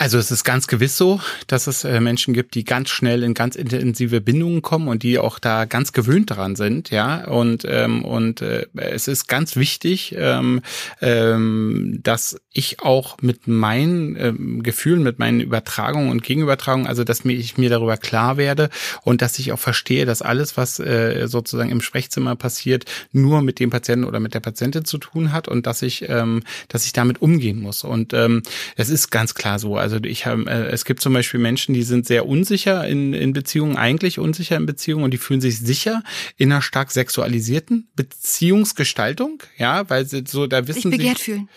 Also 0.01 0.16
es 0.16 0.30
ist 0.30 0.44
ganz 0.44 0.68
gewiss 0.68 0.96
so, 0.96 1.20
dass 1.49 1.66
es 1.66 1.82
äh, 1.82 2.01
Menschen 2.01 2.32
gibt, 2.32 2.55
die 2.55 2.62
ganz 2.62 2.88
schnell 2.88 3.24
in 3.24 3.34
ganz 3.34 3.57
intensive 3.57 4.20
Bindungen 4.20 4.62
kommen 4.62 4.86
und 4.86 5.03
die 5.03 5.18
auch 5.18 5.40
da 5.40 5.64
ganz 5.64 5.92
gewöhnt 5.92 6.30
daran 6.30 6.55
sind, 6.55 6.90
ja. 6.90 7.24
Und 7.24 7.64
ähm, 7.68 8.05
und 8.05 8.40
äh, 8.40 8.66
es 8.76 9.09
ist 9.09 9.26
ganz 9.26 9.57
wichtig, 9.57 10.14
ähm, 10.16 10.62
ähm, 11.01 11.99
dass 12.05 12.40
ich 12.53 12.80
auch 12.80 13.16
mit 13.22 13.49
meinen 13.49 14.14
ähm, 14.16 14.62
Gefühlen, 14.62 15.03
mit 15.03 15.18
meinen 15.18 15.40
Übertragungen 15.40 16.11
und 16.11 16.22
Gegenübertragungen, 16.22 16.86
also 16.86 17.03
dass 17.03 17.24
mir 17.24 17.32
ich 17.32 17.59
mir 17.59 17.68
darüber 17.68 17.96
klar 17.96 18.36
werde 18.36 18.70
und 19.03 19.20
dass 19.20 19.40
ich 19.40 19.51
auch 19.51 19.59
verstehe, 19.59 20.07
dass 20.07 20.22
alles, 20.22 20.57
was 20.57 20.78
äh, 20.78 21.26
sozusagen 21.26 21.70
im 21.70 21.80
Sprechzimmer 21.80 22.36
passiert, 22.36 22.84
nur 23.11 23.42
mit 23.42 23.59
dem 23.59 23.70
Patienten 23.70 24.05
oder 24.05 24.20
mit 24.20 24.32
der 24.34 24.40
Patientin 24.40 24.84
zu 24.84 24.99
tun 24.99 25.32
hat 25.32 25.49
und 25.49 25.66
dass 25.66 25.82
ich 25.82 26.09
ähm, 26.09 26.44
dass 26.68 26.84
ich 26.84 26.92
damit 26.92 27.20
umgehen 27.20 27.61
muss. 27.61 27.82
Und 27.82 28.12
ähm, 28.12 28.42
es 28.76 28.90
ist 28.90 29.11
ganz 29.11 29.34
klar 29.34 29.59
so. 29.59 29.76
Also 29.76 29.88
ich 29.97 30.26
habe, 30.26 30.47
äh, 30.47 30.68
es 30.70 30.84
gibt 30.84 31.01
zum 31.01 31.12
Beispiel 31.12 31.41
Menschen, 31.41 31.74
die 31.74 31.82
sind 31.82 32.07
sehr 32.07 32.26
unsicher 32.26 32.86
in, 32.86 33.14
in 33.14 33.32
Beziehungen, 33.32 33.76
eigentlich 33.76 34.18
unsicher 34.18 34.57
in 34.57 34.66
Beziehungen 34.66 35.05
und 35.05 35.12
die 35.12 35.18
fühlen 35.18 35.41
sich 35.41 35.59
sicher 35.59 36.03
in 36.36 36.53
einer 36.53 36.62
stark 36.62 36.91
sexualisierten 36.91 37.89
Beziehungsgestaltung, 37.97 39.43
ja, 39.57 39.89
weil 39.89 40.07
sie 40.07 40.24
so 40.26 40.47
da 40.47 40.66
wissen 40.68 40.91
sich 40.91 40.99
begehrt 40.99 41.18
sie, 41.18 41.24
fühlen, 41.24 41.49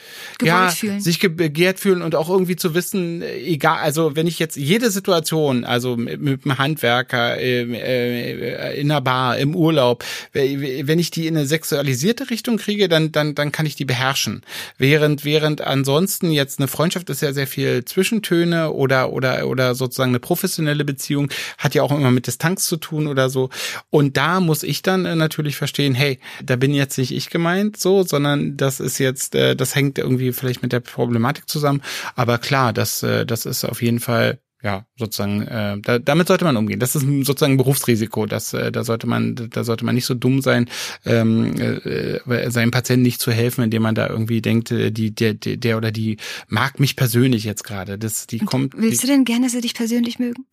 ja, 0.42 0.70
fühlen, 0.70 1.02
sich 1.02 1.20
begehrt 1.20 1.80
fühlen 1.80 2.02
und 2.02 2.16
auch 2.16 2.30
irgendwie 2.30 2.56
zu 2.56 2.74
wissen, 2.74 3.22
egal, 3.22 3.80
also 3.80 4.16
wenn 4.16 4.28
ich 4.28 4.40
jetzt 4.40 4.56
jede 4.56 4.92
Situation, 4.92 5.66
also 5.66 5.98
mit, 5.98 6.22
mit 6.22 6.46
einem 6.46 6.58
Handwerker 6.58 7.38
äh, 7.38 7.62
äh, 7.62 8.80
in 8.80 8.92
einer 8.92 9.02
Bar, 9.02 9.38
im 9.38 9.56
Urlaub, 9.56 10.04
wenn 10.34 11.00
ich 11.00 11.12
die 11.12 11.28
in 11.28 11.38
eine 11.38 11.46
sexualisierte 11.46 12.30
Richtung 12.30 12.58
kriege, 12.58 12.88
dann 12.88 13.12
dann 13.12 13.36
dann 13.36 13.52
kann 13.52 13.66
ich 13.66 13.76
die 13.76 13.86
beherrschen, 13.86 14.42
während 14.78 15.26
während 15.26 15.62
ansonsten 15.62 16.32
jetzt 16.32 16.60
eine 16.60 16.68
Freundschaft 16.68 17.10
ist 17.10 17.22
ja 17.22 17.34
sehr 17.34 17.48
viel 17.48 17.86
zwischen 17.86 18.20
Zwischentöne 18.22 18.72
oder 18.72 19.11
oder 19.11 19.47
oder 19.47 19.76
sozusagen 19.76 20.11
eine 20.11 20.19
professionelle 20.19 20.86
Beziehung 20.86 21.30
hat 21.57 21.76
ja 21.76 21.84
auch 21.84 21.91
immer 21.91 22.11
mit 22.11 22.28
Distanz 22.28 22.65
zu 22.65 22.78
tun 22.78 23.07
oder 23.07 23.30
so. 23.30 23.49
Und 23.89 24.17
da 24.17 24.39
muss 24.39 24.63
ich 24.63 24.82
dann 24.82 25.05
äh, 25.05 25.15
natürlich 25.15 25.55
verstehen, 25.55 25.93
hey, 25.95 26.19
da 26.43 26.55
bin 26.55 26.74
jetzt 26.74 26.97
nicht 26.97 27.11
ich 27.11 27.30
gemeint, 27.30 27.78
so, 27.78 28.03
sondern 28.03 28.57
das 28.57 28.80
ist 28.80 28.99
jetzt, 28.99 29.36
äh, 29.36 29.55
das 29.55 29.76
hängt 29.76 29.97
irgendwie 29.97 30.32
vielleicht 30.32 30.61
mit 30.61 30.72
der 30.72 30.80
Problematik 30.80 31.49
zusammen. 31.49 31.82
Aber 32.15 32.38
klar, 32.38 32.74
das 32.74 33.03
äh, 33.03 33.26
das 33.26 33.45
ist 33.45 33.65
auf 33.65 33.82
jeden 33.82 33.99
Fall 33.99 34.39
ja, 34.64 34.86
sozusagen, 34.95 35.41
äh, 35.41 35.78
da, 35.82 35.99
damit 35.99 36.28
sollte 36.28 36.45
man 36.45 36.55
umgehen. 36.55 36.80
Das 36.80 36.95
ist 36.95 37.01
sozusagen 37.01 37.53
ein 37.53 37.57
Berufsrisiko. 37.57 38.26
Das, 38.26 38.53
äh, 38.53 38.72
da 38.72 38.84
sollte 38.84 39.07
man, 39.07 39.36
da 39.36 39.64
sollte 39.64 39.86
man 39.86 39.95
nicht 39.95 40.05
so 40.05 40.14
dumm 40.14 40.41
sein, 40.41 40.70
ähm, 41.05 41.59
äh, 41.59 42.51
seinem 42.51 42.72
Patienten 42.72 43.03
nicht 43.03 43.22
zu 43.22 43.32
helfen, 43.32 43.64
indem 43.64 43.82
man 43.82 43.95
da 43.95 44.07
irgendwie 44.07 44.41
denkt, 44.41 44.72
äh, 44.72 44.91
die, 44.91 45.14
der, 45.16 45.34
der 45.34 45.78
oder 45.78 45.91
die 45.91 46.18
mag 46.47 46.80
mich 46.80 46.95
persönlich 46.95 47.43
jetzt 47.43 47.64
gerade. 47.64 47.97
Das, 47.97 48.28
die 48.28 48.39
kommt. 48.39 48.74
Willst 48.78 49.03
die, 49.03 49.07
du 49.07 49.14
denn 49.14 49.26
gerne, 49.26 49.45
dass 49.45 49.53
sie 49.53 49.62
dich 49.62 49.74
persönlich 49.74 50.20
mögen? 50.20 50.45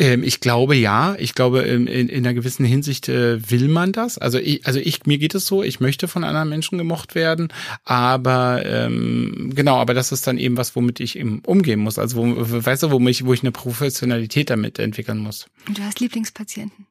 Ähm, 0.00 0.24
ich 0.24 0.40
glaube 0.40 0.74
ja. 0.74 1.14
Ich 1.18 1.34
glaube, 1.34 1.60
in, 1.60 1.86
in, 1.86 2.08
in 2.08 2.26
einer 2.26 2.34
gewissen 2.34 2.64
Hinsicht 2.64 3.08
äh, 3.08 3.50
will 3.50 3.68
man 3.68 3.92
das. 3.92 4.16
Also 4.16 4.38
ich, 4.38 4.66
also 4.66 4.80
ich, 4.80 5.04
mir 5.04 5.18
geht 5.18 5.34
es 5.34 5.44
so, 5.44 5.62
ich 5.62 5.78
möchte 5.78 6.08
von 6.08 6.24
anderen 6.24 6.48
Menschen 6.48 6.78
gemocht 6.78 7.14
werden, 7.14 7.52
aber 7.84 8.62
ähm, 8.64 9.52
genau, 9.54 9.76
aber 9.76 9.92
das 9.92 10.10
ist 10.10 10.26
dann 10.26 10.38
eben 10.38 10.56
was, 10.56 10.74
womit 10.74 11.00
ich 11.00 11.18
eben 11.18 11.40
umgehen 11.44 11.80
muss. 11.80 11.98
Also 11.98 12.16
wo, 12.16 12.34
weißt 12.64 12.84
du, 12.84 12.90
wo, 12.90 12.98
mich, 12.98 13.26
wo 13.26 13.34
ich 13.34 13.42
eine 13.42 13.52
Professionalität 13.52 14.48
damit 14.48 14.78
entwickeln 14.78 15.18
muss. 15.18 15.46
Und 15.68 15.76
du 15.76 15.82
hast 15.82 16.00
Lieblingspatienten? 16.00 16.86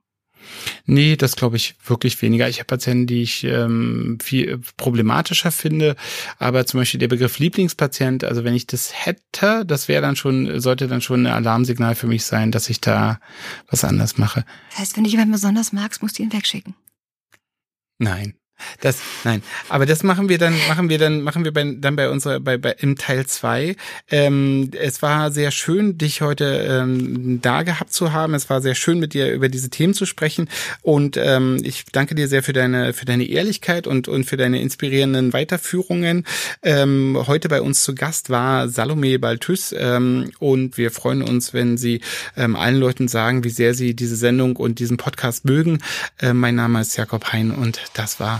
Nee, 0.85 1.15
das 1.15 1.35
glaube 1.35 1.57
ich 1.57 1.75
wirklich 1.85 2.21
weniger. 2.21 2.49
Ich 2.49 2.59
habe 2.59 2.67
Patienten, 2.67 3.07
die 3.07 3.21
ich 3.21 3.43
ähm, 3.43 4.17
viel 4.21 4.59
problematischer 4.77 5.51
finde, 5.51 5.95
aber 6.37 6.65
zum 6.65 6.79
Beispiel 6.79 6.99
der 6.99 7.07
Begriff 7.07 7.39
Lieblingspatient, 7.39 8.23
also 8.23 8.43
wenn 8.43 8.55
ich 8.55 8.67
das 8.67 8.91
hätte, 9.05 9.65
das 9.65 9.87
wäre 9.87 10.01
dann 10.01 10.15
schon, 10.15 10.59
sollte 10.59 10.87
dann 10.87 11.01
schon 11.01 11.25
ein 11.25 11.33
Alarmsignal 11.33 11.95
für 11.95 12.07
mich 12.07 12.23
sein, 12.25 12.51
dass 12.51 12.69
ich 12.69 12.81
da 12.81 13.19
was 13.69 13.83
anders 13.83 14.17
mache. 14.17 14.45
Das 14.71 14.79
heißt, 14.79 14.97
wenn 14.97 15.03
du 15.03 15.09
jemanden 15.09 15.33
besonders 15.33 15.73
magst, 15.73 16.01
musst 16.01 16.19
du 16.19 16.23
ihn 16.23 16.33
wegschicken. 16.33 16.75
Nein. 17.97 18.38
Das, 18.81 18.97
nein, 19.23 19.41
aber 19.67 19.85
das 19.85 20.03
machen 20.03 20.29
wir 20.29 20.37
dann, 20.37 20.55
machen 20.67 20.89
wir 20.89 20.97
dann, 20.97 21.21
machen 21.21 21.43
wir 21.43 21.53
bei, 21.53 21.75
dann 21.77 21.95
bei 21.95 22.09
unserer, 22.09 22.39
bei, 22.39 22.57
bei 22.57 22.75
im 22.79 22.97
Teil 22.97 23.25
zwei. 23.25 23.75
Ähm, 24.09 24.71
es 24.77 25.01
war 25.01 25.31
sehr 25.31 25.51
schön, 25.51 25.97
dich 25.97 26.21
heute 26.21 26.45
ähm, 26.45 27.39
da 27.41 27.63
gehabt 27.63 27.93
zu 27.93 28.13
haben. 28.13 28.33
Es 28.33 28.49
war 28.49 28.61
sehr 28.61 28.75
schön, 28.75 28.99
mit 28.99 29.13
dir 29.13 29.31
über 29.31 29.49
diese 29.49 29.69
Themen 29.69 29.93
zu 29.93 30.05
sprechen. 30.05 30.49
Und 30.81 31.17
ähm, 31.17 31.57
ich 31.63 31.85
danke 31.91 32.15
dir 32.15 32.27
sehr 32.27 32.43
für 32.43 32.53
deine, 32.53 32.93
für 32.93 33.05
deine 33.05 33.25
Ehrlichkeit 33.25 33.87
und, 33.87 34.07
und 34.07 34.25
für 34.25 34.37
deine 34.37 34.61
inspirierenden 34.61 35.33
Weiterführungen. 35.33 36.25
Ähm, 36.63 37.17
heute 37.27 37.49
bei 37.49 37.61
uns 37.61 37.83
zu 37.83 37.95
Gast 37.95 38.29
war 38.29 38.69
Salome 38.69 39.19
Balthus 39.19 39.73
ähm, 39.77 40.31
und 40.39 40.77
wir 40.77 40.91
freuen 40.91 41.21
uns, 41.21 41.53
wenn 41.53 41.77
Sie 41.77 42.01
ähm, 42.35 42.55
allen 42.55 42.77
Leuten 42.77 43.07
sagen, 43.07 43.43
wie 43.43 43.49
sehr 43.49 43.73
Sie 43.73 43.95
diese 43.95 44.15
Sendung 44.15 44.55
und 44.55 44.79
diesen 44.79 44.97
Podcast 44.97 45.45
mögen. 45.45 45.79
Äh, 46.19 46.33
mein 46.33 46.55
Name 46.55 46.81
ist 46.81 46.97
Jakob 46.97 47.31
Hein 47.31 47.51
und 47.51 47.79
das 47.93 48.19
war 48.19 48.39